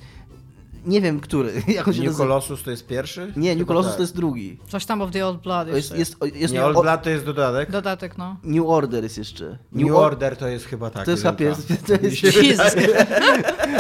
nie 0.87 1.01
wiem, 1.01 1.21
który. 1.21 1.53
Jak 1.69 1.89
on 1.89 1.95
się 1.95 2.01
New 2.01 2.07
nazywa. 2.09 2.25
Colossus 2.25 2.63
to 2.63 2.71
jest 2.71 2.87
pierwszy? 2.87 3.33
Nie, 3.37 3.51
New 3.51 3.59
Chyba 3.59 3.67
Colossus 3.69 3.91
tak. 3.91 3.97
to 3.97 4.03
jest 4.03 4.17
drugi. 4.17 4.59
Coś 4.69 4.87
tam 4.87 5.03
of 5.03 5.11
the 5.11 5.27
Old 5.27 5.41
Blood 5.43 5.69
jest, 5.69 5.79
jeszcze. 5.79 5.97
jest, 5.99 6.17
jest 6.41 6.53
Nie, 6.55 6.59
New, 6.61 6.69
Old 6.69 6.83
Blood 6.83 7.03
to 7.03 7.11
jest 7.11 7.25
dodatek. 7.25 7.71
Dodatek, 7.71 8.19
no. 8.19 8.37
New 8.43 8.67
Order 8.67 9.03
jest 9.03 9.19
jeszcze. 9.19 9.59
New, 9.73 9.91
Or- 9.91 9.97
Order 10.07 10.37
to 10.37 10.49
jest 10.49 10.65
chyba 10.67 10.91
tak. 10.91 11.05
To 11.05 11.11
jest 11.11 11.23
pies- 11.25 11.77
to 11.87 11.93
jest- 12.07 12.23
Jesus. 12.43 12.75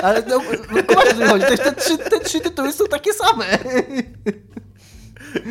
Ale 0.02 0.22
no, 0.28 0.40
no 0.74 0.82
kumasz, 0.82 1.07
o 1.09 1.12
co 1.14 1.20
mi 1.20 1.26
chodzi. 1.26 1.44
To 1.44 1.50
jest- 1.50 1.64
Te 1.64 1.72
trzy, 1.72 1.98
te 1.98 2.20
trzy 2.20 2.40
tytuły 2.40 2.72
są 2.72 2.84
takie 2.86 3.12
same. 3.12 3.44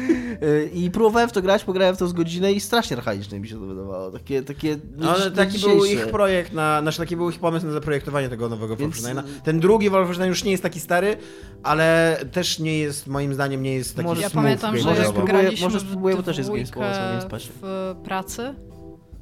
Y, 0.44 0.70
I 0.74 0.92
próbowałem 0.92 1.30
w 1.30 1.32
to 1.32 1.42
grać, 1.42 1.64
pograłem 1.64 1.96
w 1.96 2.00
to 2.00 2.08
z 2.08 2.14
godzinę 2.14 2.54
i 2.54 2.60
strasznie 2.60 2.98
archaiczne 2.98 3.40
mi 3.40 3.48
się 3.48 3.56
to 3.60 3.66
wydawało. 3.66 4.12
Takie, 4.12 4.42
takie 4.42 4.78
No, 4.98 5.12
ale 5.16 5.32
taki 5.32 5.60
był 5.60 5.86
ich 5.86 6.08
projekt, 6.08 6.54
na, 6.54 6.82
znaczy 6.82 6.98
taki 6.98 7.16
był 7.18 7.30
ich 7.30 7.40
pomysł 7.40 7.66
na 7.66 7.72
zaprojektowanie 7.72 8.30
tego 8.30 8.50
nowego 8.50 8.76
Więc- 8.78 8.96
Wolfensteina. 9.02 9.24
Ten 9.44 9.60
drugi 9.60 9.90
Wolfenstein 9.90 10.30
już 10.30 10.44
nie 10.44 10.52
jest 10.52 10.64
taki 10.64 10.80
stary, 10.80 11.18
ale 11.64 12.18
też 12.32 12.60
nie 12.60 12.80
jest, 12.80 13.08
moim 13.08 13.34
zdaniem, 13.34 13.64
nie 13.64 13.74
jest 13.74 13.96
taki 13.96 14.08
Może 14.08 14.22
Ja 14.22 14.30
pamiętam, 14.30 14.78
że 14.78 14.84
Może 14.90 15.06
spróbuję- 15.06 15.52
może 15.62 15.80
spróbuję, 15.80 16.16
bo 16.16 16.24
też 16.24 16.38
jest 16.38 16.50
dwójkę 16.50 16.72
Games 16.80 16.92
Pass, 16.94 16.98
Games 17.10 17.26
Passie. 17.26 17.50
w 17.62 17.96
pracy, 18.04 18.54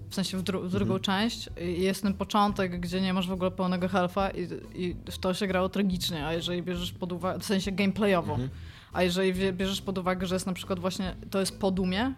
w 0.09 0.15
sensie 0.15 0.37
w, 0.37 0.43
dru- 0.43 0.63
w 0.63 0.71
drugą 0.71 0.93
Mhm. 0.95 1.01
część, 1.01 1.49
jest 1.57 2.01
ten 2.03 2.13
początek, 2.13 2.79
gdzie 2.79 3.01
nie 3.01 3.13
masz 3.13 3.27
w 3.27 3.31
ogóle 3.31 3.51
pełnego 3.51 3.87
healtha 3.87 4.29
i, 4.29 4.47
i 4.83 4.95
w 5.11 5.17
to 5.17 5.33
się 5.33 5.47
grało 5.47 5.69
tragicznie, 5.69 6.25
a 6.25 6.33
jeżeli 6.33 6.63
bierzesz 6.63 6.91
pod 6.91 7.11
uwagę, 7.11 7.39
w 7.39 7.45
sensie 7.45 7.71
gameplayowo, 7.71 8.31
Mhm. 8.31 8.49
A 8.93 9.03
jeżeli 9.03 9.53
bierzesz 9.53 9.81
pod 9.81 9.97
uwagę, 9.97 10.27
że 10.27 10.35
jest 10.35 10.45
na 10.45 10.53
przykład 10.53 10.79
właśnie, 10.79 11.15
to 11.29 11.39
jest 11.39 11.59
po 11.59 11.71
Dumie, 11.71 12.13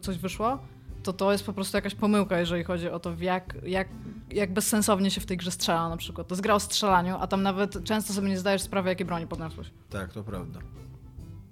coś 0.00 0.18
wyszło, 0.18 0.58
to 1.02 1.12
to 1.12 1.32
jest 1.32 1.44
po 1.44 1.52
prostu 1.52 1.76
jakaś 1.76 1.94
pomyłka, 1.94 2.38
jeżeli 2.38 2.64
chodzi 2.64 2.88
o 2.88 3.00
to, 3.00 3.14
jak, 3.20 3.56
jak, 3.62 3.88
jak 4.30 4.52
bezsensownie 4.52 5.10
się 5.10 5.20
w 5.20 5.26
tej 5.26 5.36
grze 5.36 5.50
strzela 5.50 5.88
na 5.88 5.96
przykład. 5.96 6.28
To 6.28 6.34
jest 6.34 6.42
gra 6.42 6.54
o 6.54 6.60
strzelaniu, 6.60 7.16
a 7.20 7.26
tam 7.26 7.42
nawet 7.42 7.84
często 7.84 8.12
sobie 8.12 8.28
nie 8.28 8.38
zdajesz 8.38 8.62
sprawy, 8.62 8.88
jakie 8.88 9.04
broni 9.04 9.26
podniosłeś. 9.26 9.70
Tak, 9.90 10.12
to 10.12 10.24
prawda. 10.24 10.60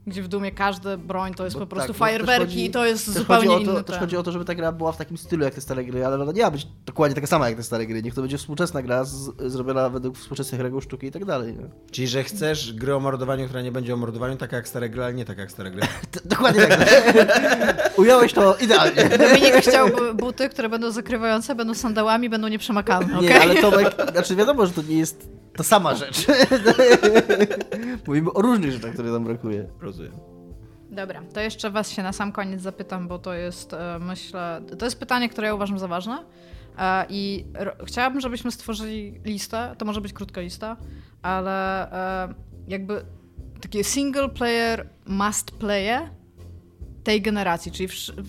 Gdzie 0.09 0.23
w 0.23 0.29
Dumie 0.29 0.53
każda 0.53 0.97
broń 0.97 1.35
to 1.35 1.45
jest 1.45 1.57
Bo 1.57 1.61
po 1.61 1.67
prostu 1.67 1.87
tak, 1.87 1.95
też 1.95 1.99
fajerwerki 1.99 2.45
chodzi- 2.47 2.65
i 2.65 2.71
to 2.71 2.87
jest 2.87 3.11
zupełnie 3.11 3.49
chodzi 3.49 3.65
to, 3.67 3.73
inny 3.73 3.85
Też 3.85 3.95
ten. 3.97 4.01
chodzi 4.01 4.17
o 4.17 4.23
to, 4.23 4.33
żeby 4.33 4.45
ta 4.45 4.55
gra 4.55 4.73
była 4.73 4.93
w 4.93 4.97
takim 4.97 5.17
stylu 5.19 5.45
jak 5.45 5.55
te 5.55 5.61
stare 5.61 5.85
gry, 5.85 6.07
ale 6.07 6.23
ona 6.23 6.33
nie 6.33 6.43
ma 6.43 6.51
być 6.51 6.67
dokładnie 6.87 7.15
taka 7.15 7.27
sama 7.27 7.49
jak 7.49 7.57
te 7.59 7.63
stare 7.63 7.87
gry. 7.87 8.03
Niech 8.03 8.15
to 8.15 8.21
będzie 8.21 8.39
współczesna 8.39 8.83
gra, 8.83 9.05
z, 9.05 9.31
zrobiona 9.53 9.89
według 9.91 10.19
współczesnych 10.19 10.61
reguł 10.61 10.81
sztuki 10.81 11.07
i 11.07 11.11
tak 11.11 11.25
dalej. 11.25 11.53
Nie? 11.53 11.65
Czyli, 11.91 12.09
że 12.09 12.25
chcesz 12.25 12.73
gry 12.73 12.95
o 12.95 13.01
mordowaniu, 13.01 13.45
która 13.45 13.63
nie 13.63 13.73
będzie 13.73 13.95
o 13.95 13.97
mordowaniu, 13.97 14.37
tak 14.37 14.53
jak 14.53 14.69
stare 14.69 14.89
gry, 14.91 15.05
ale 15.05 15.15
nie 15.15 15.25
tak 15.25 15.39
jak 15.39 15.51
stare 15.53 15.71
gry. 15.71 15.83
Dokładnie 16.25 16.67
tak. 16.67 16.89
Ująłeś 17.99 18.33
to 18.33 18.57
idealnie. 18.57 19.05
Dominik 19.19 19.55
chciał 19.55 19.89
bu- 19.89 20.15
buty, 20.15 20.49
które 20.49 20.69
będą 20.69 20.91
zakrywające, 20.91 21.55
będą 21.55 21.75
sandałami, 21.75 22.29
będą 22.31 22.49
nieprzemakalne, 22.49 23.17
okej? 23.19 23.29
Nie, 23.29 23.41
ale 23.41 23.55
Tomek, 23.55 23.95
znaczy 24.13 24.37
wiadomo, 24.37 24.67
że 24.67 24.73
to 24.73 24.83
nie 24.83 24.99
jest 24.99 25.36
ta 25.57 25.65
sama 25.65 25.95
rzecz. 25.95 26.27
Mówimy 28.07 28.33
o 28.33 28.43
różnych 28.43 28.73
rzeczach, 28.73 28.93
które 28.93 29.11
nam 29.11 29.25
brakuje. 29.25 29.69
Rozumiem. 29.81 30.37
Dobra, 30.91 31.23
to 31.35 31.41
jeszcze 31.41 31.71
was 31.71 31.91
się 31.91 32.03
na 32.03 32.13
sam 32.13 32.33
koniec 32.33 32.61
zapytam, 32.61 33.09
bo 33.09 33.19
to 33.19 33.35
jest, 33.35 33.73
e, 33.73 33.99
myślę, 34.01 34.63
to 34.79 34.85
jest 34.85 35.01
pytanie, 35.01 35.29
które 35.29 35.47
ja 35.47 35.55
uważam 35.55 35.79
za 35.79 35.89
ważne 35.89 36.25
e, 36.79 37.07
i 37.09 37.45
chciałabym, 37.85 38.21
żebyśmy 38.21 38.51
stworzyli 38.51 39.21
listę, 39.25 39.75
to 39.79 39.85
może 39.85 40.01
być 40.01 40.13
krótka 40.13 40.41
lista, 40.41 40.77
ale 41.23 41.91
e, 42.25 42.35
jakby 42.69 43.05
takie 43.61 43.85
single 43.85 44.29
player 44.29 44.89
must 45.07 45.51
playe 45.51 46.11
tej 47.07 47.23
generacji, 47.23 47.73
czyli 47.73 47.89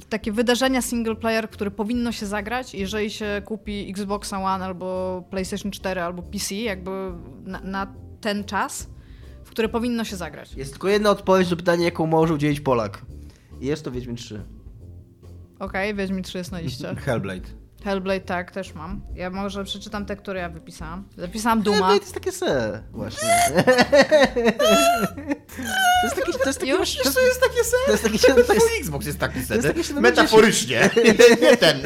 takie 0.09 0.31
wydarzenia 0.31 0.81
single 0.81 1.15
player, 1.15 1.49
które 1.49 1.71
powinno 1.71 2.11
się 2.11 2.25
zagrać, 2.25 2.73
jeżeli 2.73 3.09
się 3.11 3.41
kupi 3.45 3.89
Xbox 3.89 4.33
One 4.33 4.65
albo 4.65 5.23
PlayStation 5.29 5.71
4 5.71 6.01
albo 6.01 6.23
PC, 6.23 6.55
jakby 6.55 7.11
na, 7.45 7.61
na 7.61 7.93
ten 8.21 8.43
czas, 8.43 8.89
w 9.43 9.49
które 9.49 9.69
powinno 9.69 10.03
się 10.03 10.15
zagrać. 10.15 10.53
Jest 10.53 10.71
tylko 10.71 10.87
jedna 10.87 11.09
odpowiedź 11.09 11.49
do 11.49 11.55
pytania, 11.57 11.85
jaką 11.85 12.05
może 12.05 12.33
udzielić 12.33 12.59
Polak. 12.59 13.05
Jest 13.61 13.85
to 13.85 13.91
Wiedźmin 13.91 14.15
3. 14.15 14.45
Okej, 15.59 15.95
Wiedźmin 15.95 16.23
3 16.23 16.37
jest 16.37 16.51
na 16.51 16.59
liście. 16.59 16.95
Hellblade. 17.05 17.66
Hellblade 17.87 18.19
tak, 18.25 18.51
też 18.51 18.73
mam. 18.73 19.01
Ja 19.15 19.29
może 19.29 19.63
przeczytam 19.63 20.05
te, 20.05 20.15
które 20.15 20.39
ja 20.39 20.49
wypisałam. 20.49 21.03
Zapisałam 21.17 21.61
Duma. 21.61 21.77
Hellblade 21.77 22.01
jest 22.01 22.13
takie 22.13 22.31
se, 22.31 22.83
właśnie. 22.91 23.29
To 26.01 26.03
jest 26.03 26.15
taki, 26.15 26.31
to 26.33 26.47
jest 26.47 26.59
taki, 26.59 26.71
Już? 26.71 26.95
to 26.95 27.03
jest, 27.03 27.15
to 27.15 27.21
jest 27.21 27.41
takie 27.41 27.63
sen? 27.63 27.79
to 27.85 27.91
jest 27.91 28.03
taki, 28.03 28.19
to 28.19 28.37
jest, 28.37 28.49
Twój 28.49 28.79
Xbox 28.79 29.05
jest 29.05 29.19
taki 29.19 29.41
sen. 29.43 29.61
jest 29.77 29.93
Metaforycznie. 29.93 30.89
nie 31.41 31.57
ten. 31.57 31.81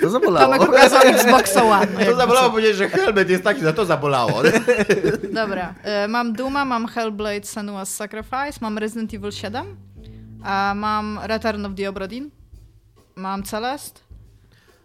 to 0.00 0.10
zabolało. 0.10 0.46
Tomek 0.46 0.70
pokazał 0.70 1.02
Xbox 1.02 1.56
One. 1.56 2.06
To 2.06 2.16
zabolało 2.16 2.50
powiedzieć, 2.50 2.76
że 2.76 2.88
Hellblade 2.88 3.32
jest 3.32 3.44
taki, 3.44 3.60
za 3.60 3.72
to 3.72 3.86
zabolało. 3.86 4.42
Dobra, 5.32 5.74
e, 5.82 6.08
mam 6.08 6.32
Duma, 6.32 6.64
mam 6.64 6.86
Hellblade 6.86 7.40
Senua's 7.40 7.86
Sacrifice, 7.86 8.58
mam 8.60 8.78
Resident 8.78 9.14
Evil 9.14 9.32
7, 9.32 9.76
a 10.44 10.72
mam 10.76 11.18
Return 11.22 11.64
of 11.66 11.72
the 11.76 11.88
Obra 11.88 12.06
Dinn, 12.06 12.30
mam 13.18 13.42
Celeste 13.42 14.00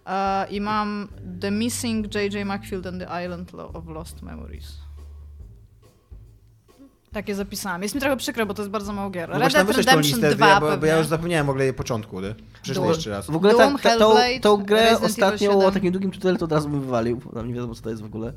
e, 0.06 0.48
i 0.50 0.62
mam 0.62 1.08
The 1.42 1.52
Missing 1.52 2.16
J.J. 2.16 2.46
McField 2.46 2.88
and 2.88 3.02
the 3.02 3.26
Island 3.26 3.52
of 3.74 3.88
Lost 3.88 4.22
Memories. 4.22 4.84
Takie 7.14 7.36
zapisałam. 7.36 7.84
Jest 7.84 7.96
mi 7.96 8.02
trochę 8.02 8.18
przykro, 8.18 8.46
bo 8.46 8.54
to 8.54 8.62
jest 8.62 8.72
bardzo 8.72 8.94
mało 8.94 9.10
gier. 9.10 9.30
No 9.30 9.40
Red 9.40 9.54
Dead 9.54 9.68
Redemption 9.68 10.02
listę, 10.02 10.36
2 10.36 10.48
ja, 10.48 10.60
bo, 10.60 10.78
bo 10.78 10.86
ja 10.86 10.98
już 10.98 11.08
zapomniałem 11.08 11.46
w 11.46 11.50
ogóle 11.50 11.66
jej 11.66 11.74
początku. 11.74 12.22
nie? 12.22 12.36
Przeczytaj 12.62 12.90
jeszcze 12.90 13.10
raz. 13.10 13.26
W 13.26 13.36
ogóle 13.36 13.54
Doom, 13.54 13.78
ta, 13.78 13.90
ta, 13.90 13.98
tą, 13.98 14.16
tą 14.42 14.58
grę 14.58 15.00
ostatnio 15.00 15.52
7. 15.52 15.58
o 15.58 15.72
takim 15.72 15.92
długim 15.92 16.12
tutorialu 16.12 16.38
to 16.38 16.46
od 16.46 16.52
razu 16.52 16.70
bym 16.70 16.82
wywalił. 16.82 17.22
Tam 17.34 17.48
nie 17.48 17.54
wiadomo 17.54 17.76
co 17.76 17.82
to 17.82 17.90
jest 17.90 18.02
w 18.02 18.06
ogóle. 18.06 18.34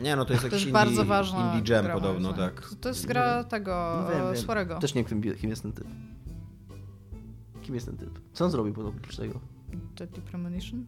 Nie, 0.00 0.16
no 0.16 0.24
to 0.24 0.32
jest 0.32 0.42
To 0.42 0.46
jakiś 0.46 0.52
jest 0.52 0.66
indie, 0.66 0.72
bardzo 0.72 1.04
ważna 1.04 1.54
indie 1.58 1.74
jam 1.74 1.84
gra, 1.84 1.94
podobno, 1.94 2.32
tak. 2.32 2.70
To 2.80 2.88
jest 2.88 3.06
gra 3.06 3.44
tego 3.44 4.04
No 4.14 4.34
wiem. 4.34 4.80
Też 4.80 4.94
nie 4.94 5.04
wiem, 5.04 5.22
kim, 5.22 5.36
kim 5.36 5.50
jest 5.50 5.62
ten 5.62 5.72
typ. 5.72 5.86
Kim 7.68 7.74
jest 7.74 7.86
ten 7.86 7.96
typ? 7.96 8.20
Co 8.32 8.44
on 8.44 8.50
zrobił 8.50 8.74
tego? 9.16 9.40
Deadly 9.96 10.22
Premonition? 10.22 10.84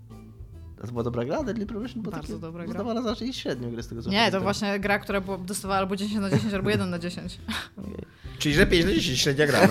A 0.82 0.86
to 0.86 0.92
była 0.92 1.02
dobra 1.02 1.24
gra? 1.24 1.42
Deadly 1.42 1.66
Premonition? 1.66 2.02
Bo 2.02 2.10
Bardzo 2.10 2.28
takie, 2.28 2.40
dobra 2.40 2.64
gra. 2.64 2.74
Zdawała 2.74 3.02
znacznie 3.02 3.32
średnio 3.32 3.70
gry 3.70 3.82
z 3.82 3.88
tego 3.88 4.02
co 4.02 4.10
Nie, 4.10 4.30
to 4.30 4.40
właśnie 4.40 4.80
gra, 4.80 4.98
która 4.98 5.20
była, 5.20 5.38
dostawała 5.38 5.80
albo 5.80 5.96
10 5.96 6.20
na 6.20 6.30
10, 6.30 6.54
albo 6.54 6.70
1 6.70 6.90
na 6.90 6.98
10. 6.98 7.38
Okej. 7.76 7.94
Czyli 8.38 8.54
że 8.54 8.66
5 8.66 8.84
na 8.84 8.92
10 8.92 9.18
średnia 9.20 9.46
gra, 9.46 9.58
no. 9.62 9.68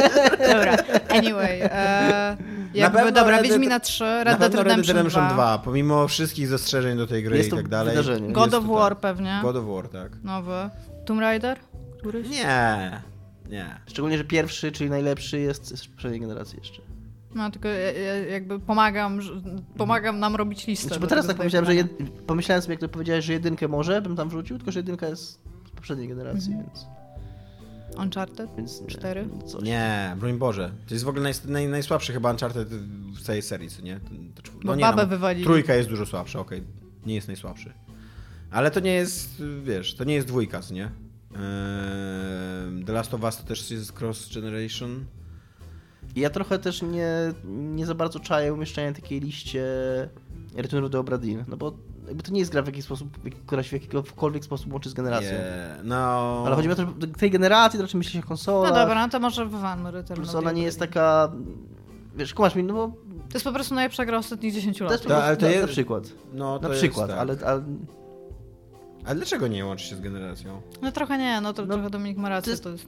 Dobra, 0.54 0.76
anyway. 1.08 1.60
E, 1.62 2.36
jakby, 2.74 3.12
dobra, 3.12 3.42
Wiedźmina 3.42 3.80
3, 3.80 4.04
Na 4.04 4.24
Red 4.24 4.24
Dead 4.24 4.38
pewno 4.38 4.46
Red 4.46 4.52
Dead 4.52 4.64
Redemption, 4.64 4.96
Redemption 4.96 5.26
2, 5.26 5.34
2, 5.34 5.58
pomimo 5.58 6.08
wszystkich 6.08 6.48
zastrzeżeń 6.48 6.96
do 6.98 7.06
tej 7.06 7.24
gry 7.24 7.36
Jest 7.36 7.48
i 7.48 7.56
tak 7.56 7.68
dalej. 7.68 7.96
wydarzenie. 7.96 8.32
God 8.32 8.54
of 8.54 8.66
War 8.66 8.92
tak. 8.92 9.00
pewnie, 9.00 9.40
God 9.42 9.56
of 9.56 9.64
War, 9.66 9.88
tak. 9.88 10.22
nowy. 10.22 10.70
Tomb 11.06 11.20
Raider? 11.20 11.58
Któryś? 11.98 12.28
Nie, 12.28 13.02
nie. 13.48 13.80
Szczególnie, 13.86 14.18
że 14.18 14.24
pierwszy, 14.24 14.72
czyli 14.72 14.90
najlepszy 14.90 15.40
jest 15.40 15.78
z 15.78 15.86
poprzedniej 15.86 16.20
generacji 16.20 16.58
jeszcze. 16.58 16.82
No, 17.34 17.50
tylko 17.50 17.68
ja, 17.68 17.92
ja 17.92 18.14
jakby 18.16 18.60
pomagam, 18.60 19.20
pomagam 19.76 20.18
nam 20.18 20.36
robić 20.36 20.66
listę. 20.66 20.86
Znaczy, 20.88 21.00
bo 21.00 21.06
do 21.06 21.10
teraz 21.10 21.26
tak 21.26 21.36
pomyślałem, 21.36 21.66
że 21.66 21.74
jed... 21.74 21.88
pomyślałem 22.26 22.62
sobie, 22.62 22.72
jak 22.72 22.80
to 22.80 22.88
powiedziałeś, 22.88 23.24
że 23.24 23.32
jedynkę 23.32 23.68
może 23.68 24.02
bym 24.02 24.16
tam 24.16 24.28
wrzucił, 24.28 24.56
tylko 24.56 24.72
że 24.72 24.78
jedynka 24.78 25.08
jest 25.08 25.22
z 25.66 25.70
poprzedniej 25.70 26.08
generacji, 26.08 26.52
Mhm. 26.52 26.66
więc... 26.70 26.86
Uncharted? 27.98 28.50
więc 28.56 28.80
nie, 28.80 29.24
no 29.36 29.42
Coś. 29.46 29.62
Nie, 29.62 30.16
broń 30.20 30.38
Boże. 30.38 30.72
To 30.88 30.94
jest 30.94 31.04
w 31.04 31.08
ogóle 31.08 31.22
naj, 31.22 31.32
naj, 31.44 31.68
najsłabszy 31.68 32.12
chyba 32.12 32.30
Uncharted 32.30 32.68
w 32.68 33.22
całej 33.22 33.42
serii, 33.42 33.68
co 33.70 33.82
nie? 33.82 34.00
Ten- 34.00 34.32
to 34.34 34.42
czw- 34.42 34.64
Bo 34.64 34.74
nie, 34.74 34.80
babę 34.80 35.02
no, 35.02 35.08
wywalili. 35.08 35.44
Trójka 35.44 35.74
jest 35.74 35.88
dużo 35.88 36.06
słabsza, 36.06 36.40
okej. 36.40 36.62
Nie 37.06 37.14
jest 37.14 37.26
najsłabszy. 37.28 37.72
Ale 38.50 38.70
to 38.70 38.80
nie 38.80 38.92
jest, 38.94 39.42
wiesz, 39.62 39.94
to 39.94 40.04
nie 40.04 40.14
jest 40.14 40.26
dwójka, 40.26 40.60
co 40.62 40.74
nie? 40.74 40.90
Ehm, 41.34 42.84
The 42.84 42.92
Last 42.92 43.14
of 43.14 43.22
Us 43.22 43.36
to 43.36 43.42
też 43.42 43.70
jest 43.70 44.00
cross 44.02 44.34
generation. 44.34 45.04
Ja 46.16 46.30
trochę 46.30 46.58
też 46.58 46.82
nie, 46.82 47.08
nie 47.44 47.86
za 47.86 47.94
bardzo 47.94 48.20
czaję 48.20 48.54
umieszczania 48.54 48.92
takiej 48.92 49.20
liście 49.20 49.64
Return 50.54 50.88
do 50.88 51.00
Obra 51.00 51.18
Dinn, 51.18 51.44
no 51.48 51.56
bo 51.56 51.72
jakby 52.06 52.22
to 52.22 52.32
nie 52.32 52.38
jest 52.40 52.52
gra 52.52 52.62
w 52.62 52.66
jakiś 52.66 52.84
sposób, 52.84 53.18
która 53.46 53.62
się 53.62 53.68
w 53.68 53.72
jakikolwiek 53.82 54.44
sposób 54.44 54.72
łączy 54.72 54.90
z 54.90 54.94
generacją. 54.94 55.30
Nie, 55.32 55.68
no... 55.84 56.42
Ale 56.46 56.56
chodzi 56.56 56.68
mi 56.68 56.72
o 56.72 56.76
to, 56.76 56.82
że 57.00 57.06
tej 57.08 57.30
generacji 57.30 57.78
to 57.78 57.82
raczej 57.82 57.98
myśli 57.98 58.12
się 58.12 58.18
o 58.18 58.28
konsolach. 58.28 58.70
No 58.70 58.76
dobra, 58.76 59.06
no 59.06 59.08
to 59.12 59.20
może 59.20 59.46
wywalmy 59.46 59.90
Return 59.90 60.20
Plus 60.20 60.34
ona 60.34 60.52
nie 60.52 60.62
jest 60.62 60.78
taka... 60.78 61.32
Wiesz, 62.16 62.34
kumasz 62.34 62.54
mi, 62.54 62.62
no 62.62 62.74
bo 62.74 62.88
To 62.88 63.34
jest 63.34 63.44
po 63.44 63.52
prostu 63.52 63.74
najlepsza 63.74 64.04
gra 64.04 64.18
ostatnich 64.18 64.54
10 64.54 64.78
to 64.78 64.84
lat. 64.84 64.92
jest 64.92 65.04
prostu, 65.04 65.24
ale 65.24 65.36
to 65.36 65.48
jest- 65.48 65.62
na 65.62 65.68
przykład. 65.68 66.04
No, 66.34 66.58
to 66.58 66.62
Na 66.62 66.68
jest 66.68 66.80
przykład, 66.82 67.08
tak. 67.08 67.18
ale, 67.18 67.36
ale 67.46 67.62
Ale 69.08 69.16
dlaczego 69.16 69.48
nie 69.48 69.64
łączy 69.66 69.84
się 69.86 69.96
z 69.96 70.00
generacją? 70.00 70.62
No 70.82 70.92
trochę 70.92 71.18
nie, 71.18 71.40
no 71.40 71.52
to 71.52 71.66
No, 71.66 71.74
trochę 71.74 71.90
Dominik 71.90 72.18
ma 72.18 72.28
rację. 72.28 72.56
To 72.56 72.70
jest, 72.70 72.86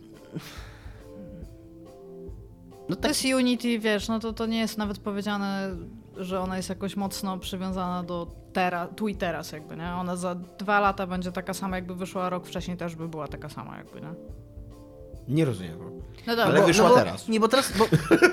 no 2.88 2.96
to 2.96 3.02
tak, 3.02 3.08
jest 3.10 3.24
Unity, 3.24 3.78
wiesz, 3.78 4.08
no 4.08 4.18
to, 4.18 4.32
to 4.32 4.46
nie 4.46 4.58
jest 4.58 4.78
nawet 4.78 4.98
powiedziane, 4.98 5.76
że 6.16 6.40
ona 6.40 6.56
jest 6.56 6.68
jakoś 6.68 6.96
mocno 6.96 7.38
przywiązana 7.38 8.02
do 8.02 8.26
teraz, 8.52 8.88
tu 8.96 9.08
i 9.08 9.14
teraz 9.16 9.52
jakby, 9.52 9.76
nie? 9.76 9.92
Ona 9.92 10.16
za 10.16 10.34
dwa 10.34 10.80
lata 10.80 11.06
będzie 11.06 11.32
taka 11.32 11.54
sama, 11.54 11.76
jakby 11.76 11.94
wyszła, 11.94 12.30
rok 12.30 12.46
wcześniej 12.46 12.76
też 12.76 12.96
by 12.96 13.08
była 13.08 13.28
taka 13.28 13.48
sama 13.48 13.76
jakby, 13.76 14.00
nie? 14.00 14.14
Nie 15.28 15.44
rozumiem. 15.44 15.78
No 16.26 16.36
dobra, 16.36 16.44
Ale 16.44 16.60
bo- 16.60 16.66
wyszła 16.66 16.88
bo, 16.88 16.94
teraz. 16.94 17.28
Nie, 17.28 17.40
bo 17.40 17.48
teraz... 17.48 17.72
Bo, 17.78 17.84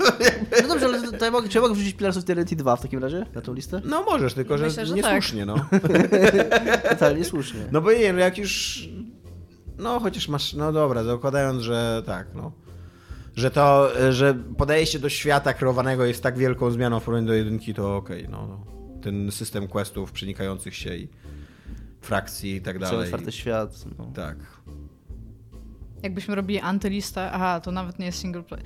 no 0.61 0.67
dobrze, 0.67 0.85
ale 0.85 1.06
to, 1.17 1.25
ja 1.25 1.31
mogę, 1.31 1.49
czy 1.49 1.57
ja 1.57 1.61
mogę 1.61 1.73
wrzucić 1.73 1.93
Pillars 1.93 2.17
of 2.17 2.23
Eternity 2.23 2.55
2 2.55 2.75
w 2.75 2.81
takim 2.81 2.99
razie 2.99 3.25
na 3.35 3.41
tą 3.41 3.53
listę? 3.53 3.81
No 3.85 4.03
możesz, 4.03 4.33
tylko 4.33 4.57
że, 4.57 4.65
Myślę, 4.65 4.85
że 4.85 4.95
niesłusznie, 4.95 5.45
no. 5.45 5.55
Totalnie 6.89 7.25
słusznie. 7.25 7.61
No 7.71 7.81
bo 7.81 7.91
nie, 7.91 8.13
no 8.13 8.19
jak 8.19 8.37
już... 8.37 8.83
No 9.77 9.99
chociaż 9.99 10.27
masz... 10.27 10.53
No 10.53 10.71
dobra, 10.71 11.03
zakładając, 11.03 11.61
że 11.61 12.03
tak, 12.05 12.27
no. 12.35 12.51
Że 13.35 13.51
to, 13.51 13.91
że 14.11 14.33
podejście 14.57 14.99
do 14.99 15.09
świata 15.09 15.53
kreowanego 15.53 16.05
jest 16.05 16.23
tak 16.23 16.37
wielką 16.37 16.71
zmianą 16.71 16.99
w 16.99 17.03
porównaniu 17.03 17.27
do 17.27 17.33
jedynki, 17.33 17.73
to 17.73 17.95
okej, 17.95 18.27
no, 18.29 18.47
no. 18.47 18.65
Ten 19.01 19.31
system 19.31 19.67
questów 19.67 20.11
przenikających 20.11 20.75
się 20.75 20.95
i 20.95 21.07
frakcji 22.01 22.55
i 22.55 22.61
tak 22.61 22.75
Cały 22.79 22.91
dalej. 22.91 23.05
otwarty 23.05 23.31
świat. 23.31 23.85
No. 23.97 24.11
Tak. 24.15 24.37
Jakbyśmy 26.03 26.35
robili 26.35 26.59
antylistę, 26.59 27.31
aha, 27.31 27.59
to 27.59 27.71
nawet 27.71 27.99
nie 27.99 28.05
jest 28.05 28.19
single 28.19 28.43
player. 28.43 28.65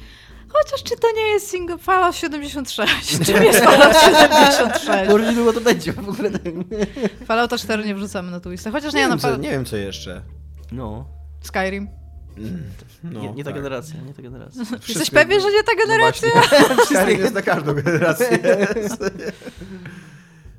Chociaż 0.53 0.83
czy 0.83 0.97
to 0.97 1.07
nie 1.15 1.21
jest 1.27 1.49
single 1.49 1.77
Fallout 1.77 2.15
76? 2.15 3.19
Czym 3.25 3.43
jest 3.43 3.59
Fallout 3.59 3.97
76? 3.97 5.09
Może 5.09 5.29
niedługo 5.29 5.53
to 5.53 5.61
będzie 5.61 5.93
w 5.93 5.99
ogóle. 6.09 6.29
Fallouta 7.25 7.57
4 7.57 7.85
nie 7.85 7.95
wrzucamy 7.95 8.31
na 8.31 8.39
tą 8.39 8.51
listę. 8.51 8.71
Chociaż 8.71 8.93
Nie, 8.93 8.99
nie, 8.99 9.07
wiem, 9.07 9.15
na 9.15 9.21
co, 9.21 9.37
nie 9.37 9.49
wiem 9.49 9.65
co 9.65 9.77
jeszcze. 9.77 10.21
No. 10.71 11.05
Skyrim. 11.41 11.87
No, 13.03 13.21
nie, 13.21 13.31
nie 13.31 13.43
ta 13.43 13.49
tak. 13.49 13.59
generacja, 13.59 14.01
nie 14.01 14.13
ta 14.13 14.21
generacja. 14.21 14.61
Jesteś 14.71 14.95
Wszystko- 14.95 15.15
pewien, 15.15 15.41
że 15.41 15.51
nie 15.51 15.63
ta 15.63 15.75
generacja? 15.75 16.29
No 16.77 16.85
Skyrim 16.85 17.19
jest 17.19 17.33
na 17.33 17.41
każdą 17.41 17.73
generację. 17.73 18.39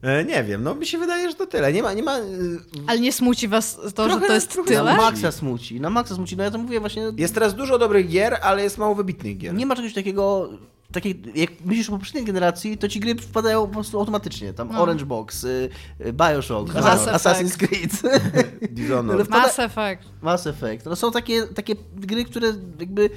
E, 0.02 0.24
Nie 0.24 0.44
wiem, 0.44 0.62
no 0.62 0.74
mi 0.74 0.86
się 0.86 0.98
wydaje, 0.98 1.28
że 1.30 1.34
to 1.34 1.46
tyle. 1.46 1.72
Nie 1.72 1.82
ma, 1.82 1.92
nie 1.92 2.02
ma... 2.02 2.18
y, 2.18 2.22
Ale 2.86 3.00
nie 3.00 3.12
smuci 3.12 3.48
was 3.48 3.76
to, 3.76 3.90
Trochę- 3.90 4.20
że 4.20 4.26
to 4.26 4.34
jest 4.34 4.58
tyle? 4.66 4.82
Na 4.84 4.96
maksa 4.96 5.32
smuci, 5.32 5.80
na 5.80 5.90
maksa 5.90 6.14
smuci. 6.14 6.36
No 6.36 6.44
ja 6.44 6.50
to 6.50 6.58
mówię 6.58 6.80
właśnie, 6.80 7.02
Jest 7.16 7.34
teraz 7.34 7.54
dużo 7.54 7.78
dobrych 7.78 8.08
gier, 8.08 8.36
ale 8.42 8.62
jest 8.62 8.78
mało 8.78 8.94
wybitnych 8.94 9.38
gier. 9.38 9.54
nie 9.54 9.66
ma 9.66 9.76
czegoś 9.76 9.94
takiego, 9.94 10.50
takie, 10.92 11.14
jak 11.34 11.50
myślisz 11.64 11.88
o 11.88 11.92
poprzedniej 11.92 12.24
generacji, 12.24 12.78
to 12.78 12.88
ci 12.88 13.00
gry 13.00 13.14
wpadają 13.14 13.66
po 13.66 13.72
prostu 13.72 13.98
automatycznie. 14.00 14.52
Tam 14.52 14.68
No. 14.72 14.82
Orange 14.82 15.04
Box, 15.06 15.44
y, 15.44 15.68
y, 16.06 16.12
Bioshock, 16.12 16.74
Mass. 16.74 17.06
Assassin's 17.06 17.56
Creed, 17.56 17.92
Dishonored. 18.74 19.26
Wpada- 19.28 19.42
Mass 19.42 19.58
Effect. 19.58 20.02
Mass 20.22 20.46
Effect. 20.46 20.86
No 20.86 20.96
są 20.96 21.12
takie, 21.12 21.42
takie 21.46 21.74
gry, 21.96 22.24
które 22.24 22.52
jakby 22.80 23.10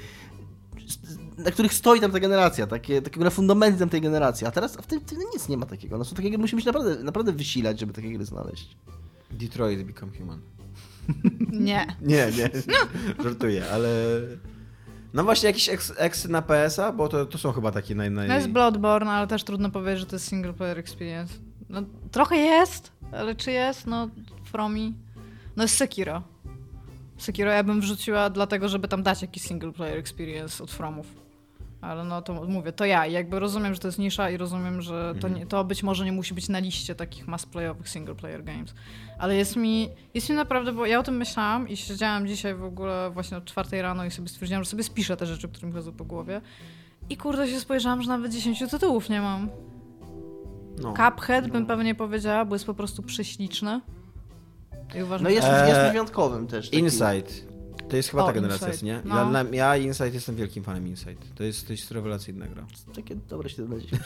na 1.37 1.51
których 1.51 1.73
stoi 1.73 1.99
tam 1.99 2.11
ta 2.11 2.19
generacja, 2.19 2.67
takie, 2.67 3.01
takie 3.01 3.19
na 3.19 3.29
fundamenty 3.29 3.79
tam 3.79 3.89
tej 3.89 4.01
generacji, 4.01 4.47
a 4.47 4.51
teraz 4.51 4.75
w 4.75 4.87
tym, 4.87 4.99
w 4.99 5.03
tym 5.03 5.19
nic 5.33 5.49
nie 5.49 5.57
ma 5.57 5.65
takiego. 5.65 5.97
No 5.97 6.05
są 6.05 6.15
takie 6.15 6.29
gry, 6.29 6.37
musimy 6.37 6.61
się 6.61 6.65
naprawdę, 6.65 7.03
naprawdę 7.03 7.31
wysilać, 7.31 7.79
żeby 7.79 7.93
takie 7.93 8.13
gry 8.13 8.25
znaleźć. 8.25 8.77
Detroit 9.31 9.83
Become 9.83 10.11
Human. 10.17 10.41
Nie. 11.67 11.95
Nie, 12.01 12.27
nie, 12.37 12.49
żartuję, 13.23 13.63
ale... 13.71 13.89
No 15.13 15.23
właśnie 15.23 15.47
jakieś 15.47 15.69
eks- 15.69 15.93
eksy 15.97 16.31
na 16.31 16.41
PS-a, 16.41 16.91
bo 16.91 17.07
to, 17.07 17.25
to 17.25 17.37
są 17.37 17.51
chyba 17.51 17.71
takie 17.71 17.95
naj... 17.95 18.11
naj... 18.11 18.27
No 18.27 18.35
jest 18.35 18.47
Bloodborne, 18.47 19.11
ale 19.11 19.27
też 19.27 19.43
trudno 19.43 19.69
powiedzieć, 19.69 19.99
że 19.99 20.05
to 20.05 20.15
jest 20.15 20.27
single 20.27 20.53
player 20.53 20.79
experience. 20.79 21.33
No, 21.69 21.81
trochę 22.11 22.35
jest, 22.35 22.91
ale 23.11 23.35
czy 23.35 23.51
jest? 23.51 23.87
No, 23.87 24.09
Fromi. 24.43 24.93
No 25.55 25.63
jest 25.63 25.77
Sekiro. 25.77 26.23
Sekiro 27.17 27.51
ja 27.51 27.63
bym 27.63 27.81
wrzuciła 27.81 28.29
dlatego, 28.29 28.69
żeby 28.69 28.87
tam 28.87 29.03
dać 29.03 29.21
jakiś 29.21 29.43
single 29.43 29.71
player 29.71 29.97
experience 29.97 30.63
od 30.63 30.71
Fromów. 30.71 31.24
Ale 31.85 32.03
no 32.03 32.21
to 32.21 32.33
mówię, 32.33 32.71
to 32.71 32.85
ja. 32.85 33.05
I 33.05 33.13
jakby 33.13 33.39
rozumiem, 33.39 33.73
że 33.73 33.79
to 33.79 33.87
jest 33.87 33.99
nisza 33.99 34.29
i 34.29 34.37
rozumiem, 34.37 34.81
że 34.81 35.13
to, 35.19 35.27
nie, 35.27 35.45
to 35.45 35.63
być 35.63 35.83
może 35.83 36.05
nie 36.05 36.11
musi 36.11 36.33
być 36.33 36.49
na 36.49 36.59
liście 36.59 36.95
takich 36.95 37.27
mass 37.27 37.45
playowych 37.45 37.89
single 37.89 38.15
player 38.15 38.43
games. 38.43 38.73
Ale 39.19 39.35
jest 39.35 39.55
mi, 39.55 39.89
jest 40.13 40.29
mi 40.29 40.35
naprawdę, 40.35 40.71
bo 40.71 40.85
ja 40.85 40.99
o 40.99 41.03
tym 41.03 41.17
myślałam 41.17 41.69
i 41.69 41.77
siedziałam 41.77 42.27
dzisiaj 42.27 42.55
w 42.55 42.63
ogóle 42.63 43.09
właśnie 43.13 43.37
od 43.37 43.45
czwartej 43.45 43.81
rano 43.81 44.05
i 44.05 44.11
sobie 44.11 44.27
stwierdziłam, 44.27 44.63
że 44.63 44.69
sobie 44.69 44.83
spiszę 44.83 45.17
te 45.17 45.25
rzeczy, 45.25 45.47
które 45.49 45.67
mi 45.67 45.73
chodzą 45.73 45.91
po 45.91 46.05
głowie. 46.05 46.41
I 47.09 47.17
kurde 47.17 47.47
się 47.47 47.59
spojrzałam, 47.59 48.01
że 48.01 48.07
nawet 48.09 48.31
10 48.33 48.59
tytułów 48.71 49.09
nie 49.09 49.21
mam. 49.21 49.49
No. 50.81 50.93
Cuphead 50.93 51.47
bym 51.47 51.65
pewnie 51.65 51.95
powiedziała, 51.95 52.45
bo 52.45 52.55
jest 52.55 52.65
po 52.65 52.73
prostu 52.73 53.03
prześliczny. 53.03 53.81
I 54.95 55.03
uważam, 55.03 55.23
No 55.23 55.29
jest, 55.29 55.47
jest 55.67 55.91
wyjątkowym 55.91 56.47
też. 56.47 56.65
takim. 56.69 56.85
Insight. 56.85 57.54
To 57.89 57.95
jest 57.97 58.09
chyba 58.09 58.23
O, 58.23 58.27
ta 58.27 58.33
generacja, 58.33 58.67
Insight. 58.67 58.83
nie? 58.85 59.01
No. 59.05 59.31
Ja, 59.31 59.45
ja 59.51 59.77
Insight 59.77 60.13
jestem 60.13 60.35
wielkim 60.35 60.63
fanem 60.63 60.87
Insight. 60.87 61.35
To 61.35 61.43
jest, 61.43 61.67
to 61.67 61.73
jest 61.73 61.91
rewelacyjna 61.91 62.47
gra. 62.47 62.65
Takie 62.95 63.15
dobre 63.29 63.49
7 63.49 63.69
na 63.69 63.79
10. 63.79 64.01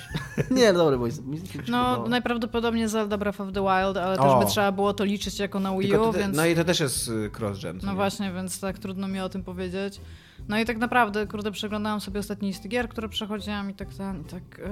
nie, 0.52 0.74
dobre, 0.74 0.98
bo 0.98 1.06
jest, 1.06 1.26
mi 1.26 1.38
się 1.38 1.44
No, 1.58 1.64
podobało. 1.64 2.08
najprawdopodobniej 2.10 2.88
Zelda 2.90 3.18
Breath 3.18 3.42
of 3.42 3.48
the 3.54 3.62
Wild, 3.62 3.98
ale 3.98 4.18
też 4.18 4.26
O. 4.26 4.40
by 4.40 4.46
trzeba 4.46 4.72
było 4.72 4.94
to 4.94 5.04
liczyć 5.04 5.40
jako 5.40 5.60
na 5.60 5.78
Wii 5.78 5.94
U, 5.94 5.98
to, 5.98 6.14
więc... 6.14 6.38
No 6.38 6.46
i 6.46 6.56
to 6.56 6.64
też 6.64 6.80
jest 6.80 7.08
y, 7.08 7.30
cross-gen. 7.40 7.80
No 7.84 7.90
nie? 7.92 7.96
właśnie, 7.96 8.32
więc 8.34 8.60
tak 8.60 8.80
trudno 8.80 9.08
mi 9.08 9.20
o 9.20 9.30
tym 9.30 9.44
powiedzieć. 9.44 10.02
No 10.50 10.60
i 10.60 10.66
tak 10.66 10.78
naprawdę, 10.78 11.28
kurde, 11.28 11.52
przeglądałam 11.52 12.02
sobie 12.02 12.20
ostatnie 12.20 12.48
listy 12.48 12.68
gier, 12.68 12.90
które 12.90 13.10
przechodziłam 13.10 13.70
i 13.70 13.74
tak 13.74 13.94
ten, 13.94 14.22
i 14.22 14.24
tak... 14.24 14.60
Eee. 14.60 14.68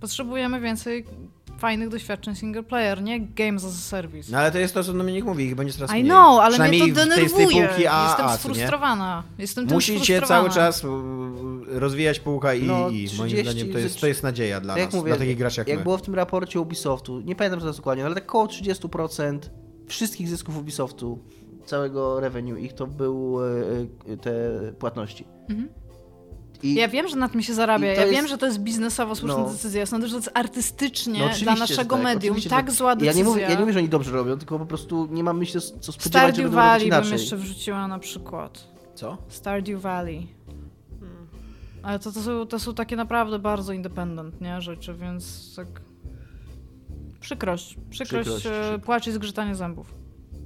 Potrzebujemy 0.00 0.60
więcej 0.60 1.04
fajnych 1.58 1.88
doświadczeń 1.88 2.34
single 2.34 2.62
player, 2.62 3.02
nie 3.02 3.20
games 3.20 3.64
as 3.64 3.72
a 3.72 3.76
service. 3.76 4.32
No 4.32 4.38
ale 4.38 4.52
to 4.52 4.58
jest 4.58 4.74
to, 4.74 4.84
co 4.84 4.92
Dominik 4.92 5.24
mówi, 5.24 5.44
ich 5.44 5.54
będzie 5.54 5.72
coraz 5.72 5.90
I 5.90 5.94
mniej. 5.94 6.04
know, 6.04 6.40
ale 6.40 6.68
mnie 6.68 6.78
to 6.78 6.84
w 6.86 6.94
tej- 6.94 6.94
z 6.94 6.94
tej 6.94 7.08
denerwuje. 7.08 7.46
półki 7.68 7.86
A, 7.86 8.06
Jestem 8.08 8.26
A, 8.26 8.36
sfrustrowana. 8.36 9.22
Jestem 9.38 9.68
sfrustrowana. 9.68 10.26
cały 10.26 10.50
czas 10.50 10.84
y, 10.84 10.86
rozwijać 11.80 12.20
półka 12.20 12.54
i, 12.54 12.62
No, 12.62 12.88
i 12.88 13.08
moim 13.18 13.28
30 13.30 13.42
zdaniem 13.42 13.72
to 13.72 13.78
jest, 13.78 14.00
to 14.00 14.06
jest 14.06 14.22
nadzieja 14.22 14.60
dla 14.60 14.74
Tak 14.74 14.84
nas, 14.84 14.92
jak 14.92 15.00
mówię, 15.00 15.10
dla 15.10 15.18
takich 15.18 15.38
graczy 15.38 15.60
jak, 15.60 15.68
jak 15.68 15.78
my. 15.78 15.82
było 15.84 15.98
w 15.98 16.02
tym 16.02 16.14
raporcie 16.14 16.60
Ubisoftu, 16.60 17.20
nie 17.20 17.36
pamiętam 17.36 17.60
teraz 17.60 17.76
dokładnie, 17.76 18.04
ale 18.06 18.14
tak 18.14 18.24
około 18.28 18.46
30% 18.46 19.38
wszystkich 19.88 20.28
zysków 20.28 20.56
Ubisoftu, 20.58 21.18
całego 21.76 22.20
revenue 22.20 22.56
ich 22.64 22.72
to 22.72 22.86
były 22.86 23.64
e, 24.08 24.16
te 24.16 24.32
płatności. 24.78 25.24
Mhm. 25.48 25.68
I 26.62 26.74
Ja 26.74 26.88
wiem, 26.88 27.08
że 27.08 27.16
na 27.16 27.28
tym 27.28 27.42
się 27.42 27.54
zarabia. 27.54 27.86
Ja 27.86 28.00
jest- 28.00 28.12
wiem, 28.14 28.26
że 28.28 28.38
to 28.38 28.46
jest 28.46 28.58
biznesowo 28.58 29.14
słuszna 29.14 29.38
No. 29.38 29.50
decyzja. 29.50 29.80
Ja 29.80 29.86
sądzę, 29.86 30.06
że 30.08 30.12
to 30.12 30.18
jest 30.18 30.30
artystycznie 30.34 31.20
no 31.20 31.28
dla 31.42 31.54
że 31.54 31.60
naszego 31.60 31.94
tak, 31.96 32.04
medium 32.04 32.36
tak 32.50 32.70
że 32.70 32.76
zła 32.76 32.90
Ja 32.90 32.96
decyzja. 32.96 33.22
nie, 33.22 33.28
mówię, 33.28 33.42
ja 33.42 33.48
nie 33.50 33.60
mówię, 33.60 33.72
że 33.72 33.78
oni 33.78 33.88
dobrze 33.88 34.12
robią, 34.12 34.38
tylko 34.38 34.58
po 34.58 34.66
prostu 34.66 35.08
nie 35.10 35.24
mam 35.24 35.38
myślę, 35.38 35.60
co 35.60 35.92
spodziewać, 35.92 36.36
to 36.36 36.42
robić 36.42 36.54
Valley 36.54 36.90
bym 36.90 37.04
jeszcze 37.12 37.36
wrzuciła 37.36 37.88
na 37.88 37.98
przykład. 37.98 38.68
Co? 38.94 39.18
Stardew 39.28 39.80
Valley. 39.82 40.26
Ale 41.82 41.98
to, 41.98 42.12
to, 42.12 42.20
są, 42.20 42.46
to 42.46 42.58
są 42.58 42.74
takie 42.74 42.96
naprawdę 42.96 43.38
bardzo 43.38 43.72
independent, 43.72 44.40
nie? 44.40 44.60
Rzeczy, 44.60 44.94
więc 44.94 45.54
tak... 45.56 45.66
Przykrość. 47.20 47.76
Przykrość, 47.90 48.28
Przykrość, 48.28 48.46
e, 48.46 48.50
przykrość. 48.50 48.84
płacz 48.84 49.06
i 49.06 49.12
zgrzytanie 49.12 49.54
zębów. 49.54 50.01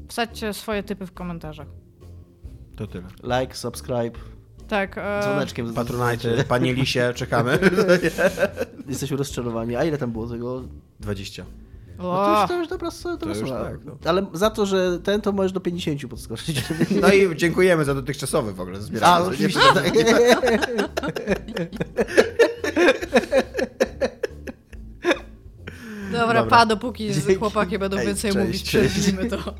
Wsadźcie 0.09 0.53
swoje 0.53 0.83
typy 0.83 1.07
w 1.07 1.13
komentarzach. 1.13 1.67
To 2.77 2.87
tyle. 2.87 3.05
Like, 3.41 3.55
subscribe, 3.57 4.19
Tak. 4.69 4.99
E, 4.99 5.21
dzwoneczkiem. 5.23 5.75
Patronite, 5.75 6.45
panie 6.45 6.75
Lisie, 6.75 7.13
czekamy. 7.15 7.59
Jesteśmy 8.89 9.17
rozczarowani. 9.17 9.77
A 9.77 9.85
ile 9.85 9.99
tam 9.99 10.13
było 10.13 10.27
tego? 10.27 10.63
20. 11.01 11.45
No 11.99 12.03
to 12.05 12.41
już, 12.41 12.49
to 12.49 12.59
już 12.59 12.69
dobra, 12.69 13.29
już 13.29 13.39
suma. 13.49 13.65
tak, 13.65 13.85
no. 13.85 13.97
Ale 14.05 14.27
za 14.33 14.51
to, 14.51 14.67
że 14.67 14.99
ten 15.01 15.21
to 15.21 15.33
możesz 15.33 15.53
do 15.53 15.61
50 15.61 16.07
podskoczyć. 16.11 16.63
No 17.03 17.13
i 17.13 17.37
dziękujemy 17.37 17.85
za 17.85 17.95
dotychczasowy 17.95 18.53
w 18.53 18.61
ogóle 18.61 18.79
A, 18.79 18.81
zbieranie. 18.81 19.25
oczywiście. 19.25 19.61
tak. 19.75 19.93
Dobra, 26.13 26.27
Dobra. 26.27 26.45
pa, 26.47 26.67
dopóki 26.67 27.13
Dzięki. 27.15 27.35
chłopaki 27.35 27.79
będą 27.79 27.97
Ej, 27.99 28.07
więcej 28.07 28.33
cześć, 28.33 28.47
mówić, 28.47 28.71
cześć. 28.71 28.95
przerwijmy 29.01 29.31
to. 29.31 29.55